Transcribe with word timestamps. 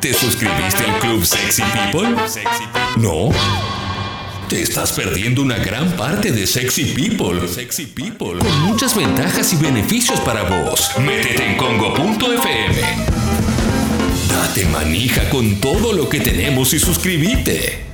¿Te 0.00 0.12
suscribiste 0.12 0.84
al 0.84 0.98
Club 0.98 1.24
Sexy 1.24 1.62
People? 1.62 2.14
¿No? 2.96 3.30
Te 4.48 4.62
estás 4.62 4.92
perdiendo 4.92 5.42
una 5.42 5.56
gran 5.58 5.90
parte 5.92 6.32
de 6.32 6.46
Sexy 6.46 6.94
People. 6.94 7.48
Sexy 7.48 7.86
People. 7.86 8.38
Con 8.38 8.60
muchas 8.62 8.94
ventajas 8.94 9.52
y 9.52 9.56
beneficios 9.56 10.20
para 10.20 10.42
vos. 10.42 10.90
Métete 10.98 11.52
en 11.52 11.56
congo.fm. 11.56 12.80
Date 14.28 14.66
manija 14.66 15.28
con 15.30 15.60
todo 15.60 15.92
lo 15.92 16.08
que 16.08 16.20
tenemos 16.20 16.74
y 16.74 16.78
suscríbete. 16.78 17.84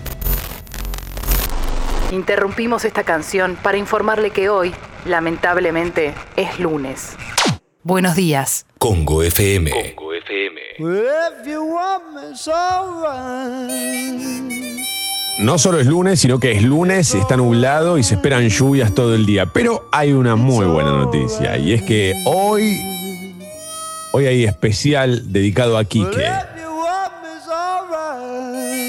Interrumpimos 2.11 2.84
esta 2.84 3.05
canción 3.05 3.57
para 3.62 3.79
informarle 3.79 4.30
que 4.30 4.48
hoy, 4.48 4.75
lamentablemente, 5.07 6.14
es 6.37 6.59
lunes. 6.59 7.16
Buenos 7.84 8.16
días. 8.16 8.66
Congo 8.79 9.23
FM. 9.23 9.96
No 15.39 15.58
solo 15.58 15.80
es 15.80 15.86
lunes, 15.86 16.21
sino 16.21 16.39
que 16.39 16.53
es 16.53 16.63
lunes, 16.63 17.14
está 17.14 17.36
nublado 17.36 17.99
y 17.99 18.03
se 18.03 18.14
esperan 18.14 18.49
lluvias 18.49 18.94
todo 18.94 19.14
el 19.14 19.27
día. 19.27 19.46
Pero 19.46 19.89
hay 19.90 20.13
una 20.13 20.36
muy 20.36 20.66
buena 20.66 20.93
noticia 20.93 21.57
y 21.58 21.72
es 21.72 21.82
que 21.82 22.14
hoy, 22.27 22.79
hoy 24.13 24.27
hay 24.27 24.44
especial 24.44 25.32
dedicado 25.32 25.79
a 25.79 25.85
Quique. 25.85 26.29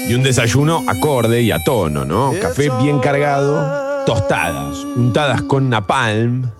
Y 0.08 0.14
un 0.14 0.22
desayuno 0.22 0.84
acorde 0.86 1.40
y 1.40 1.50
a 1.50 1.64
tono, 1.64 2.04
¿no? 2.04 2.32
Café 2.40 2.70
bien 2.82 3.00
cargado, 3.00 4.04
tostadas, 4.04 4.78
untadas 4.96 5.42
con 5.42 5.70
napalm. 5.70 6.50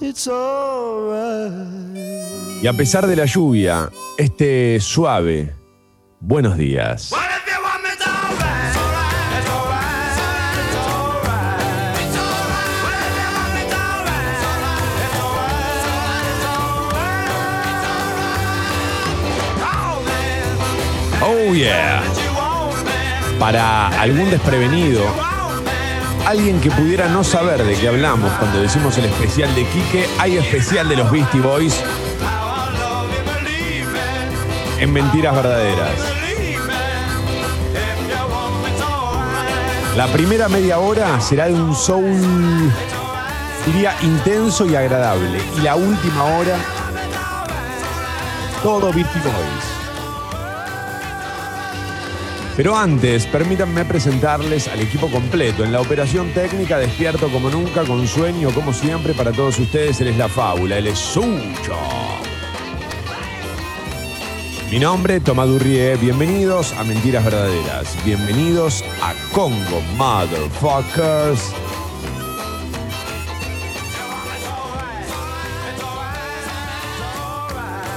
Y 2.64 2.66
a 2.66 2.72
pesar 2.72 3.06
de 3.06 3.14
la 3.14 3.26
lluvia, 3.26 3.90
este 4.16 4.80
suave, 4.80 5.52
buenos 6.18 6.56
días. 6.56 7.12
Oh 21.20 21.52
yeah. 21.52 22.02
Para 23.38 23.88
algún 24.00 24.30
desprevenido, 24.30 25.02
alguien 26.26 26.58
que 26.62 26.70
pudiera 26.70 27.08
no 27.08 27.24
saber 27.24 27.62
de 27.62 27.74
qué 27.74 27.88
hablamos 27.88 28.32
cuando 28.38 28.62
decimos 28.62 28.96
el 28.96 29.04
especial 29.04 29.54
de 29.54 29.66
Quique, 29.66 30.06
hay 30.18 30.38
especial 30.38 30.88
de 30.88 30.96
los 30.96 31.10
Beastie 31.10 31.42
Boys 31.42 31.84
en 34.84 34.92
Mentiras 34.92 35.34
Verdaderas. 35.34 35.98
La 39.96 40.06
primera 40.08 40.46
media 40.48 40.78
hora 40.78 41.18
será 41.20 41.46
de 41.46 41.54
un 41.54 41.74
soul, 41.74 42.70
diría, 43.64 43.96
intenso 44.02 44.66
y 44.66 44.74
agradable. 44.74 45.38
Y 45.56 45.62
la 45.62 45.76
última 45.76 46.24
hora, 46.24 46.58
todo 48.62 48.92
Boys. 48.92 49.04
Pero 52.54 52.76
antes, 52.76 53.26
permítanme 53.26 53.86
presentarles 53.86 54.68
al 54.68 54.80
equipo 54.80 55.10
completo. 55.10 55.64
En 55.64 55.72
la 55.72 55.80
operación 55.80 56.30
técnica, 56.34 56.78
despierto 56.78 57.28
como 57.30 57.48
nunca, 57.48 57.84
con 57.84 58.06
sueño 58.06 58.50
como 58.50 58.74
siempre. 58.74 59.14
Para 59.14 59.32
todos 59.32 59.58
ustedes, 59.58 59.98
él 60.02 60.08
es 60.08 60.18
la 60.18 60.28
fábula, 60.28 60.76
él 60.76 60.88
es 60.88 60.98
Sucho. 60.98 62.23
Mi 64.70 64.78
nombre, 64.78 65.20
Tomás 65.20 65.46
Durrié. 65.46 65.96
Bienvenidos 65.96 66.72
a 66.72 66.84
Mentiras 66.84 67.24
Verdaderas. 67.24 67.96
Bienvenidos 68.04 68.82
a 69.02 69.12
Congo 69.32 69.80
Motherfuckers. 69.96 71.52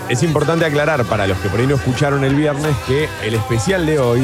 Es 0.10 0.24
importante 0.24 0.66
aclarar 0.66 1.04
para 1.06 1.26
los 1.26 1.38
que 1.40 1.50
por 1.50 1.60
ahí 1.60 1.68
no 1.68 1.76
escucharon 1.76 2.24
el 2.24 2.36
viernes 2.36 2.76
que 2.86 3.10
el 3.24 3.34
especial 3.34 3.86
de 3.86 4.00
hoy 4.00 4.22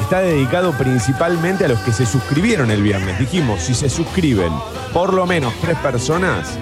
está 0.00 0.20
dedicado 0.20 0.72
principalmente 0.72 1.66
a 1.66 1.68
los 1.68 1.80
que 1.80 1.92
se 1.92 2.06
suscribieron 2.06 2.70
el 2.70 2.82
viernes. 2.82 3.18
Dijimos, 3.18 3.62
si 3.62 3.74
se 3.74 3.90
suscriben 3.90 4.52
por 4.92 5.12
lo 5.12 5.26
menos 5.26 5.52
tres 5.60 5.76
personas, 5.78 6.56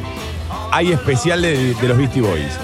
hay 0.72 0.91
especial 0.92 1.42
de, 1.42 1.74
de 1.74 1.88
los 1.88 1.97
Beastie 1.97 2.22
Boys. 2.22 2.58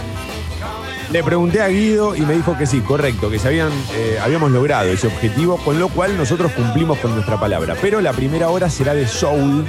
Le 1.14 1.22
pregunté 1.22 1.62
a 1.62 1.68
Guido 1.68 2.16
y 2.16 2.22
me 2.22 2.34
dijo 2.34 2.58
que 2.58 2.66
sí, 2.66 2.80
correcto, 2.80 3.30
que 3.30 3.36
eh, 3.36 4.18
habíamos 4.20 4.50
logrado 4.50 4.88
ese 4.88 5.06
objetivo, 5.06 5.58
con 5.58 5.78
lo 5.78 5.88
cual 5.88 6.18
nosotros 6.18 6.50
cumplimos 6.50 6.98
con 6.98 7.14
nuestra 7.14 7.38
palabra. 7.38 7.76
Pero 7.80 8.00
la 8.00 8.12
primera 8.12 8.48
hora 8.48 8.68
será 8.68 8.94
de 8.94 9.06
soul. 9.06 9.64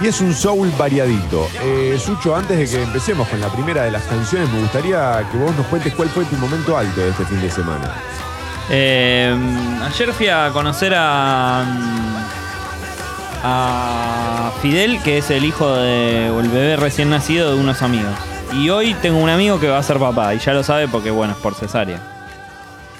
Y 0.00 0.06
es 0.06 0.20
un 0.20 0.32
soul 0.32 0.70
variadito. 0.78 1.48
Eh, 1.60 1.98
Sucho, 1.98 2.36
antes 2.36 2.56
de 2.56 2.68
que 2.68 2.84
empecemos 2.84 3.26
con 3.26 3.40
la 3.40 3.48
primera 3.48 3.82
de 3.82 3.90
las 3.90 4.04
canciones, 4.04 4.48
me 4.52 4.60
gustaría 4.60 5.28
que 5.32 5.36
vos 5.36 5.56
nos 5.56 5.66
cuentes 5.66 5.92
cuál 5.92 6.08
fue 6.08 6.24
tu 6.26 6.36
momento 6.36 6.78
alto 6.78 7.00
de 7.00 7.08
este 7.08 7.24
fin 7.24 7.40
de 7.40 7.50
semana. 7.50 7.94
Eh, 8.70 9.36
ayer 9.84 10.12
fui 10.12 10.28
a 10.28 10.50
conocer 10.52 10.94
a. 10.96 11.64
a 13.42 14.52
Fidel, 14.60 15.02
que 15.02 15.18
es 15.18 15.30
el 15.30 15.44
hijo 15.44 15.70
de. 15.70 16.30
o 16.30 16.40
el 16.40 16.48
bebé 16.48 16.76
recién 16.76 17.10
nacido 17.10 17.54
de 17.54 17.60
unos 17.60 17.82
amigos. 17.82 18.14
Y 18.54 18.70
hoy 18.70 18.94
tengo 19.02 19.18
un 19.18 19.28
amigo 19.28 19.60
que 19.60 19.68
va 19.68 19.78
a 19.78 19.82
ser 19.82 19.98
papá, 19.98 20.34
y 20.34 20.38
ya 20.38 20.54
lo 20.54 20.62
sabe 20.62 20.88
porque, 20.88 21.10
bueno, 21.10 21.34
es 21.34 21.38
por 21.38 21.54
cesárea. 21.54 22.00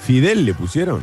Fidel 0.01 0.45
le 0.45 0.53
pusieron. 0.53 1.01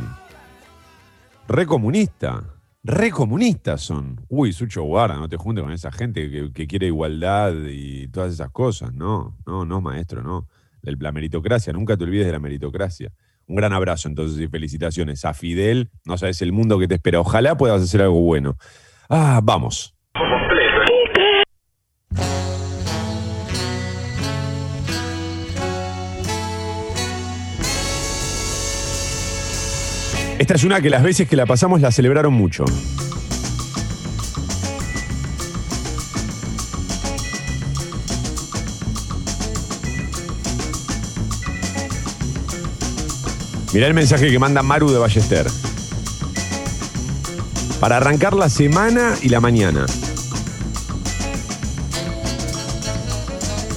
Re 1.47 1.65
comunista. 1.65 2.43
Re 2.83 3.11
comunistas 3.11 3.81
son. 3.81 4.21
Uy, 4.29 4.53
Sucho 4.53 4.83
Guarda, 4.83 5.17
no 5.17 5.27
te 5.27 5.37
juntes 5.37 5.63
con 5.63 5.73
esa 5.73 5.91
gente 5.91 6.29
que, 6.29 6.51
que 6.53 6.67
quiere 6.67 6.87
igualdad 6.87 7.53
y 7.69 8.07
todas 8.07 8.33
esas 8.33 8.49
cosas. 8.51 8.93
No, 8.93 9.37
no, 9.45 9.65
no, 9.65 9.81
maestro, 9.81 10.23
no. 10.23 10.47
La 10.81 11.11
meritocracia, 11.11 11.73
nunca 11.73 11.97
te 11.97 12.05
olvides 12.05 12.25
de 12.25 12.31
la 12.31 12.39
meritocracia. 12.39 13.11
Un 13.47 13.55
gran 13.55 13.73
abrazo 13.73 14.09
entonces 14.09 14.39
y 14.39 14.47
felicitaciones 14.47 15.23
a 15.25 15.33
Fidel. 15.33 15.89
No 16.05 16.17
sabes 16.17 16.41
el 16.41 16.51
mundo 16.51 16.77
que 16.79 16.87
te 16.87 16.95
espera. 16.95 17.19
Ojalá 17.19 17.55
puedas 17.57 17.81
hacer 17.81 18.01
algo 18.01 18.19
bueno. 18.19 18.57
Ah, 19.09 19.39
vamos. 19.43 19.93
Esta 30.39 30.53
es 30.53 30.63
una 30.63 30.81
que 30.81 30.89
las 30.89 31.01
veces 31.01 31.27
que 31.27 31.35
la 31.35 31.45
pasamos 31.45 31.81
la 31.81 31.91
celebraron 31.91 32.33
mucho. 32.33 32.63
Mirá 43.73 43.87
el 43.87 43.93
mensaje 43.93 44.29
que 44.29 44.39
manda 44.39 44.61
Maru 44.61 44.91
de 44.91 44.99
Ballester. 44.99 45.47
Para 47.79 47.97
arrancar 47.97 48.33
la 48.33 48.49
semana 48.49 49.15
y 49.21 49.29
la 49.29 49.39
mañana. 49.39 49.85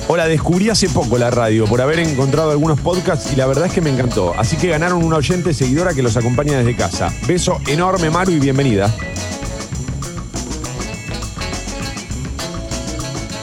Hola, 0.09 0.27
descubrí 0.27 0.71
hace 0.71 0.89
poco 0.89 1.19
la 1.19 1.31
radio 1.31 1.67
por 1.67 1.81
haber 1.81 2.01
encontrado 2.01 2.51
algunos 2.51 2.81
podcasts 2.81 3.31
y 3.33 3.37
la 3.37 3.47
verdad 3.47 3.67
es 3.67 3.73
que 3.73 3.81
me 3.81 3.91
encantó. 3.91 4.35
Así 4.37 4.57
que 4.57 4.69
ganaron 4.69 5.05
una 5.05 5.17
oyente 5.17 5.53
seguidora 5.55 5.95
que 5.95 6.03
los 6.03 6.17
acompaña 6.17 6.59
desde 6.59 6.75
casa. 6.75 7.13
Beso 7.29 7.61
enorme, 7.69 8.11
Maru, 8.11 8.33
y 8.33 8.41
bienvenida. 8.41 8.93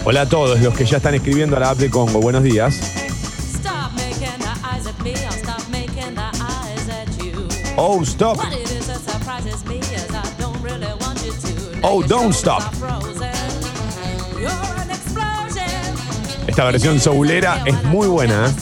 Hola 0.03 0.22
a 0.22 0.29
todos 0.29 0.59
los 0.59 0.73
que 0.73 0.85
ya 0.85 0.97
están 0.97 1.13
escribiendo 1.16 1.56
a 1.56 1.59
la 1.59 1.69
app 1.69 1.78
de 1.78 1.90
Congo. 1.90 2.19
Buenos 2.19 2.44
días. 2.44 2.75
Stop 8.17 8.37
making 8.37 8.66
Oh, 11.84 12.03
don't 12.03 12.34
stop. 12.34 12.64
Esta 16.47 16.66
versión 16.66 17.00
soulera 17.00 17.62
es 17.66 17.84
muy 17.84 18.08
buena. 18.08 18.47
¿eh? 18.47 18.53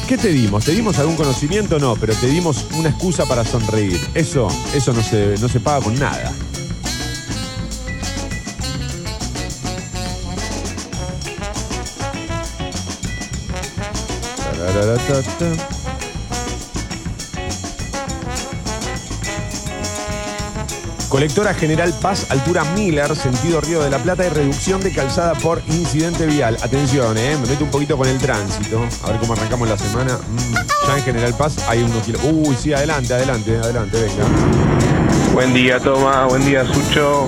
¿Qué 0.07 0.17
te 0.17 0.29
dimos? 0.29 0.63
¿Te 0.63 0.71
dimos 0.71 0.97
algún 0.99 1.17
conocimiento? 1.17 1.79
No, 1.79 1.97
pero 1.97 2.13
te 2.13 2.27
dimos 2.27 2.65
una 2.77 2.87
excusa 2.87 3.25
para 3.25 3.43
sonreír. 3.43 3.99
Eso, 4.13 4.47
eso 4.73 4.93
no 4.93 5.03
se, 5.03 5.35
no 5.41 5.49
se 5.49 5.59
paga 5.59 5.83
con 5.83 5.99
nada. 5.99 6.31
Colectora 21.17 21.51
General 21.55 21.91
Paz, 21.99 22.27
altura 22.29 22.63
Miller, 22.75 23.15
sentido 23.15 23.59
Río 23.59 23.81
de 23.81 23.89
la 23.89 23.97
Plata 23.97 24.23
y 24.23 24.29
reducción 24.29 24.81
de 24.81 24.91
calzada 24.91 25.33
por 25.33 25.63
incidente 25.67 26.27
vial. 26.27 26.55
Atención, 26.61 27.17
eh, 27.17 27.35
me 27.41 27.47
meto 27.47 27.63
un 27.63 27.71
poquito 27.71 27.97
con 27.97 28.07
el 28.07 28.19
tránsito. 28.19 28.87
A 29.03 29.07
ver 29.09 29.19
cómo 29.19 29.33
arrancamos 29.33 29.67
la 29.67 29.79
semana. 29.79 30.15
Mm, 30.15 30.87
ya 30.87 30.95
en 30.95 31.03
General 31.03 31.33
Paz 31.33 31.57
hay 31.67 31.81
unos 31.81 32.03
kilos. 32.03 32.21
Uy, 32.23 32.55
sí, 32.55 32.71
adelante, 32.71 33.15
adelante, 33.15 33.57
adelante, 33.57 33.99
venga. 33.99 34.25
Buen 35.33 35.55
día, 35.55 35.79
Toma. 35.79 36.25
Buen 36.25 36.45
día, 36.45 36.63
Sucho. 36.71 37.27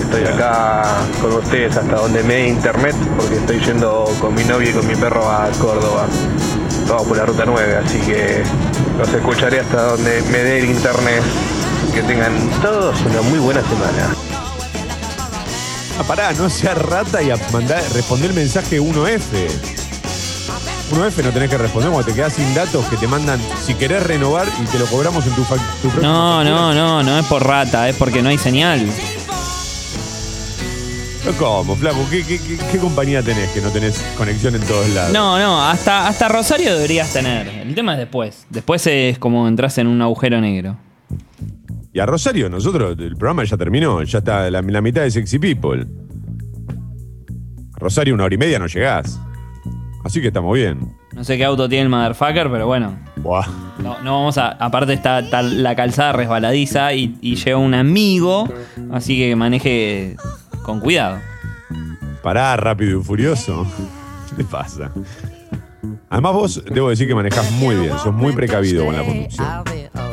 Estoy 0.00 0.24
acá 0.24 0.96
con 1.22 1.34
ustedes 1.34 1.76
hasta 1.76 1.94
donde 1.94 2.24
me 2.24 2.34
dé 2.34 2.48
internet 2.48 2.96
porque 3.16 3.36
estoy 3.36 3.60
yendo 3.60 4.12
con 4.20 4.34
mi 4.34 4.42
novia 4.42 4.70
y 4.70 4.72
con 4.72 4.84
mi 4.84 4.96
perro 4.96 5.30
a 5.30 5.48
Córdoba. 5.60 6.08
Vamos 6.88 7.06
por 7.06 7.16
la 7.16 7.24
ruta 7.24 7.44
9, 7.46 7.76
así 7.86 8.00
que 8.00 8.42
los 8.98 9.08
escucharé 9.08 9.60
hasta 9.60 9.90
donde 9.90 10.22
me 10.22 10.38
dé 10.38 10.58
el 10.58 10.70
internet. 10.70 11.22
Que 11.94 12.02
tengan 12.02 12.32
todos 12.62 13.00
una 13.02 13.22
muy 13.22 13.38
buena 13.38 13.60
semana. 13.62 14.14
Ah, 15.98 16.02
pará, 16.06 16.32
no 16.34 16.48
seas 16.48 16.78
rata 16.78 17.20
y 17.22 17.30
a 17.30 17.36
mandar, 17.52 17.82
responder 17.94 18.30
el 18.30 18.36
mensaje 18.36 18.80
1F. 18.80 19.48
1F 20.92 21.24
no 21.24 21.30
tenés 21.32 21.50
que 21.50 21.58
responder 21.58 21.90
cuando 21.90 22.06
te 22.08 22.14
quedás 22.14 22.34
sin 22.34 22.54
datos 22.54 22.84
que 22.86 22.96
te 22.96 23.06
mandan 23.08 23.40
si 23.64 23.74
querés 23.74 24.02
renovar 24.04 24.46
y 24.62 24.66
te 24.66 24.78
lo 24.78 24.86
cobramos 24.86 25.26
en 25.26 25.32
tu, 25.34 25.42
fac- 25.42 25.58
tu 25.82 25.88
próxima 25.88 26.02
No, 26.12 26.36
factura. 26.36 26.50
no, 26.56 26.74
no, 26.74 27.02
no 27.02 27.18
es 27.18 27.26
por 27.26 27.44
rata, 27.46 27.88
es 27.88 27.96
porque 27.96 28.22
no 28.22 28.28
hay 28.28 28.38
señal. 28.38 28.86
¿Cómo, 31.38 31.76
flaco? 31.76 31.98
¿Qué, 32.10 32.24
qué, 32.24 32.38
qué- 32.40 32.56
qué 32.56 32.78
compañía 32.78 33.22
tenés 33.22 33.50
que 33.50 33.60
no 33.60 33.70
tenés 33.70 34.00
conexión 34.16 34.54
en 34.54 34.62
todos 34.62 34.88
lados? 34.90 35.12
No, 35.12 35.38
no, 35.38 35.62
hasta, 35.68 36.06
hasta 36.06 36.28
Rosario 36.28 36.74
deberías 36.74 37.12
tener. 37.12 37.48
El 37.48 37.74
tema 37.74 37.92
es 37.94 37.98
después. 37.98 38.46
Después 38.50 38.86
es 38.86 39.18
como 39.18 39.46
entras 39.48 39.76
en 39.78 39.88
un 39.88 40.00
agujero 40.00 40.40
negro. 40.40 40.76
Y 41.98 42.00
a 42.00 42.06
Rosario, 42.06 42.48
nosotros, 42.48 42.96
el 42.96 43.16
programa 43.16 43.42
ya 43.42 43.56
terminó, 43.56 44.00
ya 44.04 44.18
está 44.18 44.48
la, 44.52 44.62
la 44.62 44.80
mitad 44.80 45.02
de 45.02 45.10
Sexy 45.10 45.40
People. 45.40 45.84
A 47.74 47.78
Rosario, 47.80 48.14
una 48.14 48.22
hora 48.22 48.36
y 48.36 48.38
media 48.38 48.60
no 48.60 48.68
llegás. 48.68 49.20
Así 50.04 50.20
que 50.20 50.28
estamos 50.28 50.54
bien. 50.54 50.96
No 51.12 51.24
sé 51.24 51.36
qué 51.36 51.44
auto 51.44 51.68
tiene 51.68 51.82
el 51.82 51.88
motherfucker, 51.88 52.52
pero 52.52 52.68
bueno. 52.68 52.96
Buah. 53.16 53.48
No, 53.82 54.00
no 54.02 54.12
vamos 54.12 54.38
a. 54.38 54.50
Aparte 54.50 54.92
está, 54.92 55.18
está 55.18 55.42
la 55.42 55.74
calzada 55.74 56.12
resbaladiza 56.12 56.94
y, 56.94 57.18
y 57.20 57.34
llega 57.34 57.56
un 57.56 57.74
amigo, 57.74 58.48
así 58.92 59.18
que 59.18 59.34
maneje 59.34 60.14
con 60.62 60.78
cuidado. 60.78 61.18
Pará, 62.22 62.56
rápido 62.58 63.00
y 63.00 63.02
furioso. 63.02 63.66
¿Qué 64.30 64.36
te 64.36 64.44
pasa? 64.44 64.92
Además 66.10 66.32
vos, 66.32 66.64
debo 66.64 66.90
decir 66.90 67.08
que 67.08 67.14
manejás 67.16 67.50
muy 67.50 67.74
bien, 67.74 67.98
sos 67.98 68.14
muy 68.14 68.34
precavido 68.34 68.84
con 68.84 68.94
la 68.94 69.02
conducción. 69.02 70.07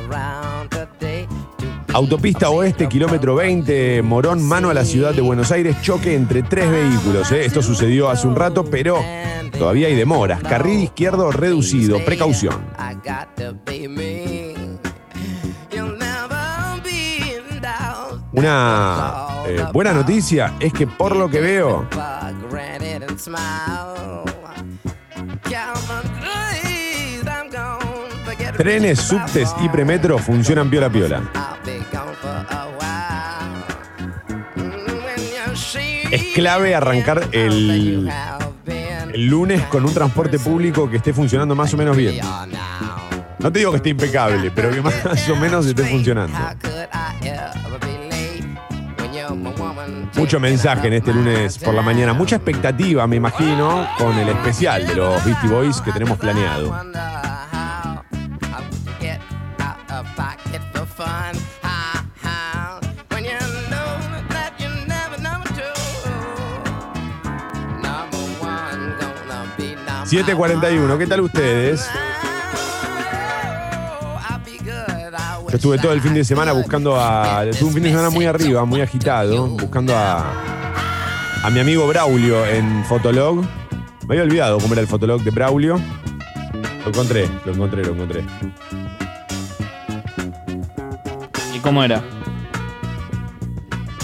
Autopista 1.96 2.50
Oeste, 2.50 2.90
kilómetro 2.90 3.36
20, 3.36 4.02
Morón, 4.02 4.44
mano 4.44 4.70
a 4.70 4.74
la 4.74 4.84
ciudad 4.84 5.14
de 5.14 5.22
Buenos 5.22 5.54
Aires, 5.54 5.82
choque 5.82 6.14
entre 6.14 6.44
tres 6.44 6.70
vehículos. 6.70 7.32
¿eh? 7.32 7.46
Esto 7.46 7.62
sucedió 7.62 8.10
hace 8.10 8.28
un 8.28 8.36
rato, 8.36 8.66
pero 8.66 9.00
todavía 9.58 9.88
hay 9.88 9.96
demoras. 9.96 10.44
Carril 10.44 10.84
izquierdo 10.84 11.32
reducido, 11.32 12.04
precaución. 12.04 12.66
Una 18.34 19.28
eh, 19.48 19.66
buena 19.72 19.94
noticia 19.94 20.54
es 20.60 20.74
que 20.74 20.88
por 20.88 21.16
lo 21.16 21.30
que 21.30 21.40
veo, 21.40 21.88
trenes, 28.58 29.00
subtes 29.00 29.56
y 29.62 29.70
premetro 29.70 30.18
funcionan 30.18 30.70
piola 30.70 30.90
piola. 30.90 31.55
Es 36.12 36.24
clave 36.34 36.76
arrancar 36.76 37.30
el, 37.32 38.10
el 39.14 39.28
lunes 39.28 39.62
con 39.64 39.86
un 39.86 39.94
transporte 39.94 40.40
público 40.40 40.90
que 40.90 40.98
esté 40.98 41.14
funcionando 41.14 41.56
más 41.56 41.74
o 41.74 41.78
menos 41.78 41.98
bien. 41.98 42.20
No 43.40 43.52
te 43.52 43.60
digo 43.60 43.72
que 43.72 43.78
esté 43.78 43.90
impecable, 43.90 44.52
pero 44.52 44.72
que 44.72 44.82
más 44.82 45.30
o 45.30 45.36
menos 45.36 45.66
esté 45.66 45.84
funcionando. 45.84 46.38
Mucho 50.16 50.40
mensaje 50.40 50.88
en 50.88 50.94
este 50.94 51.14
lunes 51.14 51.58
por 51.58 51.74
la 51.74 51.82
mañana, 51.82 52.14
mucha 52.14 52.38
expectativa, 52.38 53.06
me 53.08 53.18
imagino, 53.18 53.88
con 53.98 54.18
el 54.18 54.30
especial 54.30 54.88
de 54.88 54.96
los 54.96 55.24
Beastie 55.26 55.50
Boys 55.50 55.82
que 55.82 55.92
tenemos 55.92 56.18
planeado. 56.18 56.74
741, 70.24 70.98
¿qué 70.98 71.08
tal 71.08 71.20
ustedes? 71.20 71.90
Yo 75.50 75.56
estuve 75.58 75.78
todo 75.78 75.92
el 75.92 76.00
fin 76.00 76.14
de 76.14 76.24
semana 76.24 76.54
buscando 76.54 76.98
a. 76.98 77.44
Tuve 77.52 77.68
un 77.68 77.74
fin 77.74 77.84
de 77.84 77.90
semana 77.90 78.10
muy 78.10 78.26
arriba, 78.26 78.64
muy 78.64 78.80
agitado, 78.80 79.48
buscando 79.48 79.94
a. 79.94 80.32
a 81.44 81.50
mi 81.50 81.60
amigo 81.60 81.86
Braulio 81.86 82.46
en 82.46 82.86
Fotolog. 82.86 83.44
Me 84.08 84.14
había 84.14 84.24
olvidado 84.24 84.58
cómo 84.60 84.74
era 84.74 84.82
el 84.82 84.88
Fotolog 84.88 85.22
de 85.22 85.32
Braulio. 85.32 85.82
Lo 86.86 86.88
encontré, 86.88 87.30
lo 87.46 87.52
encontré, 87.52 87.84
lo 87.84 87.92
encontré. 87.92 88.24
¿Y 91.54 91.60
cómo 91.60 91.84
era? 91.84 92.02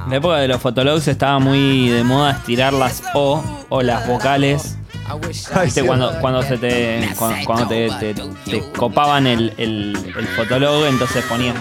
En 0.05 0.11
la 0.11 0.17
época 0.17 0.37
de 0.37 0.47
los 0.47 0.61
fotologs 0.61 1.07
estaba 1.07 1.39
muy 1.39 1.89
de 1.89 2.03
moda 2.03 2.31
estirar 2.33 2.73
las 2.73 3.01
O 3.15 3.43
o 3.69 3.81
las 3.81 4.07
vocales. 4.07 4.77
¿Viste? 5.63 5.83
Cuando, 5.83 6.13
cuando 6.19 6.43
se 6.43 6.57
te. 6.57 7.09
Cuando, 7.17 7.37
cuando 7.45 7.67
te, 7.67 7.89
te- 7.99 8.13
te 8.45 8.71
copaban 8.71 9.27
el, 9.27 9.53
el, 9.57 9.95
el 10.17 10.27
fotolog, 10.29 10.85
entonces 10.85 11.23
ponías. 11.25 11.55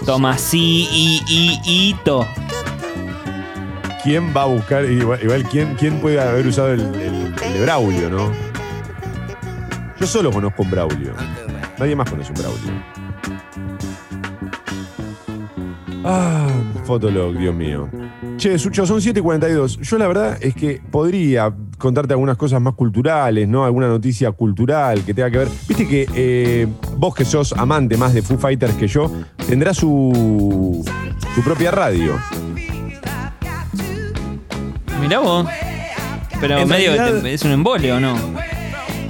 No 0.00 0.06
sé, 0.06 0.06
Toma 0.06 0.38
sí, 0.38 0.88
y, 0.92 1.22
y, 1.28 1.60
y, 1.64 1.94
to. 2.04 2.26
¿Quién 4.02 4.32
va 4.34 4.42
a 4.42 4.46
buscar? 4.46 4.84
Igual, 4.86 5.44
¿quién, 5.50 5.74
¿quién 5.78 6.00
puede 6.00 6.18
haber 6.20 6.46
usado 6.46 6.72
el, 6.72 6.80
el- 6.80 7.34
el 7.44 7.52
de 7.52 7.60
Braulio, 7.62 8.08
no? 8.10 8.30
Yo 10.00 10.06
solo 10.06 10.30
conozco 10.30 10.62
un 10.62 10.70
Braulio. 10.70 11.12
Nadie 11.78 11.94
más 11.94 12.08
conoce 12.08 12.32
un 12.32 12.38
Braulio. 12.38 12.82
Ah, 16.04 16.48
Fotolog, 16.84 17.36
Dios 17.36 17.54
mío. 17.54 17.88
Che, 18.38 18.58
Sucho, 18.58 18.86
son 18.86 19.00
7.42. 19.00 19.80
Yo 19.82 19.98
la 19.98 20.08
verdad 20.08 20.38
es 20.40 20.54
que 20.54 20.80
podría 20.90 21.52
contarte 21.76 22.14
algunas 22.14 22.38
cosas 22.38 22.60
más 22.62 22.72
culturales, 22.74 23.46
¿no? 23.46 23.66
Alguna 23.66 23.88
noticia 23.88 24.32
cultural 24.32 25.04
que 25.04 25.12
tenga 25.12 25.30
que 25.30 25.38
ver. 25.38 25.48
Viste 25.68 25.86
que 25.86 26.06
eh, 26.14 26.66
vos 27.00 27.14
que 27.14 27.24
sos 27.24 27.54
amante 27.54 27.96
más 27.96 28.12
de 28.12 28.20
Foo 28.20 28.36
Fighters 28.38 28.74
que 28.74 28.86
yo, 28.86 29.10
tendrá 29.48 29.72
su, 29.72 30.84
su 31.34 31.42
propia 31.42 31.70
radio. 31.70 32.18
Mirá 35.00 35.18
vos. 35.20 35.46
Pero 36.40 36.58
En 36.58 36.68
medio 36.68 36.92
realidad- 36.94 37.26
es 37.26 37.42
un 37.42 37.52
embole, 37.52 37.90
¿o 37.92 38.00
no? 38.00 38.14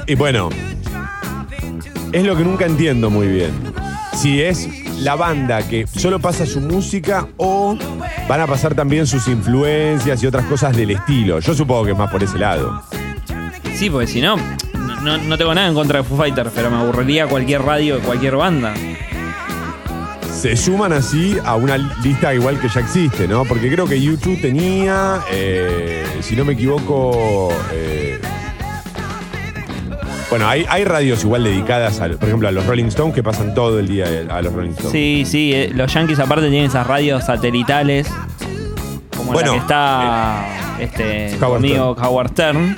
Y 0.06 0.14
bueno, 0.14 0.50
es 2.12 2.24
lo 2.24 2.36
que 2.36 2.44
nunca 2.44 2.66
entiendo 2.66 3.10
muy 3.10 3.26
bien. 3.26 3.50
Si 4.14 4.40
es 4.40 4.68
la 5.00 5.16
banda 5.16 5.62
que 5.66 5.86
solo 5.88 6.20
pasa 6.20 6.46
su 6.46 6.60
música 6.60 7.26
o 7.38 7.76
van 8.28 8.40
a 8.40 8.46
pasar 8.46 8.74
también 8.74 9.06
sus 9.06 9.26
influencias 9.26 10.22
y 10.22 10.26
otras 10.28 10.44
cosas 10.46 10.76
del 10.76 10.92
estilo. 10.92 11.40
Yo 11.40 11.54
supongo 11.54 11.84
que 11.86 11.92
es 11.92 11.98
más 11.98 12.10
por 12.10 12.22
ese 12.22 12.38
lado. 12.38 12.82
Sí, 13.74 13.90
porque 13.90 14.06
si 14.06 14.20
no, 14.20 14.36
no, 15.02 15.18
no 15.18 15.38
tengo 15.38 15.54
nada 15.54 15.68
en 15.68 15.74
contra 15.74 15.98
de 15.98 16.04
Foo 16.04 16.16
Fighters, 16.16 16.50
pero 16.54 16.70
me 16.70 16.76
aburriría 16.76 17.26
cualquier 17.26 17.62
radio 17.62 17.96
de 17.96 18.02
cualquier 18.02 18.36
banda. 18.36 18.74
Se 20.32 20.56
suman 20.56 20.92
así 20.92 21.36
a 21.44 21.56
una 21.56 21.76
lista 22.02 22.34
igual 22.34 22.58
que 22.58 22.68
ya 22.68 22.80
existe, 22.80 23.28
¿no? 23.28 23.44
Porque 23.44 23.70
creo 23.70 23.86
que 23.86 24.00
YouTube 24.00 24.40
tenía, 24.40 25.20
eh, 25.30 26.06
si 26.20 26.34
no 26.34 26.46
me 26.46 26.54
equivoco, 26.54 27.52
eh, 27.72 28.18
bueno, 30.30 30.48
hay, 30.48 30.64
hay 30.68 30.84
radios 30.84 31.24
igual 31.24 31.44
dedicadas, 31.44 32.00
a, 32.00 32.08
por 32.08 32.28
ejemplo, 32.28 32.48
a 32.48 32.52
los 32.52 32.64
Rolling 32.64 32.86
Stones 32.86 33.14
que 33.14 33.22
pasan 33.22 33.52
todo 33.52 33.78
el 33.80 33.88
día 33.88 34.06
a 34.30 34.40
los 34.40 34.52
Rolling 34.52 34.70
Stones. 34.70 34.92
Sí, 34.92 35.24
sí, 35.26 35.52
eh, 35.52 35.72
los 35.74 35.92
Yankees 35.92 36.18
aparte 36.20 36.48
tienen 36.48 36.70
esas 36.70 36.86
radios 36.86 37.24
satelitales, 37.24 38.08
como 39.14 39.32
Bueno, 39.32 39.48
la 39.48 39.52
que 39.52 39.58
está 39.58 40.46
este, 40.78 41.36
Howard 41.44 41.58
amigo 41.58 41.96
Howard 42.00 42.30
Stern. 42.30 42.76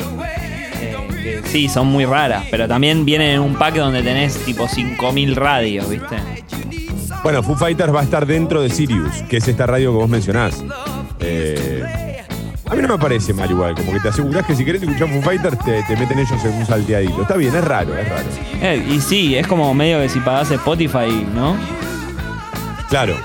Que 1.23 1.43
sí, 1.45 1.69
son 1.69 1.87
muy 1.87 2.05
raras, 2.05 2.45
pero 2.51 2.69
también 2.69 3.05
vienen 3.05 3.31
en 3.31 3.41
un 3.41 3.55
pack 3.55 3.77
donde 3.77 4.03
tenés 4.03 4.37
tipo 4.45 4.69
5000 4.69 5.37
radios, 5.37 5.89
¿viste? 5.89 6.17
Bueno, 7.23 7.43
Foo 7.43 7.57
Fighters 7.57 7.95
va 7.95 8.01
a 8.01 8.05
estar 8.05 8.27
dentro 8.27 8.63
de 8.63 8.69
Sirius, 8.71 9.23
que 9.29 9.37
es 9.37 9.47
esta 9.47 9.67
radio 9.67 9.93
que 9.93 9.99
vos 9.99 10.09
mencionás. 10.09 10.63
Eh, 11.21 11.85
a 12.69 12.75
mí 12.75 12.83
no 12.83 12.89
me 12.89 12.99
parece 12.99 13.33
mal 13.33 13.51
igual, 13.51 13.75
como 13.75 13.93
que 13.93 14.01
te 14.01 14.09
asegurás 14.09 14.45
que 14.45 14.57
si 14.57 14.65
querés 14.65 14.83
escuchar 14.83 15.09
Foo 15.09 15.23
Fighters 15.23 15.59
te, 15.65 15.83
te 15.85 15.97
meten 15.97 16.19
ellos 16.19 16.45
en 16.45 16.55
un 16.55 16.67
salteadito. 16.67 17.23
Está 17.23 17.37
bien, 17.37 17.55
es 17.55 17.65
raro, 17.65 17.97
es 17.97 18.09
raro. 18.09 18.25
Eh, 18.61 18.85
y 18.91 19.01
sí, 19.01 19.37
es 19.37 19.47
como 19.47 19.73
medio 19.73 20.01
que 20.01 20.09
si 20.09 20.21
pagás 20.21 20.51
Spotify, 20.51 21.27
¿no? 21.35 21.57
Claro. 22.89 23.17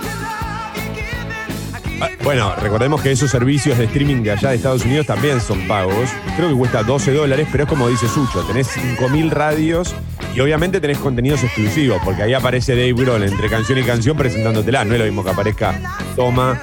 Ah, 2.01 2.09
Bueno, 2.23 2.53
recordemos 2.61 3.01
que 3.01 3.11
esos 3.11 3.31
servicios 3.31 3.77
de 3.77 3.85
streaming 3.85 4.21
de 4.23 4.31
allá 4.31 4.49
de 4.49 4.55
Estados 4.57 4.85
Unidos 4.85 5.05
también 5.07 5.39
son 5.41 5.67
pagos. 5.67 6.09
Creo 6.35 6.49
que 6.49 6.55
cuesta 6.55 6.83
12 6.83 7.13
dólares, 7.13 7.47
pero 7.51 7.63
es 7.63 7.69
como 7.69 7.87
dice 7.87 8.07
Sucho, 8.07 8.41
tenés 8.43 8.67
5.000 8.67 9.29
radios 9.29 9.95
y 10.35 10.39
obviamente 10.39 10.79
tenés 10.79 10.97
contenidos 10.99 11.43
exclusivos, 11.43 11.99
porque 12.03 12.23
ahí 12.23 12.33
aparece 12.33 12.73
Dave 12.75 12.93
Grohl 12.93 13.23
entre 13.23 13.49
canción 13.49 13.79
y 13.79 13.83
canción 13.83 14.15
presentándotela. 14.17 14.85
No 14.85 14.93
es 14.93 14.99
lo 14.99 15.05
mismo 15.05 15.23
que 15.23 15.31
aparezca 15.31 15.79
Toma, 16.15 16.61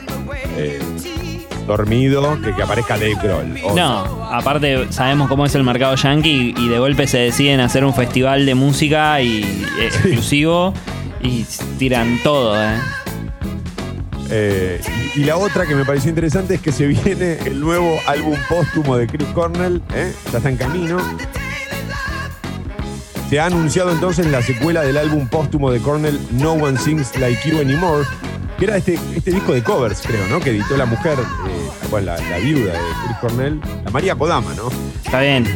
eh, 0.57 0.79
dormido, 1.67 2.39
que 2.43 2.55
que 2.55 2.63
aparezca 2.63 2.95
Dave 2.97 3.17
Grohl. 3.23 3.59
O- 3.65 3.75
No, 3.75 4.25
aparte 4.33 4.87
sabemos 4.93 5.29
cómo 5.29 5.47
es 5.47 5.55
el 5.55 5.65
mercado 5.65 5.97
yankee 5.97 6.55
y 6.57 6.69
de 6.69 6.79
golpe 6.79 7.07
se 7.07 7.19
deciden 7.19 7.61
hacer 7.61 7.85
un 7.85 7.95
festival 7.95 8.45
de 8.47 8.55
música 8.55 9.21
y 9.23 9.43
eh, 9.81 9.87
exclusivo 9.87 10.75
y 11.23 11.45
tiran 11.79 12.19
todo, 12.23 12.63
¿eh? 12.63 12.77
Eh, 14.31 14.81
y, 15.15 15.25
la 15.25 15.37
otra 15.37 15.67
que 15.67 15.75
me 15.75 15.85
pareció 15.85 16.11
interesante 16.11 16.55
es 16.55 16.61
que 16.61 16.73
se 16.73 16.87
viene 16.87 17.39
el 17.45 17.61
nuevo 17.61 17.99
álbum 18.07 18.37
póstumo 18.49 18.97
de 18.97 19.07
Chris 19.07 19.29
Cornell, 19.29 19.83
¿eh? 19.95 20.13
ya 20.33 20.39
está 20.39 20.49
en 20.49 20.57
camino. 20.57 20.99
Se 23.29 23.41
ha 23.41 23.47
anunciado 23.47 23.91
entonces 23.91 24.27
la 24.27 24.43
secuela 24.43 24.83
del 24.83 24.97
álbum 24.97 25.29
póstumo 25.29 25.71
de 25.71 25.81
Cornell, 25.81 26.19
No 26.33 26.53
One 26.53 26.79
Sings 26.79 27.19
Like 27.19 27.49
You 27.49 27.61
Anymore, 27.61 28.05
que 28.59 28.67
era 28.67 28.77
este, 28.77 28.99
este 29.15 29.33
disco 29.33 29.53
de 29.53 29.63
covers, 29.63 30.03
creo, 30.07 30.27
¿no? 30.29 30.41
Que 30.41 30.51
editó 30.51 30.77
la 30.77 30.87
mujer, 30.87 31.19
eh, 31.19 31.87
bueno, 31.91 32.13
la, 32.13 32.39
viuda 32.39 32.73
de 32.73 32.79
Chris 33.05 33.17
Cornell, 33.21 33.61
la 33.85 33.91
María 33.91 34.15
Kodama, 34.15 34.55
¿no? 34.55 34.69
Está 35.05 35.21
bien, 35.21 35.47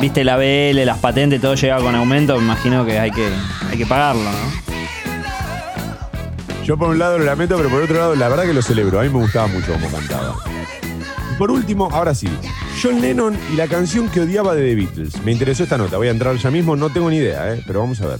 viste 0.00 0.22
la 0.22 0.36
BL, 0.36 0.84
las 0.84 0.98
patentes, 0.98 1.40
todo 1.40 1.54
llega 1.54 1.78
con 1.78 1.94
aumento, 1.94 2.36
me 2.36 2.44
imagino 2.44 2.84
que 2.84 2.98
hay 2.98 3.10
que, 3.10 3.28
hay 3.70 3.78
que 3.78 3.86
pagarlo, 3.86 4.22
¿no? 4.22 4.67
Yo 6.68 6.76
por 6.76 6.90
un 6.90 6.98
lado 6.98 7.18
lo 7.18 7.24
lamento, 7.24 7.56
pero 7.56 7.70
por 7.70 7.80
otro 7.80 7.96
lado 7.96 8.14
la 8.14 8.28
verdad 8.28 8.44
que 8.44 8.52
lo 8.52 8.60
celebro. 8.60 9.00
A 9.00 9.02
mí 9.02 9.08
me 9.08 9.20
gustaba 9.20 9.46
mucho 9.46 9.72
cómo 9.72 9.88
cantaba. 9.90 10.36
Y 11.32 11.38
por 11.38 11.50
último, 11.50 11.88
ahora 11.90 12.14
sí, 12.14 12.28
John 12.82 13.00
Lennon 13.00 13.38
y 13.50 13.56
la 13.56 13.66
canción 13.68 14.10
que 14.10 14.20
odiaba 14.20 14.54
de 14.54 14.68
The 14.68 14.74
Beatles. 14.74 15.22
Me 15.24 15.32
interesó 15.32 15.62
esta 15.62 15.78
nota, 15.78 15.96
voy 15.96 16.08
a 16.08 16.10
entrar 16.10 16.36
ya 16.36 16.50
mismo, 16.50 16.76
no 16.76 16.90
tengo 16.90 17.08
ni 17.08 17.16
idea, 17.16 17.54
¿eh? 17.54 17.62
pero 17.66 17.80
vamos 17.80 17.98
a 18.02 18.08
ver. 18.08 18.18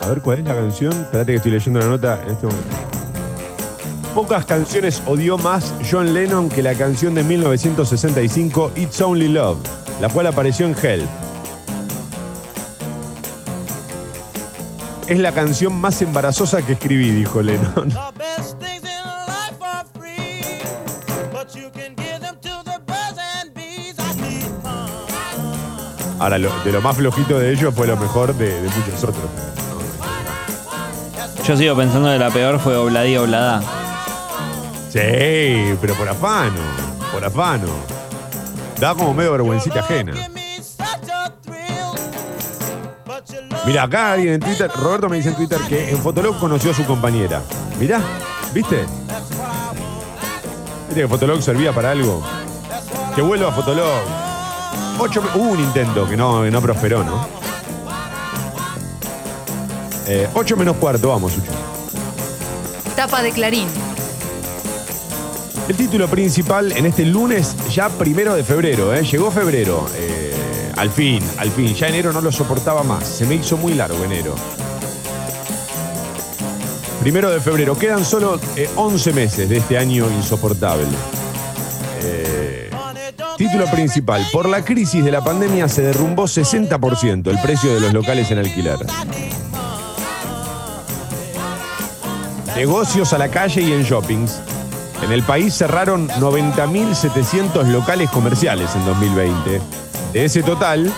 A 0.00 0.08
ver 0.10 0.20
cuál 0.20 0.40
es 0.40 0.44
la 0.44 0.54
canción. 0.54 0.92
Espérate 0.92 1.32
que 1.32 1.36
estoy 1.36 1.52
leyendo 1.52 1.80
la 1.80 1.86
nota 1.86 2.22
en 2.24 2.32
este 2.32 2.46
momento. 2.46 2.76
Pocas 4.14 4.44
canciones 4.44 5.02
odió 5.06 5.38
más 5.38 5.72
John 5.90 6.12
Lennon 6.12 6.50
que 6.50 6.62
la 6.62 6.74
canción 6.74 7.14
de 7.14 7.22
1965 7.22 8.72
It's 8.76 9.00
Only 9.00 9.28
Love, 9.28 9.60
la 10.02 10.10
cual 10.10 10.26
apareció 10.26 10.66
en 10.66 10.76
Hell. 10.76 11.08
Es 15.08 15.18
la 15.18 15.32
canción 15.32 15.74
más 15.80 16.00
embarazosa 16.02 16.62
que 16.64 16.74
escribí, 16.74 17.10
dijo 17.10 17.40
Lennon. 17.42 17.92
Ahora, 26.18 26.38
lo- 26.38 26.50
de 26.64 26.72
lo 26.72 26.80
más 26.80 26.96
flojito 26.96 27.38
de 27.38 27.52
ellos 27.52 27.72
fue 27.74 27.86
lo 27.86 27.96
mejor 27.96 28.34
de, 28.34 28.60
de 28.60 28.68
muchos 28.68 29.04
otros. 29.04 29.24
Yo 31.46 31.56
sigo 31.56 31.76
pensando 31.76 32.08
que 32.10 32.18
la 32.18 32.30
peor 32.30 32.58
fue 32.58 32.76
Obladí 32.76 33.16
Oblada. 33.16 33.60
Sí, 34.90 35.74
pero 35.80 35.94
por 35.94 36.08
afano, 36.08 36.60
por 37.12 37.24
afano. 37.24 37.68
Da 38.80 38.94
como 38.94 39.14
medio 39.14 39.32
vergüencita 39.32 39.80
ajena. 39.80 40.12
Mira, 43.68 43.82
acá 43.82 44.12
alguien 44.12 44.32
en 44.32 44.40
Twitter, 44.40 44.70
Roberto 44.74 45.10
me 45.10 45.18
dice 45.18 45.28
en 45.28 45.34
Twitter 45.34 45.58
que 45.68 45.90
en 45.90 45.98
Fotolog 45.98 46.38
conoció 46.38 46.70
a 46.70 46.74
su 46.74 46.86
compañera. 46.86 47.42
Mirá, 47.78 48.00
¿viste? 48.54 48.86
¿Viste 50.86 51.02
que 51.02 51.06
Fotolog 51.06 51.42
servía 51.42 51.70
para 51.74 51.90
algo? 51.90 52.24
Que 53.14 53.20
vuelva 53.20 53.50
a 53.50 53.52
Fotolog. 53.52 54.00
Ocho, 54.98 55.22
hubo 55.34 55.50
un 55.50 55.60
intento 55.60 56.08
que 56.08 56.16
no, 56.16 56.44
que 56.44 56.50
no 56.50 56.62
prosperó, 56.62 57.04
¿no? 57.04 57.28
Eh, 60.06 60.26
8 60.32 60.56
menos 60.56 60.76
cuarto, 60.76 61.10
vamos, 61.10 61.34
Sucho. 61.34 61.52
Tapa 62.96 63.20
de 63.20 63.32
Clarín. 63.32 63.68
El 65.68 65.76
título 65.76 66.08
principal 66.08 66.72
en 66.72 66.86
este 66.86 67.04
lunes, 67.04 67.54
ya 67.68 67.90
primero 67.90 68.34
de 68.34 68.44
febrero, 68.44 68.94
¿eh? 68.94 69.04
llegó 69.04 69.30
febrero. 69.30 69.86
Eh, 69.94 70.27
al 70.78 70.90
fin, 70.90 71.22
al 71.38 71.50
fin. 71.50 71.74
Ya 71.74 71.88
enero 71.88 72.12
no 72.12 72.20
lo 72.20 72.30
soportaba 72.30 72.82
más. 72.82 73.06
Se 73.06 73.26
me 73.26 73.34
hizo 73.34 73.56
muy 73.56 73.74
largo 73.74 74.02
enero. 74.04 74.34
Primero 77.00 77.30
de 77.30 77.40
febrero. 77.40 77.76
Quedan 77.76 78.04
solo 78.04 78.40
eh, 78.56 78.70
11 78.76 79.12
meses 79.12 79.48
de 79.48 79.58
este 79.58 79.76
año 79.76 80.10
insoportable. 80.10 80.86
Eh, 82.02 82.70
título 83.36 83.66
principal. 83.66 84.26
Por 84.32 84.48
la 84.48 84.64
crisis 84.64 85.04
de 85.04 85.10
la 85.10 85.22
pandemia 85.22 85.68
se 85.68 85.82
derrumbó 85.82 86.24
60% 86.24 87.28
el 87.28 87.40
precio 87.40 87.74
de 87.74 87.80
los 87.80 87.92
locales 87.92 88.30
en 88.30 88.38
alquiler. 88.38 88.78
negocios 92.58 93.12
a 93.12 93.18
la 93.18 93.28
calle 93.28 93.62
y 93.62 93.72
en 93.72 93.84
shoppings. 93.84 94.40
En 95.04 95.12
el 95.12 95.22
país 95.22 95.54
cerraron 95.54 96.08
90.700 96.08 97.64
locales 97.68 98.10
comerciales 98.10 98.74
en 98.74 98.84
2020. 98.84 99.60
De 100.12 100.24
ese 100.24 100.42
total, 100.42 100.92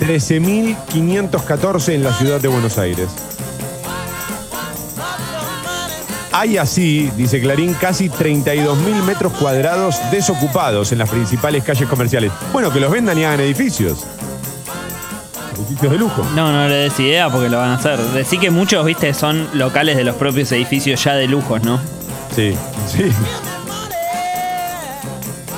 13.514 0.00 1.94
en 1.94 2.04
la 2.04 2.12
ciudad 2.12 2.40
de 2.40 2.48
Buenos 2.48 2.78
Aires. 2.78 3.08
Hay 6.32 6.56
así, 6.56 7.10
dice 7.16 7.40
Clarín, 7.40 7.74
casi 7.74 8.08
32.000 8.08 9.02
metros 9.02 9.32
cuadrados 9.32 9.96
desocupados 10.10 10.92
en 10.92 10.98
las 10.98 11.10
principales 11.10 11.64
calles 11.64 11.88
comerciales. 11.88 12.30
Bueno, 12.52 12.70
que 12.70 12.80
los 12.80 12.90
vendan 12.90 13.18
y 13.18 13.24
hagan 13.24 13.40
edificios. 13.40 14.04
Edificios 15.56 15.92
de 15.92 15.98
lujo. 15.98 16.24
No, 16.36 16.52
no 16.52 16.68
le 16.68 16.76
des 16.76 17.00
idea 17.00 17.28
porque 17.28 17.48
lo 17.48 17.58
van 17.58 17.70
a 17.70 17.74
hacer. 17.74 17.98
Decí 17.98 18.38
que 18.38 18.50
muchos, 18.50 18.84
viste, 18.84 19.12
son 19.14 19.48
locales 19.54 19.96
de 19.96 20.04
los 20.04 20.16
propios 20.16 20.52
edificios 20.52 21.02
ya 21.02 21.14
de 21.14 21.26
lujos, 21.26 21.62
¿no? 21.62 21.80
Sí, 22.34 22.54
sí. 22.86 23.10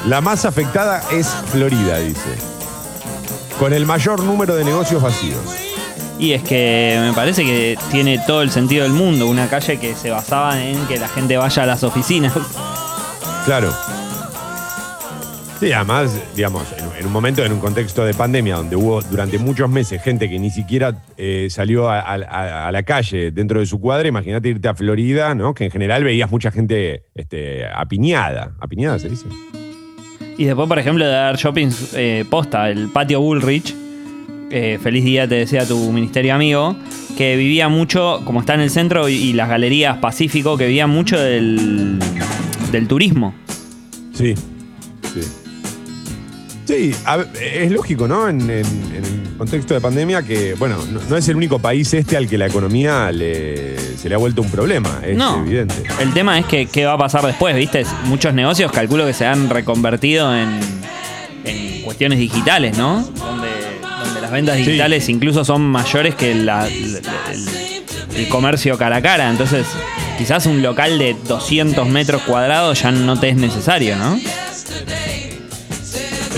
La 0.07 0.21
más 0.21 0.45
afectada 0.45 1.03
es 1.13 1.29
Florida, 1.29 1.99
dice. 1.99 2.31
Con 3.59 3.73
el 3.73 3.85
mayor 3.87 4.23
número 4.23 4.55
de 4.57 4.65
negocios 4.65 5.03
vacíos. 5.03 5.39
Y 6.19 6.33
es 6.33 6.43
que 6.43 6.99
me 7.01 7.13
parece 7.13 7.45
que 7.45 7.79
tiene 7.91 8.19
todo 8.27 8.43
el 8.43 8.51
sentido 8.51 8.83
del 8.85 8.93
mundo. 8.93 9.27
Una 9.29 9.49
calle 9.49 9.79
que 9.79 9.95
se 9.95 10.11
basaba 10.11 10.63
en 10.63 10.79
que 10.87 10.99
la 10.99 11.09
gente 11.09 11.37
vaya 11.37 11.63
a 11.63 11.67
las 11.67 11.83
oficinas. 11.83 12.33
Claro. 13.45 13.73
Sí, 15.59 15.71
además, 15.73 16.11
digamos, 16.35 16.65
en, 16.79 17.01
en 17.01 17.07
un 17.07 17.13
momento, 17.13 17.45
en 17.45 17.53
un 17.53 17.61
contexto 17.61 18.03
de 18.05 18.15
pandemia, 18.15 18.57
donde 18.57 18.77
hubo 18.77 19.03
durante 19.03 19.39
muchos 19.39 19.69
meses 19.69 20.03
gente 20.03 20.31
que 20.31 20.39
ni 20.39 20.51
siquiera 20.51 21.03
eh, 21.19 21.49
salió 21.51 21.91
a, 21.91 22.01
a- 22.01 22.69
a 22.69 22.73
la 22.73 22.83
calle 22.83 23.31
dentro 23.31 23.61
de 23.61 23.67
su 23.67 23.79
cuadra, 23.79 24.09
imagínate 24.09 24.49
irte 24.49 24.69
a 24.69 24.75
Florida, 24.75 25.35
¿no? 25.35 25.53
Que 25.53 25.67
en 25.67 25.71
general 25.71 26.03
veías 26.05 26.31
mucha 26.31 26.51
gente 26.51 27.05
este, 27.15 27.67
apiñada. 27.67 28.53
¿Apiñada 28.59 28.99
se 28.99 29.11
dice? 29.11 29.27
Y 30.41 30.47
después, 30.47 30.67
por 30.69 30.79
ejemplo, 30.79 31.05
de 31.05 31.11
dar 31.11 31.37
shopping 31.37 31.69
eh, 31.93 32.25
posta, 32.31 32.71
el 32.71 32.89
patio 32.89 33.21
Bullrich. 33.21 33.75
eh, 34.51 34.79
feliz 34.83 35.05
día 35.05 35.29
te 35.29 35.35
decía 35.35 35.67
tu 35.67 35.93
ministerio 35.93 36.35
amigo. 36.35 36.77
Que 37.15 37.37
vivía 37.37 37.69
mucho, 37.69 38.23
como 38.25 38.41
está 38.41 38.55
en 38.55 38.61
el 38.61 38.71
centro, 38.71 39.11
y, 39.11 39.17
y 39.17 39.33
las 39.35 39.51
galerías 39.51 39.99
Pacífico, 39.99 40.57
que 40.57 40.67
vivía 40.67 40.87
mucho 40.87 41.21
del, 41.21 41.99
del 42.73 42.89
turismo. 42.89 43.35
Sí, 44.15 44.35
sí. 45.13 45.21
Sí, 46.71 46.95
a 47.05 47.19
es 47.41 47.71
lógico, 47.73 48.07
¿no? 48.07 48.29
En, 48.29 48.41
en- 48.43 48.51
en 48.95 49.05
el 49.05 49.37
contexto 49.37 49.75
de 49.75 49.81
pandemia 49.81 50.23
que, 50.23 50.55
bueno, 50.55 50.77
no, 50.93 51.01
no 51.09 51.17
es 51.17 51.29
el 51.29 51.37
único 51.37 51.59
país 51.59 51.93
este 51.95 52.17
al 52.17 52.29
que 52.29 52.39
la 52.39 52.47
economía 52.47 53.11
le- 53.11 53.77
se 53.97 54.09
le 54.09 54.15
ha 54.15 54.19
vuelto 54.19 54.43
un 54.43 54.51
problema, 54.51 55.01
es 55.05 55.17
No. 55.17 55.41
evidente. 55.45 55.75
El 56.01 56.13
tema 56.13 56.39
es 56.39 56.47
que 56.47 56.67
qué 56.67 56.85
va 56.87 56.93
a 56.93 56.99
pasar 56.99 57.25
después, 57.27 57.57
¿viste? 57.57 57.85
Muchos 58.05 58.33
negocios 58.35 58.71
calculo 58.71 59.05
que 59.07 59.15
se 59.15 59.27
han 59.27 59.51
reconvertido 59.51 60.35
en, 60.37 60.61
en 61.45 61.83
cuestiones 61.83 62.19
digitales, 62.19 62.77
¿no? 62.79 63.03
Donde, 63.03 63.49
donde 64.05 64.21
las 64.21 64.31
ventas 64.31 64.57
Sí. 64.57 64.65
digitales 64.65 65.09
incluso 65.09 65.45
son 65.45 65.63
mayores 65.63 66.15
que 66.15 66.35
la- 66.35 66.63
la- 66.69 67.33
el, 67.33 67.49
el 68.17 68.29
comercio 68.29 68.77
cara 68.79 68.97
a 68.97 69.03
cara. 69.03 69.31
Entonces, 69.31 69.67
quizás 70.19 70.47
un 70.47 70.63
local 70.63 70.99
de 70.99 71.17
200 71.27 71.89
metros 71.89 72.23
cuadrados 72.23 72.83
ya 72.83 72.91
no 72.93 73.19
te 73.19 73.31
es 73.31 73.37
necesario, 73.37 73.97
¿no? 73.97 74.19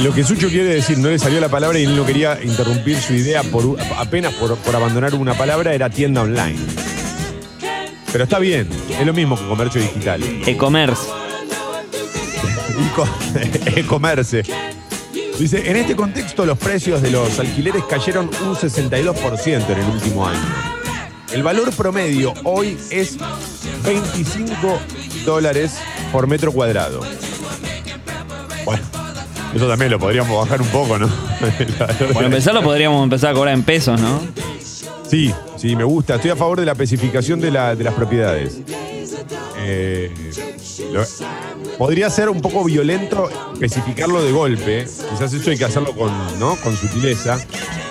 Lo 0.00 0.12
que 0.12 0.24
Sucho 0.24 0.48
quiere 0.48 0.74
decir, 0.74 0.98
no 0.98 1.08
le 1.08 1.18
salió 1.18 1.38
la 1.40 1.48
palabra 1.48 1.78
y 1.78 1.84
él 1.84 1.94
no 1.94 2.04
quería 2.04 2.38
interrumpir 2.42 2.98
su 3.00 3.12
idea 3.14 3.42
por, 3.42 3.76
apenas 3.98 4.32
por, 4.34 4.56
por 4.56 4.74
abandonar 4.74 5.14
una 5.14 5.34
palabra, 5.34 5.74
era 5.74 5.90
tienda 5.90 6.22
online. 6.22 6.58
Pero 8.10 8.24
está 8.24 8.38
bien, 8.38 8.68
es 8.98 9.06
lo 9.06 9.12
mismo 9.12 9.38
que 9.38 9.46
comercio 9.46 9.80
digital. 9.80 10.22
E-commerce. 10.46 11.02
Eco- 12.92 13.08
E-commerce. 13.76 14.42
Dice, 15.38 15.70
en 15.70 15.76
este 15.76 15.94
contexto 15.94 16.44
los 16.46 16.58
precios 16.58 17.00
de 17.00 17.10
los 17.10 17.38
alquileres 17.38 17.84
cayeron 17.84 18.26
un 18.44 18.54
62% 18.56 19.70
en 19.70 19.78
el 19.78 19.86
último 19.90 20.26
año. 20.26 20.40
El 21.32 21.42
valor 21.42 21.72
promedio 21.74 22.34
hoy 22.44 22.76
es 22.90 23.16
25 23.84 24.78
dólares 25.24 25.74
por 26.10 26.26
metro 26.26 26.52
cuadrado. 26.52 27.00
Bueno, 28.66 28.82
eso 29.54 29.68
también 29.68 29.90
lo 29.90 29.98
podríamos 29.98 30.36
bajar 30.36 30.60
un 30.62 30.68
poco, 30.68 30.98
¿no? 30.98 31.06
De- 31.58 32.24
empezar, 32.24 32.54
lo 32.54 32.62
podríamos 32.62 33.02
empezar 33.04 33.30
a 33.30 33.34
cobrar 33.34 33.54
en 33.54 33.62
pesos, 33.62 34.00
¿no? 34.00 34.20
Sí, 35.08 35.32
sí, 35.56 35.76
me 35.76 35.84
gusta. 35.84 36.14
Estoy 36.16 36.30
a 36.30 36.36
favor 36.36 36.58
de 36.60 36.66
la 36.66 36.72
especificación 36.72 37.40
de, 37.40 37.50
la- 37.50 37.74
de 37.76 37.84
las 37.84 37.94
propiedades. 37.94 38.60
Eh, 39.58 40.10
lo- 40.92 41.04
podría 41.78 42.08
ser 42.10 42.28
un 42.30 42.40
poco 42.40 42.64
violento 42.64 43.28
especificarlo 43.54 44.22
de 44.22 44.32
golpe. 44.32 44.86
Quizás 45.10 45.32
eso 45.32 45.50
hay 45.50 45.58
que 45.58 45.64
hacerlo 45.64 45.92
con, 45.94 46.10
¿no? 46.38 46.56
con 46.56 46.76
sutileza. 46.76 47.38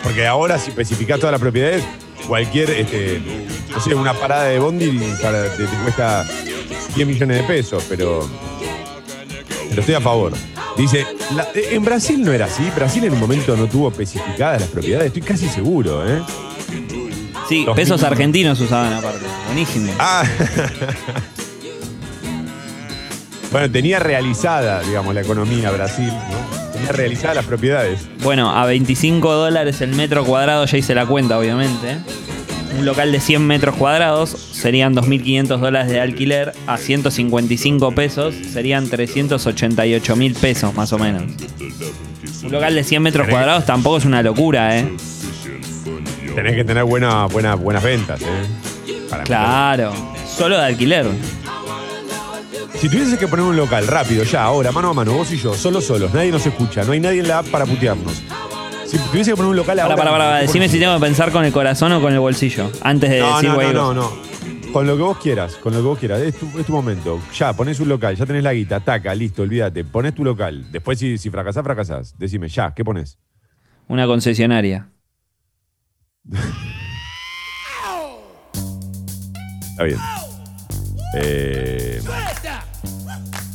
Porque 0.04 0.26
ahora, 0.26 0.58
si 0.58 0.70
especificás 0.72 1.20
todas 1.20 1.32
las 1.32 1.42
propiedades, 1.42 1.84
cualquier, 2.28 2.72
este, 2.72 3.22
no 3.72 3.80
sé, 3.80 3.94
una 3.94 4.14
parada 4.14 4.46
de 4.46 4.58
bondi 4.60 4.90
para- 5.22 5.44
te, 5.56 5.66
te 5.66 5.76
cuesta 5.84 6.26
10 6.96 7.08
millones 7.08 7.38
de 7.38 7.44
pesos, 7.44 7.84
pero, 7.88 8.28
pero 9.70 9.82
estoy 9.82 9.96
a 9.96 10.02
favor. 10.02 10.34
Dice, 10.78 11.06
la- 11.36 11.48
en 11.54 11.84
Brasil 11.84 12.22
no 12.24 12.32
era 12.32 12.46
así. 12.46 12.64
Brasil 12.76 13.04
en 13.04 13.14
un 13.14 13.20
momento 13.20 13.56
no 13.56 13.68
tuvo 13.68 13.90
especificadas 13.90 14.62
las 14.62 14.70
propiedades. 14.70 15.08
Estoy 15.08 15.22
casi 15.22 15.48
seguro, 15.50 16.08
¿eh? 16.08 16.22
Sí, 17.50 17.66
Los 17.66 17.76
pesos 17.76 18.00
mil- 18.02 18.08
argentinos 18.08 18.60
usaban 18.62 18.94
aparte. 18.94 19.26
Buenísimo. 19.48 19.92
Ah. 20.00 20.24
bueno, 23.52 23.70
tenía 23.70 24.00
realizada, 24.00 24.82
digamos, 24.82 25.14
la 25.14 25.22
economía 25.22 25.70
Brasil, 25.72 26.08
¿no? 26.08 26.72
Tenía 26.72 26.92
realizadas 26.94 27.36
las 27.36 27.46
propiedades. 27.46 28.00
Bueno, 28.24 28.56
a 28.56 28.66
25 28.66 29.34
dólares 29.34 29.82
el 29.82 29.94
metro 29.94 30.24
cuadrado, 30.24 30.66
ya 30.66 30.78
hice 30.78 30.96
la 30.96 31.06
cuenta, 31.06 31.38
obviamente. 31.38 31.98
Un 32.78 32.86
local 32.86 33.12
de 33.12 33.20
100 33.20 33.46
metros 33.46 33.76
cuadrados 33.76 34.30
serían 34.30 34.96
2.500 34.96 35.60
dólares 35.60 35.90
de 35.92 36.00
alquiler. 36.00 36.54
A 36.68 36.78
155 36.78 37.92
pesos 37.94 38.34
serían 38.54 38.90
388 38.90 40.16
mil 40.16 40.34
pesos, 40.34 40.74
más 40.74 40.92
o 40.94 40.98
menos. 41.00 41.24
Un 42.44 42.52
local 42.52 42.74
de 42.74 42.84
100 42.84 43.02
metros 43.04 43.28
cuadrados 43.28 43.66
tampoco 43.66 43.98
es 43.98 44.06
una 44.06 44.24
locura, 44.24 44.78
¿eh? 44.80 44.90
Tenés 46.34 46.56
que 46.56 46.64
tener 46.64 46.86
buena, 46.86 47.26
buena- 47.26 47.56
buenas 47.56 47.84
ventas, 47.84 48.22
¿eh? 48.22 49.06
Para 49.10 49.24
Claro. 49.24 49.92
Solo 50.26 50.58
de 50.58 50.66
alquiler. 50.66 51.06
Si 52.80 52.90
tuvieses 52.90 53.20
que 53.20 53.28
poner 53.28 53.46
un 53.46 53.56
local 53.58 53.86
rápido, 53.86 54.24
ya, 54.24 54.44
ahora, 54.44 54.72
mano 54.72 54.90
a 54.90 54.94
mano, 54.94 55.14
vos 55.14 55.32
y 55.32 55.38
yo, 55.38 55.54
solo 55.54 55.82
solos, 55.82 56.14
nadie 56.14 56.32
nos 56.32 56.44
escucha, 56.48 56.84
no 56.84 56.94
hay 56.94 57.00
nadie 57.00 57.20
en 57.20 57.28
la 57.28 57.40
app 57.40 57.48
para 57.48 57.66
putearnos. 57.66 58.24
Si 58.92 58.98
tuviese 58.98 59.32
que 59.32 59.38
poner 59.38 59.52
un 59.52 59.56
local 59.56 59.78
Para, 59.78 59.84
ahora. 59.86 59.96
para, 59.96 60.12
para, 60.12 60.40
¿qué 60.42 60.48
decime 60.48 60.68
si 60.68 60.78
tengo 60.78 60.94
que 60.96 61.00
pensar 61.00 61.32
con 61.32 61.46
el 61.46 61.54
corazón 61.54 61.94
o 61.94 62.02
con 62.02 62.12
el 62.12 62.20
bolsillo. 62.20 62.70
Antes 62.82 63.10
de 63.10 63.20
No, 63.22 63.36
decir 63.36 63.50
no, 63.50 63.56
no, 63.56 63.62
güey, 63.62 63.74
no, 63.74 63.94
no. 63.94 64.12
Con 64.74 64.86
lo 64.86 64.98
que 64.98 65.02
vos 65.04 65.18
quieras, 65.18 65.56
con 65.56 65.72
lo 65.72 65.80
que 65.80 65.86
vos 65.86 65.98
quieras. 66.00 66.20
Es 66.22 66.36
tu, 66.36 66.60
es 66.60 66.66
tu 66.66 66.74
momento. 66.74 67.18
Ya, 67.34 67.54
ponés 67.54 67.80
un 67.80 67.88
local, 67.88 68.18
ya 68.18 68.26
tenés 68.26 68.44
la 68.44 68.52
guita, 68.54 68.82
taca, 68.82 69.16
listo, 69.16 69.44
olvídate. 69.44 69.86
Ponés 69.86 70.14
tu 70.14 70.26
local. 70.26 70.70
Después, 70.72 71.00
si, 71.00 71.18
si 71.18 71.30
fracasás, 71.30 71.64
fracasás. 71.64 72.18
Decime, 72.18 72.50
ya, 72.50 72.74
¿qué 72.74 72.84
pones? 72.84 73.18
Una 73.88 74.06
concesionaria. 74.08 74.90
Está 79.72 79.84
bien. 79.84 79.98
Eh, 81.16 82.02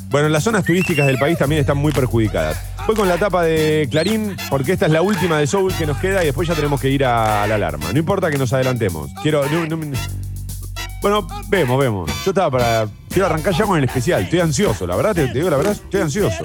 bueno, 0.08 0.28
las 0.30 0.42
zonas 0.44 0.64
turísticas 0.64 1.06
del 1.06 1.18
país 1.18 1.36
también 1.38 1.60
están 1.60 1.76
muy 1.76 1.92
perjudicadas. 1.92 2.58
Voy 2.86 2.94
con 2.94 3.08
la 3.08 3.18
tapa 3.18 3.42
de 3.42 3.88
Clarín 3.90 4.36
porque 4.48 4.72
esta 4.72 4.86
es 4.86 4.92
la 4.92 5.02
última 5.02 5.38
de 5.38 5.46
Soul 5.48 5.74
que 5.74 5.86
nos 5.86 5.98
queda 5.98 6.22
y 6.22 6.26
después 6.26 6.46
ya 6.46 6.54
tenemos 6.54 6.80
que 6.80 6.88
ir 6.88 7.04
a, 7.04 7.44
la 7.46 7.56
alarma. 7.56 7.92
No 7.92 7.98
importa 7.98 8.30
que 8.30 8.38
nos 8.38 8.52
adelantemos. 8.52 9.10
Quiero. 9.22 9.44
no- 9.48 9.66
no- 9.76 9.96
bueno, 11.02 11.26
vemos, 11.48 11.78
vemos. 11.78 12.10
Yo 12.24 12.30
estaba 12.30 12.50
para. 12.50 12.88
Quiero 13.08 13.26
arrancar 13.26 13.54
ya 13.54 13.64
con 13.64 13.76
el 13.78 13.84
especial. 13.84 14.22
Estoy 14.22 14.40
ansioso, 14.40 14.86
la 14.86 14.96
verdad, 14.96 15.14
te, 15.14 15.26
digo 15.32 15.50
la 15.50 15.56
verdad, 15.56 15.72
estoy 15.72 16.00
ansioso. 16.00 16.44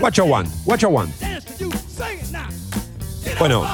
Watch 0.00 0.18
a 0.18 0.22
one, 0.24 0.48
watch 0.64 0.84
a 0.84 0.88
one. 0.88 1.12
Bueno, 3.38 3.64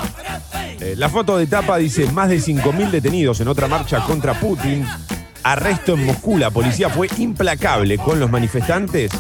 eh, 0.81 0.95
la 0.97 1.09
foto 1.09 1.37
de 1.39 1.47
tapa 1.47 1.79
dice 1.79 2.11
más 2.13 2.29
de 2.29 2.37
5.000 2.39 2.91
detenidos 2.91 3.41
en 3.41 3.49
otra 3.49 3.67
marcha 3.67 4.01
contra 4.05 4.35
Putin. 4.39 4.87
Arresto 5.43 5.95
en 5.95 6.05
Moscú. 6.05 6.39
La 6.39 6.51
policía 6.51 6.89
fue 6.91 7.09
implacable 7.19 7.99
con 7.99 8.19
los 8.21 8.31
manifestantes 8.31 9.11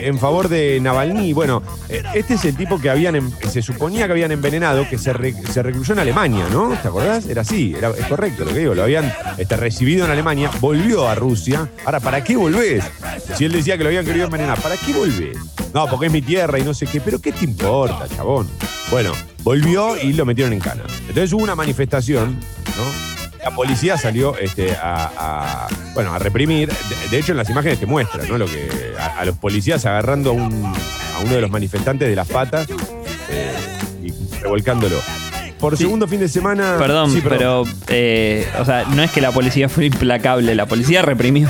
en 0.00 0.18
favor 0.18 0.48
de 0.48 0.80
Navalny. 0.80 1.32
Bueno, 1.32 1.62
eh, 1.88 2.02
este 2.14 2.34
es 2.34 2.44
el 2.44 2.56
tipo 2.56 2.80
que 2.80 2.90
habían 2.90 3.16
em- 3.16 3.30
se 3.50 3.62
suponía 3.62 4.06
que 4.06 4.12
habían 4.12 4.32
envenenado, 4.32 4.88
que 4.88 4.98
se, 4.98 5.12
se 5.52 5.62
recluyó 5.62 5.92
en 5.94 5.98
Alemania, 6.00 6.46
¿no? 6.50 6.70
¿Te 6.80 6.88
acordás? 6.88 7.26
Era 7.26 7.42
así, 7.42 7.74
era, 7.76 7.90
es 7.90 8.06
correcto 8.06 8.44
lo 8.44 8.52
que 8.52 8.60
digo. 8.60 8.74
Lo 8.74 8.82
habían 8.84 9.12
este, 9.38 9.56
recibido 9.56 10.04
en 10.04 10.10
Alemania, 10.10 10.50
volvió 10.60 11.08
a 11.08 11.14
Rusia. 11.14 11.68
Ahora, 11.84 12.00
¿para 12.00 12.22
qué 12.24 12.36
volvés? 12.36 12.84
Si 13.36 13.44
él 13.44 13.52
decía 13.52 13.76
que 13.76 13.82
lo 13.84 13.88
habían 13.88 14.04
querido 14.04 14.26
envenenar, 14.26 14.60
¿para 14.60 14.76
qué 14.76 14.92
volvés? 14.92 15.36
No, 15.74 15.86
porque 15.88 16.06
es 16.06 16.12
mi 16.12 16.22
tierra 16.22 16.58
y 16.58 16.62
no 16.62 16.72
sé 16.72 16.86
qué. 16.86 17.00
¿Pero 17.00 17.20
qué 17.20 17.32
te 17.32 17.44
importa, 17.44 18.06
chabón? 18.14 18.48
Bueno, 18.90 19.12
volvió 19.42 19.96
y 20.00 20.12
lo 20.12 20.24
metieron 20.24 20.52
en 20.52 20.60
cana. 20.60 20.84
Entonces 21.00 21.32
hubo 21.32 21.42
una 21.42 21.54
manifestación, 21.54 22.38
¿no? 22.76 23.25
La 23.46 23.54
policía 23.54 23.96
salió 23.96 24.36
este, 24.38 24.72
a, 24.74 25.08
a, 25.16 25.68
bueno, 25.94 26.12
a 26.12 26.18
reprimir. 26.18 26.68
De, 26.68 27.08
de 27.10 27.18
hecho, 27.18 27.30
en 27.30 27.38
las 27.38 27.48
imágenes 27.48 27.78
te 27.78 27.86
muestra, 27.86 28.24
¿no? 28.24 28.38
Lo 28.38 28.46
que, 28.46 28.68
a, 28.98 29.20
a 29.20 29.24
los 29.24 29.36
policías 29.38 29.86
agarrando 29.86 30.30
a, 30.30 30.32
un- 30.32 30.64
a 31.16 31.20
uno 31.22 31.32
de 31.32 31.40
los 31.40 31.50
manifestantes 31.50 32.08
de 32.08 32.16
las 32.16 32.26
patas 32.26 32.66
eh, 33.30 33.52
y 34.02 34.12
revolcándolo. 34.40 34.96
Por 35.60 35.76
Sí. 35.76 35.84
segundo 35.84 36.08
fin 36.08 36.18
de 36.18 36.28
semana. 36.28 36.74
Perdón, 36.76 37.12
Sí, 37.12 37.22
pero, 37.22 37.62
eh, 37.86 38.48
o 38.58 38.64
sea, 38.64 38.84
no 38.84 39.00
es 39.04 39.12
que 39.12 39.20
la 39.20 39.30
policía 39.30 39.68
fue 39.68 39.86
implacable, 39.86 40.52
la 40.56 40.66
policía 40.66 41.02
reprimió. 41.02 41.48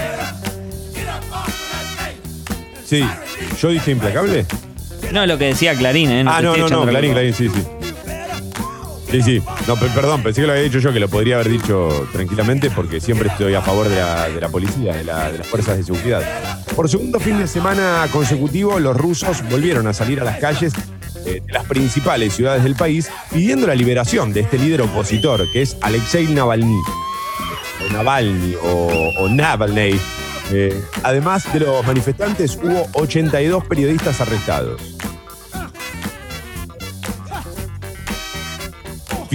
Sí. 2.84 3.04
¿Yo 3.60 3.70
dije 3.70 3.90
implacable? 3.92 4.44
No, 5.12 5.24
lo 5.26 5.38
que 5.38 5.46
decía 5.46 5.74
Clarín, 5.74 6.10
¿eh? 6.10 6.24
ah, 6.28 6.40
no, 6.42 6.56
no, 6.58 6.68
no, 6.68 6.84
la 6.84 6.90
Clarín. 6.90 7.12
Clarín, 7.12 7.32
sí, 7.32 7.48
sí. 7.48 7.62
Sí, 9.10 9.22
sí. 9.22 9.42
No, 9.68 9.76
pe- 9.76 9.88
perdón, 9.94 10.22
pensé 10.22 10.40
que 10.40 10.46
lo 10.48 10.52
había 10.52 10.64
dicho 10.64 10.78
yo, 10.80 10.92
que 10.92 10.98
lo 11.00 11.08
podría 11.08 11.36
haber 11.36 11.48
dicho 11.48 12.08
tranquilamente, 12.12 12.70
porque 12.70 13.00
siempre 13.00 13.28
estoy 13.28 13.54
a 13.54 13.62
favor 13.62 13.88
de 13.88 13.96
la, 13.96 14.28
de 14.28 14.40
la 14.40 14.48
policía, 14.48 14.94
de 14.96 15.04
las 15.04 15.46
fuerzas 15.46 15.76
de 15.78 15.84
seguridad. 15.84 16.22
Por 16.74 16.88
segundo 16.90 17.20
fin 17.20 17.38
de 17.38 17.46
semana 17.46 18.06
consecutivo, 18.12 18.80
los 18.80 18.96
rusos 18.96 19.42
volvieron 19.48 19.86
a 19.86 19.92
salir 19.92 20.20
a 20.20 20.24
las 20.24 20.38
calles 20.38 20.72
eh, 21.24 21.40
de 21.46 21.52
las 21.52 21.64
principales 21.66 22.34
ciudades 22.34 22.64
del 22.64 22.74
país 22.74 23.08
pidiendo 23.32 23.66
la 23.66 23.74
liberación 23.76 24.32
de 24.32 24.40
este 24.40 24.58
líder 24.58 24.82
opositor, 24.82 25.46
que 25.52 25.62
es 25.62 25.76
Alexei 25.82 26.26
Navalny. 26.26 26.80
O 27.88 27.92
Navalny, 27.92 28.54
o, 28.62 29.12
o 29.20 29.28
Navalny. 29.28 29.98
Eh, 30.52 30.80
además 31.04 31.52
de 31.52 31.60
los 31.60 31.86
manifestantes, 31.86 32.56
hubo 32.62 32.88
82 32.94 33.64
periodistas 33.66 34.20
arrestados. 34.20 34.80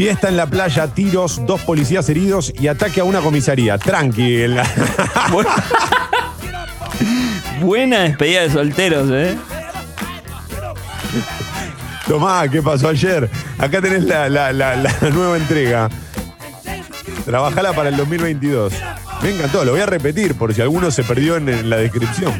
Fiesta 0.01 0.29
en 0.29 0.35
la 0.35 0.47
playa, 0.47 0.87
tiros, 0.87 1.45
dos 1.45 1.61
policías 1.61 2.09
heridos 2.09 2.51
y 2.59 2.67
ataque 2.67 3.01
a 3.01 3.03
una 3.03 3.21
comisaría. 3.21 3.77
Tranqui. 3.77 4.41
en 4.41 4.55
la- 4.55 4.67
Buena 7.61 7.99
despedida 7.99 8.41
de 8.41 8.49
solteros, 8.49 9.07
¿eh? 9.11 9.37
Tomá, 12.07 12.47
¿qué 12.49 12.63
pasó 12.63 12.89
ayer? 12.89 13.29
Acá 13.59 13.79
tenés 13.79 14.03
la, 14.05 14.27
la- 14.27 14.51
la- 14.51 14.75
la 14.75 14.91
nueva 15.13 15.37
entrega. 15.37 15.87
Trabajala 17.23 17.71
para 17.73 17.89
el 17.89 17.97
2022. 17.97 18.73
Me 19.21 19.35
encantó, 19.35 19.63
lo 19.63 19.73
voy 19.73 19.81
a 19.81 19.85
repetir 19.85 20.33
por 20.33 20.51
si 20.51 20.63
alguno 20.63 20.89
se 20.89 21.03
perdió 21.03 21.37
en, 21.37 21.47
en 21.47 21.69
la 21.69 21.77
descripción. 21.77 22.33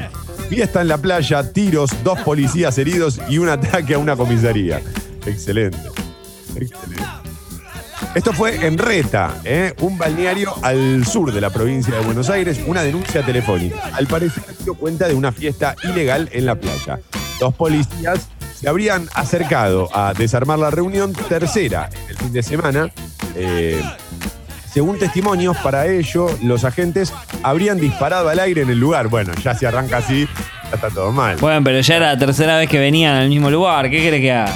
Fiesta 0.50 0.82
en 0.82 0.88
la 0.88 0.97
playa, 0.97 1.54
tiros, 1.54 1.91
dos 2.04 2.19
policías 2.21 2.76
heridos 2.80 3.19
y 3.30 3.38
un 3.38 3.50
ataque 3.50 3.93
a 3.93 4.00
una 4.00 4.15
comisaría. 4.15 4.82
Excelente. 5.28 5.78
Excelente. 6.56 7.20
Esto 8.13 8.34
fue 8.34 8.65
en 8.65 8.78
Reta, 8.78 9.36
¿eh? 9.45 9.74
un 9.80 9.97
balneario 9.97 10.54
al 10.63 11.06
sur 11.06 11.32
de 11.32 11.39
la 11.39 11.50
provincia 11.50 11.95
de 11.95 12.02
Buenos 12.02 12.30
Aires, 12.30 12.60
una 12.67 12.84
denuncia 12.84 13.26
telefónica. 13.26 13.89
Al 13.93 14.06
parecer 14.06 14.43
se 14.43 14.65
dio 14.65 14.74
cuenta 14.74 15.08
de 15.08 15.13
una 15.13 15.32
fiesta 15.32 15.78
ilegal 15.84 16.28
en 16.34 16.45
la 16.45 16.56
playa. 16.56 17.00
Dos 17.39 17.56
policías 17.56 18.28
se 18.54 18.67
habrían 18.67 19.08
acercado 19.13 19.88
a 19.93 20.13
desarmar 20.13 20.60
la 20.60 20.69
reunión 20.69 21.13
tercera 21.13 21.89
el 22.10 22.17
fin 22.17 22.34
de 22.34 22.43
semana. 22.43 22.91
Eh, 23.34 23.82
según 24.74 25.00
testimonios, 25.00 25.56
para 25.58 25.88
ello, 25.88 26.28
los 26.43 26.65
agentes 26.65 27.13
habrían 27.43 27.80
disparado 27.80 28.28
al 28.28 28.39
aire 28.39 28.63
en 28.63 28.71
el 28.71 28.78
lugar. 28.78 29.08
Bueno, 29.08 29.32
ya 29.41 29.56
se 29.56 29.67
arranca 29.67 29.97
así, 29.97 30.28
ya 30.69 30.76
está 30.76 30.89
todo 30.89 31.13
mal. 31.13 31.38
Bueno, 31.38 31.63
pero 31.63 31.80
ya 31.80 31.95
era 31.95 32.08
la 32.08 32.19
tercera 32.19 32.58
vez 32.58 32.69
que 32.69 32.78
venían 32.78 33.15
al 33.15 33.30
mismo 33.30 33.50
lugar. 33.50 33.89
¿Qué 33.89 34.06
crees 34.06 34.21
que 34.21 34.32
haga? 34.34 34.54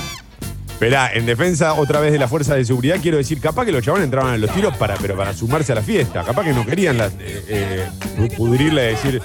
Esperá, 0.76 1.10
en 1.14 1.26
defensa 1.26 1.74
otra 1.76 2.02
vez 2.02 2.12
de 2.12 2.20
la 2.20 2.28
fuerza 2.28 2.54
de 2.56 2.66
seguridad, 2.66 2.98
quiero 3.02 3.16
decir, 3.18 3.40
capaz 3.40 3.64
que 3.66 3.72
los 3.72 3.82
chabones 3.84 4.04
entraban 4.06 4.34
a 4.34 4.38
los 4.38 4.52
tiros 4.52 4.76
para, 4.76 4.96
pero 4.96 5.16
para 5.16 5.34
sumarse 5.34 5.72
a 5.72 5.76
la 5.76 5.82
fiesta. 5.82 6.24
Capaz 6.26 6.44
que 6.44 6.52
no 6.54 6.66
querían 6.66 6.98
la- 6.98 7.08
eh, 7.08 7.88
eh, 8.18 8.30
pudrirle 8.36 8.84
y 8.84 8.94
decir 8.96 9.22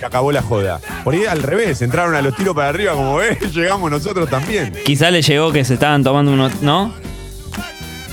que 0.00 0.04
acabó 0.06 0.32
la 0.32 0.40
joda. 0.40 0.80
Por 1.04 1.12
ahí 1.12 1.26
al 1.26 1.42
revés, 1.42 1.82
entraron 1.82 2.14
a 2.14 2.22
los 2.22 2.34
tiros 2.34 2.54
para 2.54 2.70
arriba, 2.70 2.94
como 2.94 3.16
ves, 3.16 3.38
llegamos 3.54 3.90
nosotros 3.90 4.30
también. 4.30 4.72
Quizá 4.86 5.10
le 5.10 5.20
llegó 5.20 5.52
que 5.52 5.62
se 5.64 5.74
estaban 5.74 6.02
tomando 6.02 6.32
unos. 6.32 6.62
¿No? 6.62 6.94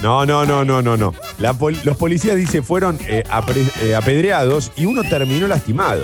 No, 0.04 0.26
no, 0.26 0.46
no, 0.46 0.66
no, 0.66 0.82
no, 0.82 0.98
no. 0.98 1.14
La 1.40 1.54
pol- 1.54 1.80
los 1.86 1.96
policías, 1.96 2.36
dice, 2.36 2.62
fueron 2.62 3.00
eh, 3.08 3.24
eh, 3.84 3.96
apedreados 3.96 4.72
y 4.76 4.86
uno 4.86 5.04
terminó 5.04 5.48
lastimado. 5.48 6.04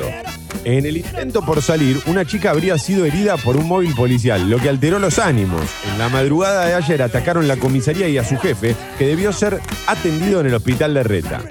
En 0.67 0.86
el 0.86 0.97
intento 0.97 1.41
por 1.43 1.62
salir, 1.62 1.97
una 2.08 2.25
chica 2.25 2.51
habría 2.51 2.77
sido 2.77 3.06
herida 3.06 3.38
por 3.38 3.56
un 3.56 3.69
móvil 3.69 3.95
policial, 3.95 4.49
lo 4.49 4.60
que 4.60 4.67
alteró 4.67 4.99
los 4.99 5.17
ánimos. 5.17 5.62
En 5.89 5.97
la 5.97 6.10
madrugada 6.10 6.65
de 6.65 6.73
ayer 6.73 7.01
atacaron 7.01 7.47
la 7.47 7.56
comisaría 7.56 8.10
y 8.10 8.17
a 8.17 8.25
su 8.25 8.36
jefe, 8.38 8.75
que 8.97 9.08
debió 9.08 9.32
ser 9.32 9.62
atendido 9.88 10.41
en 10.41 10.47
el 10.47 10.53
hospital 10.53 10.93
de 10.93 11.03
Reta. 11.03 11.41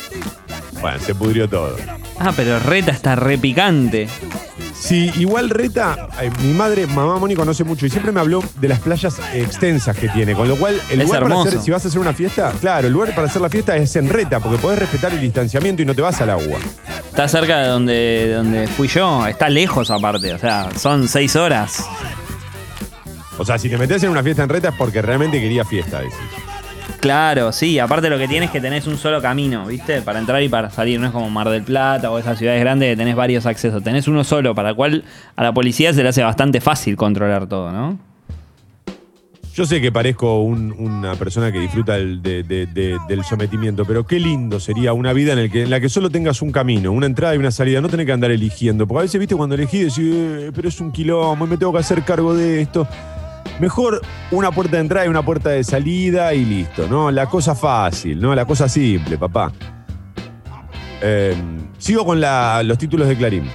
Bueno, 0.83 0.99
se 0.99 1.15
pudrió 1.15 1.49
todo. 1.49 1.79
Ah, 2.19 2.35
pero 2.37 2.59
Reta 2.59 2.93
está 2.93 3.17
re 3.17 3.39
picante. 3.39 4.07
Sí, 4.79 5.11
igual 5.17 5.51
Reta, 5.51 6.09
eh, 6.21 6.31
mi 6.43 6.53
madre, 6.53 6.87
mamá 6.87 7.19
Moni, 7.19 7.35
conoce 7.35 7.65
mucho 7.65 7.87
y 7.87 7.91
siempre 7.91 8.13
me 8.13 8.21
habló 8.21 8.43
de 8.61 8.69
las 8.69 8.79
playas 8.81 9.17
extensas 9.35 9.97
que 9.97 10.09
tiene. 10.09 10.35
Con 10.35 10.49
lo 10.49 10.57
cual, 10.57 10.81
el 10.91 11.01
Es 11.01 11.07
lugar 11.07 11.23
para 11.23 11.35
hermoso. 11.35 11.49
hacer, 11.49 11.61
si 11.63 11.71
vas 11.71 11.85
a 11.85 11.89
hacer 11.89 12.01
una 12.01 12.13
fiesta, 12.13 12.53
claro, 12.61 12.87
el 12.87 12.93
lugar 12.93 13.15
para 13.15 13.27
hacer 13.27 13.43
la 13.43 13.49
fiesta 13.49 13.77
es 13.77 13.97
en 13.97 14.09
Reta, 14.09 14.39
porque 14.39 14.59
podés 14.59 14.79
respetar 14.79 15.13
el 15.13 15.21
distanciamiento 15.21 15.83
y 15.83 15.87
no 15.87 15.95
te 15.95 16.03
vas 16.03 16.21
al 16.21 16.31
agua. 16.31 16.59
Está 17.09 17.27
cerca 17.27 17.59
de 17.61 17.69
donde, 17.69 17.93
de 17.95 18.35
donde 18.35 18.67
fui 18.69 18.87
yo. 18.89 19.27
Está 19.27 19.49
lejos 19.49 19.91
aparte. 19.91 20.35
O 20.35 20.39
sea, 20.39 20.69
son 20.79 21.09
seis 21.09 21.35
horas. 21.35 21.85
O 23.39 23.45
sea, 23.45 23.59
si 23.59 23.69
te 23.69 23.77
metes 23.79 24.03
en 24.03 24.11
una 24.11 24.23
fiesta 24.23 24.43
en 24.45 24.49
Reta 24.49 24.69
es 24.69 24.75
porque 24.77 25.03
realmente 25.03 25.41
quería 25.41 25.65
fiesta, 25.65 26.01
decís. 26.01 26.15
Claro, 27.01 27.53
sí. 27.53 27.79
Aparte 27.79 28.09
lo 28.11 28.19
que 28.19 28.27
tienes 28.27 28.49
es 28.49 28.53
que 28.53 28.61
tenés 28.61 28.87
un 28.87 28.97
solo 28.97 29.21
camino, 29.23 29.67
¿viste? 29.67 30.03
Para 30.03 30.19
entrar 30.19 30.43
y 30.43 30.49
para 30.49 30.71
salir. 30.71 30.99
No 30.99 31.07
es 31.07 31.13
como 31.13 31.31
Mar 31.31 31.49
del 31.49 31.63
Plata 31.63 32.11
o 32.11 32.19
esas 32.19 32.39
ciudades 32.39 32.61
grandes 32.61 32.91
que 32.93 32.97
tenés 32.97 33.15
varios 33.15 33.47
accesos. 33.47 33.83
Tenés 33.83 34.09
uno 34.09 34.25
solo, 34.25 34.55
para 34.55 34.71
el 34.71 34.77
cual 34.77 35.05
a 35.37 35.43
la 35.45 35.53
policía 35.53 35.93
se 35.93 36.03
le 36.03 36.09
hace 36.09 36.23
bastante 36.23 36.61
fácil 36.61 36.97
controlar 36.97 37.47
todo, 37.47 37.71
¿no? 37.71 37.99
Yo 39.55 39.65
sé 39.65 39.81
que 39.81 39.91
parezco 39.91 40.43
un- 40.43 40.75
una 40.79 41.15
persona 41.15 41.51
que 41.51 41.59
disfruta 41.59 41.95
del, 41.95 42.21
de- 42.23 42.43
de- 42.43 42.67
de- 42.67 42.99
del 43.09 43.25
sometimiento, 43.25 43.87
pero 43.87 44.07
qué 44.07 44.21
lindo 44.21 44.61
sería 44.61 44.93
una 44.93 45.15
vida 45.15 45.33
en, 45.33 45.51
que, 45.51 45.63
en 45.63 45.71
la 45.71 45.81
que 45.81 45.89
solo 45.89 46.11
tengas 46.11 46.43
un 46.43 46.53
camino, 46.53 46.93
una 46.93 47.07
entrada 47.07 47.35
y 47.35 47.39
una 47.39 47.51
salida, 47.51 47.81
no 47.81 47.89
tener 47.89 48.05
que 48.05 48.13
andar 48.13 48.31
eligiendo. 48.31 48.87
Porque 48.87 48.99
a 48.99 49.03
veces, 49.03 49.19
viste, 49.19 49.35
cuando 49.35 49.55
elegí, 49.55 49.79
decís, 49.79 49.99
"Eh, 50.01 50.51
pero 50.55 50.69
es 50.69 50.79
un 50.81 50.93
quilombo 50.93 51.47
me 51.47 51.57
tengo 51.57 51.73
que 51.73 51.79
hacer 51.79 52.03
cargo 52.03 52.35
de 52.35 52.61
esto. 52.61 52.87
Mejor 53.61 54.01
una 54.31 54.51
puerta 54.51 54.77
de 54.77 54.83
entrada 54.83 55.07
y 55.07 55.09
una 55.09 55.25
puerta 55.25 55.51
de 55.51 55.65
salida 55.65 56.35
y 56.35 56.45
listo, 56.45 56.87
¿no? 56.89 57.11
La 57.11 57.27
cosa 57.27 57.55
fácil, 57.55 58.21
¿no? 58.21 58.35
La 58.35 58.45
cosa 58.45 58.69
simple, 58.69 59.19
papá. 59.19 59.53
Eh, 61.03 61.35
sigo 61.79 62.05
con 62.05 62.21
los 62.21 62.79
títulos 62.79 63.09
de 63.09 63.17
Clarín. 63.17 63.51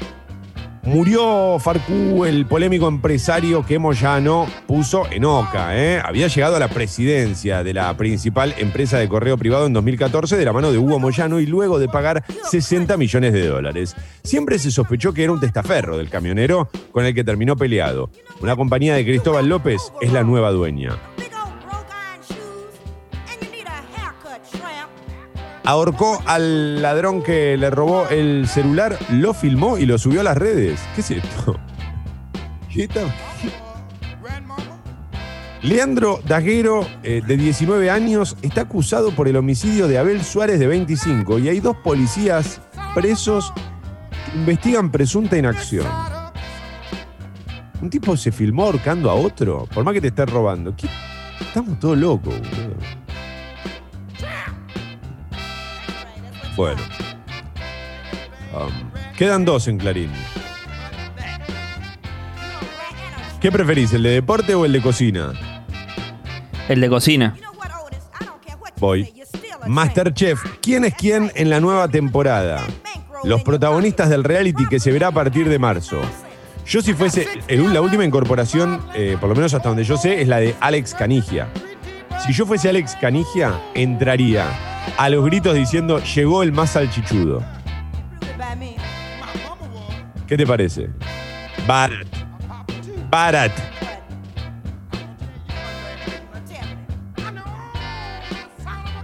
Murió 0.84 1.60
Farcú, 1.60 2.26
el 2.26 2.48
polémico 2.48 2.88
empresario 2.88 3.63
que 3.63 3.78
Moyano 3.78 4.48
puso 4.65 5.04
en 5.12 5.26
Oca. 5.26 5.78
¿eh? 5.78 6.02
Había 6.04 6.28
llegado 6.28 6.56
a 6.56 6.60
la 6.60 6.70
presidencia 6.70 7.63
de 7.63 7.76
la 7.76 7.96
principal 7.96 8.56
empresa 8.58 8.98
de 8.98 9.08
correo 9.08 9.38
privado 9.38 9.67
en 9.67 9.74
2014 9.74 10.38
de 10.38 10.46
la 10.46 10.54
mano 10.54 10.72
de 10.72 10.80
Hugo 10.80 10.98
Moyano 10.98 11.39
y 11.39 11.46
luego 11.46 11.78
de 11.78 11.88
pagar 11.88 12.24
60 12.50 12.98
millones 12.98 13.32
de 13.32 13.48
dólares. 13.48 13.96
Siempre 14.24 14.58
se 14.58 14.72
sospechó 14.72 15.13
que 15.13 15.24
era 15.24 15.34
un 15.34 15.39
testaferro 15.39 15.98
del 15.98 16.10
camionero 16.10 16.67
con 16.91 17.06
el 17.06 17.13
que 17.13 17.24
terminó 17.24 17.56
peleado. 17.56 18.10
Una 18.41 18.56
compañía 18.56 18.96
de 18.96 19.06
Cristóbal 19.06 19.48
López 19.48 19.94
es 20.02 20.12
la 20.12 20.24
nueva 20.24 20.50
dueña. 20.50 20.98
Ahorcó 25.63 26.21
al 26.26 26.82
ladrón 26.82 27.21
que 27.21 27.56
le 27.58 27.69
robó 27.69 28.08
el 28.10 28.47
celular, 28.47 28.97
lo 29.12 29.34
filmó 29.34 29.78
y 29.78 29.86
lo 29.86 29.97
subió 29.97 30.21
a 30.21 30.24
las 30.24 30.38
redes. 30.38 30.80
¿Qué 30.95 31.02
es 31.02 31.12
esto? 31.12 31.60
Leandro 35.62 36.19
Daguero, 36.26 36.88
eh, 37.04 37.21
de 37.26 37.38
19 37.38 37.91
años, 37.91 38.36
está 38.41 38.62
acusado 38.62 39.12
por 39.12 39.28
el 39.28 39.36
homicidio 39.36 39.88
de 39.88 40.00
Abel 40.00 40.24
Suárez, 40.24 40.60
de 40.60 40.65
25, 40.65 41.38
y 41.38 41.50
hay 41.50 41.60
dos 41.60 41.78
policías 41.78 42.62
presos 42.95 43.54
que 44.32 44.38
investigan 44.39 44.91
presunta 44.91 45.38
inacción. 45.38 45.86
Un 47.80 47.91
tipo 47.91 48.17
se 48.17 48.32
filmó 48.32 48.63
ahorcando 48.63 49.12
a 49.12 49.13
otro, 49.13 49.67
por 49.71 49.84
más 49.84 49.93
que 49.93 50.02
te 50.02 50.08
esté 50.08 50.26
robando. 50.26 50.74
Estamos 51.39 51.80
todos 51.80 51.97
locos, 51.97 52.34
boludo. 52.34 52.61
Bueno. 56.56 56.82
Um, 58.54 58.92
quedan 59.18 59.46
dos 59.46 59.68
en 59.68 59.78
Clarín. 59.78 60.12
¿Qué 63.40 63.52
preferís, 63.52 63.94
el 63.94 64.04
de 64.04 64.10
deporte 64.12 64.54
o 64.54 64.66
el 64.66 64.72
de 64.74 64.82
cocina? 64.82 65.34
El 66.68 66.80
de 66.82 66.90
cocina. 66.90 67.36
Voy. 68.78 69.12
Masterchef, 69.68 70.42
¿quién 70.62 70.86
es 70.86 70.94
quién 70.96 71.32
en 71.36 71.50
la 71.50 71.60
nueva 71.60 71.88
temporada? 71.88 72.62
Los 73.24 73.42
protagonistas 73.44 74.10
del 74.10 74.24
reality 74.24 74.68
que 74.68 74.80
se 74.80 74.92
verá 74.92 75.08
a 75.08 75.12
partir 75.12 75.48
de 75.50 75.60
marzo. 75.60 76.02
Yo 76.66 76.82
si 76.82 76.94
fuese, 76.94 77.28
el- 77.48 77.74
la 77.74 77.82
última 77.82 78.04
incorporación, 78.06 78.82
eh, 78.94 79.18
por 79.20 79.30
lo 79.30 79.36
menos 79.36 79.54
hasta 79.54 79.70
donde 79.70 79.84
yo 79.84 79.98
sé, 79.98 80.22
es 80.22 80.28
la 80.28 80.38
de 80.38 80.56
Alex 80.60 80.94
Canigia. 80.94 81.48
Si 82.26 82.34
yo 82.34 82.46
fuese 82.46 82.70
Alex 82.70 82.96
Canigia, 83.00 83.60
entraría 83.74 84.46
a 84.98 85.10
los 85.10 85.26
gritos 85.26 85.56
diciendo 85.56 86.00
llegó 86.00 86.44
el 86.44 86.52
más 86.52 86.72
salchichudo. 86.72 87.44
¿Qué 90.28 90.38
te 90.38 90.48
parece? 90.48 90.89
Barat. 91.67 92.08
Barat. 93.10 93.52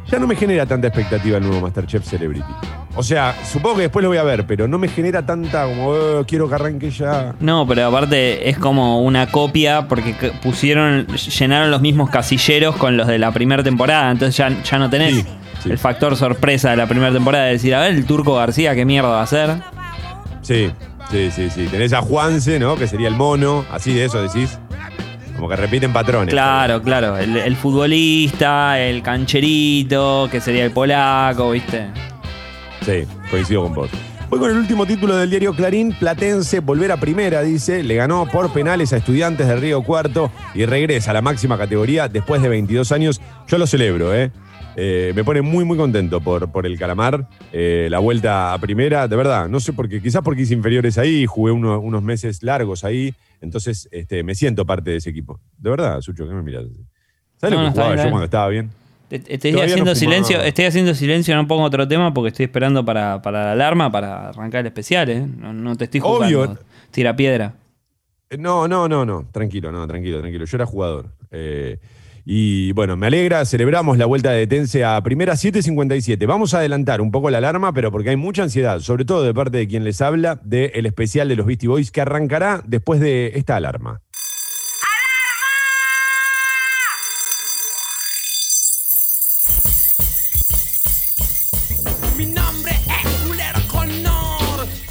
Ya 0.09 0.19
no 0.19 0.27
me 0.27 0.35
genera 0.35 0.65
tanta 0.65 0.87
expectativa 0.87 1.37
el 1.37 1.43
nuevo 1.43 1.61
Masterchef 1.61 2.05
Celebrity. 2.05 2.66
O 2.99 3.03
sea, 3.03 3.35
supongo 3.49 3.75
que 3.75 3.81
después 3.83 4.01
lo 4.03 4.09
voy 4.09 4.17
a 4.17 4.23
ver, 4.23 4.45
pero 4.47 4.67
no 4.67 4.77
me 4.79 4.87
genera 4.87 5.23
tanta 5.25 5.65
como 5.65 5.95
"Eh, 5.95 6.23
quiero 6.27 6.49
que 6.49 6.55
arranque 6.55 6.89
ya. 6.89 7.35
No, 7.39 7.65
pero 7.67 7.85
aparte 7.85 8.49
es 8.49 8.57
como 8.57 9.01
una 9.03 9.27
copia 9.27 9.87
porque 9.87 10.15
pusieron, 10.41 11.05
llenaron 11.39 11.69
los 11.69 11.79
mismos 11.81 12.09
casilleros 12.09 12.75
con 12.75 12.97
los 12.97 13.05
de 13.07 13.19
la 13.19 13.31
primera 13.31 13.61
temporada. 13.63 14.09
Entonces 14.11 14.35
ya, 14.35 14.49
ya 14.63 14.79
no 14.79 14.89
tenés 14.89 15.13
Sí, 15.13 15.25
sí. 15.63 15.69
el 15.71 15.77
factor 15.77 16.15
sorpresa 16.15 16.71
de 16.71 16.77
la 16.77 16.87
primera 16.87 17.11
temporada 17.13 17.45
de 17.45 17.51
decir, 17.51 17.75
a 17.75 17.81
ver, 17.81 17.91
el 17.93 18.05
turco 18.05 18.33
García, 18.35 18.73
¿qué 18.73 18.83
mierda 18.83 19.09
va 19.09 19.19
a 19.19 19.23
hacer? 19.23 19.51
Sí, 20.41 20.71
sí, 21.11 21.29
sí, 21.29 21.49
sí. 21.51 21.67
Tenés 21.69 21.93
a 21.93 22.01
Juanse, 22.01 22.59
¿no? 22.59 22.75
Que 22.77 22.87
sería 22.87 23.09
el 23.09 23.15
mono, 23.15 23.63
así 23.71 23.93
de 23.93 24.05
eso 24.05 24.21
decís. 24.21 24.57
Como 25.35 25.47
que 25.49 25.55
repiten 25.55 25.93
patrones. 25.93 26.33
Claro, 26.33 26.81
claro. 26.81 27.15
El, 27.15 27.37
el 27.37 27.55
futbolista, 27.55 28.79
el 28.79 29.03
cancherito, 29.03 30.27
que 30.31 30.41
sería 30.41 30.65
el 30.65 30.71
polaco, 30.71 31.51
¿viste? 31.51 31.85
Sí, 32.83 33.03
coincido 33.29 33.63
con 33.63 33.73
vos. 33.73 33.89
Voy 34.29 34.39
con 34.39 34.51
el 34.51 34.57
último 34.57 34.85
título 34.85 35.15
del 35.15 35.29
diario 35.29 35.53
Clarín. 35.53 35.93
Platense, 35.97 36.59
volver 36.59 36.91
a 36.91 36.97
primera, 36.97 37.41
dice. 37.41 37.81
Le 37.83 37.95
ganó 37.95 38.25
por 38.29 38.51
penales 38.51 38.91
a 38.93 38.97
estudiantes 38.97 39.47
de 39.47 39.55
Río 39.55 39.81
Cuarto 39.83 40.31
y 40.53 40.65
regresa 40.65 41.11
a 41.11 41.13
la 41.13 41.21
máxima 41.21 41.57
categoría 41.57 42.07
después 42.09 42.41
de 42.41 42.49
22 42.49 42.91
años. 42.91 43.21
Yo 43.47 43.57
lo 43.57 43.65
celebro, 43.67 44.13
¿eh? 44.13 44.31
Eh, 44.79 45.11
me 45.15 45.23
pone 45.23 45.41
muy, 45.41 45.63
muy 45.65 45.77
contento 45.77 46.19
por, 46.21 46.51
por 46.51 46.65
el 46.65 46.77
calamar. 46.77 47.27
eh, 47.53 47.87
la 47.89 47.99
vuelta 47.99 48.53
a 48.53 48.57
primera, 48.59 49.07
de 49.07 49.15
verdad. 49.15 49.47
No 49.47 49.59
sé 49.61 49.71
por 49.73 49.87
qué. 49.89 50.01
Quizás 50.01 50.21
porque 50.21 50.41
hice 50.43 50.53
inferiores 50.53 50.97
ahí, 50.97 51.25
jugué 51.25 51.51
uno- 51.53 51.79
unos 51.79 52.03
meses 52.03 52.43
largos 52.43 52.83
ahí. 52.83 53.15
Entonces, 53.41 53.87
este, 53.91 54.23
me 54.23 54.35
siento 54.35 54.65
parte 54.65 54.91
de 54.91 54.97
ese 54.97 55.09
equipo. 55.09 55.39
De 55.57 55.69
verdad, 55.69 56.01
Sucho, 56.01 56.27
¿qué 56.27 56.33
me 56.33 56.41
miras? 56.43 56.65
¿Sabes 57.37 57.55
No, 57.55 57.61
lo 57.63 57.67
que 57.69 57.71
jugaba 57.71 57.95
yo 57.95 58.09
cuando 58.09 58.25
estaba 58.25 58.47
bien? 58.49 58.69
Estoy 59.09 59.51
Todavía 59.51 59.73
haciendo 59.73 59.91
no 59.91 59.95
silencio, 59.95 60.41
estoy 60.41 60.65
haciendo 60.65 60.93
silencio, 60.93 61.35
no 61.35 61.47
pongo 61.47 61.63
otro 61.63 61.87
tema 61.87 62.13
porque 62.13 62.29
estoy 62.29 62.45
esperando 62.45 62.83
para, 62.83 63.21
para 63.21 63.45
la 63.45 63.51
alarma, 63.53 63.89
para 63.91 64.29
arrancar 64.29 64.61
el 64.61 64.67
especial, 64.67 65.09
¿eh? 65.09 65.25
No, 65.25 65.53
no 65.53 65.75
te 65.77 65.85
estoy 65.85 66.01
jugando. 66.01 66.41
Obvio. 66.41 66.57
Tira 66.91 67.15
piedra. 67.15 67.53
Eh, 68.29 68.37
No, 68.37 68.67
no, 68.67 68.89
no, 68.89 69.05
no. 69.05 69.27
Tranquilo, 69.31 69.71
no, 69.71 69.87
tranquilo, 69.87 70.19
tranquilo. 70.19 70.45
Yo 70.45 70.57
era 70.57 70.65
jugador. 70.65 71.13
Eh, 71.31 71.79
y 72.25 72.73
bueno, 72.73 72.97
me 72.97 73.07
alegra, 73.07 73.45
celebramos 73.45 73.97
la 73.97 74.05
vuelta 74.05 74.31
de 74.31 74.45
Tense 74.47 74.83
a 74.83 75.01
primera 75.01 75.35
7.57. 75.35 76.27
Vamos 76.27 76.53
a 76.53 76.57
adelantar 76.57 76.99
un 76.99 77.09
poco 77.09 77.29
la 77.29 77.37
alarma, 77.37 77.71
pero 77.71 77.89
porque 77.89 78.09
hay 78.09 78.17
mucha 78.17 78.43
ansiedad, 78.43 78.81
sobre 78.81 79.05
todo 79.05 79.23
de 79.23 79.33
parte 79.33 79.57
de 79.57 79.67
quien 79.69 79.85
les 79.85 80.01
habla, 80.01 80.37
del 80.43 80.85
especial 80.85 81.29
de 81.29 81.37
los 81.37 81.45
Beastie 81.45 81.69
Boys 81.69 81.89
que 81.89 82.01
arrancará 82.01 82.61
después 82.67 82.99
de 82.99 83.31
esta 83.35 83.55
alarma. 83.55 84.01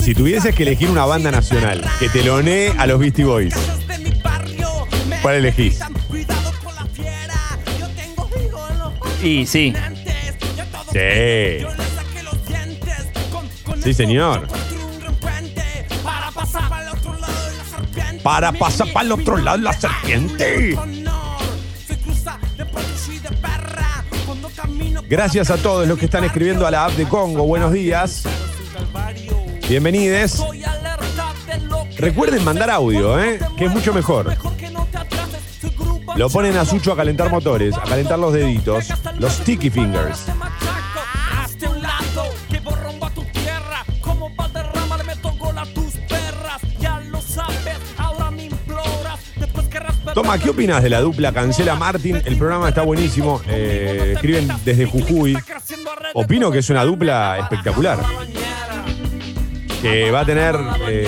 Si 0.06 0.14
tuvieses 0.14 0.54
que 0.54 0.62
elegir 0.62 0.88
una 0.88 1.04
banda 1.04 1.32
nacional 1.32 1.82
que 1.98 2.08
telonee 2.08 2.72
a 2.78 2.86
los 2.86 3.00
Beastie 3.00 3.24
Boys, 3.24 3.52
¿cuál 5.20 5.34
elegís? 5.34 5.80
Y 9.20 9.44
sí, 9.46 9.74
Sí. 10.92 11.66
Sí, 13.82 13.94
señor. 13.94 14.46
Para 16.06 16.30
pasar 16.30 16.68
para 18.92 19.06
el 19.06 19.12
otro 19.12 19.38
lado 19.38 19.58
la 19.58 19.72
serpiente. 19.72 20.78
Gracias 25.08 25.50
a 25.50 25.56
todos 25.56 25.88
los 25.88 25.98
que 25.98 26.04
están 26.04 26.22
escribiendo 26.22 26.64
a 26.64 26.70
la 26.70 26.84
app 26.84 26.92
de 26.92 27.08
Congo. 27.08 27.42
Buenos 27.42 27.72
días. 27.72 28.24
Bienvenides. 29.68 30.40
Recuerden 31.98 32.44
mandar 32.44 32.70
audio, 32.70 33.20
¿eh? 33.20 33.40
que 33.56 33.64
es 33.64 33.70
mucho 33.70 33.92
mejor. 33.92 34.32
Lo 36.14 36.30
ponen 36.30 36.56
a 36.56 36.64
Sucho 36.64 36.92
a 36.92 36.96
calentar 36.96 37.30
motores, 37.30 37.74
a 37.76 37.82
calentar 37.82 38.18
los 38.18 38.32
deditos, 38.32 38.86
los 39.18 39.32
sticky 39.32 39.70
fingers. 39.70 40.26
Toma, 50.14 50.38
¿qué 50.38 50.48
opinas 50.48 50.82
de 50.82 50.88
la 50.88 51.00
dupla 51.00 51.32
Cancela 51.32 51.74
Martín? 51.74 52.22
El 52.24 52.38
programa 52.38 52.70
está 52.70 52.82
buenísimo. 52.82 53.42
Eh, 53.48 54.12
escriben 54.14 54.48
desde 54.64 54.86
Jujuy. 54.86 55.36
Opino 56.14 56.50
que 56.50 56.60
es 56.60 56.70
una 56.70 56.84
dupla 56.84 57.36
espectacular. 57.38 57.98
Que 59.86 60.10
va 60.10 60.20
a 60.20 60.24
tener 60.24 60.56
eh, 60.88 61.06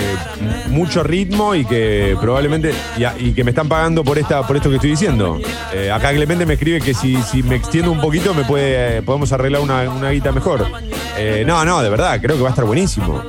mucho 0.69 1.03
ritmo 1.03 1.53
y 1.53 1.65
que 1.65 2.15
probablemente. 2.21 2.73
Y, 3.17 3.33
que 3.33 3.43
me 3.43 3.51
están 3.51 3.67
pagando 3.67 4.03
por 4.05 4.17
esta 4.17 4.47
por 4.47 4.55
esto 4.55 4.69
que 4.69 4.75
estoy 4.75 4.91
diciendo. 4.91 5.39
Eh, 5.73 5.91
acá 5.91 6.11
Clemente 6.11 6.45
me 6.45 6.53
escribe 6.53 6.79
que 6.79 6.93
si, 6.93 7.21
si 7.23 7.43
me 7.43 7.55
extiendo 7.55 7.91
un 7.91 7.99
poquito 7.99 8.33
me 8.33 8.45
puede 8.45 9.01
podemos 9.01 9.31
arreglar 9.33 9.61
una, 9.61 9.89
una 9.89 10.11
guita 10.11 10.31
mejor. 10.31 10.65
Eh, 11.17 11.43
no, 11.45 11.65
no, 11.65 11.81
de 11.81 11.89
verdad, 11.89 12.19
creo 12.21 12.37
que 12.37 12.41
va 12.41 12.49
a 12.49 12.51
estar 12.51 12.63
buenísimo. 12.63 13.21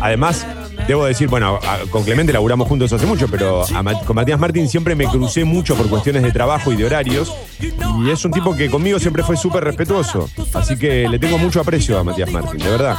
Además, 0.00 0.46
debo 0.86 1.04
decir, 1.04 1.28
bueno, 1.28 1.58
con 1.90 2.04
Clemente 2.04 2.32
laburamos 2.32 2.68
juntos 2.68 2.92
hace 2.92 3.06
mucho, 3.06 3.28
pero 3.28 3.64
con 4.06 4.16
Matías 4.16 4.38
Martín 4.38 4.68
siempre 4.68 4.94
me 4.94 5.06
crucé 5.06 5.44
mucho 5.44 5.74
por 5.76 5.88
cuestiones 5.88 6.22
de 6.22 6.32
trabajo 6.32 6.72
y 6.72 6.76
de 6.76 6.84
horarios. 6.86 7.32
Y 7.60 8.10
es 8.10 8.24
un 8.24 8.32
tipo 8.32 8.54
que 8.56 8.70
conmigo 8.70 8.98
siempre 8.98 9.22
fue 9.22 9.36
súper 9.36 9.64
respetuoso. 9.64 10.28
Así 10.54 10.76
que 10.76 11.08
le 11.08 11.18
tengo 11.18 11.38
mucho 11.38 11.60
aprecio 11.60 11.98
a 11.98 12.04
Matías 12.04 12.30
Martín, 12.30 12.58
de 12.58 12.70
verdad. 12.70 12.96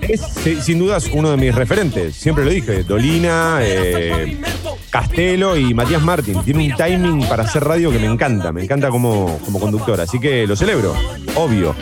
Es 0.00 0.20
si- 0.20 0.60
sin 0.60 0.78
dudas 0.78 1.08
uno 1.12 1.30
de 1.30 1.36
mis 1.36 1.54
referentes, 1.54 2.14
siempre 2.16 2.44
lo 2.44 2.50
dije. 2.50 2.82
Dolina, 2.84 3.58
eh, 3.60 4.40
Castelo 4.88 5.56
y 5.56 5.74
Matías 5.74 6.02
Martín. 6.02 6.42
Tiene 6.44 6.66
un 6.70 6.76
timing 6.76 7.28
para 7.28 7.44
hacer 7.44 7.62
radio 7.64 7.90
que 7.90 7.98
me 7.98 8.06
encanta, 8.06 8.52
me 8.52 8.62
encanta 8.64 8.88
como, 8.88 9.38
como 9.44 9.60
conductor. 9.60 10.00
Así 10.00 10.18
que 10.18 10.46
lo 10.46 10.56
celebro, 10.56 10.94
obvio. 11.36 11.74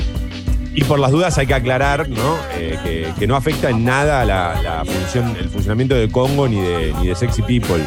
Y 0.78 0.84
por 0.84 1.00
las 1.00 1.10
dudas 1.10 1.36
hay 1.38 1.48
que 1.48 1.54
aclarar 1.54 2.08
¿no? 2.08 2.38
Eh, 2.52 2.78
que, 2.84 3.12
que 3.18 3.26
no 3.26 3.34
afecta 3.34 3.68
en 3.68 3.84
nada 3.84 4.24
la, 4.24 4.62
la 4.62 4.84
función, 4.84 5.36
el 5.36 5.48
funcionamiento 5.48 5.96
de 5.96 6.08
Congo 6.08 6.46
ni 6.46 6.60
de, 6.60 6.94
ni 7.00 7.08
de 7.08 7.16
Sexy 7.16 7.42
People, 7.42 7.84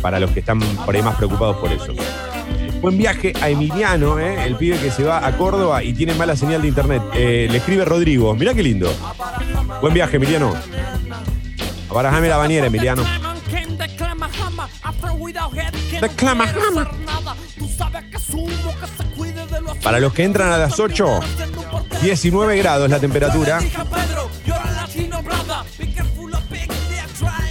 para 0.00 0.18
los 0.18 0.30
que 0.30 0.40
están 0.40 0.58
por 0.58 0.96
ahí 0.96 1.02
más 1.02 1.16
preocupados 1.16 1.58
por 1.58 1.70
eso. 1.70 1.92
Buen 2.80 2.96
viaje 2.96 3.34
a 3.42 3.50
Emiliano, 3.50 4.18
¿eh? 4.18 4.46
el 4.46 4.56
pibe 4.56 4.78
que 4.78 4.90
se 4.90 5.02
va 5.02 5.26
a 5.26 5.36
Córdoba 5.36 5.84
y 5.84 5.92
tiene 5.92 6.14
mala 6.14 6.34
señal 6.34 6.62
de 6.62 6.68
internet. 6.68 7.02
Eh, 7.12 7.46
le 7.50 7.58
escribe 7.58 7.84
Rodrigo, 7.84 8.34
mirá 8.34 8.54
qué 8.54 8.62
lindo. 8.62 8.90
Buen 9.82 9.92
viaje, 9.92 10.16
Emiliano. 10.16 10.54
Abarajame 11.90 12.28
la 12.30 12.38
bañera, 12.38 12.68
Emiliano. 12.68 13.02
Clamahama. 16.16 16.90
Para 19.82 20.00
los 20.00 20.12
que 20.12 20.24
entran 20.24 20.52
a 20.52 20.58
las 20.58 20.78
8, 20.78 21.20
19 22.02 22.56
grados 22.58 22.90
la 22.90 22.98
temperatura. 22.98 23.60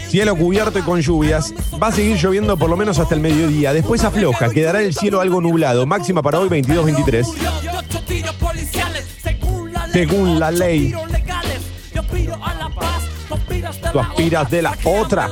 Cielo 0.10 0.36
cubierto 0.36 0.80
y 0.80 0.82
con 0.82 1.02
lluvias. 1.02 1.54
Va 1.82 1.88
a 1.88 1.92
seguir 1.92 2.18
lloviendo 2.18 2.58
por 2.58 2.70
lo 2.70 2.76
menos 2.76 2.98
hasta 2.98 3.14
el 3.14 3.22
mediodía. 3.22 3.74
Después 3.74 4.04
afloja. 4.04 4.50
Quedará 4.50 4.82
el 4.82 4.96
cielo 4.96 5.22
algo 5.22 5.40
nublado. 5.40 5.86
Máxima 5.86 6.24
para 6.24 6.40
hoy 6.40 6.50
22-23. 6.50 7.28
Según 9.92 10.40
la 10.40 10.52
ley. 10.52 10.96
Tú 13.92 14.00
aspiras 14.00 14.50
de 14.50 14.62
la 14.62 14.78
otra. 14.84 15.30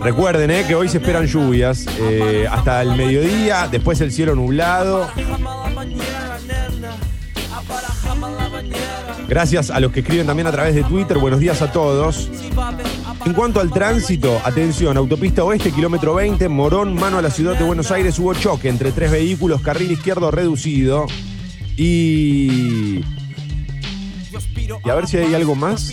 Recuerden 0.00 0.50
eh, 0.50 0.64
que 0.66 0.74
hoy 0.74 0.88
se 0.88 0.98
esperan 0.98 1.26
lluvias 1.26 1.86
eh, 1.98 2.46
hasta 2.50 2.82
el 2.82 2.96
mediodía, 2.96 3.68
después 3.70 4.00
el 4.00 4.12
cielo 4.12 4.34
nublado. 4.34 5.08
Gracias 9.28 9.70
a 9.70 9.80
los 9.80 9.90
que 9.90 10.00
escriben 10.00 10.26
también 10.26 10.46
a 10.46 10.52
través 10.52 10.74
de 10.74 10.84
Twitter. 10.84 11.18
Buenos 11.18 11.40
días 11.40 11.60
a 11.62 11.72
todos. 11.72 12.30
En 13.24 13.32
cuanto 13.32 13.60
al 13.60 13.72
tránsito, 13.72 14.40
atención, 14.44 14.96
autopista 14.96 15.42
oeste, 15.42 15.72
kilómetro 15.72 16.14
20, 16.14 16.48
Morón, 16.48 16.94
mano 16.94 17.18
a 17.18 17.22
la 17.22 17.30
ciudad 17.30 17.58
de 17.58 17.64
Buenos 17.64 17.90
Aires, 17.90 18.18
hubo 18.20 18.34
choque 18.34 18.68
entre 18.68 18.92
tres 18.92 19.10
vehículos, 19.10 19.60
carril 19.62 19.90
izquierdo 19.90 20.30
reducido. 20.30 21.06
Y 21.76 23.02
Y 24.84 24.90
a 24.90 24.94
ver 24.94 25.08
si 25.08 25.16
hay 25.16 25.34
algo 25.34 25.56
más. 25.56 25.92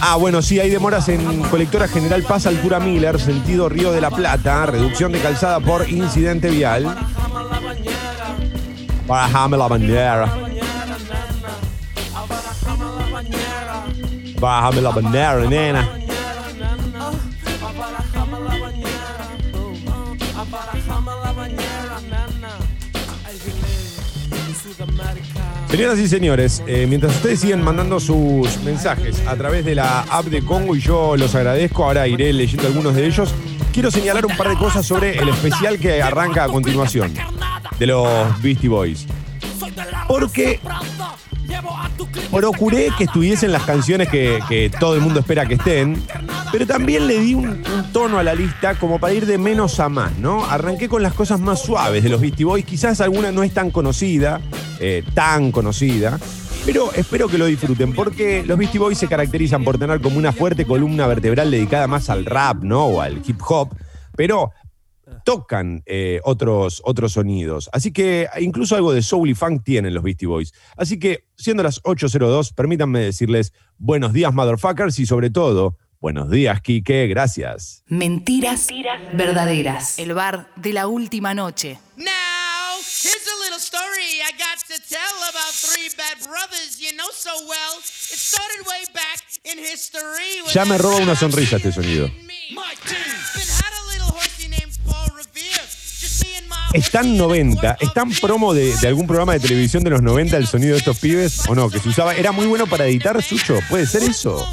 Ah, 0.00 0.16
bueno, 0.16 0.42
sí, 0.42 0.60
hay 0.60 0.70
demoras 0.70 1.08
en 1.08 1.42
colectora 1.44 1.88
general 1.88 2.22
Paz 2.22 2.46
Altura 2.46 2.78
Miller, 2.78 3.20
sentido 3.20 3.68
Río 3.68 3.92
de 3.92 4.00
la 4.00 4.10
Plata, 4.10 4.66
reducción 4.66 5.12
de 5.12 5.20
calzada 5.20 5.60
por 5.60 5.88
incidente 5.88 6.50
vial. 6.50 6.96
Bájame 9.06 9.56
la 9.56 9.68
bandera. 9.68 10.32
Bájame 14.40 14.80
la 14.80 14.90
bandera, 14.90 15.36
nena. 15.48 15.97
Señoras 25.70 25.98
y 25.98 26.08
señores, 26.08 26.62
eh, 26.66 26.86
mientras 26.88 27.14
ustedes 27.16 27.40
siguen 27.40 27.62
mandando 27.62 28.00
sus 28.00 28.58
mensajes 28.62 29.22
a 29.26 29.36
través 29.36 29.66
de 29.66 29.74
la 29.74 30.00
app 30.00 30.24
de 30.24 30.42
Congo 30.42 30.74
y 30.74 30.80
yo 30.80 31.14
los 31.16 31.34
agradezco, 31.34 31.84
ahora 31.84 32.08
iré 32.08 32.32
leyendo 32.32 32.66
algunos 32.66 32.94
de 32.94 33.06
ellos, 33.06 33.34
quiero 33.72 33.90
señalar 33.90 34.24
un 34.24 34.34
par 34.34 34.48
de 34.48 34.56
cosas 34.56 34.86
sobre 34.86 35.18
el 35.18 35.28
especial 35.28 35.78
que 35.78 36.02
arranca 36.02 36.44
a 36.44 36.48
continuación 36.48 37.12
de 37.78 37.86
los 37.86 38.08
Beastie 38.40 38.68
Boys. 38.70 39.06
Porque 40.08 40.58
procuré 42.30 42.88
que 42.96 43.04
estuviesen 43.04 43.52
las 43.52 43.64
canciones 43.64 44.08
que, 44.08 44.38
que 44.48 44.70
todo 44.70 44.94
el 44.94 45.02
mundo 45.02 45.20
espera 45.20 45.46
que 45.46 45.54
estén, 45.54 46.02
pero 46.50 46.66
también 46.66 47.06
le 47.06 47.20
di 47.20 47.34
un, 47.34 47.62
tono 47.92 48.18
a 48.18 48.22
la 48.22 48.34
lista 48.34 48.74
como 48.74 48.98
para 48.98 49.14
ir 49.14 49.26
de 49.26 49.38
menos 49.38 49.80
a 49.80 49.88
más, 49.88 50.16
¿no? 50.18 50.44
Arranqué 50.44 50.88
con 50.88 51.02
las 51.02 51.14
cosas 51.14 51.40
más 51.40 51.60
suaves 51.62 52.02
de 52.02 52.08
los 52.08 52.20
Beastie 52.20 52.44
Boys, 52.44 52.64
quizás 52.64 53.00
alguna 53.00 53.32
no 53.32 53.42
es 53.42 53.52
tan 53.52 53.70
conocida, 53.70 54.40
eh, 54.80 55.02
tan 55.14 55.52
conocida, 55.52 56.18
pero 56.64 56.92
espero 56.92 57.28
que 57.28 57.38
lo 57.38 57.46
disfruten, 57.46 57.92
porque 57.94 58.42
los 58.44 58.58
Beastie 58.58 58.78
Boys 58.78 58.98
se 58.98 59.08
caracterizan 59.08 59.64
por 59.64 59.78
tener 59.78 60.00
como 60.00 60.18
una 60.18 60.32
fuerte 60.32 60.64
columna 60.64 61.06
vertebral 61.06 61.50
dedicada 61.50 61.86
más 61.86 62.10
al 62.10 62.24
rap, 62.24 62.62
¿no? 62.62 62.86
O 62.86 63.00
al 63.00 63.22
hip 63.26 63.40
hop, 63.48 63.70
pero 64.16 64.50
tocan 65.24 65.82
eh, 65.86 66.20
otros, 66.24 66.82
otros 66.84 67.12
sonidos. 67.12 67.68
Así 67.72 67.92
que 67.92 68.28
incluso 68.40 68.76
algo 68.76 68.92
de 68.92 69.02
soul 69.02 69.28
y 69.28 69.34
funk 69.34 69.62
tienen 69.64 69.94
los 69.94 70.02
Beastie 70.02 70.28
Boys. 70.28 70.52
Así 70.76 70.98
que, 70.98 71.24
siendo 71.36 71.62
las 71.62 71.82
8.02, 71.82 72.54
permítanme 72.54 73.00
decirles 73.00 73.52
buenos 73.78 74.12
días, 74.12 74.32
motherfuckers, 74.32 74.98
y 74.98 75.06
sobre 75.06 75.30
todo, 75.30 75.76
buenos 76.00 76.30
días, 76.30 76.60
Kike, 76.60 77.06
gracias. 77.08 77.82
Mentiras 77.86 78.68
verdaderas. 79.12 79.98
El 79.98 80.14
bar 80.14 80.48
de 80.56 80.72
la 80.72 80.86
última 80.86 81.34
noche. 81.34 81.78
Now, 81.96 82.78
here's 82.78 83.26
a 83.26 83.38
little 83.44 83.60
story 83.60 84.20
I 84.22 84.32
got 84.32 84.58
to 84.68 84.80
tell 84.88 85.16
about 85.28 85.52
three 85.54 85.88
bad 85.96 86.18
brothers 86.26 86.78
you 86.80 86.96
know 86.96 87.08
so 87.12 87.30
well. 87.46 87.78
It 87.78 88.18
started 88.18 88.66
way 88.66 88.84
back 88.94 89.22
in 89.44 89.58
history. 89.58 90.52
Ya 90.52 90.64
me 90.64 90.78
roba 90.78 90.96
una 90.96 91.16
sonrisa 91.16 91.56
este 91.56 91.72
sonido. 91.72 92.10
¿Es 96.74 96.90
tan 96.90 97.16
90? 97.16 97.78
¿Es 97.80 97.92
tan 97.94 98.10
promo 98.10 98.52
de, 98.52 98.76
de 98.76 98.88
algún 98.88 99.06
programa 99.06 99.32
de 99.32 99.40
televisión 99.40 99.82
de 99.82 99.90
los 99.90 100.02
90 100.02 100.36
el 100.36 100.46
sonido 100.46 100.72
de 100.72 100.78
estos 100.78 100.98
pibes? 100.98 101.48
¿O 101.48 101.54
no? 101.54 101.70
Que 101.70 101.80
se 101.80 101.88
usaba. 101.88 102.14
¿Era 102.14 102.30
muy 102.30 102.46
bueno 102.46 102.66
para 102.66 102.86
editar, 102.86 103.20
Sucho? 103.22 103.58
¿Puede 103.70 103.86
ser 103.86 104.02
eso? 104.02 104.46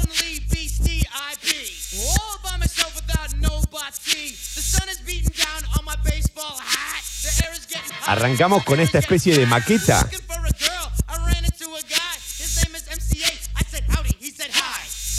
Arrancamos 8.06 8.64
con 8.64 8.80
esta 8.80 8.98
especie 8.98 9.36
de 9.36 9.46
maqueta. 9.46 10.08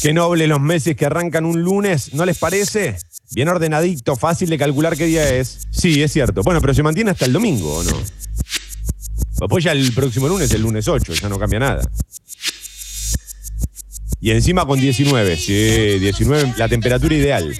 Qué 0.02 0.14
noble 0.14 0.48
los 0.48 0.62
meses 0.62 0.96
que 0.96 1.06
arrancan 1.06 1.46
un 1.46 1.62
lunes, 1.62 2.14
¿no 2.14 2.26
les 2.26 2.38
parece? 2.38 2.98
Bien 3.32 3.50
ordenadito, 3.50 4.16
fácil 4.16 4.50
de 4.50 4.58
calcular 4.58 4.96
qué 4.96 5.06
día 5.06 5.28
es. 5.36 5.68
Sí, 5.72 6.02
es 6.02 6.14
cierto. 6.14 6.44
Bueno, 6.44 6.62
pero 6.62 6.74
se 6.74 6.82
mantiene 6.84 7.12
hasta 7.12 7.26
el 7.26 7.34
domingo, 7.34 7.78
¿o 7.78 7.84
no? 7.84 8.02
Pues 9.50 9.64
ya 9.64 9.74
el 9.74 9.92
próximo 9.94 10.28
lunes, 10.28 10.50
el 10.52 10.62
lunes 10.62 10.88
8, 10.88 11.14
ya 11.14 11.30
no 11.30 11.38
cambia 11.38 11.60
nada. 11.60 11.92
Y 14.22 14.32
encima 14.32 14.66
con 14.66 14.80
19, 14.80 15.38
sí, 15.38 16.00
19, 16.00 16.54
la 16.58 16.68
temperatura 16.70 17.14
ideal. 17.14 17.60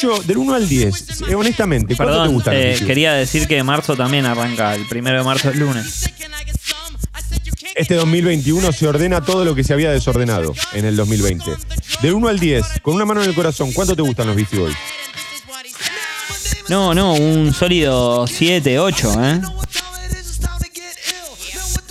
Sucho, 0.00 0.22
del 0.22 0.38
1 0.38 0.54
al 0.54 0.68
10, 0.68 1.20
eh, 1.28 1.34
honestamente, 1.34 1.94
¿cuánto 1.96 2.12
te 2.12 2.18
Perdón, 2.18 2.34
gustan 2.34 2.54
los 2.54 2.80
eh, 2.80 2.84
quería 2.86 3.12
decir 3.12 3.46
que 3.46 3.62
marzo 3.62 3.96
también 3.96 4.24
arranca, 4.26 4.74
el 4.74 4.86
primero 4.86 5.18
de 5.18 5.24
marzo 5.24 5.50
es 5.50 5.56
lunes. 5.56 6.04
Este 7.74 7.94
2021 7.94 8.72
se 8.72 8.86
ordena 8.88 9.22
todo 9.24 9.44
lo 9.44 9.54
que 9.54 9.62
se 9.64 9.72
había 9.72 9.90
desordenado 9.90 10.54
en 10.72 10.84
el 10.84 10.96
2020. 10.96 11.50
Del 12.02 12.14
1 12.14 12.28
al 12.28 12.38
10, 12.38 12.64
con 12.82 12.94
una 12.94 13.04
mano 13.04 13.22
en 13.22 13.28
el 13.28 13.34
corazón, 13.34 13.72
¿cuánto 13.72 13.94
te 13.96 14.02
gustan 14.02 14.26
los 14.26 14.36
Beastie 14.36 14.58
Boys? 14.58 14.76
No, 16.68 16.94
no, 16.94 17.14
un 17.14 17.52
sólido 17.52 18.26
7, 18.26 18.78
8, 18.78 19.24
¿eh? 19.24 19.40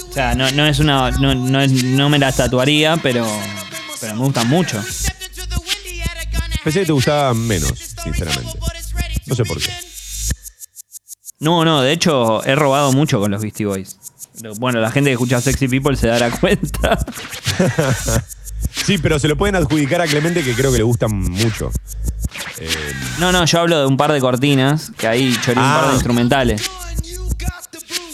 O 0.09 0.13
sea, 0.13 0.35
no, 0.35 0.49
no 0.51 0.65
es 0.65 0.79
una. 0.79 1.11
No, 1.11 1.35
no, 1.35 1.61
es- 1.61 1.71
no 1.83 2.09
me 2.09 2.17
la 2.17 2.31
tatuaría, 2.31 2.97
pero. 2.97 3.27
Pero 4.01 4.15
me 4.15 4.21
gustan 4.21 4.47
mucho. 4.47 4.83
Pensé 6.63 6.81
que 6.81 6.85
te 6.87 6.91
gustaban 6.91 7.37
menos, 7.37 7.88
sinceramente. 8.03 8.59
No 9.25 9.35
sé 9.35 9.43
por 9.45 9.59
qué. 9.61 9.71
No, 11.39 11.63
no, 11.63 11.81
de 11.81 11.91
hecho 11.93 12.43
he 12.43 12.55
robado 12.55 12.91
mucho 12.91 13.19
con 13.19 13.31
los 13.31 13.41
Beastie 13.41 13.65
Boys. 13.65 13.97
Bueno, 14.57 14.79
la 14.79 14.91
gente 14.91 15.09
que 15.09 15.13
escucha 15.13 15.41
Sexy 15.41 15.67
People 15.67 15.95
se 15.95 16.07
dará 16.07 16.31
cuenta. 16.31 16.97
Sí, 18.85 18.97
pero 18.97 19.17
se 19.19 19.27
lo 19.27 19.37
pueden 19.37 19.55
adjudicar 19.55 20.01
a 20.01 20.05
Clemente 20.05 20.43
que 20.43 20.53
creo 20.53 20.71
que 20.71 20.77
le 20.77 20.83
gustan 20.83 21.15
mucho. 21.15 21.71
No, 23.17 23.31
no, 23.31 23.45
yo 23.45 23.59
hablo 23.61 23.79
de 23.79 23.85
un 23.87 23.97
par 23.97 24.11
de 24.11 24.19
cortinas, 24.19 24.91
que 24.97 25.07
ahí 25.07 25.35
choré 25.41 25.59
un 25.59 25.65
Ah. 25.65 25.77
par 25.79 25.87
de 25.89 25.93
instrumentales. 25.95 26.69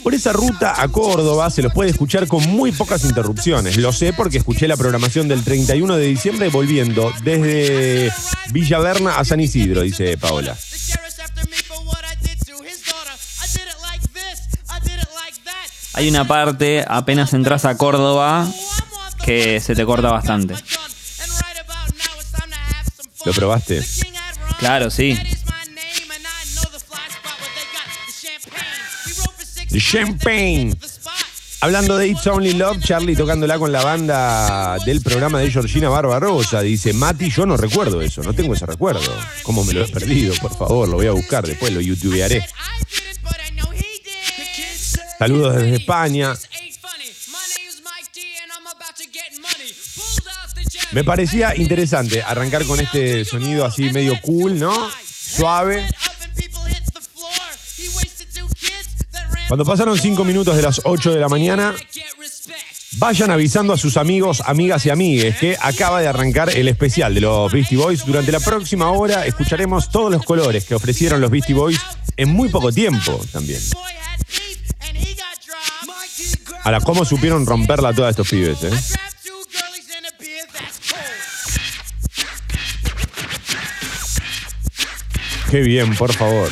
Por 0.05 0.13
esa 0.13 0.33
ruta 0.33 0.79
a 0.83 0.87
Córdoba 0.89 1.49
se 1.49 1.63
los 1.63 1.73
puede 1.73 1.89
escuchar 1.89 2.27
con 2.27 2.47
muy 2.47 2.71
pocas 2.71 3.03
interrupciones. 3.05 3.77
Lo 3.77 3.91
sé 3.91 4.13
porque 4.13 4.37
escuché 4.37 4.67
la 4.67 4.77
programación 4.77 5.27
del 5.27 5.43
31 5.43 5.97
de 5.97 6.05
diciembre 6.05 6.49
volviendo 6.49 7.11
desde 7.23 8.13
Villaverna 8.51 9.17
a 9.17 9.25
San 9.25 9.39
Isidro, 9.39 9.81
dice 9.81 10.15
Paola. 10.19 10.55
Hay 15.93 16.07
una 16.07 16.27
parte, 16.27 16.85
apenas 16.87 17.33
entras 17.33 17.65
a 17.65 17.75
Córdoba, 17.75 18.47
que 19.23 19.59
se 19.59 19.73
te 19.73 19.85
corta 19.85 20.11
bastante. 20.11 20.53
¿Lo 23.25 23.33
probaste? 23.33 23.83
Claro, 24.59 24.91
sí. 24.91 25.17
Champagne. 29.79 30.75
Hablando 31.61 31.97
de 31.97 32.09
It's 32.09 32.27
Only 32.27 32.53
Love, 32.53 32.83
Charlie 32.83 33.15
tocándola 33.15 33.57
con 33.57 33.71
la 33.71 33.83
banda 33.83 34.77
del 34.85 35.01
programa 35.01 35.39
de 35.39 35.49
Georgina 35.49 35.89
Barbarosa. 35.89 36.61
Dice, 36.61 36.93
Mati, 36.93 37.29
yo 37.31 37.45
no 37.45 37.57
recuerdo 37.57 38.01
eso, 38.01 38.21
no 38.21 38.33
tengo 38.33 38.53
ese 38.53 38.65
recuerdo. 38.65 39.11
¿Cómo 39.43 39.63
me 39.63 39.73
lo 39.73 39.83
he 39.83 39.87
perdido? 39.87 40.35
Por 40.41 40.55
favor, 40.55 40.87
lo 40.87 40.97
voy 40.97 41.07
a 41.07 41.11
buscar, 41.11 41.47
después 41.47 41.73
lo 41.73 41.81
youtubearé. 41.81 42.45
Saludos 45.17 45.55
desde 45.55 45.75
España. 45.77 46.35
Me 50.91 51.03
parecía 51.03 51.55
interesante 51.55 52.21
arrancar 52.21 52.65
con 52.65 52.79
este 52.79 53.25
sonido 53.25 53.65
así 53.65 53.89
medio 53.91 54.19
cool, 54.21 54.59
¿no? 54.59 54.89
Suave. 55.03 55.87
Cuando 59.47 59.63
pasaron 59.63 59.97
cinco 59.97 60.23
minutos 60.23 60.55
de 60.55 60.63
las 60.63 60.81
8 60.83 61.13
de 61.13 61.19
la 61.19 61.29
mañana, 61.29 61.75
vayan 62.97 63.29
avisando 63.29 63.73
a 63.73 63.77
sus 63.77 63.95
amigos, 63.97 64.41
amigas 64.45 64.85
y 64.85 64.89
amigues 64.89 65.37
que 65.37 65.55
acaba 65.59 66.01
de 66.01 66.07
arrancar 66.07 66.49
el 66.49 66.67
especial 66.67 67.13
de 67.13 67.21
los 67.21 67.51
Beastie 67.51 67.77
Boys. 67.77 68.05
Durante 68.05 68.31
la 68.31 68.39
próxima 68.39 68.89
hora 68.91 69.25
escucharemos 69.25 69.89
todos 69.91 70.11
los 70.11 70.23
colores 70.23 70.65
que 70.65 70.73
ofrecieron 70.73 71.21
los 71.21 71.29
Beastie 71.29 71.53
Boys 71.53 71.79
en 72.17 72.29
muy 72.29 72.49
poco 72.49 72.71
tiempo 72.71 73.21
también. 73.31 73.61
Ahora, 76.63 76.81
¿cómo 76.81 77.05
supieron 77.05 77.45
romperla 77.45 77.93
todos 77.93 78.09
estos 78.09 78.27
pibes, 78.27 78.63
eh? 78.63 78.71
Qué 85.51 85.59
bien, 85.61 85.95
por 85.95 86.11
favor. 86.11 86.49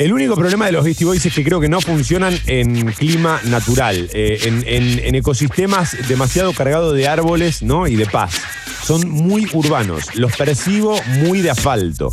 El 0.00 0.14
único 0.14 0.34
problema 0.34 0.64
de 0.64 0.72
los 0.72 0.82
Beastie 0.82 1.04
Boys 1.06 1.26
es 1.26 1.34
que 1.34 1.44
creo 1.44 1.60
que 1.60 1.68
no 1.68 1.80
funcionan 1.82 2.34
en 2.46 2.90
clima 2.92 3.38
natural, 3.44 4.08
eh, 4.14 4.38
en, 4.44 4.64
en- 4.66 4.98
en 4.98 5.14
ecosistemas 5.14 5.94
demasiado 6.08 6.54
cargados 6.54 6.94
de 6.96 7.06
árboles 7.06 7.62
¿no? 7.62 7.86
y 7.86 7.96
de 7.96 8.06
paz. 8.06 8.34
Son 8.82 9.06
muy 9.10 9.46
urbanos, 9.52 10.14
los 10.14 10.34
percibo 10.36 10.98
muy 11.22 11.42
de 11.42 11.50
asfalto. 11.50 12.10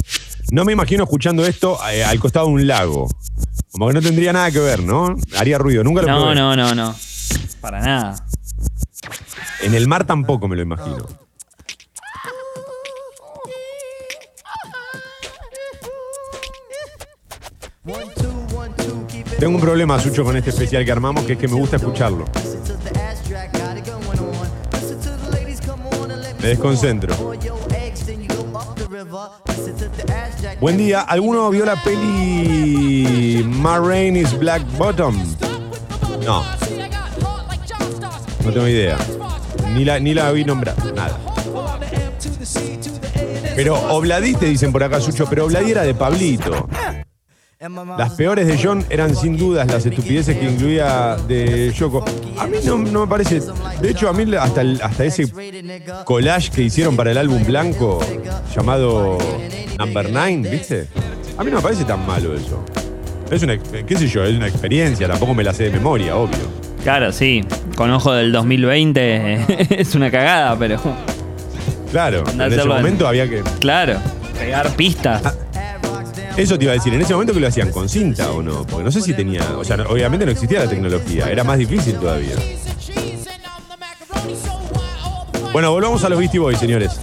No 0.52 0.66
me 0.66 0.74
imagino 0.74 1.06
escuchando 1.06 1.46
esto 1.46 1.80
eh, 1.90 2.04
al 2.04 2.20
costado 2.20 2.48
de 2.48 2.54
un 2.54 2.68
lago. 2.68 3.08
Como 3.72 3.88
que 3.88 3.94
no 3.94 4.02
tendría 4.02 4.34
nada 4.34 4.52
que 4.52 4.60
ver, 4.60 4.84
¿no? 4.84 5.16
Haría 5.38 5.58
ruido. 5.58 5.82
Nunca 5.86 6.02
lo 6.02 6.08
No, 6.10 6.20
probé. 6.24 6.36
no, 6.36 6.56
no, 6.58 6.76
no. 6.76 6.94
Para 7.62 7.80
nada. 7.80 8.16
En 9.62 9.74
el 9.74 9.88
mar 9.88 10.06
tampoco 10.06 10.48
me 10.50 10.58
lo 10.58 10.62
imagino. 10.62 11.08
Tengo 19.40 19.56
un 19.56 19.62
problema, 19.62 20.00
Sucho, 20.00 20.24
con 20.24 20.36
este 20.36 20.50
especial 20.50 20.84
que 20.84 20.92
armamos, 20.92 21.24
que 21.24 21.34
es 21.34 21.40
que 21.40 21.48
me 21.48 21.56
gusta 21.56 21.76
escucharlo. 21.76 22.26
Me 26.42 26.48
desconcentro. 26.48 27.16
Buen 30.60 30.78
día. 30.78 31.02
¿Alguno 31.02 31.50
vio 31.52 31.66
la 31.66 31.76
peli 31.84 33.44
Ma 33.48 33.80
Rain 33.80 34.16
is 34.16 34.38
Black 34.38 34.64
Bottom? 34.78 35.16
No, 36.26 36.44
no 38.44 38.52
tengo 38.52 38.68
idea. 38.68 38.98
Ni 39.74 39.86
la, 39.86 40.00
ni 40.00 40.16
la 40.16 40.32
vi 40.32 40.44
nombrar. 40.46 40.76
Nada. 40.96 41.20
Pero 43.56 43.76
Obladí 43.90 44.34
te 44.34 44.48
dicen 44.48 44.72
por 44.72 44.84
acá, 44.84 45.00
Sucho, 45.00 45.28
pero 45.30 45.46
Obladí 45.46 45.72
era 45.72 45.84
de 45.84 45.94
Pablito. 45.94 46.68
Las 47.60 48.12
peores 48.14 48.46
de 48.46 48.60
John 48.62 48.86
eran 48.88 49.16
sin 49.16 49.36
dudas 49.36 49.66
las 49.68 49.84
estupideces 49.84 50.38
que 50.38 50.46
incluía 50.46 51.18
de 51.28 51.74
Yoko. 51.74 52.06
A 52.38 52.46
mí 52.46 52.58
no, 52.64 52.78
no 52.78 53.02
me 53.02 53.08
parece. 53.08 53.42
De 53.82 53.90
hecho, 53.90 54.08
a 54.10 54.14
mí 54.14 54.32
hasta, 54.36 54.62
el- 54.62 54.80
hasta 54.80 55.06
ese 55.06 55.26
collage 56.06 56.52
que 56.52 56.62
hicieron 56.62 56.96
para 56.96 57.10
el 57.10 57.18
álbum 57.18 57.44
blanco 57.44 58.00
llamado 58.56 59.18
Number 59.80 60.06
Nine, 60.12 60.48
¿viste? 60.48 60.88
A 61.36 61.44
mí 61.44 61.50
no 61.50 61.58
me 61.58 61.64
parece 61.64 61.84
tan 61.84 62.06
malo 62.06 62.36
eso. 62.36 62.64
Es 63.32 63.42
una, 63.42 63.58
qué 63.58 63.98
sé 63.98 64.08
yo, 64.08 64.24
es 64.24 64.36
una 64.36 64.48
experiencia, 64.48 65.08
tampoco 65.08 65.34
me 65.34 65.44
la 65.44 65.52
sé 65.52 65.64
de 65.64 65.72
memoria, 65.72 66.16
obvio. 66.16 66.38
Claro, 66.84 67.12
sí. 67.12 67.44
Con 67.76 67.90
ojo 67.90 68.14
del 68.14 68.32
2020 68.34 69.46
es 69.82 69.96
una 69.96 70.12
cagada, 70.12 70.58
pero. 70.60 70.80
Claro, 71.92 72.24
en 72.32 72.40
ese 72.54 72.64
momento 72.66 73.08
había 73.08 73.28
que. 73.28 73.42
Claro. 73.60 73.98
Pegar 74.38 74.70
pistas. 74.76 75.24
Eso 76.38 76.58
te 76.58 76.66
iba 76.66 76.72
a 76.74 76.76
decir, 76.76 76.94
en 76.94 77.02
ese 77.02 77.14
momento 77.14 77.34
que 77.34 77.40
lo 77.40 77.48
hacían 77.48 77.72
con 77.72 77.90
cinta 77.90 78.32
o 78.32 78.44
no, 78.44 78.64
porque 78.68 78.84
no 78.84 78.92
sé 78.92 79.02
si 79.02 79.14
tenía, 79.14 79.42
o 79.58 79.64
sea, 79.64 79.76
no- 79.78 79.86
obviamente 79.90 80.24
no 80.26 80.32
existía 80.32 80.60
la 80.60 80.70
tecnología, 80.70 81.30
era 81.32 81.44
más 81.44 81.58
difícil 81.58 81.96
todavía. 81.96 82.36
Bueno, 85.52 85.72
volvamos 85.72 86.04
a 86.04 86.10
los 86.10 86.20
Beastie 86.20 86.40
Boys, 86.40 86.60
señores. 86.60 87.00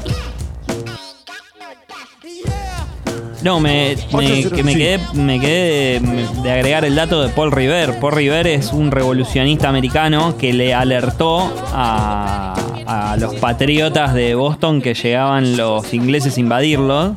No, 3.42 3.60
me, 3.60 3.94
me, 4.12 4.16
805. 4.16 4.56
que 4.56 4.62
me 4.62 4.74
quedé, 4.74 4.98
me 5.14 5.38
quedé 5.40 6.00
de, 6.00 6.26
de 6.42 6.50
agregar 6.50 6.84
el 6.86 6.94
dato 6.94 7.20
de 7.22 7.28
Paul 7.30 7.52
River. 7.52 7.98
Paul 8.00 8.12
River 8.14 8.46
es 8.46 8.72
un 8.72 8.90
revolucionista 8.90 9.68
americano 9.68 10.38
que 10.38 10.52
le 10.54 10.72
alertó 10.72 11.52
a, 11.72 12.54
a 12.86 13.16
los 13.18 13.34
patriotas 13.34 14.14
de 14.14 14.34
Boston 14.34 14.80
que 14.80 14.94
llegaban 14.94 15.58
los 15.58 15.92
ingleses 15.92 16.36
a 16.38 16.40
invadirlo. 16.40 17.16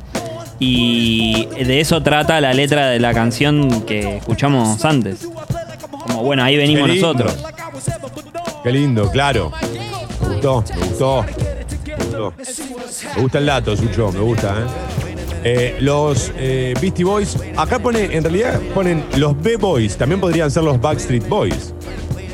Y 0.59 1.45
de 1.45 1.79
eso 1.79 2.01
trata 2.01 2.41
la 2.41 2.53
letra 2.53 2.89
de 2.89 2.99
la 2.99 3.13
canción 3.13 3.81
que 3.81 4.17
escuchamos 4.17 4.83
antes. 4.83 5.27
Como 6.07 6.23
bueno, 6.23 6.43
ahí 6.43 6.57
venimos 6.57 6.89
Qué 6.89 6.95
nosotros. 6.95 7.37
Qué 8.63 8.71
lindo, 8.71 9.09
claro. 9.11 9.51
Me 10.21 10.27
gustó, 10.35 10.63
me 10.75 10.87
gustó. 10.87 11.23
Me 11.23 12.03
gustó. 12.03 12.33
Me 13.15 13.21
gusta 13.21 13.37
el 13.37 13.45
dato, 13.45 13.75
Sucho, 13.77 14.11
me 14.11 14.19
gusta, 14.19 14.55
¿eh? 14.57 14.87
Eh, 15.43 15.77
los 15.79 16.31
eh, 16.37 16.73
Beastie 16.81 17.05
Boys, 17.05 17.37
acá 17.55 17.79
pone, 17.79 18.17
en 18.17 18.23
realidad 18.23 18.59
ponen 18.73 19.05
los 19.15 19.39
B-Boys, 19.41 19.95
también 19.95 20.19
podrían 20.19 20.51
ser 20.51 20.63
los 20.63 20.81
Backstreet 20.81 21.27
Boys. 21.29 21.73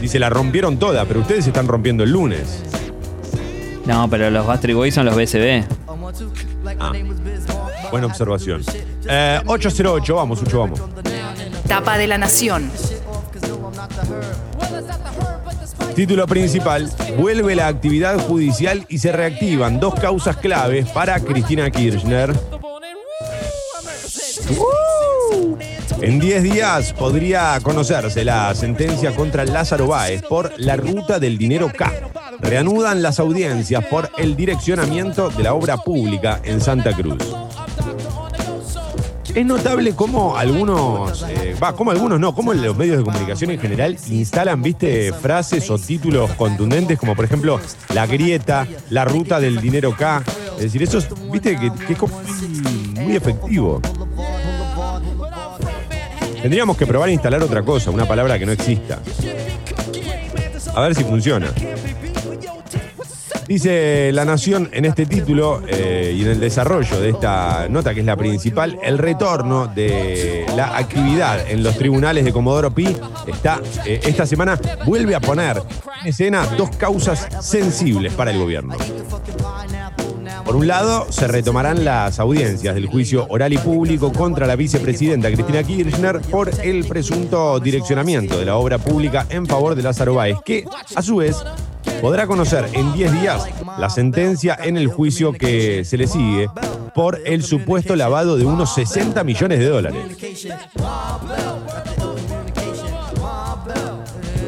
Dice, 0.02 0.20
la 0.20 0.30
rompieron 0.30 0.78
toda, 0.78 1.06
pero 1.06 1.20
ustedes 1.20 1.46
están 1.46 1.68
rompiendo 1.68 2.04
el 2.04 2.12
lunes. 2.12 2.64
No, 3.86 4.10
pero 4.10 4.30
los 4.30 4.46
Bastard 4.46 4.74
Boys 4.74 4.94
son 4.94 5.06
los 5.06 5.16
BCB. 5.16 5.64
Ah, 6.80 6.92
buena 7.94 8.08
observación. 8.08 8.64
Eh, 9.08 9.40
808, 9.46 10.16
vamos, 10.16 10.40
Sucho, 10.40 10.62
vamos. 10.62 10.82
Tapa 11.68 11.96
de 11.96 12.08
la 12.08 12.18
Nación. 12.18 12.72
Título 15.96 16.26
principal, 16.26 16.90
vuelve 17.20 17.54
la 17.54 17.68
actividad 17.68 18.20
judicial 18.20 18.84
y 18.90 18.98
se 18.98 19.12
reactivan 19.12 19.80
dos 19.80 19.94
causas 19.94 20.38
claves 20.38 20.90
para 20.90 21.20
Cristina 21.20 21.70
Kirchner. 21.70 22.34
En 26.02 26.20
10 26.20 26.44
días 26.44 26.94
podría 26.94 27.60
conocerse 27.62 28.26
la 28.26 28.56
sentencia 28.56 29.16
contra 29.16 29.46
Lázaro 29.46 29.86
Báez 29.86 30.24
por 30.24 30.52
la 30.58 30.78
ruta 30.78 31.20
del 31.20 31.38
dinero 31.38 31.72
K. 31.72 31.92
Reanudan 32.40 33.04
las 33.04 33.20
audiencias 33.20 33.86
por 33.86 34.10
el 34.18 34.36
direccionamiento 34.36 35.30
de 35.30 35.44
la 35.44 35.54
obra 35.54 35.78
pública 35.78 36.42
en 36.44 36.60
Santa 36.60 36.92
Cruz. 36.94 37.43
Es 39.36 39.46
notable 39.46 39.96
cómo 39.96 40.38
algunos, 40.38 41.26
eh, 41.28 41.56
va, 41.62 41.76
como 41.76 41.90
algunos 41.90 42.20
no, 42.20 42.36
como 42.36 42.54
los 42.54 42.78
medios 42.78 42.98
de 42.98 43.04
comunicación 43.04 43.50
en 43.50 43.60
general 43.60 43.98
instalan, 44.10 44.62
viste, 44.62 45.12
frases 45.12 45.72
o 45.72 45.80
títulos 45.80 46.30
contundentes 46.34 47.00
como 47.00 47.16
por 47.16 47.26
ejemplo 47.26 47.60
la 47.96 48.06
grieta, 48.06 48.68
la 48.92 49.06
ruta 49.06 49.40
del 49.40 49.60
dinero 49.60 49.96
K. 49.98 50.22
Es 50.58 50.64
decir, 50.64 50.84
eso 50.84 51.00
es, 51.00 51.10
viste, 51.32 51.58
que, 51.58 51.68
es 51.68 52.94
muy 53.00 53.16
efectivo. 53.16 53.82
Tendríamos 56.44 56.78
que 56.78 56.86
probar 56.86 57.10
a 57.10 57.12
instalar 57.12 57.42
otra 57.42 57.64
cosa, 57.64 57.90
una 57.90 58.06
palabra 58.06 58.38
que 58.38 58.46
no 58.46 58.52
exista. 58.52 59.00
A 60.76 60.82
ver 60.82 60.94
si 60.94 61.04
funciona. 61.04 61.48
Dice 63.48 64.12
La 64.14 64.24
Nación 64.26 64.70
en 64.72 64.86
este 64.86 65.06
título 65.06 65.62
eh, 65.68 66.14
y 66.16 66.22
en 66.22 66.30
el 66.30 66.40
desarrollo 66.40 67.00
de 67.00 67.10
esta 67.10 67.68
nota, 67.70 67.94
que 67.94 68.00
es 68.00 68.06
la 68.06 68.16
principal, 68.16 68.80
el 68.84 68.98
retorno 68.98 69.68
de 69.68 70.46
la 70.56 70.78
actividad 70.78 71.50
en 71.50 71.62
los 71.62 71.78
tribunales 71.78 72.24
de 72.24 72.32
Comodoro 72.32 72.74
Pi 72.74 72.96
está, 73.28 73.62
eh, 73.86 74.00
esta 74.04 74.26
semana 74.26 74.60
vuelve 74.86 75.16
a 75.16 75.20
poner 75.20 75.62
en 76.02 76.08
escena 76.08 76.46
dos 76.58 76.70
causas 76.78 77.28
sensibles 77.42 78.14
para 78.14 78.32
el 78.32 78.40
gobierno. 78.40 78.76
Por 80.46 80.56
un 80.58 80.68
lado, 80.68 81.08
se 81.10 81.28
retomarán 81.28 81.86
las 81.86 82.20
audiencias 82.20 82.76
del 82.76 82.88
juicio 82.88 83.26
oral 83.30 83.54
y 83.54 83.58
público 83.58 84.12
contra 84.12 84.46
la 84.46 84.56
vicepresidenta 84.56 85.32
Cristina 85.32 85.64
Kirchner 85.64 86.20
por 86.22 86.52
el 86.62 86.86
presunto 86.86 87.60
direccionamiento 87.60 88.38
de 88.38 88.46
la 88.46 88.56
obra 88.56 88.78
pública 88.78 89.26
en 89.30 89.46
favor 89.46 89.76
de 89.76 89.84
Lázaro 89.84 90.16
Báez, 90.16 90.38
que, 90.46 90.66
a 90.96 91.02
su 91.02 91.18
vez, 91.18 91.38
podrá 92.02 92.28
conocer 92.28 92.70
en 92.74 92.94
10 92.94 93.22
días 93.22 93.44
la 93.78 93.90
sentencia 93.90 94.58
en 94.62 94.78
el 94.78 94.88
juicio 94.88 95.34
que 95.34 95.84
se 95.86 95.98
le 95.98 96.08
sigue 96.08 96.50
por 96.94 97.20
el 97.26 97.44
supuesto 97.44 97.96
lavado 97.96 98.38
de 98.38 98.46
unos 98.46 98.74
60 98.76 99.24
millones 99.24 99.60
de 99.60 99.68
dólares. 99.68 100.06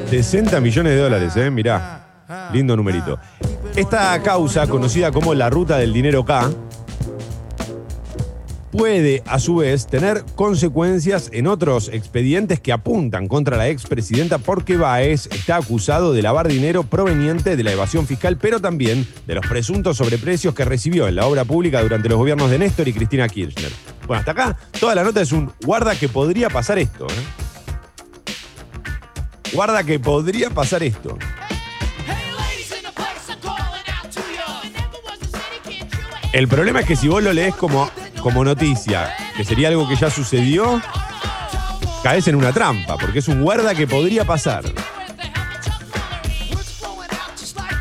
60 0.10 0.60
millones 0.60 0.94
de 0.94 1.00
dólares, 1.00 1.36
¿eh? 1.36 1.50
Mirá, 1.50 2.06
lindo 2.54 2.76
numerito. 2.76 3.20
Esta 3.76 4.22
causa, 4.22 4.68
conocida 4.68 5.12
como 5.12 5.34
la 5.34 5.50
ruta 5.50 5.78
del 5.78 5.92
dinero 5.92 6.24
K, 6.24 6.50
puede 8.76 9.24
a 9.26 9.40
su 9.40 9.58
vez 9.58 9.88
tener 9.88 10.26
consecuencias 10.36 11.30
en 11.32 11.48
otros 11.48 11.90
expedientes 11.90 12.60
que 12.60 12.74
apuntan 12.74 13.28
contra 13.28 13.58
la 13.58 13.70
expresidenta 13.70 14.38
porque 14.38 14.76
Baez 14.76 15.28
está 15.28 15.58
acusado 15.58 16.14
de 16.14 16.22
lavar 16.22 16.48
dinero 16.48 16.84
proveniente 16.84 17.56
de 17.56 17.64
la 17.64 17.72
evasión 17.72 18.06
fiscal, 18.06 18.38
pero 18.38 18.60
también 18.60 19.08
de 19.28 19.36
los 19.36 19.46
presuntos 19.48 19.98
sobreprecios 19.98 20.54
que 20.54 20.66
recibió 20.66 21.08
en 21.08 21.16
la 21.16 21.26
obra 21.26 21.46
pública 21.46 21.82
durante 21.82 22.10
los 22.10 22.18
gobiernos 22.18 22.50
de 22.50 22.60
Néstor 22.60 22.88
y 22.88 22.94
Cristina 22.94 23.30
Kirchner. 23.30 23.72
Bueno, 24.08 24.20
hasta 24.20 24.32
acá 24.32 24.58
toda 24.80 24.94
la 24.94 25.04
nota 25.04 25.22
es 25.22 25.32
un 25.32 25.52
guarda 25.64 25.96
que 25.96 26.10
podría 26.10 26.50
pasar 26.50 26.78
esto. 26.78 27.08
¿eh? 27.08 28.34
Guarda 29.54 29.84
que 29.84 30.00
podría 30.00 30.50
pasar 30.50 30.84
esto. 30.84 31.18
El 36.34 36.50
problema 36.50 36.82
es 36.82 36.86
que 36.86 36.98
si 36.98 37.08
vos 37.08 37.24
lo 37.24 37.32
lees 37.32 37.56
como, 37.56 37.90
como 38.26 38.44
noticia, 38.44 39.16
que 39.38 39.46
sería 39.46 39.68
algo 39.68 39.88
que 39.88 39.96
ya 39.96 40.10
sucedió, 40.10 40.82
caes 42.02 42.28
en 42.28 42.34
una 42.34 42.52
trampa, 42.52 42.98
porque 42.98 43.20
es 43.20 43.28
un 43.28 43.44
guarda 43.44 43.76
que 43.76 43.86
podría 43.86 44.26
pasar. 44.26 44.64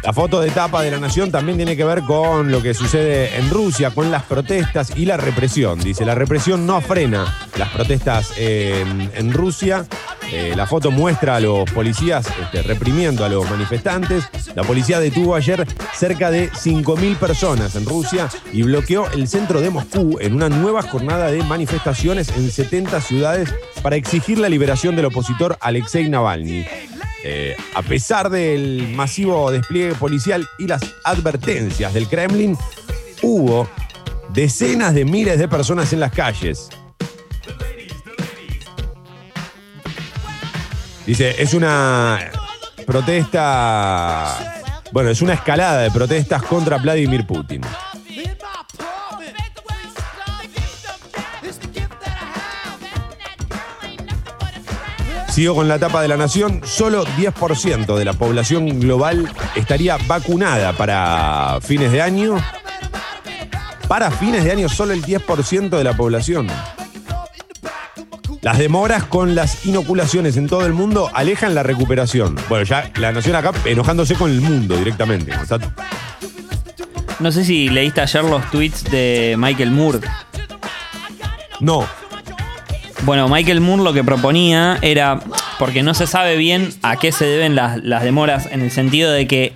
La 0.05 0.12
foto 0.12 0.42
de 0.42 0.50
tapa 0.50 0.82
de 0.82 0.90
la 0.90 0.98
nación 0.98 1.30
también 1.30 1.57
tiene 1.57 1.78
que 1.78 1.84
ver 1.84 2.02
con 2.02 2.52
lo 2.52 2.61
que 2.61 2.74
sucede 2.74 3.38
en 3.38 3.48
Rusia, 3.48 3.90
con 3.90 4.11
las 4.11 4.22
protestas 4.24 4.92
y 4.94 5.07
la 5.07 5.16
represión. 5.16 5.80
Dice, 5.80 6.05
la 6.05 6.14
represión 6.14 6.66
no 6.66 6.82
frena 6.82 7.34
las 7.57 7.70
protestas 7.70 8.34
en, 8.36 9.11
en 9.14 9.32
Rusia. 9.32 9.86
Eh, 10.30 10.52
la 10.55 10.66
foto 10.66 10.90
muestra 10.90 11.36
a 11.36 11.40
los 11.40 11.70
policías 11.70 12.26
este, 12.38 12.62
reprimiendo 12.62 13.24
a 13.24 13.30
los 13.30 13.48
manifestantes. 13.48 14.28
La 14.55 14.62
policía 14.62 15.00
detuvo 15.00 15.36
ayer 15.36 15.66
cerca 15.94 16.30
de 16.30 16.50
5.000 16.50 17.16
personas 17.16 17.74
en 17.74 17.86
Rusia 17.86 18.28
y 18.52 18.62
bloqueó 18.62 19.11
el 19.12 19.26
centro 19.26 19.62
de 19.62 19.70
Moscú 19.70 20.18
en 20.20 20.34
una 20.34 20.50
nueva 20.50 20.82
jornada 20.82 21.30
de 21.30 21.42
manifestaciones 21.44 22.28
en 22.36 22.50
70 22.50 23.00
ciudades 23.00 23.55
para 23.82 23.96
exigir 23.96 24.38
la 24.38 24.50
liberación 24.50 24.96
del 24.96 25.07
opositor 25.07 25.57
Alexei 25.61 26.11
Navalny. 26.11 26.66
Eh, 27.27 27.57
a 27.75 27.81
pesar 27.81 28.29
del 28.29 28.87
masivo 28.95 29.51
despliegue 29.51 29.95
policial 29.95 30.47
y 30.59 30.66
las 30.66 30.83
advertencias 31.05 31.95
del 31.95 32.07
Kremlin, 32.07 32.55
hubo 33.22 33.66
decenas 34.35 34.93
de 34.93 35.07
miles 35.07 35.39
de 35.39 35.49
personas 35.49 35.91
en 35.95 36.01
las 36.01 36.12
calles. 36.12 36.68
Dice, 41.07 41.43
es 41.43 41.55
una 41.55 42.31
protesta, 42.87 44.62
bueno, 44.93 45.09
es 45.09 45.22
una 45.22 45.33
escalada 45.33 45.81
de 45.81 45.91
protestas 45.91 46.43
contra 46.43 46.77
Vladimir 46.77 47.27
Putin. 47.27 47.62
Sigo 55.35 55.57
con 55.57 55.66
la 55.66 55.80
tapa 55.80 56.01
de 56.01 56.07
la 56.07 56.16
nación. 56.16 56.61
Solo 56.64 57.05
10% 57.05 57.97
de 57.97 58.05
la 58.05 58.12
población 58.12 58.78
global 58.78 59.28
estaría 59.57 59.97
vacunada 60.07 60.74
para 60.74 61.59
fines 61.61 61.91
de 61.91 62.01
año. 62.01 62.37
Para 63.89 64.12
fines 64.12 64.45
de 64.45 64.53
año, 64.53 64.68
solo 64.68 64.93
el 64.93 65.03
10% 65.03 65.70
de 65.70 65.82
la 65.82 65.97
población. 65.97 66.47
Las 68.43 68.59
demoras 68.59 69.07
con 69.07 69.35
las 69.35 69.66
inoculaciones 69.66 70.37
en 70.37 70.47
todo 70.47 70.66
el 70.66 70.72
mundo 70.72 71.11
alejan 71.12 71.53
la 71.57 71.64
recuperación. 71.64 72.37
Bueno, 72.49 72.64
ya 72.64 72.93
la 72.95 73.11
nación 73.11 73.35
acá 73.35 73.51
enojándose 73.64 74.14
con 74.14 74.30
el 74.30 74.41
mundo 74.41 74.76
directamente. 74.76 75.32
No 77.18 77.32
sé 77.32 77.45
si 77.45 77.68
leíste 77.70 78.03
ayer 78.03 78.22
los 78.22 78.49
tweets 78.53 78.85
de 78.85 79.35
Michael 79.37 79.72
Moore. 79.72 79.99
no, 81.59 81.85
Bueno, 83.05 83.28
Michael 83.28 83.61
Moore 83.61 83.82
lo 83.82 83.92
que 83.92 84.02
proponía 84.02 84.78
era, 84.80 85.20
porque 85.59 85.82
no 85.82 85.92
se 85.92 86.07
sabe 86.07 86.36
bien 86.36 86.70
a 86.82 86.96
qué 86.96 87.12
se 87.12 87.26
deben 87.26 87.55
las, 87.55 87.84
las 87.84 88.02
demoras, 88.02 88.48
en 88.50 88.62
el 88.62 88.70
sentido 88.70 89.12
de 89.12 89.26
que 89.26 89.52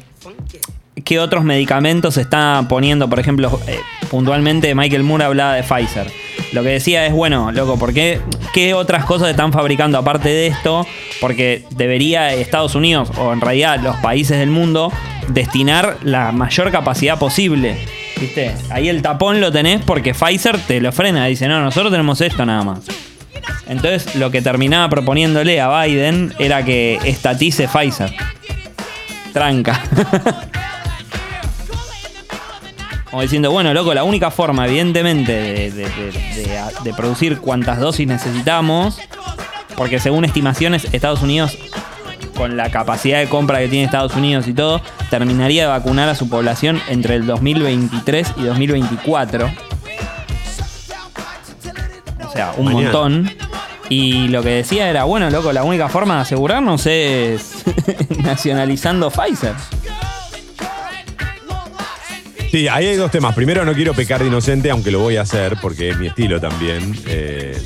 qué 1.03 1.19
otros 1.19 1.45
medicamentos 1.45 2.15
se 2.15 2.21
están 2.21 2.69
poniendo, 2.69 3.09
por 3.09 3.19
ejemplo, 3.19 3.59
eh, 3.67 3.81
puntualmente 4.11 4.75
Michael 4.75 5.03
Moore 5.03 5.25
hablaba 5.25 5.55
de 5.55 5.63
Pfizer. 5.63 6.13
Lo 6.53 6.63
que 6.63 6.69
decía 6.69 7.07
es, 7.07 7.15
bueno, 7.15 7.51
loco, 7.51 7.79
¿por 7.79 7.95
qué, 7.95 8.21
qué 8.53 8.75
otras 8.75 9.07
cosas 9.07 9.31
están 9.31 9.51
fabricando 9.51 9.97
aparte 9.97 10.29
de 10.29 10.49
esto? 10.49 10.87
Porque 11.19 11.65
debería 11.71 12.35
Estados 12.35 12.75
Unidos, 12.75 13.11
o 13.17 13.33
en 13.33 13.41
realidad 13.41 13.81
los 13.81 13.97
países 13.97 14.39
del 14.39 14.51
mundo, 14.51 14.93
destinar 15.29 15.97
la 16.03 16.33
mayor 16.33 16.71
capacidad 16.71 17.19
posible. 17.19 17.79
¿Viste? 18.21 18.55
Ahí 18.69 18.91
el 18.91 19.01
tapón 19.01 19.41
lo 19.41 19.51
tenés 19.51 19.81
porque 19.85 20.13
Pfizer 20.13 20.59
te 20.59 20.83
lo 20.83 20.93
frena. 20.93 21.25
Dice, 21.27 21.49
no, 21.49 21.63
nosotros 21.63 21.91
tenemos 21.91 22.21
esto 22.21 22.45
nada 22.45 22.63
más. 22.63 23.08
Entonces 23.67 24.15
lo 24.17 24.31
que 24.31 24.41
terminaba 24.43 24.89
proponiéndole 24.89 25.61
a 25.61 25.83
Biden 25.83 26.35
era 26.39 26.65
que 26.65 26.99
estatice 27.05 27.69
Pfizer. 27.69 28.13
Tranca. 29.33 29.81
Como 33.11 33.23
diciendo, 33.23 33.51
bueno, 33.51 33.73
loco, 33.73 33.95
la 33.95 34.05
única 34.05 34.31
forma, 34.31 34.67
evidentemente, 34.67 35.33
de, 35.33 35.71
de- 35.71 35.89
de- 35.89 36.13
de- 36.13 36.61
de 36.85 36.95
producir 36.95 37.39
cuantas 37.39 37.79
dosis 37.81 38.07
necesitamos, 38.07 38.99
porque 39.77 39.99
según 39.99 40.25
estimaciones, 40.27 40.87
Estados 40.93 41.23
Unidos, 41.23 41.57
con 42.37 42.57
la 42.59 42.71
capacidad 42.71 43.19
de 43.19 43.27
compra 43.29 43.61
que 43.61 43.69
tiene 43.69 43.87
Estados 43.87 44.15
Unidos 44.15 44.47
y 44.47 44.53
todo, 44.53 44.83
terminaría 45.09 45.63
de 45.63 45.69
vacunar 45.69 46.09
a 46.11 46.15
su 46.15 46.29
población 46.29 46.81
entre 46.89 47.15
el 47.15 47.27
2023 47.27 48.35
y 48.37 48.43
2024. 48.43 49.51
O 52.27 52.31
sea, 52.33 52.53
un 52.59 52.67
Mañana. 52.67 52.83
montón. 52.85 53.28
Y 53.89 54.29
lo 54.29 54.43
que 54.43 54.51
decía 54.51 54.91
era, 54.91 55.05
bueno, 55.05 55.31
loco, 55.31 55.53
la 55.53 55.65
única 55.65 55.89
forma 55.89 56.17
de 56.17 56.21
asegurarnos 56.23 56.87
es 56.87 57.65
nacionalizando 58.23 59.11
Pfizer. 59.11 59.55
Sí, 62.51 62.67
ahí 62.69 62.87
hay 62.87 62.97
dos 62.97 63.11
temas. 63.11 63.35
Primero, 63.35 63.65
no 63.65 63.75
quiero 63.75 63.95
pecar 63.95 64.21
de 64.23 64.29
inocente, 64.29 64.71
aunque 64.71 64.91
lo 64.91 65.01
voy 65.01 65.17
a 65.17 65.23
hacer, 65.23 65.57
porque 65.61 65.91
es 65.91 65.99
mi 65.99 66.07
estilo 66.07 66.41
también. 66.41 66.95
Eh, 67.07 67.61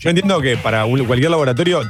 yo 0.00 0.10
entiendo 0.10 0.40
que 0.40 0.56
para 0.56 0.84
cualquier 0.84 1.30
laboratorio, 1.30 1.82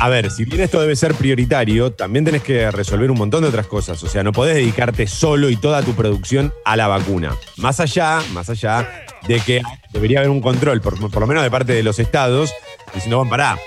a 0.00 0.08
ver, 0.08 0.30
si 0.30 0.44
bien 0.44 0.60
esto 0.60 0.80
debe 0.80 0.96
ser 0.96 1.14
prioritario, 1.14 1.92
también 1.92 2.24
tenés 2.24 2.42
que 2.42 2.70
resolver 2.70 3.10
un 3.10 3.18
montón 3.18 3.42
de 3.42 3.48
otras 3.48 3.66
cosas. 3.66 4.02
O 4.02 4.08
sea, 4.08 4.22
no 4.22 4.32
podés 4.32 4.56
dedicarte 4.56 5.06
solo 5.06 5.48
y 5.48 5.56
toda 5.56 5.82
tu 5.82 5.94
producción 5.94 6.52
a 6.64 6.76
la 6.76 6.86
vacuna. 6.86 7.34
Más 7.56 7.80
allá, 7.80 8.20
más 8.32 8.50
allá 8.50 9.03
de 9.28 9.40
que 9.40 9.62
debería 9.92 10.18
haber 10.18 10.30
un 10.30 10.40
control, 10.40 10.80
por, 10.80 10.98
lo 10.98 11.26
menos 11.26 11.42
de 11.42 11.50
parte 11.50 11.72
de 11.72 11.82
los 11.82 11.98
estados, 11.98 12.52
diciendo, 12.94 13.18
van, 13.18 13.28
pará, 13.28 13.58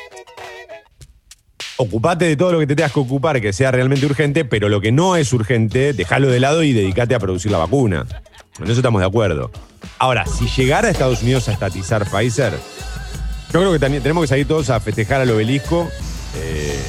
ocupate 1.77 2.25
de 2.25 2.35
todo 2.35 2.53
lo 2.53 2.59
que 2.59 2.67
te 2.67 2.75
tengas 2.75 2.91
que 2.91 2.99
ocupar 2.99 3.39
que 3.41 3.53
sea 3.53 3.71
realmente 3.71 4.05
urgente, 4.05 4.45
pero 4.45 4.69
lo 4.69 4.81
que 4.81 4.91
no 4.91 5.15
es 5.15 5.31
urgente, 5.33 5.93
déjalo 5.93 6.27
de 6.29 6.39
lado 6.39 6.63
y 6.63 6.73
dedícate 6.73 7.15
a 7.15 7.19
producir 7.19 7.51
la 7.51 7.59
vacuna. 7.59 8.05
En 8.59 8.65
eso 8.65 8.73
estamos 8.73 9.01
de 9.01 9.07
acuerdo. 9.07 9.51
Ahora, 9.99 10.25
si 10.25 10.47
llegara 10.47 10.87
a 10.87 10.91
Estados 10.91 11.21
Unidos 11.21 11.47
a 11.47 11.53
estatizar 11.53 12.05
Pfizer, 12.09 12.53
yo 13.53 13.59
creo 13.59 13.71
que 13.71 13.79
también 13.79 14.01
tenemos 14.01 14.23
que 14.23 14.27
salir 14.27 14.47
todos 14.47 14.69
a 14.69 14.79
festejar 14.79 15.21
al 15.21 15.29
obelisco 15.29 15.87
eh, 16.35 16.79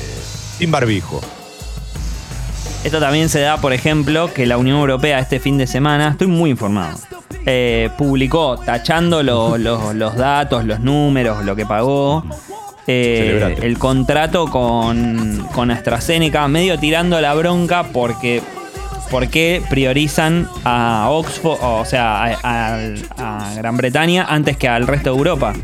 sin 0.59 0.71
barbijo. 0.71 1.21
Esto 2.85 3.01
también 3.01 3.29
se 3.29 3.41
da, 3.41 3.61
por 3.61 3.73
ejemplo, 3.73 4.33
que 4.33 4.47
la 4.47 4.57
Unión 4.57 4.79
Europea 4.79 5.19
este 5.19 5.41
fin 5.41 5.59
de 5.59 5.67
semana, 5.67 6.11
estoy 6.11 6.29
muy 6.29 6.51
informado, 6.51 6.99
eh, 7.47 7.91
publicó 7.97 8.59
tachando 8.59 9.23
lo- 9.23 9.57
lo- 9.59 9.93
los 9.95 10.17
datos, 10.17 10.65
los 10.65 10.81
números, 10.81 11.45
lo 11.45 11.55
que 11.57 11.65
pagó, 11.67 12.25
eh, 12.87 13.57
el 13.63 13.79
contrato 13.79 14.47
con, 14.47 15.47
con 15.55 15.71
AstraZeneca, 15.71 16.47
medio 16.49 16.79
tirando 16.79 17.21
la 17.21 17.35
bronca 17.35 17.85
porque 17.93 18.43
¿por 19.11 19.29
qué 19.29 19.63
priorizan 19.71 20.49
a 20.65 21.09
Oxford, 21.11 21.59
o 21.63 21.85
sea, 21.85 22.25
a, 22.25 22.37
a- 22.43 23.49
a 23.51 23.55
Gran 23.55 23.77
Bretaña 23.77 24.27
antes 24.29 24.57
que 24.57 24.69
al 24.69 24.87
resto 24.87 25.11
de 25.13 25.17
Europa? 25.19 25.55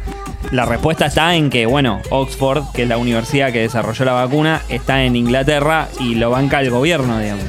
La 0.51 0.66
respuesta 0.66 1.07
está 1.07 1.35
en 1.35 1.49
que, 1.51 1.64
bueno, 1.66 2.01
Oxford, 2.11 2.64
que 2.75 2.83
es 2.83 2.89
la 2.89 2.99
universidad 2.99 3.51
que 3.53 3.61
desarrolló 3.61 4.05
la 4.05 4.12
vacuna, 4.12 4.61
está 4.68 5.03
en 5.03 5.16
Inglaterra 5.16 5.89
y 6.01 6.14
lo 6.16 6.31
banca 6.31 6.61
el 6.61 6.70
gobierno, 6.70 7.18
digamos. 7.18 7.45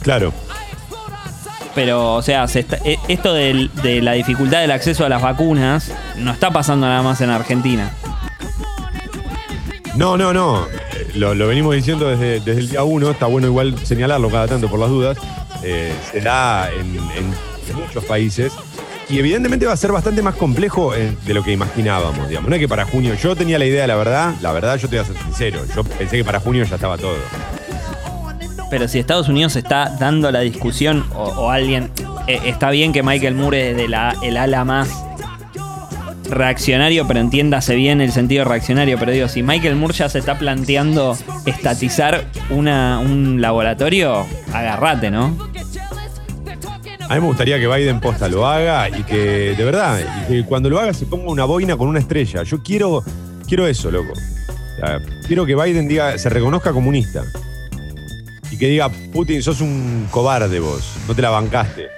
Claro. 0.00 0.32
Pero, 1.76 2.14
o 2.14 2.22
sea, 2.22 2.48
se 2.48 2.60
está- 2.60 2.78
e- 2.84 2.98
esto 3.06 3.32
de 3.34 4.00
la 4.02 4.12
dificultad 4.14 4.60
del 4.62 4.72
acceso 4.72 5.04
a 5.04 5.08
las 5.08 5.22
vacunas 5.22 5.92
no 6.16 6.32
está 6.32 6.50
pasando 6.50 6.88
nada 6.88 7.02
más 7.02 7.20
en 7.20 7.30
Argentina. 7.30 7.92
No, 9.94 10.16
no, 10.16 10.32
no. 10.32 10.66
Lo, 11.14 11.34
lo 11.34 11.46
venimos 11.46 11.74
diciendo 11.74 12.08
desde, 12.08 12.40
desde 12.40 12.60
el 12.60 12.68
día 12.70 12.82
uno. 12.82 13.10
Está 13.10 13.26
bueno 13.26 13.46
igual 13.46 13.78
señalarlo 13.86 14.28
cada 14.30 14.48
tanto 14.48 14.68
por 14.68 14.78
las 14.80 14.88
dudas. 14.88 15.18
Eh, 15.62 15.92
se 16.10 16.20
da 16.20 16.68
en, 16.70 16.96
en 17.16 17.76
muchos 17.76 18.04
países. 18.04 18.52
Y 19.08 19.18
evidentemente 19.18 19.66
va 19.66 19.72
a 19.72 19.76
ser 19.76 19.92
bastante 19.92 20.20
más 20.20 20.34
complejo 20.34 20.94
eh, 20.94 21.14
de 21.24 21.34
lo 21.34 21.42
que 21.44 21.52
imaginábamos, 21.52 22.28
digamos. 22.28 22.48
No 22.50 22.56
es 22.56 22.60
que 22.60 22.68
para 22.68 22.84
junio. 22.84 23.14
Yo 23.14 23.36
tenía 23.36 23.58
la 23.58 23.64
idea, 23.64 23.86
la 23.86 23.96
verdad. 23.96 24.34
La 24.40 24.52
verdad, 24.52 24.76
yo 24.78 24.88
te 24.88 24.96
voy 24.96 25.04
a 25.04 25.08
ser 25.08 25.22
sincero. 25.22 25.60
Yo 25.74 25.84
pensé 25.84 26.16
que 26.16 26.24
para 26.24 26.40
junio 26.40 26.64
ya 26.64 26.74
estaba 26.74 26.98
todo. 26.98 27.16
Pero 28.70 28.88
si 28.88 28.98
Estados 28.98 29.28
Unidos 29.28 29.56
está 29.56 29.96
dando 29.98 30.30
la 30.30 30.40
discusión 30.40 31.04
o, 31.14 31.50
alguien... 31.50 31.90
eh, 32.26 32.40
está 32.46 32.70
bien 32.70 32.92
que 32.92 33.02
Michael 33.02 33.34
Moore 33.34 33.70
es 33.70 33.76
de 33.76 33.88
la, 33.88 34.16
el 34.22 34.36
ala 34.36 34.64
más 34.64 34.88
reaccionario, 36.28 37.06
pero 37.06 37.20
entiéndase 37.20 37.76
bien 37.76 38.00
el 38.00 38.12
sentido 38.12 38.44
reaccionario. 38.44 38.98
Pero 38.98 39.12
digo, 39.12 39.28
si 39.28 39.42
Michael 39.42 39.76
Moore 39.76 39.94
ya 39.94 40.08
se 40.08 40.18
está 40.18 40.38
planteando 40.38 41.16
estatizar 41.44 42.24
una, 42.50 42.98
un 42.98 43.40
laboratorio, 43.40 44.26
agarrate, 44.52 45.10
¿no? 45.10 45.36
A 47.08 47.14
mí 47.14 47.20
me 47.20 47.26
gustaría 47.26 47.60
que 47.60 47.68
Biden 47.68 48.00
posta 48.00 48.28
lo 48.28 48.48
haga 48.48 48.88
y 48.88 49.04
que, 49.04 49.54
de 49.56 49.64
verdad, 49.64 50.00
y 50.00 50.32
que 50.32 50.44
cuando 50.44 50.68
lo 50.68 50.80
haga 50.80 50.92
se 50.92 51.06
ponga 51.06 51.30
una 51.30 51.44
boina 51.44 51.76
con 51.76 51.88
una 51.88 52.00
estrella. 52.00 52.42
Yo 52.42 52.62
quiero, 52.64 53.04
quiero 53.46 53.66
eso, 53.68 53.92
loco. 53.92 54.12
Quiero 55.26 55.46
que 55.46 55.54
Biden 55.54 55.86
diga, 55.86 56.18
se 56.18 56.28
reconozca 56.28 56.72
comunista. 56.72 57.22
Que 58.58 58.68
diga, 58.68 58.88
Putin, 58.88 59.42
sos 59.42 59.60
un 59.60 60.08
cobarde 60.10 60.60
vos, 60.60 60.82
no 61.06 61.14
te 61.14 61.22
la 61.22 61.30
bancaste. 61.30 61.88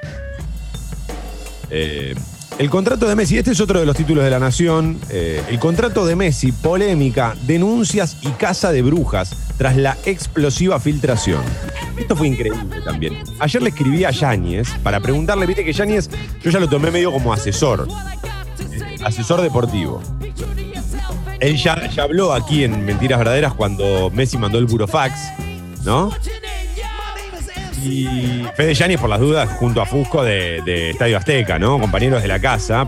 Eh, 1.71 2.15
El 2.59 2.71
contrato 2.71 3.07
de 3.09 3.15
Messi, 3.15 3.39
este 3.39 3.53
es 3.53 3.61
otro 3.61 3.79
de 3.79 3.87
los 3.87 3.97
títulos 3.97 4.25
de 4.25 4.31
la 4.31 4.41
Nación. 4.41 4.99
eh, 5.11 5.41
el 5.49 5.61
contrato 5.61 6.05
de 6.05 6.17
Messi, 6.17 6.51
polémica, 6.51 7.37
denuncias 7.43 8.17
y 8.23 8.31
caza 8.31 8.73
de 8.73 8.83
brujas 8.83 9.31
tras 9.57 9.77
la 9.77 9.97
explosiva 10.05 10.81
filtración. 10.81 11.43
Esto 11.97 12.17
fue 12.17 12.27
increíble 12.29 12.81
también. 12.85 13.23
Ayer 13.39 13.63
le 13.63 13.69
escribí 13.69 14.05
a 14.05 14.11
Yáñez 14.11 14.69
para 14.83 14.99
preguntarle, 14.99 15.47
viste 15.47 15.65
que 15.65 15.73
Yáñez, 15.73 16.11
yo 16.43 16.51
ya 16.51 16.59
lo 16.59 16.69
tomé 16.69 16.91
medio 16.91 17.13
como 17.13 17.33
asesor, 17.33 17.87
eh, 18.73 18.97
asesor 19.05 19.41
deportivo. 19.43 20.03
Él 21.39 21.57
ya, 21.57 21.89
ya 21.89 22.03
habló 22.03 22.33
aquí 22.33 22.65
en 22.65 22.85
Mentiras 22.85 23.21
Verdaderas 23.21 23.55
cuando 23.55 24.11
Messi 24.13 24.37
mandó 24.39 24.59
el 24.59 24.67
burofax, 24.67 25.15
¿no? 25.85 26.11
Y 27.85 28.45
Fede 28.55 28.75
Yáñez, 28.75 29.01
por 29.01 29.11
las 29.11 29.21
dudas, 29.21 29.49
junto 29.59 29.81
a 29.81 29.87
Fusco 29.87 30.23
de, 30.23 30.91
Estadio 30.91 31.17
Azteca, 31.17 31.59
¿no? 31.59 31.79
Compañeros 31.79 32.23
de 32.23 32.29
la 32.29 32.39
casa. 32.39 32.87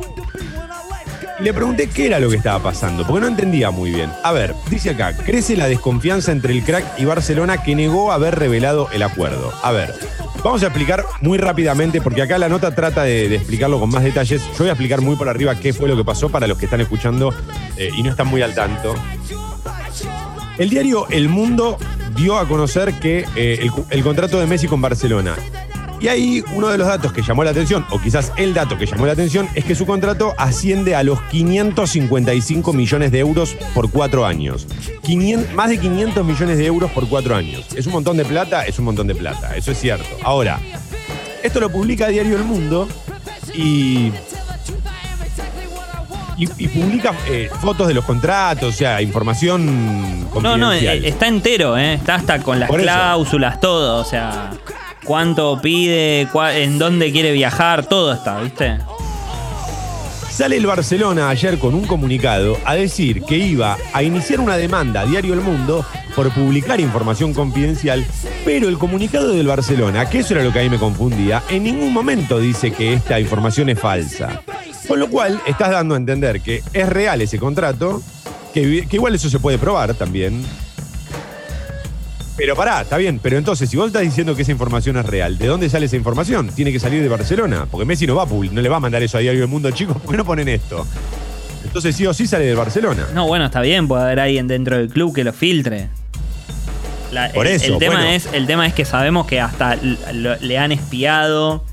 Le 1.38 1.55
pregunté 1.55 1.88
qué 1.88 2.07
era 2.07 2.20
lo 2.20 2.28
que 2.28 2.36
estaba 2.36 2.62
pasando, 2.62 3.07
porque 3.07 3.22
no 3.22 3.26
entendía 3.26 3.70
muy 3.70 3.91
bien. 3.91 4.11
A 4.22 4.32
ver, 4.32 4.55
dice 4.68 4.91
acá, 4.91 5.16
crece 5.16 5.57
la 5.57 5.68
desconfianza 5.68 6.32
entre 6.32 6.53
el 6.53 6.62
crack 6.62 6.84
y 6.99 7.07
Barcelona 7.07 7.62
que 7.62 7.74
negó 7.74 8.12
haber 8.12 8.38
revelado 8.38 8.91
el 8.93 9.03
acuerdo. 9.03 9.51
A 9.62 9.72
ver, 9.72 9.95
vamos 10.45 10.62
a 10.62 10.66
explicar 10.66 11.07
muy 11.22 11.38
rápidamente, 11.38 12.03
porque 12.03 12.20
acá 12.20 12.36
la 12.36 12.51
nota 12.51 12.74
trata 12.74 13.05
de, 13.05 13.30
de 13.30 13.36
explicarlo 13.36 13.80
con 13.80 13.88
más 13.88 14.03
detalles. 14.03 14.43
Yo 14.53 14.59
voy 14.59 14.68
a 14.68 14.72
explicar 14.72 15.01
muy 15.01 15.16
por 15.16 15.30
arriba 15.30 15.55
qué 15.55 15.72
fue 15.72 15.88
lo 15.88 15.97
que 15.97 16.05
pasó 16.05 16.28
para 16.28 16.47
los 16.47 16.59
que 16.59 16.66
están 16.66 16.82
escuchando 16.82 17.32
eh, 17.78 17.88
y 17.97 18.03
no 18.03 18.11
están 18.11 18.26
muy 18.26 18.43
al 18.43 18.55
tanto. 18.55 18.95
El 20.61 20.69
diario 20.69 21.09
El 21.09 21.31
Mundo 21.31 21.79
dio 22.15 22.37
a 22.37 22.47
conocer 22.47 22.93
que 23.01 23.25
eh, 23.35 23.71
el, 23.89 24.03
contrato 24.03 24.39
de 24.39 24.47
Messi 24.47 24.67
con 24.67 24.83
Barcelona. 24.83 25.35
Y 26.03 26.09
ahí 26.09 26.45
uno 26.55 26.69
de 26.69 26.77
los 26.77 26.87
datos 26.87 27.15
que 27.15 27.23
llamó 27.23 27.45
la 27.45 27.53
atención, 27.53 27.87
o 27.89 27.99
quizás 27.99 28.31
el 28.37 28.53
dato 28.53 28.77
que 28.77 28.85
llamó 28.85 29.07
la 29.07 29.13
atención, 29.13 29.49
es 29.55 29.65
que 29.65 29.75
su 29.75 29.87
contrato 29.87 30.35
asciende 30.37 30.95
a 30.95 31.03
los 31.03 31.19
555 31.31 32.75
millones 32.75 33.11
de 33.11 33.21
euros 33.21 33.57
por 33.73 33.91
cuatro 33.91 34.27
años. 34.27 34.67
500 35.03 35.55
más 35.55 35.71
de 35.71 35.79
500 35.79 36.27
millones 36.27 36.59
de 36.59 36.67
euros 36.67 36.91
por 36.91 37.09
cuatro 37.09 37.35
años. 37.35 37.65
¿Es 37.75 37.87
un 37.87 37.95
montón 37.95 38.19
de 38.19 38.27
plata? 38.27 38.67
Es 38.67 38.79
un 38.79 38.85
montón 38.85 39.07
de 39.07 39.15
plata, 39.15 39.57
eso 39.57 39.73
es 39.73 39.81
cierto. 39.81 40.15
Ahora, 40.23 40.61
esto 41.43 41.61
lo 41.61 41.71
publica 41.71 42.09
Diario 42.09 42.37
El 42.37 42.45
Mundo 42.45 42.87
y 43.55 44.13
y, 46.41 46.49
y 46.64 46.68
publica 46.68 47.14
eh, 47.28 47.49
fotos 47.61 47.86
de 47.88 47.95
los 47.95 48.05
contratos, 48.05 48.74
o 48.74 48.76
sea, 48.76 49.01
información 49.03 50.28
No, 50.43 50.57
no, 50.57 50.72
eh, 50.72 51.07
está 51.09 51.26
entero, 51.28 51.76
¿eh? 51.78 51.95
Está 51.95 52.14
hasta 52.16 52.41
con 52.41 52.59
las 52.59 52.68
Por 52.68 52.80
eso. 52.80 52.86
cláusulas, 52.86 53.61
todo. 53.61 54.01
O 54.01 54.05
sea, 54.05 54.51
cuánto 55.05 55.61
pide, 55.61 56.28
cua- 56.32 56.55
en 56.55 56.78
dónde 56.78 57.12
quiere 57.12 57.32
viajar, 57.32 57.86
todo 57.86 58.12
está, 58.12 58.41
¿viste? 58.41 58.78
Sale 60.30 60.57
el 60.57 60.66
Barcelona 60.66 61.28
ayer 61.28 61.59
con 61.59 61.74
un 61.74 61.86
comunicado 61.86 62.57
a 62.64 62.74
decir 62.74 63.22
que 63.24 63.36
iba 63.36 63.76
a 63.93 64.03
iniciar 64.03 64.41
una 64.41 64.57
demanda 64.57 65.03
a 65.03 65.05
Diario 65.07 65.34
El 65.34 65.41
Mundo 65.43 65.84
por 66.16 66.30
publicar 66.30 66.80
información 66.80 67.34
confidencial, 67.34 68.05
pero 68.45 68.68
el 68.68 68.78
comunicado 68.78 69.28
del 69.32 69.47
Barcelona, 69.47 70.09
que 70.09 70.20
eso 70.20 70.32
era 70.34 70.43
lo 70.43 70.53
que 70.53 70.61
a 70.61 70.62
mí 70.62 70.70
me 70.70 70.78
confundía, 70.78 71.43
en 71.51 71.64
ningún 71.64 71.93
momento 71.93 72.38
dice 72.38 72.72
que 72.72 72.95
esta 72.95 73.20
información 73.20 73.68
es 73.68 73.78
falsa. 73.78 74.41
Con 74.89 74.99
lo 74.99 75.09
cual, 75.09 75.41
estás 75.47 75.70
dando 75.70 75.95
a 75.95 75.99
entender 75.99 76.41
que 76.41 76.62
es 76.72 76.89
real 76.89 77.20
ese 77.22 77.39
contrato, 77.39 78.03
que, 78.53 78.87
que 78.89 78.97
igual 78.97 79.14
eso 79.14 79.28
se 79.31 79.39
puede 79.39 79.59
probar 79.59 79.95
también. 79.95 80.43
Pero 82.37 82.57
pará, 82.57 82.81
está 82.81 82.97
bien, 82.97 83.18
pero 83.22 83.37
entonces, 83.37 83.68
si 83.68 83.76
vos 83.76 83.89
estás 83.89 84.03
diciendo 84.03 84.35
que 84.35 84.43
esa 84.43 84.53
información 84.53 84.97
es 84.97 85.05
real, 85.05 85.37
¿de 85.37 85.47
dónde 85.47 85.68
sale 85.68 85.87
esa 85.87 85.97
información? 85.97 86.49
Tiene 86.49 86.72
que 86.72 86.81
salir 86.81 87.03
de 87.03 87.09
Barcelona, 87.09 87.66
porque 87.70 87.85
Messi 87.85 88.07
no 88.07 88.14
va 88.14 88.22
a 88.22 88.26
no 88.26 88.61
le 88.62 88.68
va 88.68 88.76
a 88.78 88.81
mandar 88.81 89.03
eso 89.03 89.18
a 89.18 89.20
Diario 89.20 89.41
del 89.43 89.51
Mundo, 89.51 89.70
chicos, 89.72 89.97
¿por 90.03 90.11
qué 90.12 90.16
no 90.16 90.24
ponen 90.24 90.49
esto? 90.49 90.87
Entonces 91.64 91.95
sí 91.95 92.07
o 92.07 92.14
sí 92.14 92.26
sale 92.26 92.47
de 92.47 92.55
Barcelona. 92.55 93.07
No, 93.14 93.26
bueno, 93.26 93.45
está 93.45 93.61
bien, 93.61 93.87
puede 93.87 94.03
haber 94.05 94.20
alguien 94.20 94.49
dentro 94.49 94.78
del 94.78 94.89
club 94.89 95.14
que 95.14 95.22
lo 95.22 95.35
filtre. 95.35 95.89
La- 97.12 97.31
Por 97.33 97.47
el, 97.47 97.57
eso, 97.57 97.74
el 97.74 97.78
tema 97.78 97.97
bueno. 97.97 98.09
es, 98.11 98.26
el 98.33 98.47
tema 98.47 98.66
es 98.66 98.72
que 98.72 98.85
sabemos 98.87 99.26
que 99.26 99.41
hasta 99.41 99.76
le 99.76 100.59
han 100.59 100.72
espiado, 100.72 101.64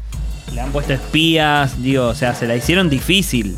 le 0.54 0.62
han 0.62 0.72
puesto 0.72 0.93
espías, 0.93 1.82
digo, 1.82 2.08
o 2.08 2.16
sea, 2.16 2.34
se 2.34 2.48
la 2.48 2.56
hicieron 2.56 2.89
difícil. 2.89 3.58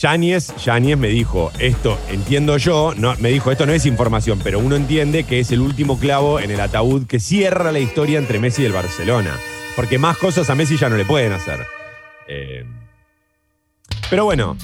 Yáñez, 0.00 0.54
Yáñez 0.64 0.98
me 0.98 1.08
dijo, 1.08 1.52
esto 1.58 1.98
entiendo 2.10 2.56
yo, 2.56 2.92
no, 2.96 3.14
me 3.18 3.28
dijo, 3.28 3.52
esto 3.52 3.66
no 3.66 3.72
es 3.72 3.86
información, 3.86 4.40
pero 4.42 4.58
uno 4.58 4.74
entiende 4.74 5.24
que 5.24 5.38
es 5.38 5.52
el 5.52 5.60
último 5.60 5.98
clavo 5.98 6.40
en 6.40 6.50
el 6.50 6.60
ataúd 6.60 7.06
que 7.06 7.20
cierra 7.20 7.70
la 7.70 7.78
historia 7.78 8.18
entre 8.18 8.38
Messi 8.38 8.62
y 8.62 8.64
el 8.64 8.72
Barcelona. 8.72 9.36
Porque 9.76 9.98
más 9.98 10.18
cosas 10.18 10.50
a 10.50 10.54
Messi 10.54 10.76
ya 10.76 10.88
no 10.88 10.96
le 10.96 11.04
pueden 11.04 11.32
hacer. 11.32 11.60
Eh, 12.26 12.64
pero 14.10 14.24
bueno, 14.24 14.56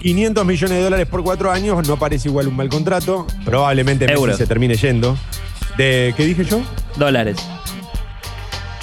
500 0.00 0.44
millones 0.44 0.76
de 0.78 0.84
dólares 0.84 1.06
por 1.06 1.22
cuatro 1.22 1.50
años 1.50 1.86
no 1.86 1.98
parece 1.98 2.28
igual 2.28 2.48
un 2.48 2.56
mal 2.56 2.68
contrato. 2.68 3.26
Probablemente 3.44 4.06
Messi 4.06 4.20
Euros. 4.20 4.36
se 4.36 4.46
termine 4.46 4.74
yendo. 4.74 5.16
¿De 5.76 6.12
qué 6.16 6.24
dije 6.24 6.44
yo? 6.44 6.60
Dólares. 6.96 7.38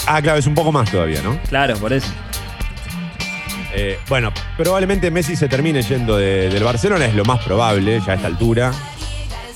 Ah, 0.08 0.22
claro, 0.22 0.40
es 0.40 0.48
un 0.48 0.56
poco 0.56 0.72
más 0.72 0.90
todavía, 0.92 1.22
¿no? 1.22 1.38
Claro, 1.50 1.76
por 1.78 1.94
eso. 1.94 2.08
Eh, 3.74 3.98
bueno, 4.10 4.34
probablemente 4.58 5.10
Messi 5.12 5.36
se 5.36 5.48
termine 5.48 5.82
yendo 5.82 6.18
de- 6.18 6.50
del 6.50 6.64
Barcelona, 6.64 7.06
es 7.06 7.16
lo 7.16 7.24
más 7.24 7.42
probable 7.44 8.02
ya 8.06 8.14
a 8.14 8.16
esta 8.16 8.28
altura. 8.28 8.72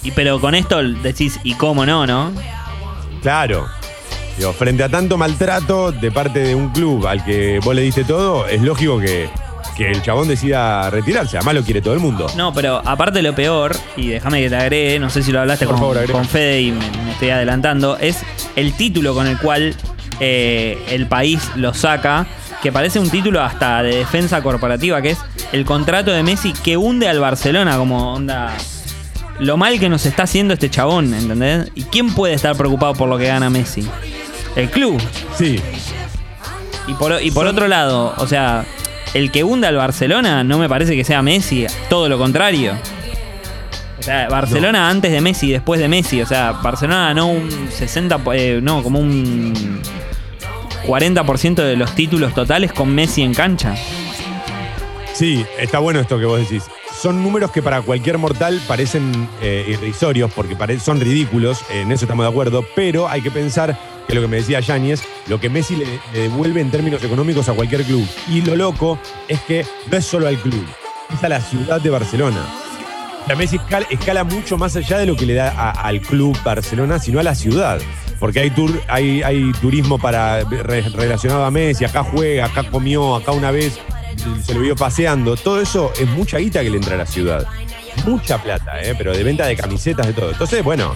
Y 0.04 0.12
pero 0.12 0.40
con 0.40 0.56
esto 0.56 0.82
decís, 0.84 1.40
¿y 1.44 1.56
cómo 1.56 1.86
no, 1.86 2.06
no? 2.08 2.32
Claro. 3.22 3.68
Digo, 4.38 4.54
frente 4.54 4.84
a 4.84 4.90
tanto 4.90 5.18
maltrato 5.18 5.92
de 5.92 6.12
parte 6.12 6.40
de 6.40 6.56
un 6.56 6.70
club 6.70 7.08
al 7.08 7.24
que 7.26 7.60
vos 7.64 7.74
le 7.76 7.82
diste 7.82 8.04
todo, 8.04 8.46
es 8.48 8.62
lógico 8.62 9.00
que, 9.00 9.30
que 9.76 9.90
el 9.92 10.02
chabón 10.02 10.28
decida 10.28 10.90
retirarse. 10.90 11.38
Además 11.38 11.56
lo 11.56 11.64
quiere 11.64 11.82
todo 11.82 11.94
el 11.94 12.00
mundo. 12.02 12.28
No, 12.38 12.54
pero 12.54 12.82
aparte 12.86 13.22
lo 13.22 13.34
peor, 13.34 13.76
y 13.98 14.08
déjame 14.10 14.42
que 14.42 14.50
te 14.50 14.56
agregue, 14.58 15.00
no 15.00 15.10
sé 15.10 15.24
si 15.24 15.32
lo 15.32 15.40
hablaste 15.42 15.66
Por 15.66 15.76
con, 15.76 15.82
favor, 15.82 15.98
agrega. 15.98 16.14
con 16.20 16.26
Fede 16.28 16.62
y 16.62 16.72
me, 16.72 16.80
me 17.04 17.12
estoy 17.12 17.30
adelantando, 17.32 17.98
es 17.98 18.18
el 18.56 18.74
título 18.74 19.14
con 19.14 19.26
el 19.28 19.38
cual 19.40 19.74
eh, 20.20 20.84
el 20.90 21.08
país 21.08 21.52
lo 21.56 21.74
saca, 21.74 22.26
que 22.62 22.72
parece 22.72 23.00
un 23.00 23.10
título 23.10 23.42
hasta 23.42 23.84
de 23.84 23.98
defensa 23.98 24.42
corporativa, 24.42 25.02
que 25.02 25.12
es 25.12 25.20
el 25.52 25.66
contrato 25.66 26.12
de 26.12 26.24
Messi 26.24 26.54
que 26.54 26.78
hunde 26.78 27.08
al 27.08 27.20
Barcelona 27.20 27.78
como 27.78 28.14
onda... 28.14 28.54
Lo 29.38 29.58
mal 29.58 29.80
que 29.80 29.90
nos 29.90 30.06
está 30.06 30.24
haciendo 30.24 30.54
este 30.54 30.70
chabón, 30.70 31.14
¿entendés? 31.14 31.70
¿Y 31.76 31.84
quién 31.84 32.14
puede 32.14 32.34
estar 32.34 32.56
preocupado 32.56 32.94
por 32.94 33.10
lo 33.10 33.18
que 33.18 33.28
gana 33.28 33.50
Messi? 33.50 33.86
El 34.56 34.70
club. 34.70 34.98
Sí. 35.38 35.62
Y 36.88 36.94
por, 36.94 37.22
y 37.22 37.32
por 37.32 37.46
otro 37.46 37.68
lado, 37.68 38.14
o 38.18 38.28
sea, 38.28 38.64
el 39.14 39.32
que 39.32 39.44
hunda 39.44 39.68
al 39.68 39.76
Barcelona 39.76 40.46
no 40.46 40.58
me 40.58 40.70
parece 40.70 40.96
que 40.96 41.04
sea 41.04 41.22
Messi, 41.22 41.68
todo 41.90 42.08
lo 42.08 42.18
contrario. 42.18 42.78
O 44.00 44.04
sea, 44.04 44.28
Barcelona 44.30 44.90
antes 44.90 45.12
de 45.12 45.22
Messi, 45.22 45.52
después 45.52 45.80
de 45.80 45.88
Messi. 45.88 46.22
O 46.22 46.26
sea, 46.26 46.52
Barcelona 46.52 47.08
ganó 47.08 47.28
un 47.28 47.50
60, 47.72 48.20
eh, 48.34 48.60
no, 48.62 48.84
como 48.84 49.00
un 49.00 49.82
40% 50.86 51.56
de 51.56 51.76
los 51.76 51.96
títulos 51.96 52.34
totales 52.34 52.72
con 52.72 52.94
Messi 52.94 53.22
en 53.22 53.34
cancha. 53.34 53.76
Sí, 55.14 55.46
está 55.58 55.80
bueno 55.80 56.00
esto 56.00 56.20
que 56.20 56.26
vos 56.26 56.40
decís. 56.40 56.64
Son 56.94 57.24
números 57.24 57.52
que 57.52 57.62
para 57.62 57.82
cualquier 57.82 58.18
mortal 58.18 58.62
parecen 58.68 59.30
eh, 59.42 59.66
irrisorios 59.68 60.32
porque 60.34 60.56
son 60.80 61.00
ridículos, 61.00 61.64
en 61.70 61.92
eso 61.92 62.06
estamos 62.06 62.26
de 62.26 62.30
acuerdo, 62.30 62.66
pero 62.76 63.08
hay 63.08 63.22
que 63.22 63.32
pensar 63.32 63.78
que 64.08 64.16
lo 64.16 64.22
que 64.22 64.28
me 64.28 64.38
decía 64.38 64.60
Yáñez, 64.60 65.04
lo 65.28 65.40
que 65.40 65.50
Messi 65.50 65.76
le, 65.76 65.86
devuelve 66.14 66.62
en 66.62 66.72
términos 66.72 67.04
económicos 67.04 67.50
a 67.50 67.54
cualquier 67.54 67.84
club. 67.84 68.08
Y 68.30 68.42
lo 68.42 68.56
loco 68.56 69.00
es 69.28 69.40
que 69.42 69.66
no 69.92 69.98
es 69.98 70.06
solo 70.06 70.28
al 70.28 70.38
club, 70.38 70.66
es 71.14 71.24
a 71.24 71.30
la 71.30 71.42
ciudad 71.42 71.82
de 71.82 71.90
Barcelona. 71.90 72.46
Sea, 73.26 73.36
Messi 73.36 73.60
escala, 73.90 74.24
mucho 74.24 74.58
más 74.58 74.76
allá 74.76 75.00
de 75.00 75.08
lo 75.08 75.16
que 75.16 75.26
le 75.26 75.34
da 75.34 75.72
al 75.72 76.00
club 76.00 76.38
Barcelona, 76.44 77.00
sino 77.00 77.20
a 77.20 77.24
la 77.24 77.34
ciudad. 77.34 77.80
Porque 78.20 78.40
hay, 78.40 78.50
tour, 78.50 78.72
hay, 78.88 79.22
hay 79.24 79.52
turismo 79.62 79.98
para, 80.00 80.44
re- 80.44 80.82
relacionado 80.82 81.44
a 81.46 81.52
Messi, 81.52 81.86
acá 81.86 82.04
juega, 82.04 82.46
acá 82.46 82.64
comió, 82.64 83.16
acá 83.16 83.32
una 83.32 83.52
vez 83.52 83.78
se 84.44 84.54
lo 84.54 84.62
vio 84.62 84.76
paseando. 84.76 85.36
Todo 85.36 85.62
eso 85.62 85.92
es 86.00 86.08
mucha 86.10 86.38
guita 86.38 86.62
que 86.64 86.70
le 86.70 86.78
entra 86.78 86.96
a 86.96 87.00
la 87.00 87.06
ciudad. 87.06 87.46
Mucha 88.06 88.38
plata, 88.42 88.82
¿eh? 88.82 88.96
pero 88.98 89.16
de 89.16 89.24
venta 89.24 89.46
de 89.46 89.56
camisetas, 89.56 90.08
de 90.08 90.14
todo. 90.14 90.32
Entonces, 90.32 90.64
bueno, 90.64 90.96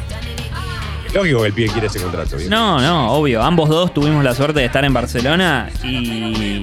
es 1.07 1.13
lógico 1.13 1.41
que 1.41 1.47
el 1.47 1.53
pibe 1.53 1.69
quiere 1.69 1.87
ese 1.87 1.99
contrato. 2.01 2.37
¿bien? 2.37 2.49
No, 2.49 2.79
no, 2.79 3.11
obvio. 3.11 3.41
Ambos 3.43 3.69
dos 3.69 3.93
tuvimos 3.93 4.23
la 4.23 4.33
suerte 4.33 4.59
de 4.61 4.65
estar 4.67 4.85
en 4.85 4.93
Barcelona 4.93 5.69
y, 5.83 6.61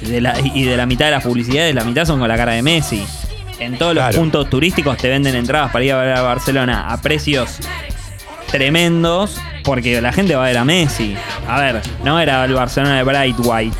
y 0.00 0.06
de, 0.06 0.20
la, 0.20 0.34
y 0.40 0.64
de 0.64 0.76
la 0.76 0.86
mitad 0.86 1.06
de 1.06 1.10
las 1.12 1.22
publicidades, 1.24 1.74
la 1.74 1.84
mitad 1.84 2.04
son 2.06 2.18
con 2.18 2.28
la 2.28 2.36
cara 2.36 2.52
de 2.52 2.62
Messi. 2.62 3.04
En 3.58 3.78
todos 3.78 3.94
los 3.94 4.16
puntos 4.16 4.50
turísticos 4.50 4.96
te 4.96 5.08
venden 5.08 5.36
entradas 5.36 5.70
para 5.70 5.84
ir 5.84 5.92
a 5.92 5.98
ver 5.98 6.12
a 6.16 6.22
Barcelona 6.22 6.92
a 6.92 7.00
precios 7.00 7.58
tremendos 8.52 9.40
porque 9.64 10.00
la 10.00 10.12
gente 10.12 10.36
va 10.36 10.44
a 10.44 10.46
ver 10.46 10.58
a 10.58 10.64
Messi. 10.64 11.16
A 11.48 11.60
ver, 11.60 11.82
no 12.04 12.20
era 12.20 12.44
el 12.44 12.54
Barcelona 12.54 12.98
de 12.98 13.02
Bright 13.02 13.36
White. 13.40 13.76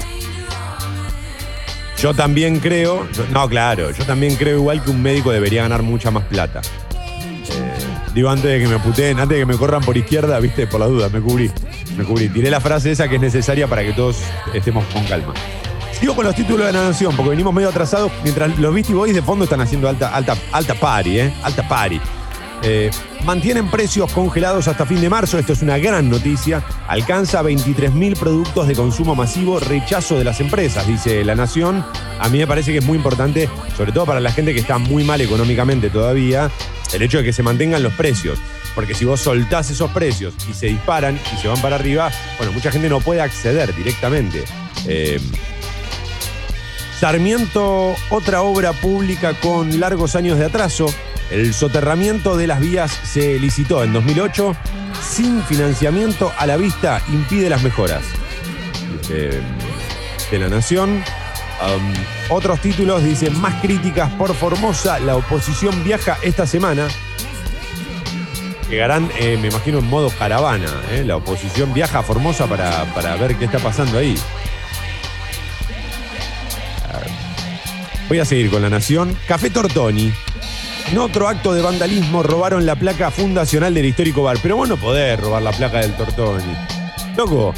Yo 2.01 2.12
también 2.14 2.59
creo, 2.59 3.07
no, 3.31 3.49
claro, 3.49 3.93
yo 3.93 4.05
también 4.05 4.35
creo 4.35 4.57
igual 4.57 4.83
que 4.83 4.91
un 4.91 5.01
médico 5.01 5.31
debería 5.31 5.62
ganar 5.62 5.85
mucha 5.85 6.11
más 6.11 6.25
plata. 6.25 6.61
Eh, 6.61 8.12
digo, 8.12 8.29
antes 8.29 8.51
de 8.51 8.59
que 8.59 8.66
me 8.66 8.81
puteen, 8.81 9.20
antes 9.20 9.37
de 9.37 9.43
que 9.43 9.47
me 9.47 9.57
corran 9.57 9.83
por 9.83 9.97
izquierda, 9.97 10.41
viste, 10.41 10.66
por 10.66 10.81
la 10.81 10.87
duda, 10.87 11.09
me 11.11 11.20
cubrí. 11.20 11.49
Me 11.97 12.03
cubrí. 12.03 12.29
Tiré 12.29 12.51
la 12.51 12.61
frase 12.61 12.91
esa 12.91 13.09
que 13.09 13.16
es 13.16 13.20
necesaria 13.20 13.68
para 13.68 13.85
que 13.85 13.93
todos 13.93 14.18
estemos 14.53 14.85
con 14.87 15.05
calma. 15.05 15.33
Sigo 15.93 16.16
con 16.16 16.25
los 16.25 16.35
títulos 16.35 16.66
de 16.66 16.73
la 16.73 16.83
nación, 16.83 17.14
porque 17.14 17.31
venimos 17.31 17.55
medio 17.55 17.68
atrasados, 17.68 18.11
mientras 18.25 18.59
los 18.59 18.75
Beastie 18.75 18.97
Boys 18.97 19.14
de 19.14 19.23
fondo 19.23 19.45
están 19.45 19.61
haciendo 19.61 19.89
alta, 19.89 20.12
alta, 20.12 20.37
alta 20.51 20.75
party, 20.75 21.20
¿eh? 21.20 21.33
Alta 21.45 21.68
party. 21.68 22.01
Eh, 22.64 22.90
mantienen 23.24 23.68
precios 23.68 24.12
congelados 24.12 24.68
hasta 24.68 24.86
fin 24.86 25.00
de 25.00 25.10
marzo, 25.10 25.38
esto 25.38 25.52
es 25.52 25.62
una 25.62 25.78
gran 25.78 26.08
noticia. 26.08 26.62
Alcanza 26.86 27.42
23.000 27.42 28.16
productos 28.16 28.68
de 28.68 28.74
consumo 28.74 29.14
masivo, 29.14 29.58
rechazo 29.58 30.16
de 30.16 30.24
las 30.24 30.40
empresas, 30.40 30.86
dice 30.86 31.24
La 31.24 31.34
Nación. 31.34 31.84
A 32.20 32.28
mí 32.28 32.38
me 32.38 32.46
parece 32.46 32.72
que 32.72 32.78
es 32.78 32.84
muy 32.84 32.96
importante, 32.96 33.48
sobre 33.76 33.92
todo 33.92 34.06
para 34.06 34.20
la 34.20 34.30
gente 34.30 34.54
que 34.54 34.60
está 34.60 34.78
muy 34.78 35.02
mal 35.02 35.20
económicamente 35.20 35.90
todavía, 35.90 36.50
el 36.92 37.02
hecho 37.02 37.18
de 37.18 37.24
que 37.24 37.32
se 37.32 37.42
mantengan 37.42 37.82
los 37.82 37.92
precios. 37.94 38.38
Porque 38.74 38.94
si 38.94 39.04
vos 39.04 39.20
soltás 39.20 39.70
esos 39.70 39.90
precios 39.90 40.34
y 40.48 40.54
se 40.54 40.66
disparan 40.66 41.18
y 41.34 41.40
se 41.40 41.48
van 41.48 41.60
para 41.60 41.76
arriba, 41.76 42.10
bueno, 42.38 42.52
mucha 42.52 42.70
gente 42.70 42.88
no 42.88 43.00
puede 43.00 43.20
acceder 43.20 43.74
directamente. 43.74 44.44
Eh, 44.86 45.20
Sarmiento, 46.98 47.96
otra 48.10 48.42
obra 48.42 48.72
pública 48.72 49.34
con 49.34 49.80
largos 49.80 50.14
años 50.14 50.38
de 50.38 50.44
atraso. 50.44 50.86
El 51.33 51.55
soterramiento 51.55 52.37
de 52.37 52.47
las 52.47 52.61
vías 52.61 52.91
se 53.05 53.39
licitó 53.39 53.83
en 53.83 53.95
2008. 53.95 54.55
Sin 55.03 55.43
financiamiento 55.45 56.30
a 56.37 56.47
la 56.47 56.59
vista 56.59 57.03
impide 57.09 57.49
las 57.49 57.62
mejoras. 57.62 58.03
Dice, 59.01 59.41
de 60.30 60.39
la 60.39 60.49
Nación. 60.49 61.03
Otros 62.28 62.61
títulos 62.61 63.03
dicen 63.03 63.41
más 63.41 63.55
críticas 63.62 64.11
por 64.12 64.35
Formosa. 64.35 64.99
La 65.01 65.16
oposición 65.16 65.83
viaja 65.83 66.18
esta 66.22 66.47
semana. 66.47 66.89
Llegarán, 68.68 69.11
eh, 69.18 69.39
me 69.41 69.49
imagino, 69.49 69.78
en 69.78 69.87
modo 69.87 70.11
caravana. 70.11 70.68
¿eh? 70.91 71.03
La 71.07 71.16
oposición 71.16 71.72
viaja 71.72 72.01
a 72.01 72.03
Formosa 72.03 72.47
para, 72.47 72.85
para 72.95 73.16
ver 73.16 73.37
qué 73.37 73.47
está 73.47 73.59
pasando 73.59 73.97
ahí. 73.97 74.16
Voy 78.09 78.18
a 78.18 78.26
seguir 78.26 78.51
con 78.51 78.61
la 78.61 78.68
Nación. 78.68 79.16
Café 79.26 79.49
Tortoni. 79.49 80.12
En 80.91 80.99
otro 80.99 81.26
acto 81.28 81.55
de 81.55 81.62
vandalismo 81.62 82.22
robaron 82.22 82.66
la 82.66 82.76
placa 82.76 83.11
fundacional 83.11 83.72
del 83.72 83.87
histórico 83.87 84.22
bar. 84.22 84.37
Pero 84.43 84.57
vos 84.57 84.68
no 84.68 84.76
podés 84.76 85.18
robar 85.18 85.43
la 85.43 85.51
placa 85.53 85.78
del 85.78 85.93
Tortoni. 85.95 86.43
Loco, 87.16 87.55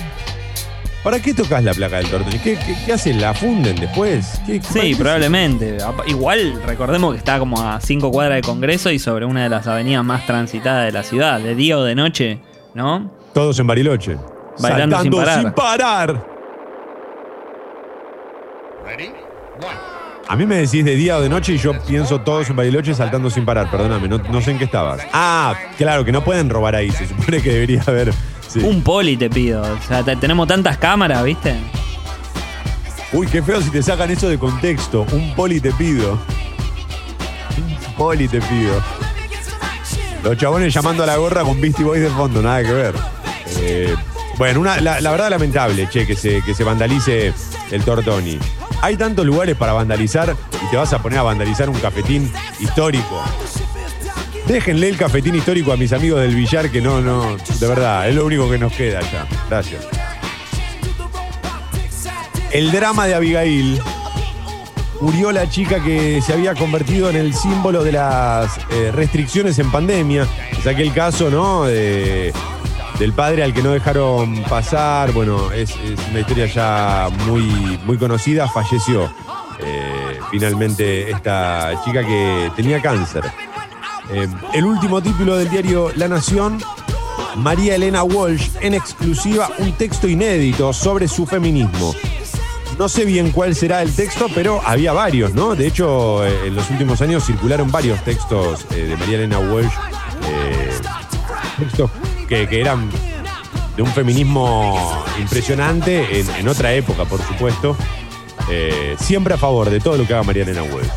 ¿para 1.03 1.18
qué 1.20 1.35
tocas 1.35 1.64
la 1.64 1.75
placa 1.75 1.97
del 1.97 2.09
Tortoni? 2.09 2.39
¿Qué, 2.39 2.55
qué, 2.57 2.77
qué 2.87 2.93
hacen? 2.93 3.20
¿La 3.20 3.35
funden 3.35 3.75
después? 3.77 4.41
¿Qué- 4.47 4.61
Sí, 4.62 4.95
probablemente. 4.95 5.79
Igual, 6.07 6.62
recordemos 6.64 7.12
que 7.12 7.18
está 7.18 7.41
como 7.41 7.61
a 7.61 7.81
5 7.81 8.12
cuadras 8.12 8.37
de 8.37 8.43
Congreso 8.43 8.91
y 8.91 9.01
sobre 9.01 9.25
una 9.27 9.43
de 9.43 9.49
las 9.49 9.66
avenidas 9.66 10.05
más 10.05 10.25
transitadas 10.27 10.87
de 10.87 10.93
la 10.93 11.03
ciudad, 11.03 11.41
de 11.41 11.57
día 11.57 11.77
o 11.79 11.83
de 11.83 11.95
noche, 11.97 12.39
¿no? 12.75 13.11
Todos 13.33 13.59
en 13.59 13.66
Bariloche. 13.66 14.16
Bailando 14.61 15.01
sin 15.03 15.11
parar. 15.11 15.41
sin 15.41 15.53
parar. 15.53 16.35
A 20.27 20.37
mí 20.37 20.47
me 20.47 20.57
decís 20.57 20.85
de 20.85 20.97
día 20.97 21.18
o 21.18 21.20
de 21.20 21.29
noche 21.29 21.53
y 21.55 21.59
yo 21.59 21.79
pienso 21.87 22.20
todos 22.22 22.49
en 22.49 22.57
Bariloche 22.57 22.95
saltando 22.95 23.29
sin 23.31 23.45
parar. 23.45 23.70
Perdóname, 23.70 24.09
no, 24.09 24.18
no 24.18 24.41
sé 24.41 24.53
en 24.53 24.59
qué 24.59 24.64
estabas. 24.64 25.01
Ah, 25.12 25.55
claro, 25.77 26.05
que 26.05 26.12
no 26.12 26.25
pueden 26.25 26.49
robar 26.49 26.75
ahí. 26.75 26.91
Se 26.91 27.07
supone 27.07 27.43
que 27.43 27.53
debería 27.53 27.83
haber. 27.87 28.12
sí. 28.49 28.61
Un 28.61 28.83
poli 28.83 29.16
te 29.16 29.29
pido. 29.29 29.62
O 29.62 29.83
sea, 29.87 30.03
te- 30.03 30.16
tenemos 30.16 30.49
tantas 30.49 30.79
cámaras, 30.79 31.22
¿viste? 31.25 31.55
Uy, 33.12 33.27
qué 33.29 33.43
feo 33.43 33.61
si 33.61 33.70
te 33.70 33.83
sacan 33.83 34.11
eso 34.11 34.29
de 34.29 34.39
contexto. 34.39 35.07
Un 35.12 35.35
poli 35.35 35.61
te 35.61 35.70
pido. 35.72 36.18
Un 37.59 37.95
poli 37.97 38.27
te 38.27 38.41
pido. 38.41 38.83
Los 40.25 40.39
chabones 40.39 40.72
llamando 40.72 41.03
a 41.03 41.07
la 41.07 41.16
gorra 41.16 41.43
con 41.43 41.61
Beastie 41.61 41.85
Boys 41.85 42.01
de 42.01 42.09
fondo, 42.09 42.41
nada 42.43 42.62
que 42.62 42.72
ver. 42.72 42.95
Eh, 43.61 43.95
bueno, 44.39 44.61
una, 44.61 44.81
la, 44.81 45.01
la 45.03 45.11
verdad 45.11 45.29
lamentable, 45.29 45.87
che, 45.91 46.07
que 46.07 46.16
se, 46.16 46.41
que 46.43 46.55
se 46.55 46.64
vandalice 46.64 47.33
el 47.70 47.85
Tortoni. 47.85 48.39
Hay 48.85 48.99
tantos 48.99 49.24
lugares 49.24 49.57
para 49.57 49.72
vandalizar 49.72 50.37
y 50.62 50.70
te 50.70 50.76
vas 50.76 50.93
a 50.93 51.01
poner 51.01 51.18
a 51.18 51.22
vandalizar 51.22 51.70
un 51.70 51.78
cafetín 51.78 52.30
histórico. 52.61 53.24
Déjenle 54.47 54.91
el 54.91 54.99
cafetín 54.99 55.35
histórico 55.35 55.72
a 55.72 55.78
mis 55.78 55.91
amigos 55.95 56.20
del 56.20 56.35
billar 56.35 56.70
que 56.70 56.82
no, 56.82 57.01
no, 57.01 57.35
de 57.35 57.66
verdad, 57.66 58.07
es 58.07 58.14
lo 58.14 58.26
único 58.26 58.51
que 58.51 58.59
nos 58.59 58.74
queda 58.74 59.01
ya. 59.01 59.26
Gracias. 59.49 59.87
El 62.53 62.70
drama 62.72 63.07
de 63.07 63.14
Abigail. 63.14 63.80
Murió 65.01 65.32
la 65.32 65.49
chica 65.49 65.82
que 65.82 66.20
se 66.20 66.35
había 66.35 66.55
convertido 66.55 67.09
en 67.09 67.16
el 67.16 67.32
símbolo 67.32 67.82
de 67.85 67.93
las 67.93 68.59
eh, 68.70 68.93
restricciones 68.93 69.59
en 69.59 69.70
pandemia. 69.70 70.28
Es 70.59 70.66
aquel 70.66 70.93
caso, 70.93 71.30
¿no? 71.30 71.64
Del 72.99 73.12
padre 73.12 73.42
al 73.42 73.53
que 73.53 73.62
no 73.62 73.70
dejaron 73.70 74.42
pasar. 74.45 75.12
Bueno, 75.12 75.51
es, 75.53 75.74
una 76.11 76.20
historia 76.20 76.47
ya 76.47 77.09
muy, 77.26 77.45
muy 77.84 77.97
conocida. 77.99 78.49
Falleció 78.49 79.12
eh, 79.61 80.18
finalmente 80.30 81.11
esta 81.11 81.72
chica 81.84 82.05
que 82.05 82.51
tenía 82.57 82.80
cáncer. 82.80 83.24
Eh, 84.11 84.28
el 84.53 84.64
último 84.64 85.03
título 85.03 85.36
del 85.36 85.49
diario 85.49 85.90
La 85.97 86.09
Nación 86.09 86.59
María 87.36 87.74
Elena 87.74 88.05
Walsh 88.05 88.51
en 88.61 88.74
exclusiva 88.74 89.49
un 89.59 89.72
texto 89.72 90.07
inédito 90.07 90.72
sobre 90.72 91.09
su 91.09 91.26
feminismo. 91.26 91.95
No 92.78 92.88
sé 92.88 93.05
bien 93.05 93.30
cuál 93.30 93.55
será 93.55 93.82
el 93.82 93.95
texto, 93.95 94.26
pero 94.34 94.61
había 94.64 94.92
varios, 94.92 95.32
¿no? 95.32 95.55
De 95.55 95.66
hecho, 95.66 96.24
eh, 96.24 96.49
en 96.49 96.57
los 96.57 96.68
últimos 96.70 97.01
años 97.01 97.24
circularon 97.24 97.70
varios 97.70 98.03
textos 98.03 98.68
de 98.68 98.97
María 98.97 99.18
Elena 99.18 99.38
Walsh, 99.38 99.72
textos 101.59 101.90
que, 102.27 102.49
eran 102.61 102.91
de 103.77 103.83
un 103.83 103.89
feminismo 103.89 105.05
impresionante 105.18 106.20
en, 106.20 106.49
otra 106.49 106.72
época, 106.72 107.05
por 107.05 107.20
supuesto. 107.22 107.77
Eh, 108.51 108.97
siempre 108.99 109.35
a 109.35 109.37
favor 109.37 109.70
de 109.70 109.81
todo 109.81 109.97
lo 109.97 110.07
que 110.07 110.14
haga 110.14 110.31
Elena 110.33 110.62
Walsh. 110.62 110.89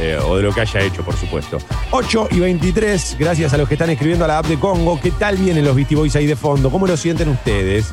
Eh, 0.00 0.18
o 0.24 0.36
de 0.36 0.42
lo 0.42 0.52
que 0.54 0.62
haya 0.62 0.80
hecho, 0.80 1.02
por 1.02 1.14
supuesto. 1.14 1.58
8 1.90 2.28
y 2.30 2.40
23, 2.40 3.16
gracias 3.18 3.52
a 3.52 3.58
los 3.58 3.68
que 3.68 3.74
están 3.74 3.90
escribiendo 3.90 4.24
a 4.24 4.28
la 4.28 4.38
app 4.38 4.46
de 4.46 4.58
Congo. 4.58 4.98
¿Qué 4.98 5.10
tal 5.10 5.36
vienen 5.36 5.64
los 5.64 5.76
Beastie 5.76 5.96
Boys 5.96 6.16
ahí 6.16 6.26
de 6.26 6.36
fondo? 6.36 6.70
¿Cómo 6.70 6.86
lo 6.86 6.96
sienten 6.96 7.28
ustedes? 7.28 7.92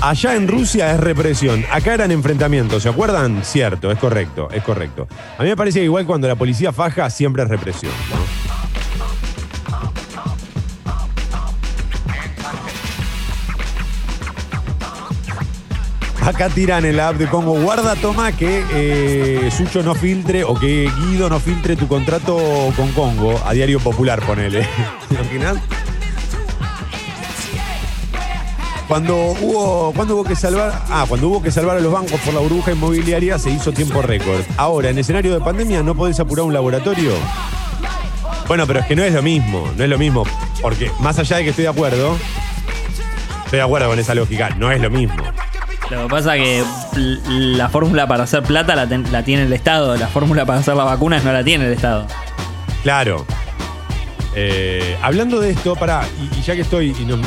Allá 0.00 0.36
en 0.36 0.46
Rusia 0.46 0.92
es 0.92 1.00
represión, 1.00 1.64
acá 1.72 1.94
eran 1.94 2.12
enfrentamientos, 2.12 2.82
¿se 2.82 2.88
acuerdan? 2.88 3.42
Cierto, 3.42 3.90
es 3.90 3.98
correcto, 3.98 4.48
es 4.52 4.62
correcto. 4.62 5.08
A 5.36 5.42
mí 5.42 5.48
me 5.48 5.56
parece 5.56 5.80
que 5.80 5.84
igual 5.84 6.06
cuando 6.06 6.28
la 6.28 6.36
policía 6.36 6.72
faja 6.72 7.10
siempre 7.10 7.42
es 7.42 7.48
represión. 7.48 7.92
Acá 16.26 16.48
tiran 16.48 16.84
en 16.84 16.96
la 16.96 17.10
app 17.10 17.18
de 17.18 17.28
Congo, 17.28 17.52
guarda, 17.52 17.94
toma 17.94 18.32
que 18.32 18.64
eh, 18.72 19.48
Sucho 19.56 19.84
no 19.84 19.94
filtre 19.94 20.42
o 20.42 20.56
que 20.56 20.90
Guido 20.98 21.30
no 21.30 21.38
filtre 21.38 21.76
tu 21.76 21.86
contrato 21.86 22.36
con 22.74 22.90
Congo 22.90 23.40
a 23.46 23.52
Diario 23.52 23.78
Popular, 23.78 24.20
ponele. 24.26 24.66
¿Te 25.08 25.14
imaginas? 25.14 25.58
Cuando 28.88 29.14
hubo, 29.40 29.92
cuando 29.94 30.16
hubo 30.16 30.24
que 30.24 30.34
salvar, 30.34 30.72
ah, 30.90 31.04
cuando 31.08 31.28
hubo 31.28 31.40
que 31.40 31.52
salvar 31.52 31.76
a 31.76 31.80
los 31.80 31.92
bancos 31.92 32.20
por 32.20 32.34
la 32.34 32.40
burbuja 32.40 32.72
inmobiliaria 32.72 33.38
se 33.38 33.50
hizo 33.50 33.70
tiempo 33.70 34.02
récord. 34.02 34.42
Ahora, 34.56 34.90
en 34.90 34.98
escenario 34.98 35.32
de 35.32 35.40
pandemia, 35.40 35.84
¿no 35.84 35.94
podés 35.94 36.18
apurar 36.18 36.44
un 36.44 36.52
laboratorio? 36.52 37.12
Bueno, 38.48 38.66
pero 38.66 38.80
es 38.80 38.86
que 38.86 38.96
no 38.96 39.04
es 39.04 39.14
lo 39.14 39.22
mismo, 39.22 39.70
no 39.76 39.84
es 39.84 39.88
lo 39.88 39.96
mismo. 39.96 40.24
Porque 40.60 40.90
más 40.98 41.20
allá 41.20 41.36
de 41.36 41.44
que 41.44 41.50
estoy 41.50 41.62
de 41.62 41.70
acuerdo, 41.70 42.16
estoy 43.44 43.58
de 43.58 43.62
acuerdo 43.62 43.88
con 43.90 43.98
esa 44.00 44.16
lógica, 44.16 44.50
no 44.58 44.72
es 44.72 44.80
lo 44.80 44.90
mismo. 44.90 45.22
Lo 45.90 46.02
que 46.02 46.08
pasa 46.08 46.34
que 46.34 46.64
l- 46.96 47.20
la 47.56 47.68
fórmula 47.68 48.08
para 48.08 48.24
hacer 48.24 48.42
plata 48.42 48.74
la, 48.74 49.22
tiene 49.24 49.42
el 49.44 49.52
Estado, 49.52 49.96
la 49.96 50.08
fórmula 50.08 50.44
para 50.44 50.58
hacer 50.60 50.74
las 50.74 50.84
vacunas 50.86 51.22
no 51.24 51.32
la 51.32 51.44
tiene 51.44 51.66
el 51.66 51.72
Estado. 51.72 52.06
Claro. 52.82 53.24
Eh, 54.38 54.98
hablando 55.00 55.40
de 55.40 55.50
esto, 55.50 55.76
para, 55.76 56.02
y, 56.20 56.42
ya 56.42 56.54
que 56.54 56.60
estoy, 56.60 56.94
y 57.00 57.04
nos 57.06 57.20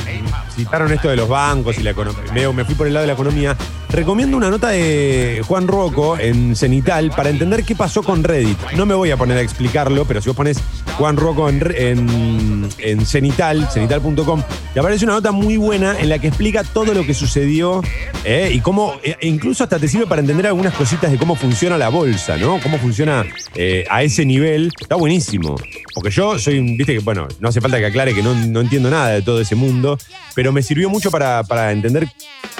citaron 0.56 0.92
esto 0.92 1.10
de 1.10 1.16
los 1.16 1.28
bancos 1.28 1.78
y 1.80 1.84
la 1.84 1.90
economía, 1.92 2.22
me, 2.32 2.48
me 2.54 2.66
fui 2.66 2.76
por 2.76 2.86
el 2.86 2.94
lado 2.94 3.02
de 3.04 3.08
la 3.08 3.14
economía, 3.14 3.56
recomiendo 3.90 4.38
una 4.38 4.52
nota 4.52 4.68
de 4.68 5.42
Juan 5.48 5.68
Rocco 5.68 6.20
en 6.20 6.56
Cenital 6.56 7.10
para 7.16 7.30
entender 7.32 7.64
qué 7.64 7.76
pasó 7.76 8.04
con 8.04 8.24
Reddit. 8.24 8.60
No 8.76 8.86
me 8.86 8.94
voy 8.94 9.10
a 9.10 9.18
poner 9.18 9.38
a 9.40 9.42
explicarlo, 9.42 10.06
pero 10.06 10.22
si 10.22 10.30
vos 10.30 10.36
pones 10.36 10.60
Juan 11.00 11.16
Rocco 11.16 11.48
en, 11.48 11.62
en, 11.78 12.70
en 12.80 13.06
Cenital, 13.06 13.70
cenital.com, 13.72 14.44
te 14.74 14.80
aparece 14.82 15.06
una 15.06 15.14
nota 15.14 15.32
muy 15.32 15.56
buena 15.56 15.98
en 15.98 16.10
la 16.10 16.20
que 16.20 16.28
explica 16.28 16.64
todo 16.66 16.94
lo 16.94 17.06
que 17.06 17.14
sucedió 17.14 17.82
eh, 18.26 18.52
y 18.54 18.60
cómo, 18.60 18.96
e 19.02 19.16
incluso 19.26 19.64
hasta 19.64 19.80
te 19.80 19.88
sirve 19.88 20.08
para 20.08 20.20
entender 20.20 20.46
algunas 20.48 20.74
cositas 20.74 21.10
de 21.10 21.18
cómo 21.18 21.36
funciona 21.36 21.78
la 21.78 21.88
bolsa, 21.88 22.36
¿no? 22.36 22.60
Cómo 22.62 22.78
funciona 22.80 23.26
eh, 23.56 23.86
a 23.90 24.04
ese 24.04 24.26
nivel. 24.26 24.72
Está 24.80 24.96
buenísimo. 24.96 25.56
Porque 25.96 26.12
yo 26.12 26.38
soy, 26.38 26.60
viste 26.76 26.94
que, 26.96 27.00
bueno, 27.00 27.30
no 27.40 27.48
hace 27.48 27.62
falta 27.62 27.80
que 27.80 27.86
aclare 27.86 28.14
que 28.14 28.22
no, 28.22 28.36
no 28.36 28.60
entiendo 28.60 28.90
nada 28.92 29.08
de 29.10 29.22
todo 29.22 29.40
ese 29.40 29.56
mundo, 29.56 29.98
pero 30.36 30.52
me 30.52 30.62
sirvió 30.62 30.90
mucho 30.90 31.10
para, 31.12 31.44
para 31.46 31.72
entender 31.72 32.08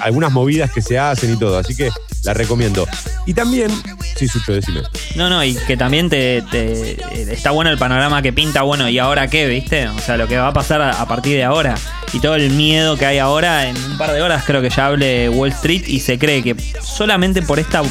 algunas 0.02 0.32
movidas 0.32 0.72
que 0.72 0.82
se 0.82 0.98
hacen 0.98 1.34
y 1.34 1.38
todo. 1.38 1.58
Así 1.58 1.76
que 1.76 1.90
La 2.24 2.34
recomiendo. 2.34 2.88
Y 3.26 3.34
también, 3.34 3.70
sí, 4.18 4.28
Sucho, 4.28 4.54
decime. 4.54 4.82
No, 5.16 5.30
no, 5.30 5.44
y 5.44 5.56
que 5.68 5.78
también 5.78 6.10
te, 6.10 6.42
te- 6.52 6.92
eh, 6.94 7.28
está 7.32 7.52
bueno 7.52 7.70
el 7.70 7.78
panorama 7.78 8.22
que 8.22 8.29
pinta, 8.34 8.62
bueno, 8.64 8.90
¿y 8.90 9.00
ahora 9.00 9.28
qué, 9.28 9.48
viste? 9.48 9.88
O 9.88 10.00
sea, 10.00 10.18
lo 10.18 10.28
que 10.28 10.38
va 10.38 10.48
a 10.48 10.54
pasar 10.54 10.82
a, 10.82 10.92
a 11.02 11.08
partir 11.08 11.36
de 11.36 11.44
ahora. 11.44 11.76
Y 12.14 12.20
todo 12.20 12.36
el 12.36 12.50
miedo 12.52 12.98
que 12.98 13.06
hay 13.06 13.18
ahora, 13.20 13.68
en 13.68 13.76
un 13.78 13.98
par 13.98 14.12
de 14.12 14.22
horas 14.22 14.44
creo 14.46 14.62
que 14.62 14.70
ya 14.70 14.88
hable 14.88 15.30
Wall 15.30 15.50
Street 15.50 15.84
y 15.88 16.00
se 16.00 16.18
cree 16.18 16.42
que 16.44 16.56
solamente 16.82 17.42
por 17.42 17.60
esta 17.60 17.82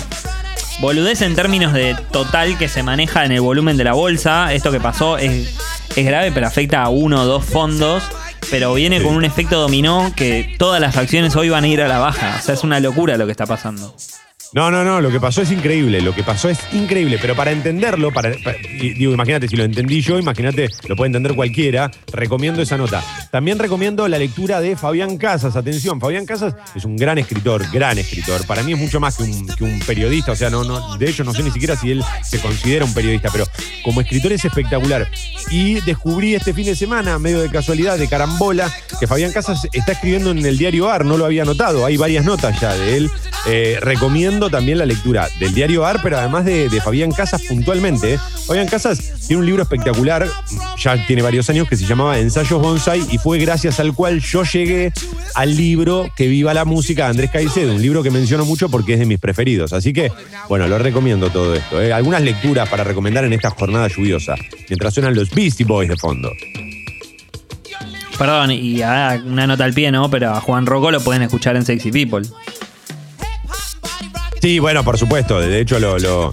boludez 0.81 1.23
en 1.23 1.35
términos 1.35 1.73
de 1.73 1.97
total 2.13 2.57
que 2.59 2.69
se 2.69 2.83
maneja 2.83 3.25
en 3.25 3.33
el 3.33 3.41
volumen 3.41 3.77
de 3.77 3.85
la 3.85 3.93
bolsa, 3.95 4.53
esto 4.53 4.71
que 4.71 4.81
pasó 4.81 5.19
es, 5.19 5.55
es 5.97 6.07
grave, 6.07 6.31
pero 6.33 6.47
afecta 6.47 6.83
a 6.83 6.89
uno 6.89 7.23
o 7.23 7.25
dos 7.27 7.45
fondos. 7.45 8.03
Pero 8.51 8.73
viene 8.73 8.99
Sí. 8.99 9.05
con 9.05 9.15
un 9.15 9.25
efecto 9.27 9.61
dominó 9.61 10.11
que 10.17 10.55
todas 10.59 10.81
las 10.81 10.97
acciones 10.97 11.37
hoy 11.37 11.51
van 11.51 11.65
a 11.65 11.69
ir 11.69 11.83
a 11.83 11.89
la 11.89 11.99
baja. 11.99 12.37
O 12.39 12.43
sea, 12.43 12.55
es 12.55 12.65
una 12.65 12.81
locura 12.81 13.17
lo 13.19 13.27
que 13.27 13.33
está 13.33 13.45
pasando. 13.47 13.95
No, 14.55 14.71
no, 14.71 14.83
no, 14.83 15.03
lo 15.03 15.11
que 15.11 15.21
pasó 15.21 15.43
es 15.43 15.53
increíble, 15.53 16.01
lo 16.01 16.15
que 16.15 16.23
pasó 16.23 16.49
es 16.49 16.59
increíble, 16.73 17.19
pero 17.21 17.37
para 17.37 17.53
entenderlo, 17.53 18.11
digo, 18.81 19.13
imagínate, 19.13 19.47
si 19.47 19.57
lo 19.57 19.65
entendí 19.65 20.01
yo, 20.01 20.19
imagínate, 20.19 20.71
lo 20.89 20.97
puede 20.97 21.09
entender 21.09 21.35
cualquiera, 21.35 21.91
recomiendo 22.13 22.63
esa 22.63 22.79
nota. 22.79 23.05
También 23.31 23.59
recomiendo 23.59 24.09
la 24.09 24.19
lectura 24.19 24.63
de 24.63 24.75
Fabián 24.75 25.19
Casas, 25.19 25.55
atención, 25.55 26.01
Fabián 26.01 26.25
Casas 26.25 26.55
es 26.75 26.87
un 26.87 26.97
gran 26.97 27.19
escritor, 27.19 27.71
gran 27.71 27.99
escritor, 27.99 28.47
para 28.47 28.63
mí 28.63 28.73
es 28.73 28.79
mucho 28.79 29.01
más 29.01 29.19
que 29.19 29.25
un, 29.25 29.47
que 29.49 29.65
un 29.65 29.81
periodista, 29.81 30.33
o 30.33 30.37
sea, 30.37 30.49
no, 30.49 30.65
no, 30.65 30.97
de 30.97 31.11
hecho 31.11 31.25
no 31.25 31.35
sé 31.35 31.43
ni 31.43 31.51
siquiera 31.51 31.77
si 31.77 31.91
él 31.91 32.03
se 32.23 32.41
considera 32.41 32.87
un 32.87 32.95
periodista, 32.95 33.29
pero 33.31 33.45
como 33.85 34.01
escritor 34.01 34.33
es 34.33 34.47
espectacular. 34.47 35.11
Y 35.51 35.81
descubrí 35.83 36.35
este 36.35 36.55
fin 36.55 36.65
de 36.65 36.75
semana, 36.75 37.19
medio 37.19 37.41
de 37.41 37.51
casualidad, 37.51 37.99
de 37.99 38.09
carambola, 38.09 38.73
que 38.99 39.07
Fabián 39.07 39.31
Casas 39.31 39.69
está 39.73 39.93
escribiendo 39.93 40.31
en 40.31 40.45
el 40.45 40.57
diario 40.57 40.91
AR, 40.91 41.05
no 41.05 41.19
lo 41.19 41.27
había 41.27 41.45
notado, 41.45 41.85
hay 41.85 41.99
varias 41.99 42.25
notas 42.25 42.59
ya 42.59 42.75
de 42.75 42.97
él. 42.97 43.11
Eh, 43.47 43.79
recomiendo 43.81 44.38
también 44.49 44.79
la 44.79 44.87
lectura 44.87 45.29
del 45.41 45.53
diario 45.53 45.85
AR, 45.85 46.01
pero 46.03 46.19
además 46.19 46.45
de, 46.45 46.69
de 46.69 46.81
Fabián 46.81 47.11
Casas 47.11 47.43
puntualmente. 47.43 48.19
Fabián 48.47 48.69
Casas 48.69 48.99
tiene 49.27 49.41
un 49.41 49.47
libro 49.47 49.63
espectacular, 49.65 50.29
ya 50.79 51.07
tiene 51.07 51.23
varios 51.23 51.51
años, 51.51 51.69
que 51.69 51.77
se 51.77 51.85
llamaba 51.85 52.19
Ensayos 52.19 52.63
Bonsai 52.63 53.03
y 53.11 53.19
fue 53.19 53.39
gracias 53.39 53.81
al 53.81 53.93
cual 53.93 54.21
yo 54.21 54.45
llegué 54.45 54.93
al 55.35 55.57
libro 55.57 56.11
Que 56.17 56.29
viva 56.29 56.55
la 56.55 56.65
música 56.65 57.05
de 57.05 57.11
Andrés 57.11 57.31
Caicedo, 57.31 57.75
un 57.75 57.83
libro 57.83 58.03
que 58.03 58.11
menciono 58.11 58.45
mucho 58.45 58.69
porque 58.69 58.95
es 58.95 59.01
de 59.01 59.07
mis 59.07 59.19
preferidos. 59.19 59.73
Así 59.73 59.93
que, 59.93 60.13
bueno, 60.49 60.69
lo 60.69 60.79
recomiendo 60.79 61.31
todo 61.31 61.55
esto. 61.55 61.83
¿eh? 61.83 61.93
Algunas 61.93 62.23
lecturas 62.23 62.69
para 62.69 62.85
recomendar 62.85 63.25
en 63.25 63.33
esta 63.33 63.51
jornada 63.51 63.89
lluviosa, 63.89 64.35
mientras 64.69 64.95
suenan 64.95 65.15
los 65.15 65.31
Beastie 65.31 65.67
Boys 65.67 65.89
de 65.89 65.97
fondo. 65.97 66.31
Perdón, 68.19 68.51
y 68.51 68.83
ah, 68.83 69.23
una 69.25 69.47
nota 69.47 69.65
al 69.65 69.73
pie, 69.73 69.93
¿no? 69.93 70.11
Pero 70.11 70.31
a 70.31 70.41
Juan 70.41 70.67
Rocco 70.67 70.91
lo 70.91 71.01
pueden 71.01 71.23
escuchar 71.23 71.55
en 71.55 71.65
Sexy 71.65 71.93
People. 71.93 72.27
Sí, 74.41 74.59
bueno, 74.59 74.85
por 74.85 74.99
supuesto. 74.99 75.41
De 75.41 75.61
hecho, 75.61 75.79
lo, 75.79 75.99
lo- 75.99 76.33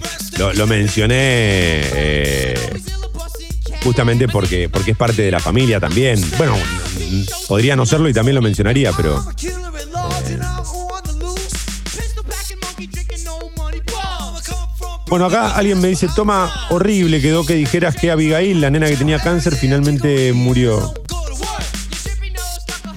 lo- 0.54 0.66
mencioné 0.66 1.16
eh, 1.18 2.54
justamente 3.82 4.28
porque, 4.28 4.68
porque 4.68 4.92
es 4.92 4.96
parte 4.96 5.22
de 5.22 5.30
la 5.30 5.40
familia 5.40 5.80
también. 5.80 6.22
Bueno, 6.38 6.56
podría 7.48 7.74
no 7.76 7.84
serlo 7.86 8.08
y 8.08 8.12
también 8.14 8.34
lo 8.36 8.42
mencionaría, 8.42 8.92
pero 8.92 9.24
Bueno, 15.08 15.26
acá 15.26 15.54
alguien 15.56 15.80
me 15.80 15.88
dice, 15.88 16.08
toma, 16.14 16.52
horrible 16.70 17.20
quedó 17.20 17.46
que 17.46 17.54
dijeras 17.54 17.94
que 17.96 18.10
Abigail, 18.10 18.60
la 18.60 18.70
nena 18.70 18.88
que 18.88 18.96
tenía 18.96 19.20
cáncer, 19.20 19.54
finalmente 19.54 20.32
murió. 20.32 20.92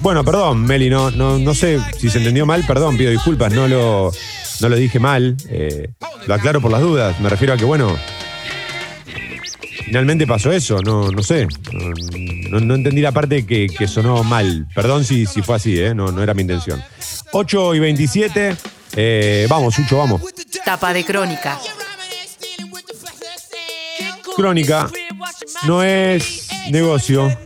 Bueno, 0.00 0.24
perdón, 0.24 0.64
Meli, 0.64 0.90
no, 0.90 1.10
no, 1.12 1.38
no 1.38 1.54
sé 1.54 1.78
si 2.00 2.10
se 2.10 2.18
entendió 2.18 2.46
mal, 2.46 2.64
perdón, 2.66 2.96
pido 2.96 3.10
disculpas, 3.12 3.52
no 3.52 3.68
lo, 3.68 4.12
no 4.60 4.68
lo 4.68 4.76
dije 4.76 4.98
mal. 4.98 5.36
eh, 5.48 5.90
lo 6.26 6.34
aclaro 6.34 6.60
por 6.60 6.70
las 6.70 6.80
dudas. 6.80 7.18
Me 7.20 7.28
refiero 7.28 7.54
a 7.54 7.56
que, 7.56 7.64
bueno, 7.64 7.96
finalmente 9.84 10.26
pasó 10.26 10.52
eso, 10.52 10.80
no, 10.82 11.10
no 11.10 11.22
sé. 11.22 11.46
No, 12.50 12.74
entendí 12.74 13.00
la 13.00 13.12
parte 13.12 13.46
que, 13.46 13.68
que 13.68 13.86
sonó 13.88 14.22
mal. 14.24 14.66
Perdón 14.74 15.04
si, 15.04 15.26
si 15.26 15.42
fue 15.42 15.56
así, 15.56 15.78
eh, 15.80 15.94
no, 15.94 16.10
no 16.12 16.22
era 16.22 16.34
mi 16.34 16.42
intención. 16.42 16.82
8 17.32 17.74
y 17.74 17.78
27. 17.80 18.56
eh, 18.96 19.46
vamos, 19.48 19.74
Sucho, 19.74 19.98
vamos. 19.98 20.20
Tapa 20.64 20.92
de 20.92 21.04
crónica. 21.04 21.58
Crónica 24.36 24.90
no 25.66 25.82
es 25.82 26.48
negocio. 26.70 27.36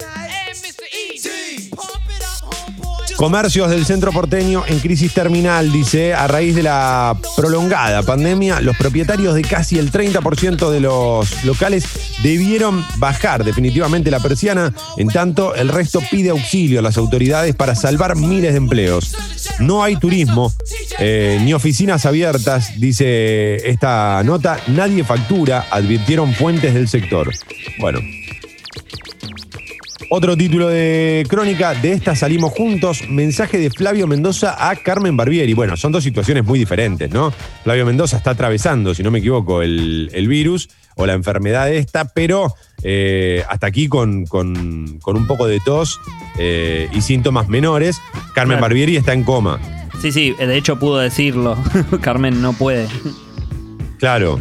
Comercios 3.24 3.70
del 3.70 3.86
centro 3.86 4.12
porteño 4.12 4.64
en 4.66 4.80
crisis 4.80 5.14
terminal, 5.14 5.72
dice, 5.72 6.12
a 6.12 6.26
raíz 6.26 6.54
de 6.54 6.62
la 6.62 7.16
prolongada 7.34 8.02
pandemia, 8.02 8.60
los 8.60 8.76
propietarios 8.76 9.34
de 9.34 9.40
casi 9.40 9.78
el 9.78 9.90
30% 9.90 10.68
de 10.68 10.80
los 10.80 11.42
locales 11.42 11.86
debieron 12.22 12.84
bajar 12.98 13.42
definitivamente 13.42 14.10
la 14.10 14.20
persiana, 14.20 14.74
en 14.98 15.08
tanto 15.08 15.54
el 15.54 15.70
resto 15.70 16.02
pide 16.10 16.28
auxilio 16.28 16.80
a 16.80 16.82
las 16.82 16.98
autoridades 16.98 17.56
para 17.56 17.74
salvar 17.74 18.14
miles 18.14 18.52
de 18.52 18.58
empleos. 18.58 19.16
No 19.58 19.82
hay 19.82 19.96
turismo 19.96 20.52
eh, 20.98 21.40
ni 21.42 21.54
oficinas 21.54 22.04
abiertas, 22.04 22.78
dice 22.78 23.70
esta 23.70 24.22
nota, 24.22 24.60
nadie 24.66 25.02
factura, 25.02 25.66
advirtieron 25.70 26.34
fuentes 26.34 26.74
del 26.74 26.88
sector. 26.88 27.32
Bueno, 27.78 28.00
otro 30.10 30.36
título 30.36 30.68
de 30.68 31.24
crónica, 31.28 31.74
de 31.74 31.92
esta 31.92 32.14
salimos 32.14 32.52
juntos, 32.52 33.08
mensaje 33.08 33.58
de 33.58 33.70
Flavio 33.70 34.06
Mendoza 34.06 34.56
a 34.70 34.76
Carmen 34.76 35.16
Barbieri. 35.16 35.54
Bueno, 35.54 35.76
son 35.76 35.92
dos 35.92 36.04
situaciones 36.04 36.44
muy 36.44 36.58
diferentes, 36.58 37.10
¿no? 37.10 37.32
Flavio 37.62 37.86
Mendoza 37.86 38.16
está 38.16 38.30
atravesando, 38.30 38.94
si 38.94 39.02
no 39.02 39.10
me 39.10 39.18
equivoco, 39.20 39.62
el, 39.62 40.10
el 40.12 40.28
virus 40.28 40.68
o 40.96 41.06
la 41.06 41.14
enfermedad 41.14 41.72
esta, 41.72 42.04
pero 42.06 42.54
eh, 42.82 43.42
hasta 43.48 43.66
aquí 43.66 43.88
con, 43.88 44.26
con- 44.26 44.98
con 45.02 45.16
un 45.16 45.26
poco 45.26 45.46
de 45.46 45.58
tos 45.60 45.98
eh, 46.38 46.88
y 46.92 47.00
síntomas 47.00 47.48
menores. 47.48 47.98
Carmen 48.34 48.56
Claro. 48.58 48.62
Barbieri 48.62 48.96
está 48.96 49.12
en 49.12 49.24
coma. 49.24 49.58
Sí, 50.00 50.12
sí, 50.12 50.34
de 50.38 50.56
hecho 50.56 50.78
pudo 50.78 50.98
decirlo. 50.98 51.56
Carmen 52.00 52.40
no 52.42 52.52
puede. 52.52 52.86
Claro. 53.98 54.38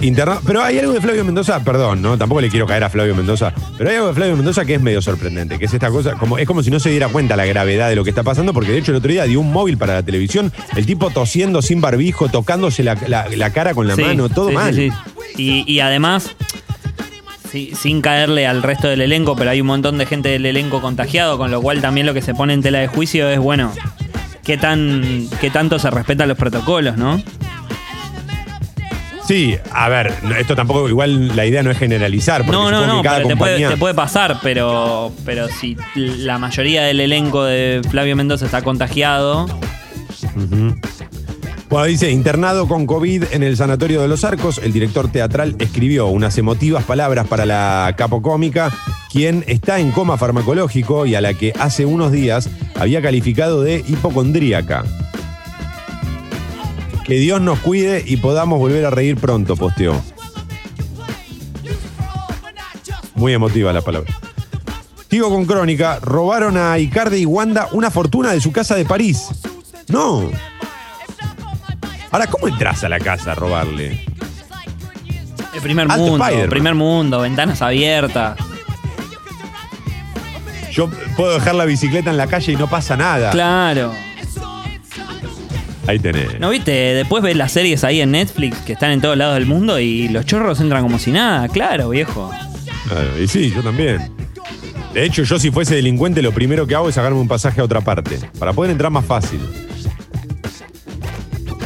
Interna- 0.00 0.40
pero 0.46 0.62
hay 0.62 0.78
algo 0.78 0.92
de 0.92 1.00
Flavio 1.00 1.24
Mendoza, 1.24 1.64
perdón, 1.64 2.02
¿no? 2.02 2.18
Tampoco 2.18 2.42
le 2.42 2.50
quiero 2.50 2.66
caer 2.66 2.84
a 2.84 2.90
Flavio 2.90 3.14
Mendoza, 3.14 3.52
pero 3.78 3.88
hay 3.88 3.96
algo 3.96 4.08
de 4.08 4.14
Flavio 4.14 4.36
Mendoza 4.36 4.64
que 4.66 4.74
es 4.74 4.80
medio 4.82 5.00
sorprendente, 5.00 5.58
que 5.58 5.64
es 5.64 5.72
esta 5.72 5.88
cosa, 5.90 6.12
como, 6.14 6.36
es 6.36 6.46
como 6.46 6.62
si 6.62 6.70
no 6.70 6.78
se 6.80 6.90
diera 6.90 7.08
cuenta 7.08 7.34
la 7.34 7.46
gravedad 7.46 7.88
de 7.88 7.96
lo 7.96 8.04
que 8.04 8.10
está 8.10 8.22
pasando, 8.22 8.52
porque 8.52 8.72
de 8.72 8.78
hecho 8.78 8.90
el 8.92 8.98
otro 8.98 9.10
día 9.10 9.24
dio 9.24 9.40
un 9.40 9.50
móvil 9.52 9.78
para 9.78 9.94
la 9.94 10.02
televisión, 10.02 10.52
el 10.76 10.84
tipo 10.84 11.08
tosiendo 11.10 11.62
sin 11.62 11.80
barbijo, 11.80 12.28
tocándose 12.28 12.82
la, 12.82 12.94
la- 13.06 13.26
la 13.34 13.50
cara 13.50 13.72
con 13.72 13.88
la 13.88 13.94
Sí, 13.96 14.02
mano, 14.02 14.28
todo 14.28 14.48
sí, 14.50 14.54
mal. 14.54 14.74
sí. 14.74 14.90
Y, 15.38 15.64
y 15.72 15.80
además, 15.80 16.30
sin 17.74 18.02
caerle 18.02 18.46
al 18.46 18.62
resto 18.62 18.88
del 18.88 19.00
elenco, 19.00 19.34
pero 19.34 19.50
hay 19.50 19.60
un 19.62 19.66
montón 19.66 19.96
de 19.96 20.04
gente 20.06 20.28
del 20.28 20.44
elenco 20.44 20.80
contagiado, 20.82 21.38
con 21.38 21.50
lo 21.50 21.62
cual 21.62 21.80
también 21.80 22.06
lo 22.06 22.12
que 22.12 22.20
se 22.20 22.34
pone 22.34 22.52
en 22.52 22.60
tela 22.62 22.78
de 22.80 22.88
juicio 22.88 23.28
es, 23.30 23.38
bueno, 23.38 23.72
qué, 24.44 24.58
tan, 24.58 25.26
qué 25.40 25.48
tanto 25.50 25.78
se 25.78 25.90
respetan 25.90 26.28
los 26.28 26.36
protocolos, 26.36 26.98
¿no? 26.98 27.22
Sí, 29.26 29.56
a 29.72 29.88
ver, 29.88 30.12
no, 30.22 30.36
esto 30.36 30.54
tampoco, 30.54 30.88
igual 30.88 31.34
la 31.34 31.44
idea 31.44 31.62
no 31.62 31.70
es 31.70 31.78
generalizar, 31.78 32.42
porque 32.42 32.52
No, 32.52 32.70
no, 32.70 32.86
no, 32.86 32.98
que 32.98 33.02
cada 33.02 33.16
pero 33.16 33.28
te 33.28 33.36
puede, 33.36 33.68
te 33.68 33.76
puede 33.76 33.94
pasar, 33.94 34.38
pero, 34.42 35.12
pero 35.24 35.48
si 35.48 35.76
la 35.96 36.38
mayoría 36.38 36.84
del 36.84 37.00
elenco 37.00 37.44
de 37.44 37.82
Flavio 37.90 38.14
Mendoza 38.14 38.44
está 38.44 38.62
contagiado, 38.62 39.46
Ujú. 40.34 40.74
Bueno, 41.68 41.86
dice, 41.86 42.10
internado 42.12 42.68
con 42.68 42.86
COVID 42.86 43.24
en 43.32 43.42
el 43.42 43.56
Sanatorio 43.56 44.00
de 44.00 44.08
los 44.08 44.22
Arcos, 44.22 44.58
el 44.58 44.72
director 44.72 45.10
teatral 45.10 45.56
escribió 45.58 46.06
unas 46.06 46.38
emotivas 46.38 46.84
palabras 46.84 47.26
para 47.26 47.44
la 47.44 47.92
capocómica, 47.96 48.72
quien 49.10 49.44
está 49.48 49.80
en 49.80 49.90
coma 49.90 50.16
farmacológico 50.16 51.06
y 51.06 51.16
a 51.16 51.20
la 51.20 51.34
que 51.34 51.52
hace 51.58 51.84
unos 51.84 52.12
días 52.12 52.48
había 52.76 53.02
calificado 53.02 53.62
de 53.62 53.84
hipocondríaca. 53.88 54.84
Que 57.06 57.14
Dios 57.14 57.40
nos 57.40 57.60
cuide 57.60 58.02
y 58.04 58.16
podamos 58.16 58.58
volver 58.58 58.84
a 58.84 58.90
reír 58.90 59.16
pronto, 59.16 59.56
posteó. 59.56 60.02
Muy 63.14 63.32
emotiva 63.32 63.72
la 63.72 63.80
palabra. 63.80 64.12
Sigo 65.08 65.30
con 65.30 65.46
crónica. 65.46 65.98
Robaron 66.02 66.56
a 66.56 66.78
Icardi 66.78 67.18
y 67.18 67.26
Wanda 67.26 67.68
una 67.72 67.90
fortuna 67.90 68.32
de 68.32 68.40
su 68.40 68.52
casa 68.52 68.74
de 68.74 68.84
París. 68.84 69.28
No. 69.88 70.28
Ahora, 72.10 72.26
¿cómo 72.26 72.48
entras 72.48 72.82
a 72.84 72.88
la 72.88 72.98
casa 72.98 73.32
a 73.32 73.34
robarle? 73.34 74.04
el 75.54 75.62
primer 75.62 75.90
Alto 75.90 76.04
mundo, 76.04 76.24
Spider-Man. 76.24 76.50
primer 76.50 76.74
mundo, 76.74 77.20
ventanas 77.20 77.62
abiertas. 77.62 78.36
Yo 80.70 80.90
puedo 81.16 81.32
dejar 81.32 81.54
la 81.54 81.64
bicicleta 81.64 82.10
en 82.10 82.18
la 82.18 82.26
calle 82.26 82.52
y 82.52 82.56
no 82.56 82.68
pasa 82.68 82.96
nada. 82.96 83.30
Claro. 83.30 83.94
Ahí 85.86 85.98
tenés. 85.98 86.40
¿No 86.40 86.50
viste? 86.50 86.72
Después 86.72 87.22
ves 87.22 87.36
las 87.36 87.52
series 87.52 87.84
ahí 87.84 88.00
en 88.00 88.10
Netflix 88.10 88.58
que 88.58 88.72
están 88.72 88.90
en 88.90 89.00
todos 89.00 89.16
lados 89.16 89.34
del 89.34 89.46
mundo 89.46 89.78
y 89.78 90.08
los 90.08 90.26
chorros 90.26 90.60
entran 90.60 90.82
como 90.82 90.98
si 90.98 91.12
nada. 91.12 91.48
Claro, 91.48 91.90
viejo. 91.90 92.30
Ah, 92.90 93.20
y 93.20 93.26
sí, 93.28 93.52
yo 93.54 93.62
también. 93.62 94.10
De 94.92 95.04
hecho, 95.04 95.22
yo 95.22 95.38
si 95.38 95.50
fuese 95.50 95.74
delincuente, 95.74 96.22
lo 96.22 96.32
primero 96.32 96.66
que 96.66 96.74
hago 96.74 96.88
es 96.88 96.94
sacarme 96.94 97.20
un 97.20 97.28
pasaje 97.28 97.60
a 97.60 97.64
otra 97.64 97.82
parte, 97.82 98.18
para 98.38 98.52
poder 98.52 98.72
entrar 98.72 98.90
más 98.90 99.04
fácil. 99.04 99.40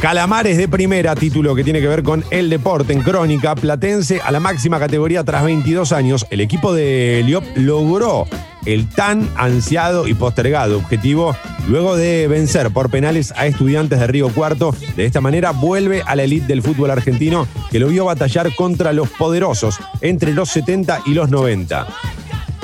Calamares 0.00 0.56
de 0.56 0.66
primera, 0.66 1.14
título 1.14 1.54
que 1.54 1.62
tiene 1.62 1.80
que 1.80 1.86
ver 1.86 2.02
con 2.02 2.24
el 2.30 2.48
deporte 2.48 2.94
en 2.94 3.02
crónica. 3.02 3.54
Platense 3.54 4.20
a 4.20 4.30
la 4.30 4.40
máxima 4.40 4.78
categoría 4.78 5.22
tras 5.24 5.44
22 5.44 5.92
años. 5.92 6.26
El 6.30 6.40
equipo 6.40 6.72
de 6.72 7.22
Liop 7.24 7.44
logró 7.54 8.26
el 8.64 8.88
tan 8.88 9.28
ansiado 9.36 10.08
y 10.08 10.14
postergado 10.14 10.78
objetivo 10.78 11.36
luego 11.68 11.96
de 11.96 12.28
vencer 12.28 12.70
por 12.70 12.90
penales 12.90 13.32
a 13.36 13.46
estudiantes 13.46 14.00
de 14.00 14.06
Río 14.06 14.28
Cuarto. 14.30 14.74
De 14.96 15.04
esta 15.04 15.20
manera 15.20 15.50
vuelve 15.50 16.02
a 16.04 16.16
la 16.16 16.24
elite 16.24 16.46
del 16.46 16.62
fútbol 16.62 16.90
argentino 16.90 17.46
que 17.70 17.78
lo 17.78 17.88
vio 17.88 18.04
batallar 18.04 18.54
contra 18.54 18.92
los 18.92 19.08
poderosos 19.10 19.78
entre 20.00 20.32
los 20.32 20.50
70 20.50 21.02
y 21.06 21.14
los 21.14 21.30
90. 21.30 21.86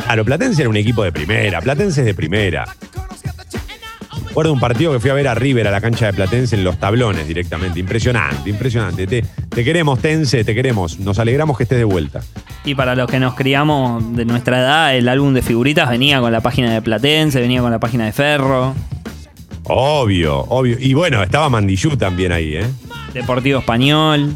Claro, 0.04 0.24
Platense 0.24 0.62
era 0.62 0.68
un 0.68 0.76
equipo 0.76 1.02
de 1.02 1.12
primera, 1.12 1.60
Platense 1.60 2.00
es 2.00 2.06
de 2.06 2.14
primera. 2.14 2.64
Recuerdo 4.28 4.52
un 4.52 4.60
partido 4.60 4.92
que 4.92 5.00
fui 5.00 5.08
a 5.08 5.14
ver 5.14 5.28
a 5.28 5.34
River 5.34 5.66
a 5.66 5.70
la 5.70 5.80
cancha 5.80 6.06
de 6.06 6.12
Platense 6.12 6.56
en 6.56 6.62
los 6.62 6.78
tablones 6.78 7.26
directamente. 7.26 7.80
Impresionante, 7.80 8.50
impresionante. 8.50 9.06
Te, 9.06 9.24
te 9.48 9.64
queremos, 9.64 9.98
Tense, 9.98 10.44
te 10.44 10.54
queremos. 10.54 10.98
Nos 10.98 11.18
alegramos 11.18 11.56
que 11.56 11.62
estés 11.62 11.78
de 11.78 11.84
vuelta. 11.84 12.20
Y 12.66 12.74
para 12.74 12.94
los 12.94 13.08
que 13.08 13.18
nos 13.18 13.34
criamos 13.34 14.14
de 14.14 14.26
nuestra 14.26 14.58
edad, 14.58 14.94
el 14.94 15.08
álbum 15.08 15.32
de 15.32 15.40
figuritas 15.40 15.88
venía 15.88 16.20
con 16.20 16.30
la 16.32 16.42
página 16.42 16.74
de 16.74 16.82
Platense, 16.82 17.40
venía 17.40 17.62
con 17.62 17.70
la 17.70 17.78
página 17.78 18.04
de 18.04 18.12
Ferro, 18.12 18.74
Obvio, 19.68 20.40
obvio. 20.48 20.76
Y 20.78 20.94
bueno, 20.94 21.22
estaba 21.22 21.48
Mandillú 21.48 21.96
también 21.96 22.30
ahí, 22.30 22.54
¿eh? 22.54 22.66
Deportivo 23.12 23.58
Español. 23.58 24.34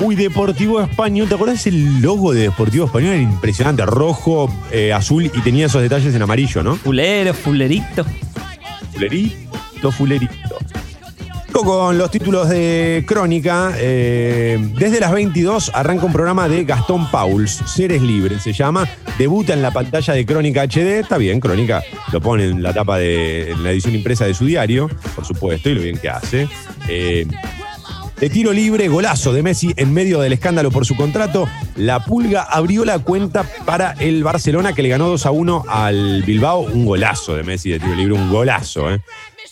Uy, 0.00 0.16
Deportivo 0.16 0.80
Español. 0.80 1.28
¿Te 1.28 1.36
acordás 1.36 1.66
el 1.68 2.02
logo 2.02 2.32
de 2.32 2.42
Deportivo 2.42 2.86
Español? 2.86 3.14
Era 3.14 3.22
impresionante. 3.22 3.86
Rojo, 3.86 4.52
eh, 4.72 4.92
azul 4.92 5.24
y 5.24 5.40
tenía 5.40 5.66
esos 5.66 5.82
detalles 5.82 6.14
en 6.14 6.22
amarillo, 6.22 6.64
¿no? 6.64 6.74
Fulero, 6.74 7.32
fulerito. 7.32 8.04
Fulerito, 8.92 9.92
fulerito. 9.92 10.58
Con 11.64 11.96
los 11.96 12.10
títulos 12.10 12.50
de 12.50 13.02
crónica, 13.06 13.72
eh, 13.78 14.58
desde 14.78 15.00
las 15.00 15.10
22 15.10 15.70
arranca 15.72 16.04
un 16.04 16.12
programa 16.12 16.48
de 16.48 16.64
Gastón 16.64 17.10
Pauls, 17.10 17.62
Seres 17.66 18.02
Libres 18.02 18.42
se 18.42 18.52
llama, 18.52 18.86
debuta 19.18 19.54
en 19.54 19.62
la 19.62 19.70
pantalla 19.70 20.12
de 20.12 20.26
Crónica 20.26 20.64
HD, 20.64 21.00
está 21.00 21.16
bien, 21.16 21.40
Crónica 21.40 21.82
lo 22.12 22.20
pone 22.20 22.44
en 22.44 22.62
la 22.62 22.74
tapa 22.74 22.98
de 22.98 23.50
en 23.52 23.64
la 23.64 23.70
edición 23.70 23.94
impresa 23.94 24.26
de 24.26 24.34
su 24.34 24.44
diario, 24.44 24.90
por 25.14 25.24
supuesto, 25.24 25.70
y 25.70 25.74
lo 25.74 25.80
bien 25.80 25.98
que 25.98 26.10
hace. 26.10 26.46
Eh, 26.88 27.26
de 28.20 28.30
tiro 28.30 28.52
libre, 28.52 28.88
golazo 28.88 29.32
de 29.32 29.42
Messi 29.42 29.72
en 29.76 29.92
medio 29.92 30.20
del 30.20 30.34
escándalo 30.34 30.70
por 30.70 30.84
su 30.84 30.94
contrato. 30.94 31.48
La 31.74 32.04
Pulga 32.04 32.42
abrió 32.42 32.84
la 32.84 32.98
cuenta 32.98 33.44
para 33.64 33.92
el 33.92 34.22
Barcelona 34.22 34.74
que 34.74 34.82
le 34.82 34.90
ganó 34.90 35.08
2 35.08 35.26
a 35.26 35.30
1 35.30 35.64
al 35.68 36.22
Bilbao. 36.22 36.60
Un 36.60 36.86
golazo 36.86 37.34
de 37.34 37.42
Messi 37.42 37.70
de 37.70 37.80
tiro 37.80 37.94
libre, 37.94 38.14
un 38.14 38.30
golazo. 38.30 38.90
¿eh? 38.90 39.00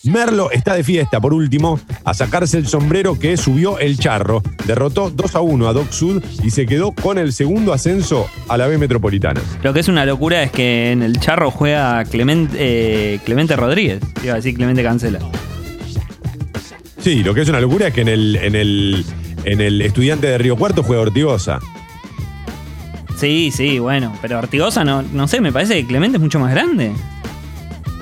Merlo 0.04 0.50
está 0.50 0.74
de 0.74 0.84
fiesta, 0.84 1.20
por 1.20 1.32
último, 1.32 1.80
a 2.04 2.12
sacarse 2.12 2.58
el 2.58 2.66
sombrero 2.66 3.18
que 3.18 3.36
subió 3.36 3.78
el 3.78 3.98
charro. 3.98 4.42
Derrotó 4.66 5.10
2 5.10 5.34
a 5.34 5.40
1 5.40 5.68
a 5.68 5.72
Doc 5.72 5.90
Sud 5.90 6.22
y 6.42 6.50
se 6.50 6.66
quedó 6.66 6.92
con 6.92 7.18
el 7.18 7.32
segundo 7.32 7.72
ascenso 7.72 8.28
a 8.48 8.56
la 8.58 8.66
B 8.66 8.76
Metropolitana. 8.76 9.40
Lo 9.62 9.72
que 9.72 9.80
es 9.80 9.88
una 9.88 10.04
locura 10.04 10.42
es 10.42 10.50
que 10.50 10.92
en 10.92 11.02
el 11.02 11.18
charro 11.20 11.50
juega 11.50 12.04
Clemente, 12.04 12.56
eh, 12.58 13.20
Clemente 13.24 13.56
Rodríguez. 13.56 14.00
Iba 14.22 14.34
a 14.34 14.36
decir 14.36 14.54
Clemente 14.54 14.82
Cancela. 14.82 15.20
Sí, 16.98 17.22
lo 17.22 17.34
que 17.34 17.42
es 17.42 17.48
una 17.48 17.60
locura 17.60 17.88
es 17.88 17.94
que 17.94 18.02
en 18.02 18.08
el, 18.08 18.36
en 18.36 18.54
el, 18.54 19.04
en 19.44 19.60
el 19.60 19.80
estudiante 19.82 20.26
de 20.26 20.38
Río 20.38 20.56
Cuarto 20.56 20.82
juega 20.82 21.02
Ortigosa. 21.02 21.60
Sí, 23.16 23.50
sí, 23.54 23.78
bueno. 23.78 24.14
Pero 24.20 24.38
Ortigosa 24.38 24.84
no, 24.84 25.02
no 25.02 25.28
sé, 25.28 25.40
me 25.40 25.52
parece 25.52 25.74
que 25.76 25.86
Clemente 25.86 26.18
es 26.18 26.22
mucho 26.22 26.38
más 26.38 26.50
grande. 26.50 26.92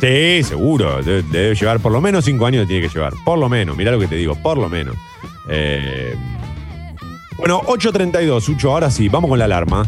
Sí, 0.02 0.42
seguro. 0.42 1.00
Debe, 1.00 1.22
debe 1.22 1.54
llevar 1.54 1.78
por 1.78 1.92
lo 1.92 2.00
menos 2.00 2.24
cinco 2.24 2.44
años, 2.44 2.66
tiene 2.66 2.88
que 2.88 2.92
llevar. 2.92 3.12
Por 3.24 3.38
lo 3.38 3.48
menos, 3.48 3.76
mirá 3.76 3.92
lo 3.92 4.00
que 4.00 4.08
te 4.08 4.16
digo, 4.16 4.34
por 4.34 4.58
lo 4.58 4.68
menos. 4.68 4.96
Eh, 5.48 6.16
bueno, 7.38 7.60
8.32, 7.62 8.40
Sucho, 8.40 8.72
ahora 8.72 8.90
sí, 8.90 9.08
vamos 9.08 9.30
con 9.30 9.38
la 9.38 9.44
alarma. 9.44 9.86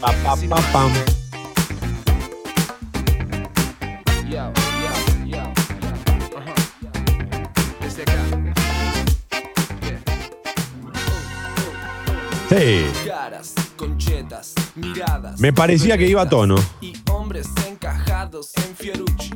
Pa, 0.00 0.12
pa, 0.24 0.36
pa, 0.48 0.72
pam. 0.72 1.17
Sí, 12.48 12.86
Caras, 13.06 13.54
conchetas, 13.76 14.54
miradas. 14.74 15.38
me 15.38 15.52
parecía 15.52 15.98
que 15.98 16.08
iba 16.08 16.22
a 16.22 16.28
tono. 16.28 16.56
Y 16.80 16.94
hombres 17.10 17.46
encajados 17.68 18.52
en 18.56 18.74
Fiorucci. 18.74 19.30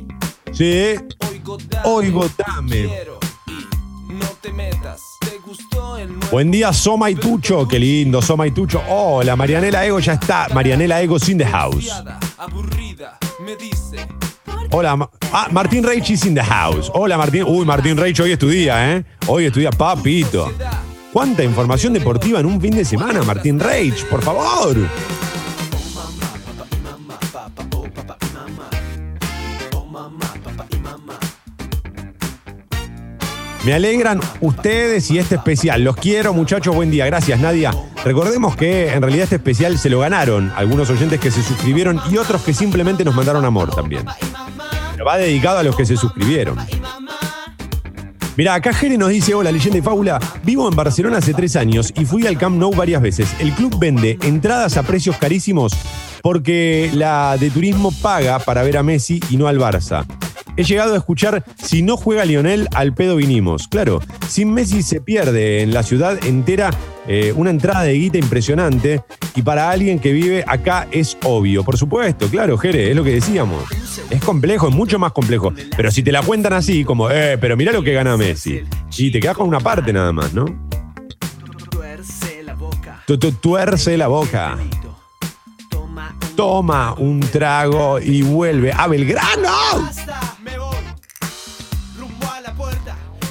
Sí, 0.51 0.95
Oigo 1.29 1.57
dame. 1.69 1.83
Oigo 1.89 2.29
dame. 2.37 2.87
Quiero 2.87 3.19
y 3.47 4.13
no 4.13 4.25
te 4.41 4.51
metas. 4.51 4.99
¿Te 5.21 5.37
gustó 5.45 5.97
el 5.97 6.09
nuevo? 6.09 6.27
Buen 6.31 6.49
día, 6.49 6.73
Soma 6.73 7.11
y 7.11 7.15
Tucho. 7.15 7.67
Qué 7.67 7.77
lindo, 7.77 8.19
Soma 8.19 8.47
y 8.47 8.51
Tucho. 8.51 8.81
Hola, 8.89 9.35
Marianela 9.35 9.85
Ego 9.85 9.99
ya 9.99 10.13
está. 10.13 10.47
Marianela 10.51 10.99
Ego 11.01 11.17
in 11.27 11.37
the 11.37 11.45
house. 11.45 11.91
Aburrida, 12.39 13.19
me 13.45 13.55
dice. 13.55 14.07
Hola, 14.71 15.07
ah, 15.31 15.49
Martín 15.51 15.83
Reich 15.83 16.09
is 16.09 16.25
in 16.25 16.33
the 16.33 16.41
house. 16.43 16.89
Hola, 16.95 17.15
Martín. 17.15 17.43
Uy, 17.43 17.63
Martín 17.63 17.95
Reich, 17.95 18.19
hoy 18.21 18.31
es 18.31 18.39
tu 18.39 18.49
día, 18.49 18.91
¿eh? 18.91 19.05
Hoy 19.27 19.45
es 19.45 19.53
tu 19.53 19.59
día, 19.59 19.69
papito. 19.69 20.51
¿Cuánta 21.13 21.43
información 21.43 21.93
deportiva 21.93 22.39
en 22.39 22.47
un 22.47 22.59
fin 22.59 22.75
de 22.75 22.83
semana, 22.83 23.21
Martín 23.21 23.59
Reich? 23.59 24.03
Por 24.05 24.23
favor. 24.23 24.75
Me 33.63 33.73
alegran 33.75 34.19
ustedes 34.41 35.11
y 35.11 35.19
este 35.19 35.35
especial. 35.35 35.83
Los 35.83 35.97
quiero, 35.97 36.33
muchachos. 36.33 36.75
Buen 36.75 36.89
día. 36.89 37.05
Gracias, 37.05 37.39
Nadia. 37.39 37.71
Recordemos 38.03 38.55
que 38.55 38.91
en 38.91 39.03
realidad 39.03 39.25
este 39.25 39.35
especial 39.35 39.77
se 39.77 39.91
lo 39.91 39.99
ganaron 39.99 40.51
algunos 40.55 40.89
oyentes 40.89 41.19
que 41.19 41.29
se 41.29 41.43
suscribieron 41.43 42.01
y 42.11 42.17
otros 42.17 42.41
que 42.41 42.55
simplemente 42.55 43.05
nos 43.05 43.13
mandaron 43.13 43.45
amor 43.45 43.69
también. 43.75 44.03
Pero 44.93 45.05
va 45.05 45.17
dedicado 45.17 45.59
a 45.59 45.63
los 45.63 45.75
que 45.75 45.85
se 45.85 45.95
suscribieron. 45.95 46.57
Mira, 48.35 48.55
acá 48.55 48.73
Jere 48.73 48.97
nos 48.97 49.09
dice, 49.09 49.35
hola, 49.35 49.51
leyenda 49.51 49.77
y 49.77 49.81
fábula, 49.81 50.19
vivo 50.43 50.67
en 50.67 50.75
Barcelona 50.75 51.17
hace 51.17 51.35
tres 51.35 51.55
años 51.55 51.93
y 51.95 52.05
fui 52.05 52.25
al 52.25 52.37
Camp 52.37 52.57
Nou 52.57 52.73
varias 52.73 53.01
veces. 53.01 53.35
El 53.39 53.51
club 53.51 53.77
vende 53.77 54.17
entradas 54.23 54.75
a 54.77 54.83
precios 54.83 55.17
carísimos 55.17 55.73
porque 56.23 56.89
la 56.93 57.37
de 57.37 57.51
turismo 57.51 57.91
paga 58.01 58.39
para 58.39 58.63
ver 58.63 58.77
a 58.77 58.83
Messi 58.83 59.19
y 59.29 59.37
no 59.37 59.47
al 59.47 59.59
Barça. 59.59 60.05
He 60.55 60.63
llegado 60.63 60.93
a 60.93 60.97
escuchar, 60.97 61.43
si 61.63 61.81
no 61.81 61.97
juega 61.97 62.25
Lionel, 62.25 62.67
al 62.75 62.93
pedo 62.93 63.15
vinimos. 63.15 63.67
Claro, 63.67 64.01
sin 64.29 64.53
Messi 64.53 64.83
se 64.83 65.01
pierde 65.01 65.61
en 65.63 65.73
la 65.73 65.81
ciudad 65.81 66.23
entera 66.25 66.69
eh, 67.07 67.33
una 67.35 67.49
entrada 67.49 67.81
de 67.83 67.93
guita 67.93 68.17
impresionante 68.19 69.01
y 69.35 69.41
para 69.41 69.71
alguien 69.71 69.97
que 69.99 70.13
vive 70.13 70.43
acá 70.47 70.87
es 70.91 71.17
obvio. 71.23 71.63
Por 71.63 71.77
supuesto, 71.77 72.27
claro, 72.27 72.57
Jere, 72.57 72.91
es 72.91 72.95
lo 72.95 73.03
que 73.03 73.11
decíamos. 73.11 73.63
Es 74.11 74.23
complejo, 74.23 74.67
es 74.69 74.75
mucho 74.75 74.99
más 74.99 75.11
complejo. 75.11 75.51
Pero 75.75 75.89
si 75.89 76.03
te 76.03 76.11
la 76.11 76.21
cuentan 76.21 76.53
así, 76.53 76.83
como, 76.83 77.09
eh, 77.09 77.37
pero 77.41 77.57
mirá 77.57 77.71
lo 77.71 77.81
que 77.83 77.93
gana 77.93 78.15
Messi. 78.15 78.61
Y 78.97 79.11
te 79.11 79.19
quedas 79.19 79.35
con 79.37 79.47
una 79.47 79.59
parte 79.59 79.91
nada 79.91 80.11
más, 80.11 80.33
¿no? 80.33 80.45
Tu- 83.07 83.17
tu- 83.17 83.31
Tuerce 83.33 83.97
la 83.97 84.07
boca. 84.07 84.57
Toma 85.69 86.15
un 86.21 86.35
Toma 86.35 86.93
un 86.93 87.19
trago 87.19 87.99
y 87.99 88.21
vuelve 88.21 88.71
a 88.71 88.87
Belgrano. 88.87 89.89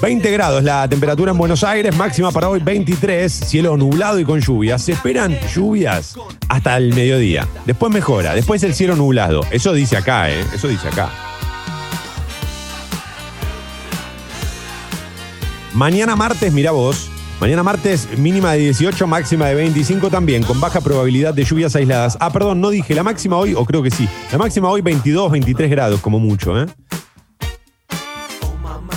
20 0.01 0.31
grados 0.31 0.63
la 0.63 0.87
temperatura 0.87 1.31
en 1.31 1.37
Buenos 1.37 1.63
Aires, 1.63 1.95
máxima 1.95 2.31
para 2.31 2.49
hoy 2.49 2.59
23, 2.59 3.31
cielo 3.31 3.77
nublado 3.77 4.19
y 4.19 4.25
con 4.25 4.39
lluvias. 4.39 4.81
Se 4.81 4.91
esperan 4.91 5.37
lluvias 5.53 6.15
hasta 6.49 6.77
el 6.77 6.93
mediodía. 6.93 7.47
Después 7.65 7.91
mejora, 7.91 8.33
después 8.35 8.63
el 8.63 8.73
cielo 8.73 8.95
nublado. 8.95 9.41
Eso 9.51 9.73
dice 9.73 9.97
acá, 9.97 10.29
¿eh? 10.29 10.43
Eso 10.53 10.67
dice 10.67 10.87
acá. 10.87 11.09
Mañana 15.73 16.15
martes, 16.15 16.51
mira 16.53 16.71
vos. 16.71 17.09
Mañana 17.39 17.63
martes 17.63 18.07
mínima 18.17 18.53
de 18.53 18.59
18, 18.59 19.07
máxima 19.07 19.47
de 19.47 19.55
25 19.55 20.09
también, 20.09 20.43
con 20.43 20.61
baja 20.61 20.79
probabilidad 20.81 21.33
de 21.33 21.43
lluvias 21.43 21.75
aisladas. 21.75 22.17
Ah, 22.19 22.31
perdón, 22.31 22.61
no 22.61 22.69
dije 22.69 22.93
la 22.93 23.03
máxima 23.03 23.37
hoy, 23.37 23.53
o 23.53 23.65
creo 23.65 23.81
que 23.83 23.91
sí. 23.91 24.07
La 24.31 24.37
máxima 24.37 24.69
hoy 24.69 24.81
22, 24.81 25.31
23 25.31 25.69
grados, 25.69 25.99
como 25.99 26.19
mucho, 26.19 26.61
¿eh? 26.61 26.67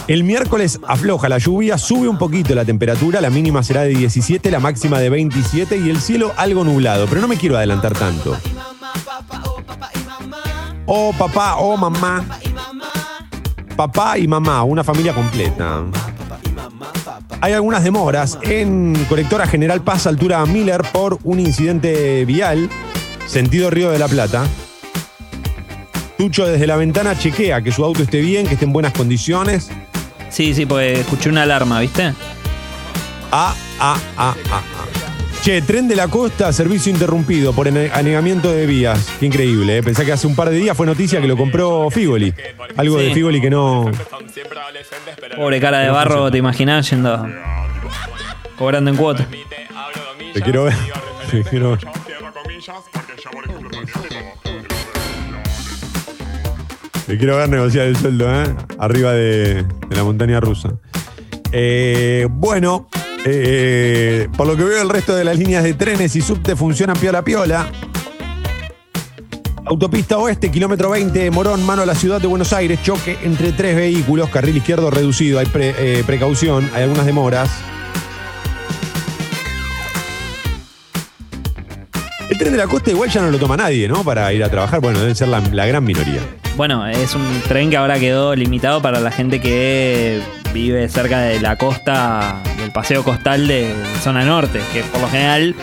El 0.08 0.22
miércoles 0.22 0.78
afloja 0.86 1.28
la 1.28 1.38
lluvia, 1.38 1.78
sube 1.78 2.06
un 2.06 2.16
poquito 2.16 2.54
la 2.54 2.64
temperatura, 2.64 3.20
la 3.20 3.28
mínima 3.28 3.64
será 3.64 3.82
de 3.82 3.88
17, 3.88 4.52
la 4.52 4.60
máxima 4.60 5.00
de 5.00 5.10
27 5.10 5.78
y 5.78 5.90
el 5.90 6.00
cielo 6.00 6.32
algo 6.36 6.62
nublado, 6.62 7.06
pero 7.08 7.20
no 7.20 7.26
me 7.26 7.36
quiero 7.36 7.56
adelantar 7.56 7.92
tanto. 7.92 8.36
Oh 10.86 11.12
papá, 11.18 11.56
oh 11.56 11.76
mamá. 11.76 12.24
Papá 13.74 14.16
y 14.16 14.28
mamá, 14.28 14.62
una 14.62 14.84
familia 14.84 15.12
completa. 15.12 15.82
Hay 17.40 17.52
algunas 17.52 17.82
demoras 17.82 18.38
en 18.42 18.94
Colectora 19.08 19.48
General 19.48 19.82
Paz, 19.82 20.06
altura 20.06 20.46
Miller, 20.46 20.82
por 20.92 21.18
un 21.24 21.40
incidente 21.40 22.24
vial. 22.24 22.70
sentido 23.26 23.70
Río 23.70 23.90
de 23.90 23.98
la 23.98 24.06
Plata. 24.06 24.46
Tucho 26.16 26.46
desde 26.46 26.68
la 26.68 26.76
ventana 26.76 27.18
chequea 27.18 27.60
que 27.60 27.72
su 27.72 27.84
auto 27.84 28.04
esté 28.04 28.20
bien, 28.20 28.46
que 28.46 28.54
esté 28.54 28.66
en 28.66 28.72
buenas 28.72 28.92
condiciones. 28.92 29.68
Sí, 30.30 30.54
sí, 30.54 30.66
porque 30.66 31.00
escuché 31.00 31.28
una 31.30 31.42
alarma, 31.42 31.80
¿viste? 31.80 32.12
Ah, 33.32 33.54
ah, 33.80 33.96
ah, 34.16 34.34
ah, 34.50 34.62
ah. 34.62 34.62
Che, 35.42 35.62
tren 35.62 35.86
de 35.86 35.94
la 35.94 36.08
costa, 36.08 36.52
servicio 36.52 36.90
interrumpido 36.90 37.52
por 37.52 37.68
ane- 37.68 37.90
anegamiento 37.92 38.50
de 38.52 38.66
vías. 38.66 38.98
Qué 39.20 39.26
increíble, 39.26 39.78
¿eh? 39.78 39.82
Pensá 39.82 40.04
que 40.04 40.12
hace 40.12 40.26
un 40.26 40.34
par 40.34 40.50
de 40.50 40.56
días 40.56 40.76
fue 40.76 40.86
noticia 40.86 41.20
que 41.20 41.28
lo 41.28 41.36
compró 41.36 41.88
Figoli. 41.90 42.34
Algo 42.76 42.96
de. 42.98 43.14
Figoli 43.14 43.40
que 43.40 43.50
no. 43.50 43.90
Pobre 45.36 45.60
cara 45.60 45.78
de 45.80 45.90
barro, 45.90 46.30
te 46.30 46.38
imaginás 46.38 46.90
yendo. 46.90 47.26
Cobrando 48.58 48.90
en 48.90 48.96
cuota. 48.96 49.26
Te 50.32 50.42
quiero 50.42 50.64
ver. 50.64 50.74
Te 51.30 51.42
quiero 51.44 51.70
ver. 51.72 51.80
Te 57.06 57.16
quiero 57.16 57.36
ver 57.36 57.48
negociar 57.48 57.86
el 57.86 57.96
sueldo, 57.96 58.28
¿eh? 58.28 58.52
Arriba 58.78 59.12
de, 59.12 59.64
la 59.90 60.02
montaña 60.02 60.40
rusa. 60.40 60.74
Eh, 61.52 62.26
bueno, 62.28 62.88
eh, 63.24 64.28
por 64.36 64.48
lo 64.48 64.56
que 64.56 64.64
veo, 64.64 64.82
el 64.82 64.88
resto 64.88 65.14
de 65.14 65.22
las 65.22 65.38
líneas 65.38 65.62
de 65.62 65.74
trenes 65.74 66.16
y 66.16 66.20
subte 66.20 66.56
funcionan 66.56 66.96
piola 66.96 67.22
piola. 67.22 67.70
Autopista 69.66 70.18
Oeste, 70.18 70.50
kilómetro 70.50 70.90
20, 70.90 71.30
Morón, 71.30 71.64
mano 71.64 71.82
a 71.82 71.86
la 71.86 71.94
ciudad 71.94 72.20
de 72.20 72.26
Buenos 72.26 72.52
Aires, 72.52 72.80
choque 72.82 73.16
entre 73.22 73.52
tres 73.52 73.76
vehículos, 73.76 74.28
carril 74.30 74.56
izquierdo 74.56 74.90
reducido, 74.90 75.38
hay 75.38 75.48
eh, 75.54 76.02
precaución, 76.06 76.68
hay 76.74 76.84
algunas 76.84 77.06
demoras. 77.06 77.50
El 82.28 82.38
tren 82.38 82.50
de 82.52 82.58
la 82.58 82.66
costa 82.66 82.90
igual 82.90 83.08
ya 83.08 83.22
no 83.22 83.30
lo 83.30 83.38
toma 83.38 83.56
nadie, 83.56 83.86
¿no? 83.86 84.02
Para 84.02 84.32
ir 84.32 84.42
a 84.42 84.48
trabajar, 84.48 84.80
bueno, 84.80 84.98
debe 84.98 85.14
ser 85.14 85.28
la, 85.28 85.40
la 85.40 85.66
gran 85.66 85.84
minoría. 85.84 86.20
Bueno, 86.56 86.86
es 86.86 87.14
un 87.14 87.24
tren 87.46 87.70
que 87.70 87.76
ahora 87.76 88.00
quedó 88.00 88.34
limitado 88.34 88.82
para 88.82 88.98
la 88.98 89.12
gente 89.12 89.40
que 89.40 90.20
vive 90.52 90.88
cerca 90.88 91.20
de 91.20 91.38
la 91.38 91.56
costa, 91.56 92.42
del 92.58 92.72
paseo 92.72 93.04
costal 93.04 93.46
de 93.46 93.72
zona 94.02 94.24
norte, 94.24 94.60
que 94.72 94.82
por 94.84 95.02
lo 95.02 95.08
general 95.08 95.54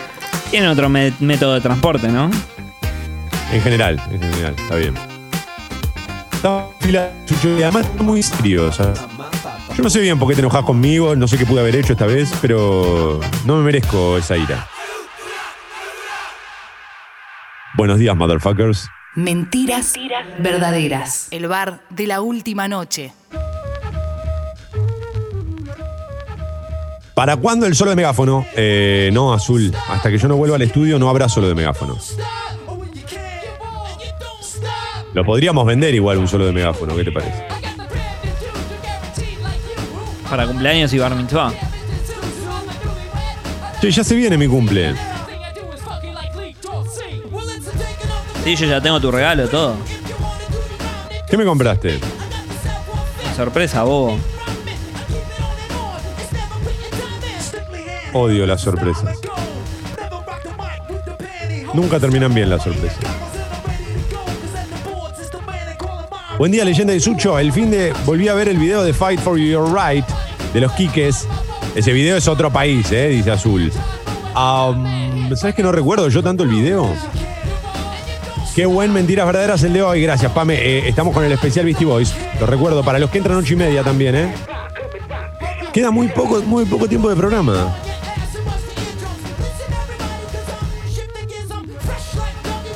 tienen 0.50 0.70
otro 0.70 0.88
método 0.88 1.54
de 1.54 1.60
transporte, 1.60 2.08
¿no? 2.08 2.30
En 3.52 3.60
general, 3.60 4.00
en 4.10 4.20
general, 4.22 4.54
está 4.56 4.76
bien. 4.76 4.94
Estaba 6.32 6.68
fila, 6.80 7.10
y 7.42 7.62
además 7.62 7.86
muy 7.98 8.22
serio. 8.22 8.72
sea, 8.72 8.94
yo 9.76 9.82
no 9.82 9.90
sé 9.90 10.00
bien 10.00 10.18
por 10.18 10.28
qué 10.28 10.34
te 10.34 10.40
enojas 10.40 10.62
conmigo, 10.62 11.14
no 11.16 11.28
sé 11.28 11.36
qué 11.36 11.44
pude 11.44 11.60
haber 11.60 11.76
hecho 11.76 11.92
esta 11.92 12.06
vez, 12.06 12.32
pero 12.40 13.20
no 13.44 13.56
me 13.56 13.64
merezco 13.64 14.16
esa 14.16 14.36
ira. 14.36 14.66
Buenos 17.76 17.98
días, 17.98 18.16
motherfuckers. 18.16 18.88
Mentiras 19.16 19.94
verdaderas. 20.38 21.26
El 21.32 21.48
bar 21.48 21.80
de 21.90 22.06
la 22.06 22.20
última 22.20 22.68
noche. 22.68 23.12
¿Para 27.14 27.36
cuándo 27.36 27.66
el 27.66 27.74
solo 27.74 27.90
de 27.90 27.96
megáfono? 27.96 28.46
Eh, 28.54 29.10
no, 29.12 29.32
Azul. 29.32 29.72
Hasta 29.88 30.08
que 30.08 30.18
yo 30.18 30.28
no 30.28 30.36
vuelva 30.36 30.54
al 30.54 30.62
estudio 30.62 31.00
no 31.00 31.08
habrá 31.08 31.28
solo 31.28 31.48
de 31.48 31.54
megáfono. 31.56 31.98
Lo 35.12 35.24
podríamos 35.24 35.66
vender 35.66 35.94
igual 35.94 36.18
un 36.18 36.28
solo 36.28 36.46
de 36.46 36.52
megáfono, 36.52 36.94
¿qué 36.94 37.04
te 37.04 37.12
parece? 37.12 37.44
Para 40.30 40.46
cumpleaños 40.46 40.92
y 40.92 40.98
bar 40.98 41.14
mitzvah. 41.16 41.52
Che, 43.80 43.90
ya 43.90 44.04
se 44.04 44.14
viene 44.14 44.38
mi 44.38 44.46
cumple. 44.46 45.13
Sí, 48.44 48.56
yo 48.56 48.66
ya 48.66 48.78
tengo 48.78 49.00
tu 49.00 49.10
regalo, 49.10 49.48
todo. 49.48 49.74
¿Qué 51.26 51.38
me 51.38 51.46
compraste? 51.46 51.98
Sorpresa, 53.34 53.84
bobo. 53.84 54.18
Odio 58.12 58.46
las 58.46 58.60
sorpresas. 58.60 59.18
Nunca 61.72 61.98
terminan 61.98 62.34
bien 62.34 62.50
las 62.50 62.62
sorpresas. 62.62 62.98
Buen 66.36 66.52
día, 66.52 66.66
leyenda 66.66 66.92
de 66.92 67.00
Sucho. 67.00 67.38
El 67.38 67.50
fin 67.50 67.70
de 67.70 67.94
volví 68.04 68.28
a 68.28 68.34
ver 68.34 68.48
el 68.48 68.58
video 68.58 68.84
de 68.84 68.92
Fight 68.92 69.20
for 69.20 69.38
Your 69.38 69.72
Right 69.74 70.04
de 70.52 70.60
los 70.60 70.70
Quiques. 70.72 71.26
Ese 71.74 71.94
video 71.94 72.18
es 72.18 72.28
otro 72.28 72.52
país, 72.52 72.92
¿eh? 72.92 73.08
dice 73.08 73.30
Azul. 73.30 73.72
¿Sabes 75.34 75.54
que 75.54 75.62
no 75.62 75.72
recuerdo 75.72 76.08
yo 76.10 76.22
tanto 76.22 76.42
el 76.42 76.50
video? 76.50 76.94
Qué 78.54 78.66
buen 78.66 78.92
Mentiras 78.92 79.26
Verdaderas 79.26 79.64
el 79.64 79.72
de 79.72 79.82
hoy. 79.82 80.00
Gracias, 80.00 80.30
Pame. 80.30 80.54
Eh, 80.54 80.88
estamos 80.88 81.12
con 81.12 81.24
el 81.24 81.32
especial 81.32 81.64
Beastie 81.64 81.86
Boys. 81.86 82.14
Lo 82.38 82.46
recuerdo 82.46 82.84
para 82.84 83.00
los 83.00 83.10
que 83.10 83.18
entran 83.18 83.36
ocho 83.36 83.54
y 83.54 83.56
media 83.56 83.82
también, 83.82 84.14
¿eh? 84.14 84.34
Queda 85.72 85.90
muy 85.90 86.06
poco, 86.06 86.40
muy 86.42 86.64
poco 86.64 86.86
tiempo 86.88 87.10
de 87.10 87.16
programa. 87.16 87.74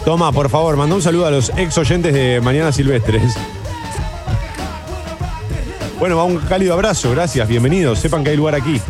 Toma, 0.05 0.33
por 0.33 0.51
favor, 0.51 0.76
manda 0.76 0.97
un 0.97 1.03
saludo 1.03 1.26
a 1.26 1.31
los 1.31 1.53
ex 1.57 1.79
oyentes 1.79 2.12
de 2.12 2.41
Mañana 2.41 2.72
Silvestres. 2.72 3.37
Bueno, 6.01 6.16
va 6.16 6.24
un 6.24 6.39
cálido 6.39 6.74
abrazo, 6.74 7.11
gracias, 7.12 7.47
bienvenidos, 7.47 8.01
sepan 8.01 8.24
que 8.24 8.31
hay 8.31 8.37
lugar 8.37 8.57
aquí. 8.57 8.81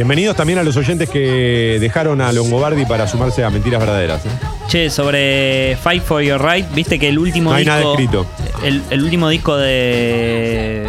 Bienvenidos 0.00 0.34
también 0.34 0.58
a 0.58 0.62
los 0.62 0.78
oyentes 0.78 1.10
que 1.10 1.76
dejaron 1.78 2.22
a 2.22 2.32
Longobardi 2.32 2.86
para 2.86 3.06
sumarse 3.06 3.44
a 3.44 3.50
Mentiras 3.50 3.80
Verdaderas. 3.80 4.24
¿eh? 4.24 4.30
Che, 4.66 4.88
sobre 4.88 5.76
Fight 5.76 6.02
for 6.02 6.22
Your 6.22 6.42
Right, 6.42 6.64
viste 6.72 6.98
que 6.98 7.10
el 7.10 7.18
último 7.18 7.50
No 7.50 7.56
hay 7.56 7.64
disco. 7.64 7.78
nada 7.78 7.90
escrito. 7.90 8.26
El, 8.64 8.82
el 8.88 9.02
último 9.04 9.28
disco 9.28 9.58
de, 9.58 10.88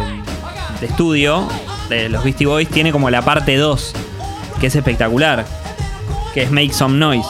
de 0.80 0.86
estudio 0.86 1.46
de 1.90 2.08
los 2.08 2.24
Beastie 2.24 2.46
Boys 2.46 2.70
tiene 2.70 2.90
como 2.90 3.10
la 3.10 3.20
parte 3.20 3.54
2, 3.56 3.92
que 4.62 4.68
es 4.68 4.76
espectacular. 4.76 5.44
Que 6.32 6.44
es 6.44 6.50
Make 6.50 6.72
Some 6.72 6.96
Noise. 6.96 7.28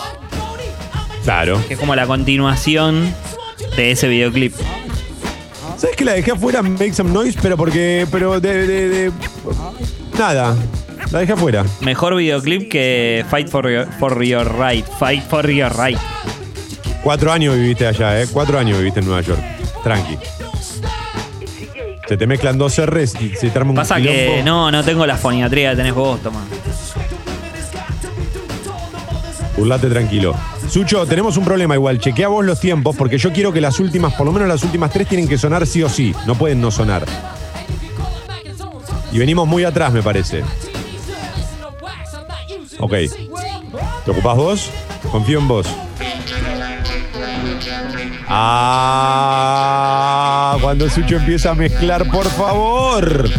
Claro. 1.24 1.61
Que 1.66 1.74
es 1.74 1.80
como 1.80 1.97
la 1.97 2.07
continuación 2.07 3.12
de 3.76 3.91
ese 3.91 4.07
videoclip. 4.07 4.55
¿Sabes 5.76 5.97
que 5.97 6.05
la 6.05 6.12
dejé 6.12 6.30
afuera 6.30 6.62
Make 6.62 6.95
Some 6.95 7.11
Noise? 7.11 7.37
Pero 7.43 7.57
porque. 7.57 8.07
Pero 8.12 8.39
de. 8.39 8.68
de- 8.68 8.89
de- 8.89 9.12
nada. 10.16 10.55
La 11.12 11.18
dejé 11.18 11.32
afuera. 11.34 11.64
Mejor 11.82 12.16
videoclip 12.16 12.70
que 12.70 13.24
Fight 13.28 13.48
for 13.48 13.70
Your, 13.70 13.86
for 13.98 14.24
your 14.24 14.50
Right. 14.58 14.86
Fight 14.98 15.22
for 15.28 15.48
Your 15.50 15.70
Right. 15.78 15.98
Cuatro 17.02 17.30
años 17.30 17.54
viviste 17.54 17.86
allá, 17.86 18.22
¿eh? 18.22 18.26
Cuatro 18.32 18.58
años 18.58 18.78
viviste 18.78 19.00
en 19.00 19.06
Nueva 19.06 19.20
York. 19.20 19.40
Tranqui. 19.84 20.16
Se 22.08 22.16
te 22.16 22.26
mezclan 22.26 22.56
dos 22.56 22.80
R's 22.84 23.14
y 23.20 23.30
se 23.36 23.50
te 23.50 23.58
arma 23.58 23.70
un 23.70 23.76
Pasa 23.76 23.96
que 23.96 24.02
quilombo. 24.42 24.44
no, 24.44 24.70
no 24.70 24.82
tengo 24.84 25.06
la 25.06 25.16
foniatría 25.16 25.70
que 25.70 25.76
tenés 25.76 25.94
vos, 25.94 26.20
toma. 26.22 26.40
Burlate 29.56 29.88
tranquilo. 29.88 30.34
Sucho, 30.68 31.04
tenemos 31.06 31.36
un 31.36 31.44
problema 31.44 31.74
igual. 31.74 31.98
Chequea 31.98 32.28
vos 32.28 32.44
los 32.44 32.58
tiempos 32.58 32.96
porque 32.96 33.18
yo 33.18 33.32
quiero 33.32 33.52
que 33.52 33.60
las 33.60 33.78
últimas, 33.80 34.14
por 34.14 34.24
lo 34.26 34.32
menos 34.32 34.48
las 34.48 34.62
últimas 34.64 34.90
tres, 34.90 35.06
tienen 35.08 35.28
que 35.28 35.36
sonar 35.36 35.66
sí 35.66 35.82
o 35.82 35.88
sí. 35.90 36.14
No 36.26 36.36
pueden 36.36 36.60
no 36.60 36.70
sonar. 36.70 37.04
Y 39.12 39.18
venimos 39.18 39.46
muy 39.46 39.64
atrás, 39.64 39.92
me 39.92 40.02
parece. 40.02 40.42
Ok. 42.83 42.93
¿Te 44.05 44.11
ocupás 44.11 44.37
vos? 44.37 44.70
Confío 45.12 45.39
en 45.39 45.47
vos. 45.47 45.68
Ah, 48.28 49.39
cuando 50.61 50.91
Sucho 50.91 51.14
empieza 51.16 51.53
a 51.53 51.55
mezclar, 51.55 52.11
por 52.11 52.26
favor. 52.26 53.30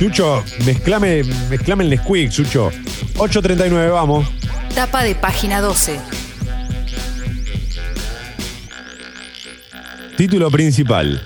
Sucho, 0.00 0.42
mezclame, 0.66 1.22
mezclame 1.48 1.84
el 1.84 1.90
Nesquik, 1.90 2.32
Sucho. 2.32 2.72
8.39, 3.14 3.92
vamos. 3.92 4.26
Tapa 4.74 5.04
de 5.04 5.14
página 5.14 5.60
12. 5.60 6.00
Título 10.16 10.50
principal. 10.50 11.22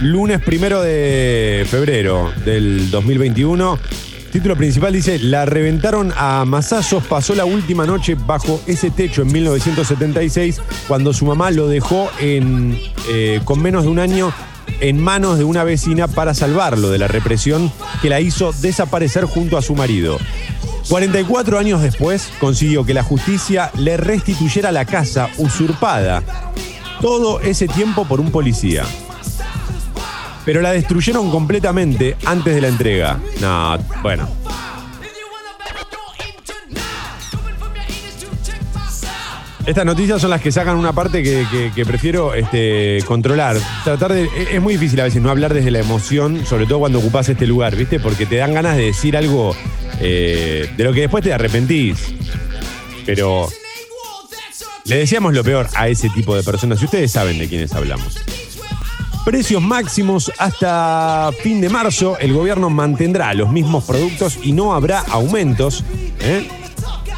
Lunes 0.00 0.40
primero 0.40 0.80
de 0.80 1.66
febrero 1.68 2.32
del 2.46 2.90
2021. 2.90 3.78
Título 4.32 4.56
principal 4.56 4.94
dice, 4.94 5.18
la 5.18 5.44
reventaron 5.44 6.10
a 6.16 6.44
masazos, 6.46 7.04
pasó 7.04 7.34
la 7.34 7.44
última 7.44 7.84
noche 7.84 8.14
bajo 8.14 8.62
ese 8.66 8.90
techo 8.90 9.22
en 9.22 9.32
1976, 9.32 10.62
cuando 10.88 11.12
su 11.12 11.26
mamá 11.26 11.50
lo 11.50 11.68
dejó 11.68 12.08
en, 12.18 12.80
eh, 13.10 13.42
con 13.44 13.60
menos 13.60 13.82
de 13.82 13.90
un 13.90 13.98
año 13.98 14.32
en 14.80 14.98
manos 15.02 15.36
de 15.36 15.44
una 15.44 15.64
vecina 15.64 16.08
para 16.08 16.32
salvarlo 16.32 16.88
de 16.88 16.96
la 16.96 17.08
represión 17.08 17.70
que 18.00 18.08
la 18.08 18.20
hizo 18.20 18.52
desaparecer 18.52 19.24
junto 19.24 19.58
a 19.58 19.62
su 19.62 19.74
marido. 19.74 20.16
44 20.88 21.58
años 21.58 21.82
después 21.82 22.32
consiguió 22.40 22.86
que 22.86 22.94
la 22.94 23.02
justicia 23.02 23.70
le 23.76 23.98
restituyera 23.98 24.72
la 24.72 24.86
casa 24.86 25.28
usurpada. 25.36 26.22
Todo 27.02 27.40
ese 27.40 27.68
tiempo 27.68 28.06
por 28.06 28.20
un 28.20 28.30
policía 28.30 28.86
pero 30.50 30.62
la 30.62 30.72
destruyeron 30.72 31.30
completamente 31.30 32.16
antes 32.24 32.52
de 32.52 32.60
la 32.60 32.66
entrega. 32.66 33.20
No, 33.40 33.78
bueno. 34.02 34.28
Estas 39.64 39.86
noticias 39.86 40.20
son 40.20 40.30
las 40.30 40.40
que 40.40 40.50
sacan 40.50 40.74
una 40.74 40.92
parte 40.92 41.22
que, 41.22 41.84
prefiero 41.86 42.34
este, 42.34 42.98
controlar. 43.06 43.58
Tratar 43.84 44.12
de, 44.12 44.24
e, 44.24 44.56
es 44.56 44.60
muy 44.60 44.74
difícil 44.74 45.00
a 45.00 45.04
veces 45.04 45.22
no 45.22 45.30
hablar 45.30 45.54
desde 45.54 45.70
la 45.70 45.78
emoción, 45.78 46.44
sobre 46.44 46.66
todo 46.66 46.80
cuando 46.80 46.98
ocupas 46.98 47.28
este 47.28 47.46
lugar, 47.46 47.76
¿viste? 47.76 48.00
Porque 48.00 48.26
te 48.26 48.34
dan 48.34 48.52
ganas 48.52 48.76
de 48.76 48.86
decir 48.86 49.16
algo 49.16 49.54
eh, 50.00 50.68
de 50.76 50.82
lo 50.82 50.92
que 50.92 51.02
después 51.02 51.22
te 51.22 51.32
arrepentís. 51.32 52.12
Pero 53.06 53.48
le 54.82 54.96
decíamos 54.96 55.32
lo 55.32 55.44
peor 55.44 55.68
a 55.76 55.86
ese 55.86 56.10
tipo 56.10 56.34
de 56.34 56.42
personas. 56.42 56.82
Y 56.82 56.86
ustedes 56.86 57.12
saben 57.12 57.38
de 57.38 57.46
quiénes 57.46 57.72
hablamos. 57.72 58.18
Precios 59.24 59.62
máximos 59.62 60.32
hasta 60.38 61.30
fin 61.42 61.60
de 61.60 61.68
marzo. 61.68 62.18
El 62.18 62.32
gobierno 62.32 62.70
mantendrá 62.70 63.34
los 63.34 63.50
mismos 63.50 63.84
productos 63.84 64.38
y 64.42 64.52
no 64.52 64.72
habrá 64.72 65.00
aumentos. 65.00 65.84
¿eh? 66.20 66.48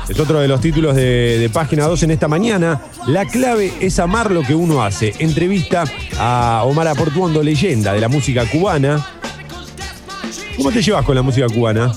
Es 0.09 0.19
otro 0.19 0.41
de 0.41 0.49
los 0.49 0.61
títulos 0.61 0.97
de, 0.97 1.39
de 1.39 1.49
página 1.49 1.87
2 1.87 2.03
en 2.03 2.11
esta 2.11 2.27
mañana. 2.27 2.83
La 3.07 3.25
clave 3.25 3.73
es 3.81 3.99
amar 3.99 4.31
lo 4.31 4.43
que 4.43 4.55
uno 4.55 4.83
hace. 4.83 5.15
Entrevista 5.21 5.85
a 6.19 6.63
Omar 6.67 6.89
Aportuondo, 6.89 7.43
leyenda 7.43 7.93
de 7.93 8.01
la 8.01 8.09
música 8.09 8.45
cubana. 8.47 9.07
¿Cómo 10.57 10.73
te 10.73 10.83
llevas 10.83 11.05
con 11.05 11.15
la 11.15 11.23
música 11.23 11.47
cubana? 11.49 11.93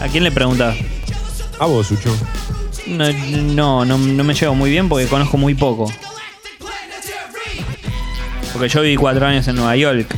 ¿A 0.00 0.08
quién 0.08 0.22
le 0.22 0.30
preguntás? 0.30 0.76
A 1.58 1.66
vos, 1.66 1.86
Sucho. 1.86 2.14
No, 2.86 3.10
no, 3.10 3.84
no, 3.86 3.96
no 3.98 4.24
me 4.24 4.34
llevo 4.34 4.54
muy 4.54 4.70
bien 4.70 4.88
porque 4.88 5.06
conozco 5.06 5.38
muy 5.38 5.54
poco. 5.54 5.90
Porque 8.54 8.68
yo 8.68 8.82
viví 8.82 8.94
cuatro 8.94 9.26
años 9.26 9.46
en 9.48 9.56
Nueva 9.56 9.76
York. 9.76 10.14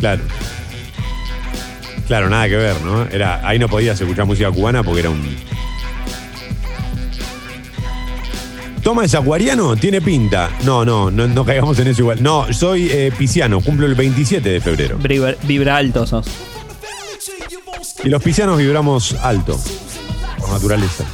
Claro. 0.00 0.22
Claro, 2.08 2.30
nada 2.30 2.48
que 2.48 2.56
ver, 2.56 2.80
¿no? 2.80 3.04
Era, 3.04 3.46
ahí 3.46 3.58
no 3.58 3.68
podías 3.68 4.00
escuchar 4.00 4.24
música 4.24 4.50
cubana 4.50 4.82
porque 4.82 5.00
era 5.00 5.10
un. 5.10 5.36
Toma 8.82 9.04
es 9.04 9.14
acuariano, 9.14 9.76
tiene 9.76 10.00
pinta. 10.00 10.48
No, 10.64 10.86
no, 10.86 11.10
no, 11.10 11.28
no 11.28 11.44
caigamos 11.44 11.78
en 11.78 11.88
eso 11.88 12.00
igual. 12.00 12.22
No, 12.22 12.50
soy 12.50 12.88
eh, 12.90 13.12
pisciano, 13.16 13.60
cumplo 13.60 13.86
el 13.86 13.94
27 13.94 14.48
de 14.48 14.60
febrero. 14.62 14.96
Vibra, 14.96 15.36
vibra 15.42 15.76
alto 15.76 16.06
sos. 16.06 16.26
Y 18.02 18.08
los 18.08 18.22
piscianos 18.22 18.56
vibramos 18.56 19.14
alto, 19.22 19.60
por 20.38 20.48
naturaleza. 20.50 21.04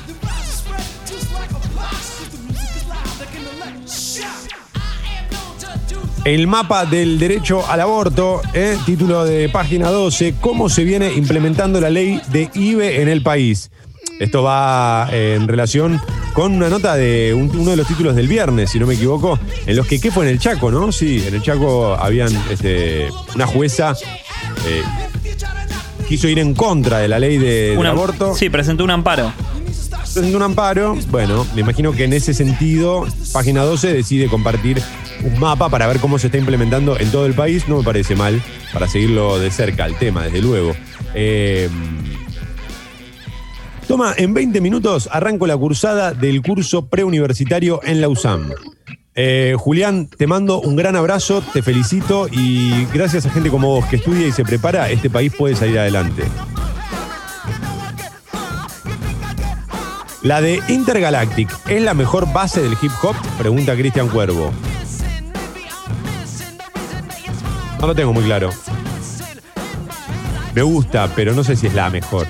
El 6.29 6.47
mapa 6.47 6.85
del 6.85 7.19
derecho 7.19 7.67
al 7.71 7.81
aborto, 7.81 8.43
¿eh? 8.53 8.77
título 8.85 9.25
de 9.25 9.49
página 9.49 9.89
12, 9.91 10.35
cómo 10.43 10.69
se 10.69 10.85
viene 10.85 11.11
implementando 11.15 11.81
la 11.81 11.89
ley 11.89 12.21
de 12.31 12.51
IBE 12.53 13.01
en 13.01 13.09
el 13.09 13.23
país. 13.23 13.71
Esto 14.21 14.43
va 14.43 15.09
eh, 15.11 15.37
en 15.41 15.49
relación 15.49 15.99
con 16.35 16.53
una 16.53 16.69
nota 16.69 16.97
de 16.97 17.33
un- 17.33 17.51
uno 17.57 17.71
de 17.71 17.79
los 17.79 17.87
títulos 17.87 18.15
del 18.15 18.29
viernes, 18.29 18.69
si 18.69 18.79
no 18.79 18.87
me 18.87 18.93
equivoco, 18.93 19.39
en 19.65 19.75
los 19.75 19.87
que, 19.87 19.99
¿qué 19.99 20.11
fue 20.11 20.27
en 20.27 20.33
el 20.33 20.39
Chaco, 20.39 20.71
no? 20.71 20.93
Sí, 20.93 21.25
en 21.27 21.35
el 21.35 21.41
Chaco 21.43 21.95
habían 21.95 22.31
este, 22.51 23.09
una 23.35 23.47
jueza 23.47 23.95
eh, 24.67 24.83
quiso 26.07 26.29
ir 26.29 26.41
en 26.41 26.53
contra 26.55 26.99
de 26.99 27.09
la 27.09 27.19
ley 27.19 27.39
de, 27.39 27.75
del 27.75 27.87
aborto. 27.87 28.35
Sí, 28.35 28.51
presentó 28.51 28.85
un 28.85 28.91
amparo. 28.91 29.33
Presentó 30.13 30.37
un 30.37 30.43
amparo. 30.43 30.95
Bueno, 31.11 31.47
me 31.55 31.63
imagino 31.63 31.93
que 31.93 32.05
en 32.05 32.13
ese 32.13 32.35
sentido, 32.35 33.07
página 33.33 33.63
12 33.63 33.95
decide 33.95 34.27
compartir 34.29 34.83
un 35.25 35.39
mapa 35.39 35.69
para 35.69 35.87
ver 35.87 35.99
cómo 35.99 36.19
se 36.19 36.27
está 36.27 36.39
implementando 36.39 36.99
en 36.99 37.11
todo 37.11 37.27
el 37.27 37.35
país. 37.35 37.69
No 37.69 37.79
me 37.79 37.85
parece 37.85 38.17
mal 38.17 38.43
para 38.73 38.89
seguirlo 38.89 39.39
de 39.39 39.51
cerca 39.51 39.87
el 39.87 39.97
tema, 39.97 40.25
desde 40.25 40.41
luego. 40.41 40.75
Eh, 41.15 41.69
toma, 43.87 44.15
en 44.17 44.35
20 44.35 44.61
minutos 44.61 45.09
arranco 45.11 45.47
la 45.47 45.57
cursada 45.57 46.13
del 46.13 46.43
curso 46.43 46.87
preuniversitario 46.87 47.81
en 47.85 48.01
la 48.01 48.09
USAM. 48.09 48.51
Eh, 49.21 49.57
Julián, 49.59 50.07
te 50.07 50.29
mando 50.29 50.61
un 50.61 50.77
gran 50.77 50.95
abrazo, 50.95 51.43
te 51.53 51.61
felicito 51.61 52.29
y 52.31 52.85
gracias 52.95 53.27
a 53.27 53.31
gente 53.31 53.51
como 53.51 53.69
vos 53.69 53.85
que 53.87 53.97
estudia 53.97 54.29
y 54.29 54.33
se 54.33 54.45
prepara, 54.45 54.91
este 54.91 55.11
país 55.11 55.33
puede 55.37 55.57
salir 55.57 55.77
adelante. 55.79 56.23
¿La 60.23 60.41
de 60.41 60.61
Intergalactic 60.69 61.49
es 61.69 61.83
la 61.83 61.95
mejor 61.95 62.33
base 62.33 62.63
del 62.63 62.75
hip 62.81 62.93
hop? 63.03 63.17
Pregunta 63.39 63.75
Cristian 63.75 64.09
Cuervo. 64.09 64.53
No 67.81 67.87
lo 67.87 67.95
tengo 67.95 68.13
muy 68.13 68.25
claro. 68.25 68.51
Me 70.55 70.63
gusta, 70.63 71.09
pero 71.15 71.35
no 71.35 71.45
sé 71.45 71.57
si 71.57 71.67
es 71.69 71.75
la 71.75 71.91
mejor. 71.91 72.27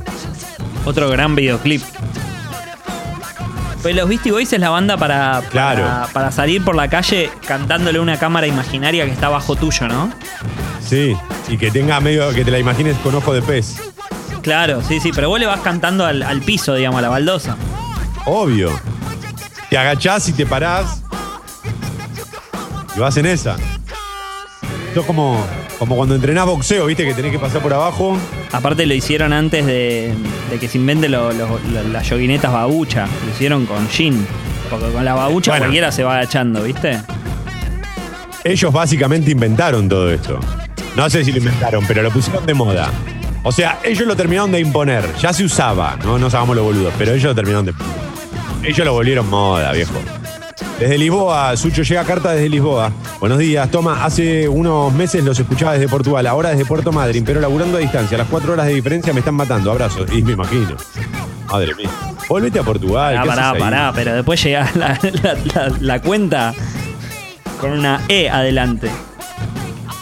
Otro 0.84 1.08
gran 1.08 1.34
videoclip. 1.34 1.82
Pues 3.82 3.94
los 3.94 4.08
Beastie 4.08 4.32
Boys 4.32 4.52
es 4.52 4.60
la 4.60 4.70
banda 4.70 4.96
para, 4.96 5.40
Claro. 5.50 5.84
para, 5.84 6.06
para 6.08 6.32
salir 6.32 6.62
por 6.64 6.74
la 6.74 6.88
calle 6.88 7.30
cantándole 7.46 7.98
a 7.98 8.02
una 8.02 8.18
cámara 8.18 8.46
imaginaria 8.46 9.04
que 9.06 9.12
está 9.12 9.28
bajo 9.28 9.54
tuyo, 9.56 9.86
¿no? 9.88 10.10
Sí, 10.84 11.16
y 11.48 11.56
que 11.58 11.70
tenga 11.70 12.00
medio, 12.00 12.30
que 12.34 12.44
te 12.44 12.50
la 12.50 12.58
imagines 12.58 12.96
con 12.98 13.14
ojo 13.14 13.32
de 13.32 13.40
pez. 13.40 13.76
Claro, 14.42 14.82
sí, 14.86 15.00
sí, 15.00 15.10
pero 15.14 15.28
vos 15.28 15.38
le 15.38 15.46
vas 15.46 15.60
cantando 15.60 16.04
al, 16.04 16.22
al 16.22 16.40
piso, 16.42 16.74
digamos, 16.74 16.98
a 16.98 17.02
la 17.02 17.08
baldosa. 17.08 17.56
Obvio. 18.26 18.78
Te 19.70 19.78
agachás 19.78 20.28
y 20.28 20.32
te 20.32 20.44
parás. 20.44 21.02
Y 22.96 23.00
vas 23.00 23.16
en 23.16 23.26
esa. 23.26 23.56
Esto 24.88 25.00
es 25.00 25.06
como, 25.06 25.44
como 25.78 25.96
cuando 25.96 26.14
entrenás 26.14 26.46
boxeo, 26.46 26.86
¿viste? 26.86 27.04
Que 27.04 27.14
tenés 27.14 27.30
que 27.32 27.38
pasar 27.38 27.60
por 27.62 27.72
abajo. 27.72 28.16
Aparte 28.52 28.86
lo 28.86 28.94
hicieron 28.94 29.32
antes 29.32 29.64
de, 29.66 30.12
de 30.50 30.58
que 30.58 30.66
se 30.68 30.78
inventen 30.78 31.12
lo- 31.12 31.32
lo- 31.32 31.58
lo- 31.72 31.82
las 31.92 32.08
yoguinetas 32.08 32.52
babucha. 32.52 33.06
Lo 33.26 33.30
hicieron 33.32 33.66
con 33.66 33.88
jean. 33.88 34.26
Porque 34.70 34.86
con 34.90 35.04
la 35.04 35.14
babucha 35.14 35.52
Bueno. 35.52 35.64
cualquiera 35.66 35.92
se 35.92 36.04
va 36.04 36.14
agachando, 36.16 36.62
¿viste? 36.62 37.00
Ellos 38.44 38.72
básicamente 38.72 39.30
inventaron 39.30 39.88
todo 39.88 40.10
esto. 40.10 40.38
No 40.96 41.08
sé 41.10 41.24
si 41.24 41.32
lo 41.32 41.38
inventaron, 41.38 41.84
pero 41.86 42.02
lo 42.02 42.10
pusieron 42.10 42.44
de 42.46 42.54
moda. 42.54 42.90
O 43.44 43.52
sea, 43.52 43.78
ellos 43.84 44.06
lo 44.06 44.16
terminaron 44.16 44.50
de 44.52 44.60
imponer. 44.60 45.04
Ya 45.20 45.32
se 45.32 45.44
usaba, 45.44 45.96
no 46.04 46.18
nos 46.18 46.34
hagamos 46.34 46.56
los 46.56 46.64
boludos, 46.64 46.92
pero 46.98 47.12
ellos 47.12 47.24
lo 47.24 47.34
terminaron 47.34 47.66
de 47.66 47.72
Ellos 48.64 48.84
lo 48.84 48.92
volvieron 48.92 49.28
moda, 49.28 49.70
viejo. 49.72 49.94
Desde 50.78 50.96
Lisboa, 50.96 51.56
Sucho 51.56 51.82
llega 51.82 52.04
carta 52.04 52.30
desde 52.32 52.48
Lisboa. 52.48 52.92
Buenos 53.18 53.38
días, 53.38 53.68
toma. 53.70 54.04
Hace 54.04 54.48
unos 54.48 54.92
meses 54.92 55.24
los 55.24 55.38
escuchaba 55.38 55.72
desde 55.72 55.88
Portugal, 55.88 56.24
ahora 56.26 56.50
desde 56.50 56.64
Puerto 56.64 56.92
Madryn, 56.92 57.24
pero 57.24 57.40
laburando 57.40 57.78
a 57.78 57.80
distancia. 57.80 58.16
Las 58.16 58.28
cuatro 58.28 58.52
horas 58.52 58.66
de 58.66 58.74
diferencia 58.74 59.12
me 59.12 59.18
están 59.18 59.34
matando. 59.34 59.72
Abrazos. 59.72 60.08
Y 60.12 60.22
me 60.22 60.32
imagino. 60.32 60.76
Madre 61.50 61.74
mía. 61.74 61.90
Volvete 62.28 62.60
a 62.60 62.62
Portugal. 62.62 63.14
Pará, 63.16 63.22
¿qué 63.22 63.28
pará, 63.28 63.42
haces 63.50 63.54
ahí? 63.54 63.60
pará, 63.70 63.92
pero 63.94 64.14
después 64.14 64.42
llega 64.44 64.70
la, 64.76 64.98
la- 65.22 65.34
la- 65.54 65.76
la 65.80 66.00
cuenta 66.00 66.54
con 67.60 67.72
una 67.72 68.02
E 68.06 68.30
adelante. 68.30 68.88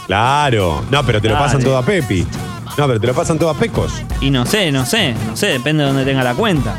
Claro. 0.06 0.84
No, 0.90 1.02
pero 1.04 1.22
te 1.22 1.28
lo 1.28 1.34
Dale. 1.34 1.46
pasan 1.46 1.62
todo 1.62 1.78
a 1.78 1.82
Pepi. 1.82 2.26
No, 2.76 2.86
pero 2.86 3.00
te 3.00 3.06
lo 3.06 3.14
pasan 3.14 3.38
todo 3.38 3.48
a 3.48 3.54
Pecos. 3.54 4.02
Y 4.20 4.30
no 4.30 4.44
sé, 4.44 4.70
no 4.70 4.84
sé, 4.84 5.14
no 5.26 5.34
sé, 5.34 5.46
depende 5.46 5.82
de 5.84 5.88
dónde 5.88 6.04
tenga 6.04 6.22
la 6.22 6.34
cuenta. 6.34 6.76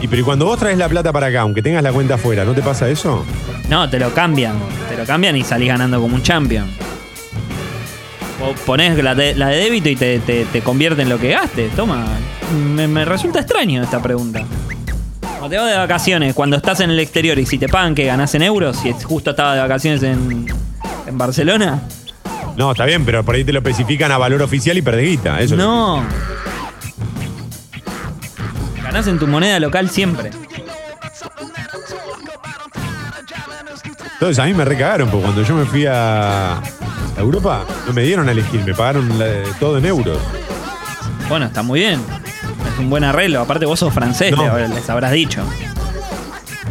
Y 0.00 0.06
pero 0.08 0.22
¿y 0.22 0.24
cuando 0.24 0.44
vos 0.44 0.58
traes 0.58 0.78
la 0.78 0.88
plata 0.88 1.12
para 1.12 1.26
acá, 1.26 1.40
aunque 1.40 1.60
tengas 1.62 1.82
la 1.82 1.92
cuenta 1.92 2.14
afuera, 2.14 2.44
¿no 2.44 2.54
te 2.54 2.62
pasa 2.62 2.88
eso? 2.88 3.24
No, 3.68 3.88
te 3.90 3.98
lo 3.98 4.14
cambian, 4.14 4.54
te 4.88 4.96
lo 4.96 5.04
cambian 5.04 5.36
y 5.36 5.42
salís 5.42 5.68
ganando 5.68 6.00
como 6.00 6.14
un 6.14 6.22
champion. 6.22 6.66
O 8.40 8.52
ponés 8.64 9.02
la 9.02 9.14
de, 9.16 9.34
la 9.34 9.48
de 9.48 9.56
débito 9.56 9.88
y 9.88 9.96
te, 9.96 10.20
te, 10.20 10.44
te 10.44 10.60
convierte 10.62 11.02
en 11.02 11.08
lo 11.08 11.18
que 11.18 11.30
gastes. 11.30 11.72
Toma, 11.74 12.06
me, 12.74 12.86
me 12.86 13.04
resulta 13.04 13.40
extraño 13.40 13.82
esta 13.82 14.00
pregunta. 14.00 14.42
Cuando 15.20 15.48
te 15.50 15.56
vas 15.58 15.70
de 15.70 15.76
vacaciones, 15.76 16.34
cuando 16.34 16.56
estás 16.56 16.80
en 16.80 16.90
el 16.90 17.00
exterior 17.00 17.38
y 17.38 17.46
si 17.46 17.58
te 17.58 17.68
pagan 17.68 17.94
que 17.96 18.04
ganás 18.04 18.34
en 18.36 18.42
euros, 18.42 18.76
si 18.76 18.92
justo 18.92 19.30
estaba 19.30 19.54
de 19.54 19.60
vacaciones 19.60 20.02
en, 20.04 20.46
en 21.06 21.18
Barcelona, 21.18 21.82
No, 22.56 22.70
está 22.72 22.84
bien, 22.84 23.04
pero 23.04 23.24
por 23.24 23.34
ahí 23.34 23.44
te 23.44 23.52
lo 23.52 23.58
especifican 23.58 24.10
a 24.12 24.18
valor 24.18 24.42
oficial 24.42 24.76
y 24.78 24.82
perdés 24.82 25.04
guita. 25.06 25.40
Eso 25.40 25.54
es 25.54 25.58
no. 25.60 26.04
Ganás 28.98 29.12
en 29.12 29.18
tu 29.20 29.28
moneda 29.28 29.60
local 29.60 29.88
siempre. 29.88 30.32
Entonces 34.14 34.40
a 34.40 34.44
mí 34.46 34.54
me 34.54 34.64
recagaron, 34.64 35.08
porque 35.08 35.22
cuando 35.22 35.42
yo 35.44 35.54
me 35.54 35.64
fui 35.66 35.86
a 35.86 36.54
a 36.56 37.20
Europa, 37.20 37.64
no 37.86 37.92
me 37.92 38.02
dieron 38.02 38.28
a 38.28 38.32
elegir, 38.32 38.60
me 38.64 38.74
pagaron 38.74 39.16
la- 39.16 39.44
todo 39.60 39.78
en 39.78 39.86
euros. 39.86 40.18
Bueno, 41.28 41.46
está 41.46 41.62
muy 41.62 41.78
bien. 41.78 42.00
Es 42.72 42.78
un 42.80 42.90
buen 42.90 43.04
arreglo. 43.04 43.40
Aparte 43.40 43.66
vos 43.66 43.78
sos 43.78 43.94
francés, 43.94 44.32
No. 44.32 44.56
le- 44.58 44.66
les 44.66 44.90
habrás 44.90 45.12
dicho. 45.12 45.44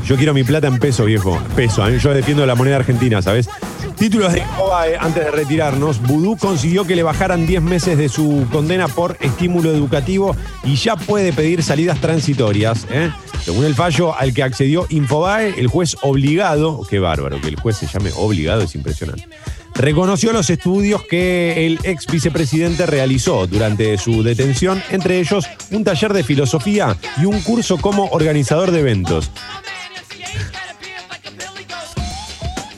Yo 0.05 0.17
quiero 0.17 0.33
mi 0.33 0.43
plata 0.43 0.67
en 0.67 0.79
peso, 0.79 1.05
viejo. 1.05 1.41
Peso. 1.55 1.81
A 1.81 1.87
mí 1.87 1.97
Yo 1.97 2.13
defiendo 2.13 2.45
la 2.45 2.55
moneda 2.55 2.75
argentina, 2.75 3.21
¿sabes? 3.21 3.49
Títulos 3.97 4.31
de 4.31 4.41
Infobae, 4.41 4.95
antes 4.95 5.25
de 5.25 5.31
retirarnos. 5.31 5.99
Vudú 6.03 6.37
consiguió 6.37 6.85
que 6.85 6.95
le 6.95 7.01
bajaran 7.01 7.47
10 7.47 7.63
meses 7.63 7.97
de 7.97 8.09
su 8.09 8.45
condena 8.51 8.87
por 8.87 9.17
estímulo 9.21 9.71
educativo 9.71 10.35
y 10.63 10.75
ya 10.75 10.95
puede 10.95 11.33
pedir 11.33 11.63
salidas 11.63 11.99
transitorias. 11.99 12.85
¿eh? 12.91 13.11
Según 13.43 13.65
el 13.65 13.73
fallo 13.73 14.15
al 14.15 14.35
que 14.35 14.43
accedió 14.43 14.85
Infobae, 14.89 15.59
el 15.59 15.65
juez 15.65 15.97
obligado, 16.03 16.85
qué 16.87 16.99
bárbaro, 16.99 17.41
que 17.41 17.47
el 17.47 17.55
juez 17.55 17.77
se 17.77 17.87
llame 17.87 18.11
obligado, 18.15 18.61
es 18.61 18.75
impresionante. 18.75 19.27
reconoció 19.73 20.31
los 20.31 20.49
estudios 20.51 21.03
que 21.03 21.65
el 21.65 21.79
ex 21.83 22.05
vicepresidente 22.05 22.85
realizó 22.85 23.47
durante 23.47 23.97
su 23.97 24.21
detención, 24.21 24.81
entre 24.91 25.19
ellos 25.19 25.47
un 25.71 25.83
taller 25.83 26.13
de 26.13 26.23
filosofía 26.23 26.95
y 27.17 27.25
un 27.25 27.41
curso 27.41 27.77
como 27.77 28.05
organizador 28.11 28.69
de 28.69 28.81
eventos. 28.81 29.31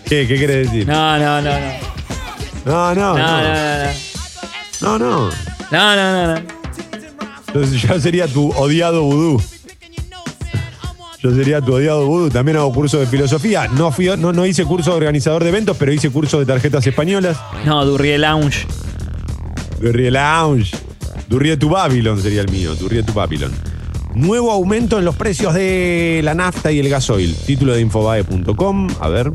¿Qué, 0.09 0.27
qué 0.27 0.37
quiere 0.37 0.55
decir? 0.57 0.87
No, 0.87 1.17
no, 1.19 1.41
no, 1.41 1.51
no. 1.51 1.69
No, 2.65 2.95
no, 2.95 3.17
No, 3.17 3.17
no. 3.17 3.43
no, 3.43 3.83
no. 3.83 3.89
No, 4.81 4.99
no. 4.99 5.29
No, 5.71 5.95
no, 5.95 6.13
no, 6.13 6.33
no. 6.35 6.41
Entonces 7.47 7.81
yo 7.81 7.99
sería 7.99 8.27
tu 8.27 8.49
odiado 8.51 9.03
vudú. 9.03 9.41
Yo 11.21 11.35
sería 11.35 11.61
tu 11.61 11.73
odiado 11.75 12.05
vudú. 12.07 12.29
También 12.29 12.57
hago 12.57 12.71
curso 12.73 12.99
de 12.99 13.05
filosofía. 13.07 13.67
No, 13.67 13.91
fui, 13.91 14.05
no, 14.17 14.31
no 14.33 14.45
hice 14.45 14.65
curso 14.65 14.91
de 14.91 14.97
organizador 14.97 15.43
de 15.43 15.49
eventos, 15.49 15.75
pero 15.77 15.91
hice 15.91 16.09
curso 16.09 16.39
de 16.39 16.45
tarjetas 16.45 16.85
españolas. 16.87 17.37
No, 17.65 17.85
Durrié 17.85 18.17
Lounge. 18.17 18.65
Durrie 19.79 20.11
Lounge. 20.11 20.75
Durrie 21.27 21.57
tu 21.57 21.69
Babylon 21.69 22.21
sería 22.21 22.41
el 22.41 22.49
mío. 22.49 22.73
Durrie 22.75 23.03
tu 23.03 23.13
Babylon. 23.13 23.51
Nuevo 24.15 24.51
aumento 24.51 24.97
en 24.97 25.05
los 25.05 25.15
precios 25.15 25.53
de 25.53 26.21
la 26.23 26.33
nafta 26.33 26.71
y 26.71 26.79
el 26.79 26.89
gasoil. 26.89 27.35
Título 27.45 27.73
de 27.73 27.81
infobae.com. 27.81 28.87
A 28.99 29.09
ver. 29.09 29.31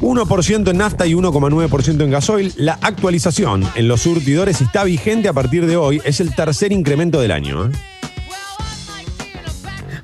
1% 0.00 0.70
en 0.70 0.76
nafta 0.76 1.06
y 1.06 1.14
1,9% 1.14 2.02
en 2.02 2.10
gasoil. 2.10 2.52
La 2.56 2.78
actualización 2.82 3.64
en 3.74 3.88
los 3.88 4.02
surtidores 4.02 4.60
está 4.60 4.84
vigente 4.84 5.28
a 5.28 5.32
partir 5.32 5.66
de 5.66 5.76
hoy. 5.76 6.00
Es 6.04 6.20
el 6.20 6.34
tercer 6.34 6.72
incremento 6.72 7.20
del 7.20 7.32
año. 7.32 7.66
¿eh? 7.66 7.70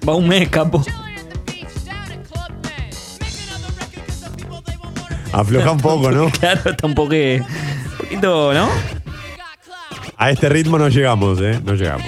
Va 0.07 0.15
un 0.15 0.29
mes, 0.29 0.49
capo. 0.49 0.85
Afloja 5.33 5.73
un 5.73 5.81
poco, 5.81 6.11
¿no? 6.13 6.31
Claro, 6.39 6.71
está 6.71 6.87
un 6.87 6.95
poco. 6.95 7.15
Un 7.15 7.97
poquito, 7.99 8.55
¿no? 8.55 8.69
A 10.17 10.31
este 10.31 10.49
ritmo 10.49 10.79
no 10.79 10.89
llegamos, 10.89 11.41
¿eh? 11.41 11.61
No 11.65 11.75
llegamos. 11.75 12.07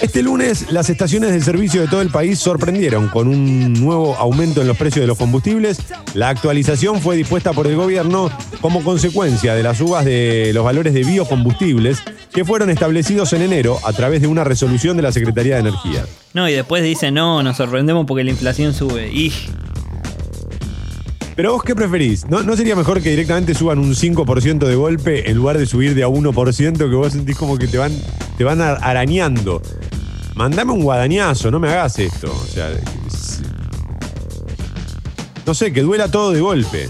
Este 0.00 0.22
lunes, 0.22 0.70
las 0.70 0.90
estaciones 0.90 1.32
de 1.32 1.40
servicio 1.40 1.80
de 1.80 1.88
todo 1.88 2.02
el 2.02 2.10
país 2.10 2.38
sorprendieron 2.38 3.08
con 3.08 3.26
un 3.26 3.72
nuevo 3.72 4.14
aumento 4.14 4.60
en 4.60 4.68
los 4.68 4.76
precios 4.76 5.02
de 5.02 5.08
los 5.08 5.18
combustibles. 5.18 5.78
La 6.14 6.28
actualización 6.28 7.00
fue 7.00 7.16
dispuesta 7.16 7.52
por 7.52 7.66
el 7.66 7.74
gobierno 7.74 8.30
como 8.60 8.84
consecuencia 8.84 9.56
de 9.56 9.64
las 9.64 9.78
subas 9.78 10.04
de 10.04 10.52
los 10.54 10.64
valores 10.64 10.94
de 10.94 11.02
biocombustibles 11.02 11.98
que 12.32 12.44
fueron 12.44 12.70
establecidos 12.70 13.32
en 13.32 13.42
enero 13.42 13.78
a 13.84 13.92
través 13.92 14.20
de 14.20 14.28
una 14.28 14.44
resolución 14.44 14.96
de 14.96 15.02
la 15.02 15.10
Secretaría 15.10 15.54
de 15.54 15.60
Energía. 15.62 16.06
No, 16.32 16.48
y 16.48 16.52
después 16.52 16.84
dice, 16.84 17.10
no, 17.10 17.42
nos 17.42 17.56
sorprendemos 17.56 18.06
porque 18.06 18.22
la 18.22 18.30
inflación 18.30 18.74
sube. 18.74 19.10
Pero 21.38 21.52
vos 21.52 21.62
qué 21.62 21.76
preferís? 21.76 22.26
¿No, 22.28 22.42
no 22.42 22.56
sería 22.56 22.74
mejor 22.74 23.00
que 23.00 23.10
directamente 23.10 23.54
suban 23.54 23.78
un 23.78 23.94
5% 23.94 24.58
de 24.66 24.74
golpe 24.74 25.30
en 25.30 25.36
lugar 25.36 25.56
de 25.56 25.66
subir 25.66 25.94
de 25.94 26.02
a 26.02 26.08
1% 26.08 26.76
que 26.76 26.84
vos 26.96 27.12
sentís 27.12 27.36
como 27.36 27.56
que 27.56 27.68
te 27.68 27.78
van, 27.78 27.92
te 28.36 28.42
van 28.42 28.60
ar- 28.60 28.80
arañando? 28.82 29.62
Mandame 30.34 30.72
un 30.72 30.82
guadañazo, 30.82 31.52
no 31.52 31.60
me 31.60 31.68
hagas 31.68 31.96
esto. 32.00 32.32
O 32.32 32.44
sea, 32.44 32.70
no 35.46 35.54
sé, 35.54 35.72
que 35.72 35.80
duela 35.82 36.10
todo 36.10 36.32
de 36.32 36.40
golpe. 36.40 36.88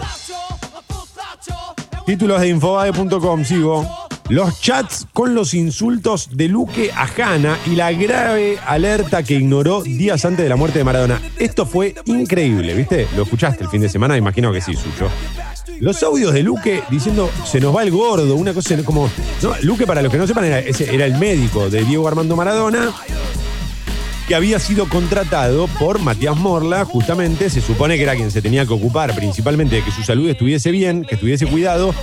Títulos 2.07 2.41
de 2.41 2.49
infobae.com, 2.49 3.45
sigo. 3.45 3.87
Los 4.29 4.61
chats 4.61 5.07
con 5.15 5.35
los 5.35 5.55
insultos 5.55 6.37
de 6.37 6.49
Luque 6.49 6.91
a 6.93 7.07
Hanna 7.07 7.59
y 7.65 7.71
la 7.77 7.91
grave 7.93 8.59
alerta 8.67 9.23
que 9.23 9.35
ignoró 9.35 9.83
días 9.83 10.23
antes 10.27 10.43
de 10.43 10.51
la 10.51 10.57
muerte 10.57 10.79
de 10.79 10.85
Maradona. 10.85 11.19
Esto 11.39 11.65
fue 11.65 11.95
increíble, 12.05 12.75
¿viste? 12.75 13.09
Lo 13.17 13.23
escuchaste 13.23 13.65
el 13.65 13.71
fin 13.71 13.81
de 13.81 13.89
semana, 13.89 14.19
imagino 14.19 14.53
que 14.53 14.61
sí, 14.61 14.75
suyo. 14.75 15.09
Los 15.81 16.03
audios 16.03 16.35
de 16.35 16.43
Luque 16.43 16.83
diciendo 16.91 17.31
se 17.47 17.59
nos 17.59 17.75
va 17.75 17.83
el 17.83 17.91
gordo, 17.91 18.35
una 18.37 18.53
cosa 18.53 18.77
como. 18.85 19.11
¿no? 19.43 19.55
Luque, 19.63 19.87
para 19.87 20.03
los 20.03 20.13
que 20.13 20.19
no 20.19 20.27
sepan, 20.27 20.45
era, 20.45 20.59
era 20.59 21.07
el 21.07 21.15
médico 21.15 21.71
de 21.71 21.85
Diego 21.85 22.07
Armando 22.07 22.37
Maradona 22.37 22.93
que 24.27 24.35
había 24.35 24.59
sido 24.59 24.87
contratado 24.91 25.69
por 25.79 26.01
Matías 26.01 26.37
Morla, 26.37 26.85
justamente, 26.85 27.49
se 27.49 27.63
supone 27.63 27.97
que 27.97 28.03
era 28.03 28.15
quien 28.15 28.31
se 28.31 28.43
tenía 28.43 28.67
que 28.67 28.75
ocupar 28.75 29.15
principalmente 29.15 29.77
de 29.77 29.83
que 29.83 29.91
su 29.91 30.03
salud 30.03 30.29
estuviese 30.29 30.71
bien, 30.71 31.03
que 31.03 31.15
estuviese 31.15 31.47
cuidado, 31.47 31.95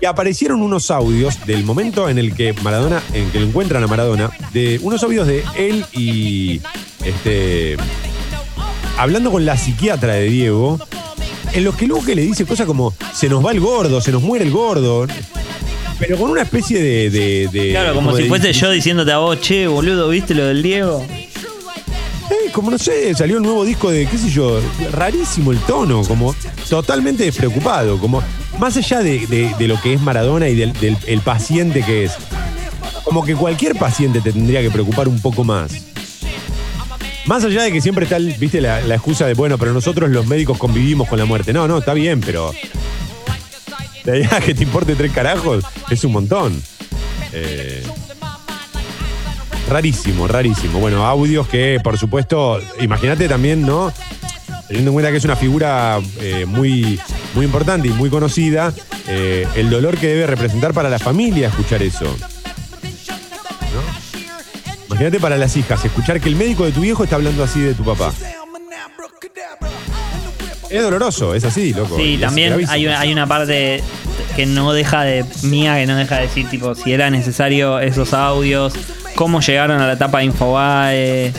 y 0.00 0.06
aparecieron 0.06 0.62
unos 0.62 0.90
audios 0.90 1.44
del 1.46 1.64
momento 1.64 2.08
en 2.08 2.18
el 2.18 2.34
que 2.34 2.52
Maradona, 2.62 3.02
en 3.12 3.30
que 3.30 3.40
lo 3.40 3.46
encuentran 3.46 3.82
a 3.82 3.86
Maradona, 3.86 4.30
de 4.52 4.78
unos 4.82 5.02
audios 5.02 5.26
de 5.26 5.44
él 5.56 5.84
y 5.92 6.60
este 7.04 7.76
hablando 8.98 9.30
con 9.30 9.44
la 9.44 9.56
psiquiatra 9.56 10.14
de 10.14 10.24
Diego, 10.28 10.78
en 11.52 11.64
los 11.64 11.74
que 11.76 11.86
Luque 11.86 12.14
le 12.14 12.22
dice 12.22 12.44
cosas 12.46 12.66
como 12.66 12.94
se 13.14 13.28
nos 13.28 13.44
va 13.44 13.52
el 13.52 13.60
gordo, 13.60 14.00
se 14.00 14.12
nos 14.12 14.22
muere 14.22 14.44
el 14.44 14.50
gordo, 14.50 15.06
pero 15.98 16.16
con 16.18 16.30
una 16.30 16.42
especie 16.42 16.82
de, 16.82 17.10
de- 17.10 17.48
de- 17.52 17.70
claro, 17.70 17.94
como 17.94 18.14
si 18.16 18.22
de- 18.24 18.28
fuese 18.28 18.52
yo 18.52 18.70
diciéndote 18.70 19.12
a 19.12 19.18
vos, 19.18 19.40
che, 19.40 19.66
boludo, 19.66 20.08
¿viste 20.08 20.34
lo 20.34 20.44
del 20.46 20.62
Diego? 20.62 21.04
Eh, 22.30 22.50
como 22.52 22.70
no 22.70 22.78
sé, 22.78 23.12
salió 23.14 23.38
el 23.38 23.42
nuevo 23.42 23.64
disco 23.64 23.90
de, 23.90 24.06
qué 24.06 24.16
sé 24.16 24.30
yo, 24.30 24.60
rarísimo 24.92 25.50
el 25.50 25.58
tono, 25.60 26.02
como 26.02 26.34
totalmente 26.68 27.24
despreocupado, 27.24 27.98
como 27.98 28.22
más 28.60 28.76
allá 28.76 29.00
de, 29.00 29.26
de- 29.58 29.66
lo 29.68 29.80
que 29.80 29.94
es 29.94 30.00
Maradona 30.00 30.48
y 30.48 30.54
del, 30.54 30.72
el 31.06 31.20
paciente 31.20 31.82
que 31.82 32.04
es, 32.04 32.12
como 33.04 33.24
que 33.24 33.34
cualquier 33.34 33.74
paciente 33.76 34.20
te 34.20 34.32
tendría 34.32 34.60
que 34.60 34.70
preocupar 34.70 35.08
un 35.08 35.20
poco 35.20 35.42
más. 35.42 35.72
Más 37.26 37.44
allá 37.44 37.62
de 37.62 37.72
que 37.72 37.80
siempre 37.80 38.04
está, 38.04 38.18
viste, 38.18 38.60
la, 38.60 38.80
la 38.80 38.94
excusa 38.96 39.26
de, 39.26 39.34
bueno, 39.34 39.56
pero 39.58 39.72
nosotros 39.72 40.10
los 40.10 40.26
médicos 40.26 40.58
convivimos 40.58 41.08
con 41.08 41.18
la 41.18 41.24
muerte. 41.24 41.52
No, 41.52 41.66
no, 41.68 41.78
está 41.78 41.94
bien, 41.94 42.20
pero 42.20 42.52
la 44.04 44.16
idea 44.16 44.40
que 44.44 44.54
te 44.54 44.62
importe 44.64 44.94
tres 44.94 45.12
carajos 45.12 45.64
es 45.90 46.04
un 46.04 46.12
montón. 46.12 46.62
Eh, 47.32 47.82
Rarísimo, 49.68 50.26
rarísimo. 50.26 50.80
Bueno, 50.80 51.06
audios 51.06 51.46
que, 51.46 51.78
por 51.84 51.96
supuesto, 51.96 52.60
imagínate 52.80 53.28
también, 53.28 53.62
¿no? 53.64 53.92
Teniendo 54.66 54.90
en 54.90 54.94
cuenta 54.94 55.12
que 55.12 55.18
es 55.18 55.24
una 55.24 55.36
figura 55.36 56.00
eh, 56.20 56.44
muy, 56.44 56.98
muy 57.34 57.44
importante 57.46 57.88
y 57.88 57.92
muy 57.92 58.10
conocida, 58.10 58.72
eh, 59.06 59.46
el 59.56 59.70
dolor 59.70 59.96
que 59.98 60.08
debe 60.08 60.26
representar 60.26 60.72
para 60.74 60.88
la 60.88 60.98
familia 60.98 61.48
escuchar 61.48 61.82
eso. 61.82 62.04
¿no? 62.04 63.80
Imagínate 64.88 65.20
para 65.20 65.36
las 65.36 65.56
hijas, 65.56 65.84
escuchar 65.84 66.20
que 66.20 66.28
el 66.28 66.36
médico 66.36 66.64
de 66.64 66.72
tu 66.72 66.80
viejo 66.80 67.04
está 67.04 67.16
hablando 67.16 67.42
así 67.44 67.60
de 67.60 67.74
tu 67.74 67.84
papá. 67.84 68.12
Es 70.68 70.82
doloroso, 70.82 71.34
es 71.34 71.44
así, 71.44 71.72
loco. 71.72 71.96
Sí, 71.96 72.14
Es 72.14 72.20
también 72.20 72.50
gravísimo. 72.50 72.72
hay 72.72 72.86
una, 72.86 73.00
hay 73.00 73.12
una 73.12 73.26
parte 73.26 73.82
que 74.36 74.46
no 74.46 74.72
deja 74.72 75.02
de 75.02 75.24
mía, 75.42 75.74
que 75.76 75.86
no 75.86 75.96
deja 75.96 76.16
de 76.16 76.22
decir, 76.22 76.48
tipo, 76.48 76.74
si 76.76 76.92
era 76.92 77.10
necesario 77.10 77.80
esos 77.80 78.14
audios, 78.14 78.74
cómo 79.16 79.40
llegaron 79.40 79.80
a 79.80 79.86
la 79.88 79.94
etapa 79.94 80.18
de 80.18 80.24
Infobae, 80.26 81.32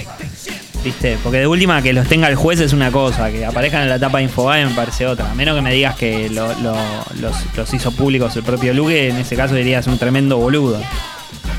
¿viste? 0.84 1.18
Porque 1.24 1.40
de 1.40 1.48
última 1.48 1.82
que 1.82 1.94
los 1.94 2.08
tenga 2.08 2.28
el 2.28 2.36
juez 2.36 2.60
es 2.60 2.74
una 2.74 2.92
cosa, 2.92 3.32
que 3.32 3.46
aparezcan 3.46 3.84
en 3.84 3.90
la 3.90 3.96
etapa 3.96 4.18
de 4.20 4.26
Infobae 4.26 4.66
me 4.66 4.74
parece 4.74 5.06
otra. 5.08 5.30
A 5.32 5.36
menos 5.36 5.56
que 5.56 5.62
me 5.62 5.74
digas 5.74 5.96
que 5.96 6.30
lo- 6.30 6.54
lo- 6.62 6.76
los, 7.20 7.36
los 7.56 7.74
hizo 7.74 7.92
públicos 7.92 8.36
el 8.36 8.44
propio 8.44 8.74
Luque, 8.74 9.10
en 9.10 9.18
ese 9.18 9.36
caso 9.36 9.56
dirías 9.56 9.86
un 9.88 9.98
tremendo 9.98 10.38
boludo. 10.38 10.82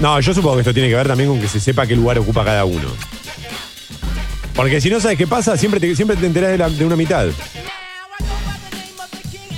No, 0.00 0.18
yo 0.20 0.34
supongo 0.34 0.56
que 0.56 0.60
esto 0.62 0.74
tiene 0.74 0.88
que 0.88 0.96
ver 0.96 1.06
también 1.06 1.28
con 1.28 1.40
que 1.40 1.48
se 1.48 1.60
sepa 1.60 1.86
qué 1.86 1.94
lugar 1.94 2.18
ocupa 2.18 2.44
cada 2.44 2.64
uno. 2.64 2.88
Porque 4.54 4.80
si 4.80 4.90
no 4.90 5.00
sabes 5.00 5.16
qué 5.16 5.26
pasa, 5.26 5.56
siempre 5.56 5.80
te, 5.80 5.94
siempre 5.96 6.16
te 6.16 6.26
enterás 6.26 6.50
de, 6.50 6.58
la- 6.58 6.68
de 6.70 6.84
una 6.84 6.96
mitad. 6.96 7.26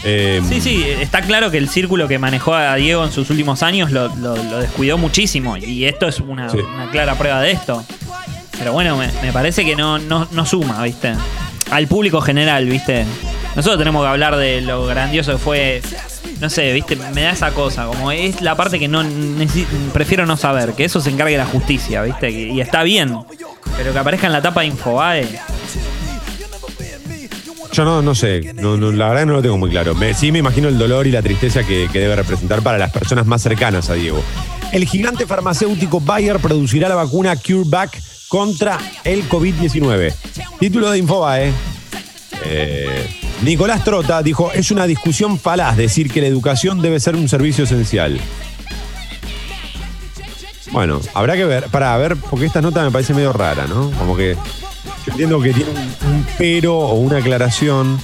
Eh, 0.06 0.42
Sí, 0.48 0.60
sí, 0.60 0.84
está 1.00 1.22
claro 1.22 1.50
que 1.50 1.56
el 1.56 1.68
círculo 1.70 2.06
que 2.06 2.18
manejó 2.18 2.54
a 2.54 2.74
Diego 2.74 3.02
en 3.04 3.10
sus 3.10 3.30
últimos 3.30 3.62
años 3.62 3.90
lo, 3.90 4.14
lo- 4.16 4.36
lo 4.36 4.58
descuidó 4.58 4.98
muchísimo. 4.98 5.56
Y 5.56 5.86
esto 5.86 6.06
es 6.08 6.20
una, 6.20 6.50
Sí. 6.50 6.58
una 6.58 6.90
clara 6.90 7.16
prueba 7.16 7.40
de 7.40 7.52
esto. 7.52 7.82
Pero 8.58 8.72
bueno, 8.72 8.96
me, 8.96 9.32
parece 9.32 9.64
que 9.64 9.76
no, 9.76 9.98
no, 9.98 10.28
no 10.30 10.46
suma, 10.46 10.82
¿viste? 10.82 11.14
Al 11.70 11.86
público 11.86 12.20
general, 12.20 12.66
¿viste? 12.66 13.04
Nosotros 13.56 13.78
tenemos 13.78 14.02
que 14.02 14.08
hablar 14.08 14.36
de 14.36 14.60
lo 14.60 14.86
grandioso 14.86 15.32
que 15.32 15.38
fue. 15.38 15.82
No 16.40 16.50
sé, 16.50 16.72
¿viste? 16.72 16.96
Me 17.14 17.22
da 17.22 17.30
esa 17.30 17.52
cosa. 17.52 17.86
Como 17.86 18.10
es 18.10 18.40
la 18.40 18.56
parte 18.56 18.78
que 18.78 18.88
no 18.88 19.02
prefiero 19.92 20.26
no 20.26 20.36
saber. 20.36 20.72
Que 20.72 20.84
eso 20.84 21.00
se 21.00 21.10
encargue 21.10 21.36
la 21.36 21.46
justicia, 21.46 22.02
¿viste? 22.02 22.30
Y 22.30 22.60
está 22.60 22.82
bien. 22.82 23.16
Pero 23.76 23.92
que 23.92 23.98
aparezca 23.98 24.26
en 24.26 24.32
la 24.32 24.42
tapa 24.42 24.62
de 24.62 24.68
Infobae. 24.68 25.40
Yo 27.72 27.84
no, 27.84 28.02
no 28.02 28.14
sé, 28.14 28.54
la 28.54 29.08
verdad 29.08 29.26
no 29.26 29.32
lo 29.32 29.42
tengo 29.42 29.58
muy 29.58 29.68
claro. 29.68 29.96
Sí 30.14 30.30
me 30.30 30.38
imagino 30.38 30.68
el 30.68 30.78
dolor 30.78 31.08
y 31.08 31.10
la 31.10 31.22
tristeza 31.22 31.64
que, 31.64 31.88
que 31.92 31.98
debe 31.98 32.14
representar 32.14 32.62
para 32.62 32.78
las 32.78 32.92
personas 32.92 33.26
más 33.26 33.42
cercanas 33.42 33.90
a 33.90 33.94
Diego. 33.94 34.22
El 34.70 34.86
gigante 34.86 35.26
farmacéutico 35.26 36.00
Bayer 36.00 36.38
producirá 36.38 36.88
la 36.88 36.94
vacuna 36.94 37.34
CureVac 37.34 38.00
contra 38.34 38.80
el 39.04 39.28
COVID-19. 39.28 40.12
Título 40.58 40.90
de 40.90 40.98
Infobae. 40.98 41.52
Eh, 42.44 43.08
Nicolás 43.44 43.84
Trota 43.84 44.24
dijo, 44.24 44.50
es 44.50 44.72
una 44.72 44.88
discusión 44.88 45.38
falaz 45.38 45.76
decir 45.76 46.10
que 46.10 46.20
la 46.20 46.26
educación 46.26 46.82
debe 46.82 46.98
ser 46.98 47.14
un 47.14 47.28
servicio 47.28 47.62
esencial. 47.62 48.20
Bueno, 50.72 51.00
habrá 51.14 51.36
que 51.36 51.44
ver, 51.44 51.66
para 51.66 51.96
ver, 51.96 52.16
porque 52.16 52.46
esta 52.46 52.60
nota 52.60 52.82
me 52.82 52.90
parece 52.90 53.14
medio 53.14 53.32
rara, 53.32 53.68
¿no? 53.68 53.92
Como 53.92 54.16
que 54.16 54.34
yo 54.34 55.12
entiendo 55.12 55.40
que 55.40 55.52
tiene 55.52 55.70
un, 55.70 55.78
un 56.12 56.26
pero 56.36 56.76
o 56.76 56.94
una 56.94 57.18
aclaración. 57.18 58.00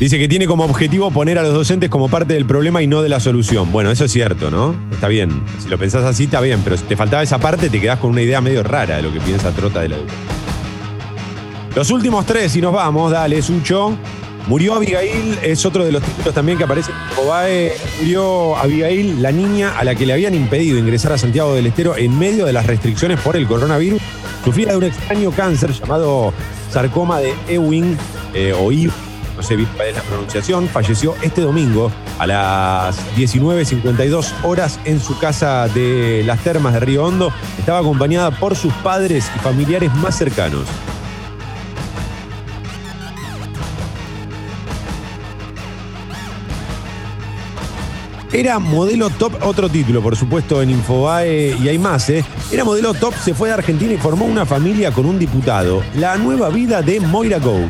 Dice 0.00 0.18
que 0.18 0.26
tiene 0.26 0.46
como 0.46 0.64
objetivo 0.64 1.10
poner 1.12 1.38
a 1.38 1.42
los 1.42 1.54
docentes 1.54 1.88
como 1.88 2.08
parte 2.08 2.34
del 2.34 2.46
problema 2.46 2.82
y 2.82 2.86
no 2.88 3.00
de 3.00 3.08
la 3.08 3.20
solución. 3.20 3.70
Bueno, 3.70 3.92
eso 3.92 4.04
es 4.04 4.12
cierto, 4.12 4.50
¿no? 4.50 4.74
Está 4.90 5.06
bien. 5.06 5.30
Si 5.62 5.68
lo 5.68 5.78
pensás 5.78 6.04
así, 6.04 6.24
está 6.24 6.40
bien, 6.40 6.60
pero 6.64 6.76
si 6.76 6.82
te 6.82 6.96
faltaba 6.96 7.22
esa 7.22 7.38
parte, 7.38 7.70
te 7.70 7.80
quedás 7.80 8.00
con 8.00 8.10
una 8.10 8.22
idea 8.22 8.40
medio 8.40 8.64
rara 8.64 8.96
de 8.96 9.02
lo 9.02 9.12
que 9.12 9.20
piensa 9.20 9.52
Trota 9.52 9.82
de 9.82 9.90
la 9.90 9.96
educación. 9.96 10.20
Los 11.76 11.90
últimos 11.90 12.26
tres, 12.26 12.54
y 12.56 12.60
nos 12.60 12.72
vamos, 12.72 13.12
dale, 13.12 13.40
Sucho. 13.40 13.96
Murió 14.46 14.74
Abigail, 14.74 15.38
es 15.42 15.64
otro 15.64 15.84
de 15.84 15.92
los 15.92 16.02
títulos 16.02 16.34
también 16.34 16.58
que 16.58 16.64
aparece 16.64 16.90
en 16.90 17.16
Cobae. 17.16 17.72
Murió 18.00 18.56
Abigail, 18.56 19.22
la 19.22 19.32
niña 19.32 19.78
a 19.78 19.84
la 19.84 19.94
que 19.94 20.04
le 20.04 20.12
habían 20.12 20.34
impedido 20.34 20.76
ingresar 20.76 21.12
a 21.12 21.18
Santiago 21.18 21.54
del 21.54 21.66
Estero 21.66 21.96
en 21.96 22.18
medio 22.18 22.44
de 22.44 22.52
las 22.52 22.66
restricciones 22.66 23.18
por 23.20 23.36
el 23.36 23.46
coronavirus. 23.46 24.02
Sufría 24.44 24.72
de 24.72 24.76
un 24.76 24.84
extraño 24.84 25.30
cáncer 25.30 25.72
llamado 25.72 26.34
sarcoma 26.70 27.20
de 27.20 27.32
Ewing 27.48 27.96
eh, 28.34 28.52
o 28.52 28.70
Ewing, 28.70 28.92
sé 29.44 29.56
bien 29.56 29.68
cuál 29.76 29.88
es 29.88 29.96
la 29.96 30.02
pronunciación. 30.02 30.68
Falleció 30.68 31.14
este 31.22 31.42
domingo 31.42 31.92
a 32.18 32.26
las 32.26 32.98
19.52 33.16 34.32
horas 34.42 34.80
en 34.84 35.00
su 35.00 35.18
casa 35.18 35.68
de 35.68 36.22
las 36.24 36.40
termas 36.40 36.72
de 36.72 36.80
Río 36.80 37.04
Hondo. 37.04 37.32
Estaba 37.58 37.78
acompañada 37.78 38.30
por 38.32 38.56
sus 38.56 38.72
padres 38.74 39.30
y 39.36 39.38
familiares 39.40 39.94
más 39.94 40.16
cercanos. 40.16 40.64
Era 48.34 48.58
modelo 48.58 49.10
top, 49.10 49.32
otro 49.44 49.68
título, 49.68 50.02
por 50.02 50.16
supuesto, 50.16 50.60
en 50.60 50.70
Infobae 50.70 51.56
y 51.56 51.68
hay 51.68 51.78
más, 51.78 52.10
¿eh? 52.10 52.24
Era 52.50 52.64
modelo 52.64 52.92
top, 52.92 53.14
se 53.14 53.32
fue 53.32 53.46
de 53.46 53.54
Argentina 53.54 53.92
y 53.92 53.96
formó 53.96 54.24
una 54.24 54.44
familia 54.44 54.90
con 54.90 55.06
un 55.06 55.20
diputado. 55.20 55.84
La 55.94 56.16
nueva 56.16 56.48
vida 56.48 56.82
de 56.82 56.98
Moira 56.98 57.38
Go. 57.38 57.60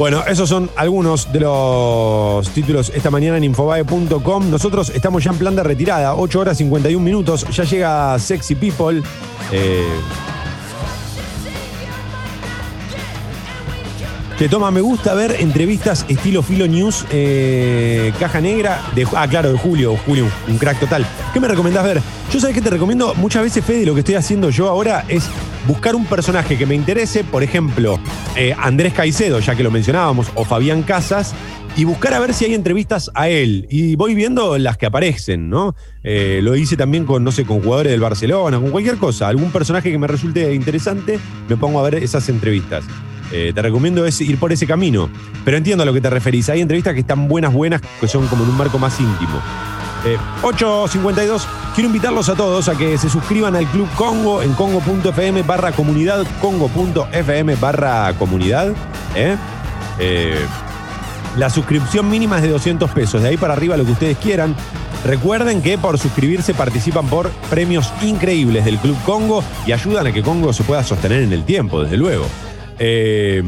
Bueno, 0.00 0.24
esos 0.26 0.48
son 0.48 0.70
algunos 0.76 1.30
de 1.30 1.40
los 1.40 2.48
títulos 2.54 2.90
esta 2.94 3.10
mañana 3.10 3.36
en 3.36 3.44
infobae.com. 3.44 4.50
Nosotros 4.50 4.88
estamos 4.94 5.22
ya 5.22 5.30
en 5.30 5.36
plan 5.36 5.54
de 5.54 5.62
retirada, 5.62 6.14
8 6.14 6.40
horas 6.40 6.56
51 6.56 7.04
minutos. 7.04 7.46
Ya 7.50 7.64
llega 7.64 8.18
Sexy 8.18 8.54
People. 8.54 9.02
Eh, 9.52 9.84
Que 14.40 14.48
toma, 14.48 14.70
me 14.70 14.80
gusta 14.80 15.12
ver 15.12 15.36
entrevistas 15.38 16.06
estilo 16.08 16.42
Filo 16.42 16.66
News, 16.66 17.04
eh, 17.10 18.10
Caja 18.18 18.40
Negra, 18.40 18.80
de, 18.94 19.06
ah, 19.14 19.28
claro, 19.28 19.52
de 19.52 19.58
Julio, 19.58 19.98
Julio, 20.06 20.26
un 20.48 20.56
crack 20.56 20.80
total. 20.80 21.06
¿Qué 21.34 21.40
me 21.40 21.46
recomendás 21.46 21.84
ver? 21.84 22.00
Yo 22.32 22.40
sabés 22.40 22.54
que 22.54 22.62
te 22.62 22.70
recomiendo 22.70 23.12
muchas 23.16 23.42
veces, 23.42 23.62
Fede, 23.62 23.84
lo 23.84 23.92
que 23.92 24.00
estoy 24.00 24.14
haciendo 24.14 24.48
yo 24.48 24.70
ahora 24.70 25.04
es 25.08 25.28
buscar 25.68 25.94
un 25.94 26.06
personaje 26.06 26.56
que 26.56 26.64
me 26.64 26.74
interese, 26.74 27.22
por 27.22 27.42
ejemplo, 27.42 28.00
eh, 28.34 28.54
Andrés 28.58 28.94
Caicedo, 28.94 29.40
ya 29.40 29.54
que 29.54 29.62
lo 29.62 29.70
mencionábamos, 29.70 30.28
o 30.34 30.46
Fabián 30.46 30.84
Casas, 30.84 31.34
y 31.76 31.84
buscar 31.84 32.14
a 32.14 32.18
ver 32.18 32.32
si 32.32 32.46
hay 32.46 32.54
entrevistas 32.54 33.10
a 33.12 33.28
él. 33.28 33.66
Y 33.68 33.94
voy 33.96 34.14
viendo 34.14 34.56
las 34.56 34.78
que 34.78 34.86
aparecen, 34.86 35.50
¿no? 35.50 35.74
Eh, 36.02 36.40
lo 36.42 36.56
hice 36.56 36.78
también 36.78 37.04
con, 37.04 37.22
no 37.22 37.30
sé, 37.30 37.44
con 37.44 37.60
jugadores 37.60 37.92
del 37.92 38.00
Barcelona, 38.00 38.58
con 38.58 38.70
cualquier 38.70 38.96
cosa, 38.96 39.28
algún 39.28 39.50
personaje 39.50 39.90
que 39.90 39.98
me 39.98 40.06
resulte 40.06 40.54
interesante, 40.54 41.18
me 41.46 41.58
pongo 41.58 41.78
a 41.78 41.82
ver 41.82 41.96
esas 41.96 42.26
entrevistas. 42.30 42.84
Eh, 43.32 43.52
te 43.54 43.62
recomiendo 43.62 44.06
es 44.06 44.20
ir 44.20 44.38
por 44.38 44.52
ese 44.52 44.66
camino. 44.66 45.08
Pero 45.44 45.56
entiendo 45.56 45.82
a 45.82 45.86
lo 45.86 45.92
que 45.92 46.00
te 46.00 46.10
referís. 46.10 46.48
Hay 46.48 46.60
entrevistas 46.60 46.94
que 46.94 47.00
están 47.00 47.28
buenas, 47.28 47.52
buenas, 47.52 47.80
que 48.00 48.08
son 48.08 48.26
como 48.26 48.44
en 48.44 48.50
un 48.50 48.56
marco 48.56 48.78
más 48.78 48.98
íntimo. 49.00 49.40
Eh, 50.04 50.16
8.52. 50.42 51.42
Quiero 51.74 51.88
invitarlos 51.88 52.28
a 52.28 52.34
todos 52.34 52.68
a 52.68 52.76
que 52.76 52.96
se 52.98 53.10
suscriban 53.10 53.54
al 53.54 53.66
Club 53.66 53.88
Congo 53.96 54.42
en 54.42 54.54
congo.fm 54.54 55.42
barra 55.42 55.72
comunidad, 55.72 56.26
congo.fm 56.40 57.54
barra 57.56 58.12
comunidad. 58.18 58.72
¿eh? 59.14 59.36
Eh, 59.98 60.38
la 61.36 61.50
suscripción 61.50 62.08
mínima 62.08 62.36
es 62.36 62.42
de 62.42 62.48
200 62.48 62.90
pesos. 62.90 63.22
De 63.22 63.28
ahí 63.28 63.36
para 63.36 63.52
arriba 63.52 63.76
lo 63.76 63.84
que 63.84 63.92
ustedes 63.92 64.18
quieran. 64.18 64.54
Recuerden 65.04 65.62
que 65.62 65.78
por 65.78 65.98
suscribirse 65.98 66.52
participan 66.54 67.06
por 67.06 67.30
premios 67.48 67.92
increíbles 68.02 68.64
del 68.64 68.78
Club 68.78 68.96
Congo 69.04 69.42
y 69.66 69.72
ayudan 69.72 70.06
a 70.06 70.12
que 70.12 70.22
Congo 70.22 70.52
se 70.52 70.62
pueda 70.64 70.82
sostener 70.82 71.22
en 71.22 71.32
el 71.32 71.44
tiempo, 71.44 71.82
desde 71.82 71.96
luego. 71.96 72.26
Eh, 72.82 73.42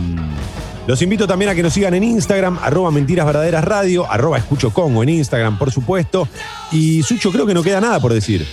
los 0.87 1.01
invito 1.01 1.27
también 1.27 1.51
a 1.51 1.55
que 1.55 1.63
nos 1.63 1.73
sigan 1.73 1.95
en 1.95 2.05
Instagram, 2.05 2.59
arroba 2.61 2.91
mentiras 2.91 3.25
verdaderas 3.25 3.65
radio, 3.65 4.11
arroba 4.11 4.37
escucho 4.37 4.73
Congo 4.73 5.03
en 5.03 5.09
Instagram, 5.09 5.59
por 5.59 5.73
supuesto. 5.73 6.29
Y 6.71 7.03
Sucho, 7.03 7.33
creo 7.33 7.47
que 7.47 7.55
no 7.55 7.63
queda 7.63 7.81
nada 7.81 7.99
por 7.99 8.13
decir. 8.13 8.47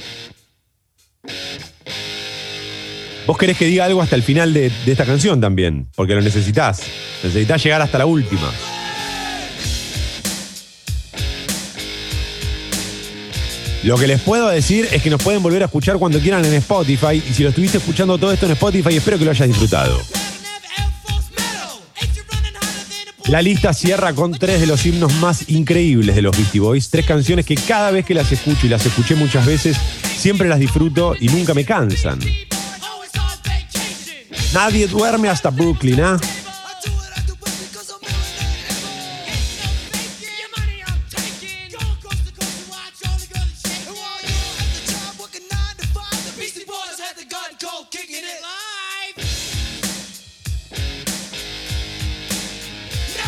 Vos 3.27 3.37
querés 3.37 3.57
que 3.57 3.65
diga 3.65 3.85
algo 3.85 4.01
hasta 4.01 4.15
el 4.15 4.23
final 4.23 4.53
de, 4.53 4.71
de 4.85 4.91
esta 4.91 5.05
canción 5.05 5.41
también, 5.41 5.87
porque 5.95 6.15
lo 6.15 6.21
necesitas. 6.21 6.81
Necesitas 7.23 7.63
llegar 7.63 7.81
hasta 7.81 7.97
la 7.97 8.05
última. 8.05 8.49
Lo 13.83 13.97
que 13.97 14.07
les 14.07 14.21
puedo 14.21 14.49
decir 14.49 14.87
es 14.91 15.01
que 15.01 15.09
nos 15.09 15.21
pueden 15.21 15.41
volver 15.41 15.61
a 15.63 15.65
escuchar 15.65 15.97
cuando 15.97 16.19
quieran 16.19 16.43
en 16.45 16.53
Spotify. 16.53 17.23
Y 17.27 17.33
si 17.33 17.43
lo 17.43 17.49
estuviste 17.49 17.79
escuchando 17.79 18.17
todo 18.17 18.31
esto 18.31 18.45
en 18.45 18.53
Spotify, 18.53 18.97
espero 18.97 19.17
que 19.17 19.25
lo 19.25 19.31
hayas 19.31 19.47
disfrutado. 19.47 19.99
La 23.29 23.43
lista 23.43 23.73
cierra 23.75 24.13
con 24.13 24.31
tres 24.31 24.59
de 24.59 24.65
los 24.65 24.83
himnos 24.87 25.13
más 25.17 25.49
increíbles 25.49 26.15
de 26.15 26.23
los 26.23 26.35
Beastie 26.35 26.59
Boys. 26.59 26.89
Tres 26.89 27.05
canciones 27.05 27.45
que 27.45 27.53
cada 27.53 27.91
vez 27.91 28.03
que 28.03 28.15
las 28.15 28.31
escucho 28.31 28.65
y 28.65 28.69
las 28.69 28.83
escuché 28.83 29.13
muchas 29.13 29.45
veces, 29.45 29.77
siempre 30.17 30.49
las 30.49 30.57
disfruto 30.57 31.13
y 31.19 31.27
nunca 31.27 31.53
me 31.53 31.63
cansan. 31.63 32.17
Nadie 34.51 34.87
duerme 34.87 35.29
hasta 35.29 35.51
Brooklyn, 35.51 36.01
¿ah? 36.01 36.19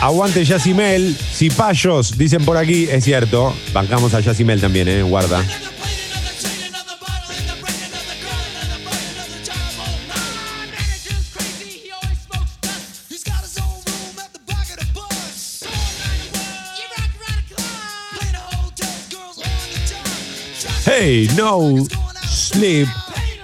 Aguante 0.01 0.43
Yacimel, 0.43 1.15
Cipayos, 1.15 2.17
dicen 2.17 2.43
por 2.43 2.57
aquí, 2.57 2.87
es 2.91 3.03
cierto. 3.03 3.53
Bancamos 3.71 4.15
a 4.15 4.19
Yacimel 4.19 4.59
también, 4.59 4.87
¿eh? 4.87 5.03
Guarda. 5.03 5.43
Hey, 20.83 21.29
no 21.37 21.75
sleep 22.27 22.87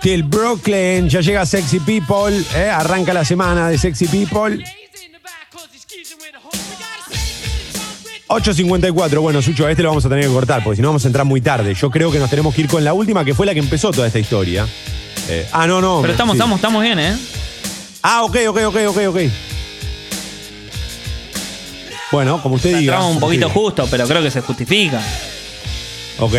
till 0.02 0.24
Brooklyn. 0.24 1.08
Ya 1.08 1.22
llega 1.22 1.46
Sexy 1.46 1.80
People, 1.80 2.44
¿eh? 2.56 2.68
Arranca 2.68 3.14
la 3.14 3.24
semana 3.24 3.70
de 3.70 3.78
Sexy 3.78 4.08
People. 4.08 4.64
8.54, 8.28 9.20
bueno, 9.22 9.42
Sucho, 9.42 9.66
a 9.66 9.72
este 9.72 9.84
lo 9.84 9.90
vamos 9.90 10.06
a 10.06 10.10
tener 10.10 10.26
que 10.26 10.32
cortar, 10.32 10.64
porque 10.64 10.76
si 10.76 10.82
no 10.82 10.90
vamos 10.90 11.04
a 11.06 11.08
entrar 11.08 11.26
muy 11.26 11.40
tarde. 11.42 11.74
Yo 11.74 11.90
creo 11.90 12.12
que 12.12 12.20
nos 12.20 12.30
tenemos 12.30 12.54
que 12.54 12.62
ir 12.62 12.68
con 12.68 12.84
la 12.84 12.94
última, 12.94 13.24
que 13.24 13.34
fue 13.34 13.46
la 13.46 13.54
que 13.54 13.60
empezó 13.60 13.92
toda 13.92 14.08
esta 14.08 14.20
historia. 14.20 14.68
Eh, 15.30 15.48
ah, 15.54 15.66
no, 15.66 15.80
no. 15.82 16.00
Pero 16.02 16.12
estamos, 16.14 16.34
sí. 16.34 16.38
estamos, 16.38 16.58
estamos 16.58 16.82
bien, 16.84 17.00
¿eh? 17.00 17.18
Ah, 18.04 18.24
ok, 18.24 18.38
ok, 18.50 18.58
ok, 18.68 18.76
ok, 18.90 18.98
ok. 19.10 19.18
Bueno, 22.12 22.42
como 22.42 22.56
usted 22.56 22.70
diga. 22.78 22.94
Entramos 22.94 23.16
un 23.16 23.20
poquito 23.20 23.48
Sí. 23.48 23.54
justo, 23.54 23.88
pero 23.90 24.08
creo 24.08 24.22
que 24.22 24.32
se 24.32 24.42
justifica. 24.42 25.02
Ok. 26.20 26.34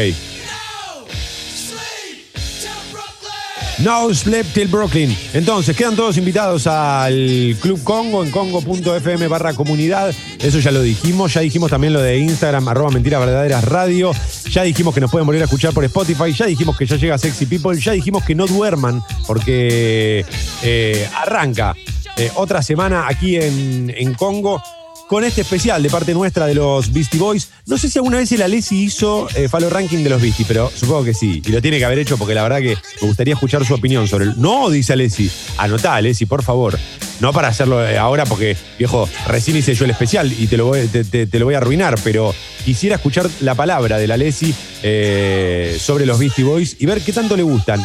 No 3.78 4.12
Sleep 4.12 4.46
Till 4.52 4.68
Brooklyn. 4.68 5.16
Entonces, 5.32 5.76
quedan 5.76 5.94
todos 5.94 6.16
invitados 6.16 6.66
al 6.66 7.56
Club 7.60 7.82
Congo 7.84 8.24
en 8.24 8.30
congo.fm 8.30 9.28
barra 9.28 9.54
comunidad. 9.54 10.12
Eso 10.40 10.58
ya 10.58 10.72
lo 10.72 10.82
dijimos. 10.82 11.34
Ya 11.34 11.42
dijimos 11.42 11.70
también 11.70 11.92
lo 11.92 12.00
de 12.00 12.18
Instagram, 12.18 12.66
arroba 12.68 12.90
mentiras 12.90 13.20
verdaderas 13.20 13.64
radio. 13.64 14.12
Ya 14.50 14.64
dijimos 14.64 14.94
que 14.94 15.00
nos 15.00 15.10
pueden 15.10 15.26
volver 15.26 15.42
a 15.42 15.44
escuchar 15.44 15.72
por 15.72 15.84
Spotify. 15.84 16.32
Ya 16.32 16.46
dijimos 16.46 16.76
que 16.76 16.86
ya 16.86 16.96
llega 16.96 17.18
Sexy 17.18 17.46
People. 17.46 17.78
Ya 17.80 17.92
dijimos 17.92 18.24
que 18.24 18.34
no 18.34 18.46
duerman 18.46 19.00
porque 19.26 20.24
eh, 20.62 21.08
arranca 21.16 21.76
eh, 22.16 22.32
otra 22.34 22.62
semana 22.62 23.06
aquí 23.06 23.36
en, 23.36 23.94
en 23.96 24.14
Congo 24.14 24.60
con 25.08 25.24
este 25.24 25.40
especial 25.40 25.82
de 25.82 25.88
parte 25.90 26.12
nuestra 26.14 26.46
de 26.46 26.54
los 26.54 26.92
Beastie 26.92 27.18
Boys. 27.18 27.48
No 27.66 27.78
sé 27.78 27.88
si 27.88 27.98
alguna 27.98 28.18
vez 28.18 28.30
el 28.32 28.42
Alessi 28.42 28.82
hizo 28.84 29.26
eh, 29.34 29.48
Follow 29.48 29.70
Ranking 29.70 30.04
de 30.04 30.10
los 30.10 30.20
Beastie, 30.20 30.44
pero 30.46 30.70
supongo 30.74 31.04
que 31.04 31.14
sí. 31.14 31.42
Y 31.44 31.50
lo 31.50 31.62
tiene 31.62 31.78
que 31.78 31.84
haber 31.86 31.98
hecho 31.98 32.18
porque 32.18 32.34
la 32.34 32.42
verdad 32.42 32.58
que 32.58 32.76
me 33.00 33.08
gustaría 33.08 33.34
escuchar 33.34 33.64
su 33.64 33.74
opinión 33.74 34.06
sobre 34.06 34.26
el. 34.26 34.40
No, 34.40 34.68
dice 34.70 34.92
Alessi. 34.92 35.30
Anotá, 35.56 35.94
Alessi, 35.94 36.26
por 36.26 36.42
favor. 36.42 36.78
No 37.20 37.32
para 37.32 37.48
hacerlo 37.48 37.84
eh, 37.86 37.98
ahora 37.98 38.24
porque, 38.26 38.56
viejo, 38.78 39.08
recién 39.26 39.56
hice 39.56 39.74
yo 39.74 39.84
el 39.86 39.90
especial 39.90 40.32
y 40.32 40.46
te 40.46 40.56
lo 40.56 40.66
voy, 40.66 40.86
te, 40.86 41.02
te- 41.04 41.26
te 41.26 41.38
lo 41.40 41.46
voy 41.46 41.54
a 41.54 41.58
arruinar, 41.58 41.98
pero 42.04 42.32
quisiera 42.64 42.94
escuchar 42.96 43.28
la 43.40 43.54
palabra 43.56 43.96
del 43.98 44.10
Alessi 44.12 44.54
eh, 44.84 45.76
sobre 45.80 46.06
los 46.06 46.18
Beastie 46.18 46.44
Boys 46.44 46.76
y 46.78 46.86
ver 46.86 47.00
qué 47.00 47.12
tanto 47.12 47.36
le 47.36 47.42
gustan. 47.42 47.82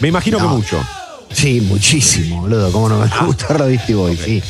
Me 0.00 0.08
imagino 0.08 0.38
que 0.38 0.44
mucho. 0.44 0.82
Sí, 1.32 1.60
muchísimo, 1.60 2.42
boludo. 2.42 2.70
¿Cómo 2.72 2.88
no 2.88 2.98
me 3.00 3.06
va 3.10 3.16
a 3.20 3.24
gustar 3.26 3.58
los 3.58 3.68
Beastie 3.68 3.94
Boys? 3.94 4.18
Sí. 4.24 4.42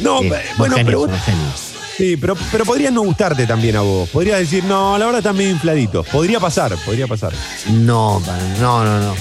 No, 0.00 0.20
Sí, 0.20 0.30
bueno, 0.56 0.76
genios, 0.76 0.86
pero 0.86 0.98
vos-. 1.06 1.60
Sí, 1.96 2.16
pero, 2.16 2.36
pero 2.52 2.64
podrían 2.64 2.94
no 2.94 3.02
gustarte 3.02 3.46
también 3.46 3.76
a 3.76 3.80
vos. 3.80 4.08
Podrías 4.10 4.38
decir, 4.38 4.62
no, 4.64 4.96
la 4.98 5.04
verdad 5.06 5.18
están 5.18 5.36
medio 5.36 5.50
infladitos. 5.50 6.06
Podría 6.08 6.38
pasar, 6.38 6.76
podría 6.84 7.06
pasar. 7.08 7.32
No, 7.72 8.20
no, 8.60 8.84
no, 8.84 9.00
no. 9.00 9.14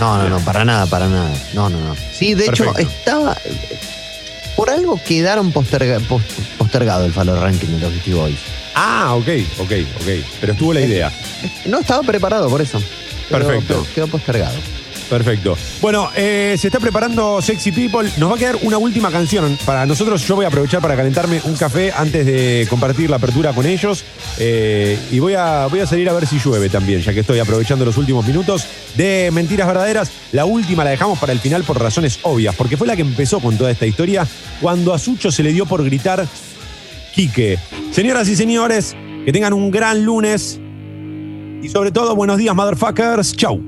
No, 0.00 0.18
no, 0.18 0.28
no, 0.28 0.40
para 0.40 0.64
nada, 0.64 0.86
para 0.86 1.08
nada. 1.08 1.30
No, 1.54 1.70
no, 1.70 1.78
no. 1.80 1.94
Sí, 2.12 2.34
de 2.34 2.46
hecho, 2.46 2.76
estaba. 2.76 3.36
Por 4.56 4.70
algo 4.70 5.00
quedaron 5.06 5.52
posterga- 5.52 6.00
post- 6.06 6.38
postergado 6.58 7.04
el 7.04 7.12
Fallo 7.12 7.40
Ranking 7.40 7.68
de 7.68 7.78
los 7.78 7.92
Beastie 7.92 8.14
Boys. 8.14 8.38
Ah, 8.74 9.14
ok, 9.14 9.28
ok, 9.58 9.72
ok. 10.00 10.08
Pero 10.40 10.52
estuvo 10.52 10.74
la 10.74 10.80
idea. 10.80 11.12
No 11.66 11.78
estaba 11.80 12.02
preparado 12.02 12.48
por 12.50 12.60
eso. 12.60 12.82
Perfecto. 13.30 13.86
Quedó 13.94 14.08
postergado. 14.08 14.54
Perfecto. 15.08 15.56
Bueno, 15.80 16.10
eh, 16.16 16.56
se 16.58 16.68
está 16.68 16.80
preparando 16.80 17.40
Sexy 17.40 17.70
People. 17.70 18.10
Nos 18.16 18.30
va 18.30 18.34
a 18.34 18.38
quedar 18.38 18.58
una 18.62 18.78
última 18.78 19.10
canción. 19.10 19.56
Para 19.64 19.86
nosotros, 19.86 20.26
yo 20.26 20.34
voy 20.34 20.44
a 20.44 20.48
aprovechar 20.48 20.80
para 20.80 20.96
calentarme 20.96 21.40
un 21.44 21.54
café 21.56 21.92
antes 21.92 22.26
de 22.26 22.66
compartir 22.68 23.08
la 23.08 23.16
apertura 23.16 23.52
con 23.52 23.66
ellos. 23.66 24.04
Eh, 24.38 24.98
y 25.12 25.18
voy 25.18 25.34
a, 25.34 25.66
voy 25.66 25.80
a 25.80 25.86
salir 25.86 26.08
a 26.08 26.12
ver 26.12 26.26
si 26.26 26.38
llueve 26.38 26.68
también, 26.68 27.02
ya 27.02 27.12
que 27.12 27.20
estoy 27.20 27.38
aprovechando 27.38 27.84
los 27.84 27.96
últimos 27.96 28.26
minutos 28.26 28.66
de 28.96 29.30
Mentiras 29.32 29.68
Verdaderas. 29.68 30.10
La 30.32 30.44
última 30.44 30.84
la 30.84 30.90
dejamos 30.90 31.18
para 31.18 31.32
el 31.32 31.40
final 31.40 31.62
por 31.62 31.80
razones 31.80 32.18
obvias, 32.22 32.54
porque 32.56 32.76
fue 32.76 32.86
la 32.86 32.96
que 32.96 33.02
empezó 33.02 33.40
con 33.40 33.56
toda 33.56 33.70
esta 33.70 33.86
historia 33.86 34.26
cuando 34.60 34.92
a 34.92 34.98
Sucho 34.98 35.30
se 35.30 35.42
le 35.42 35.52
dio 35.52 35.66
por 35.66 35.84
gritar 35.84 36.26
Quique. 37.14 37.58
Señoras 37.92 38.28
y 38.28 38.36
señores, 38.36 38.94
que 39.24 39.32
tengan 39.32 39.52
un 39.52 39.70
gran 39.70 40.04
lunes. 40.04 40.60
Y 41.62 41.68
sobre 41.68 41.90
todo, 41.90 42.14
buenos 42.14 42.36
días, 42.36 42.54
motherfuckers. 42.54 43.34
Chau. 43.36 43.62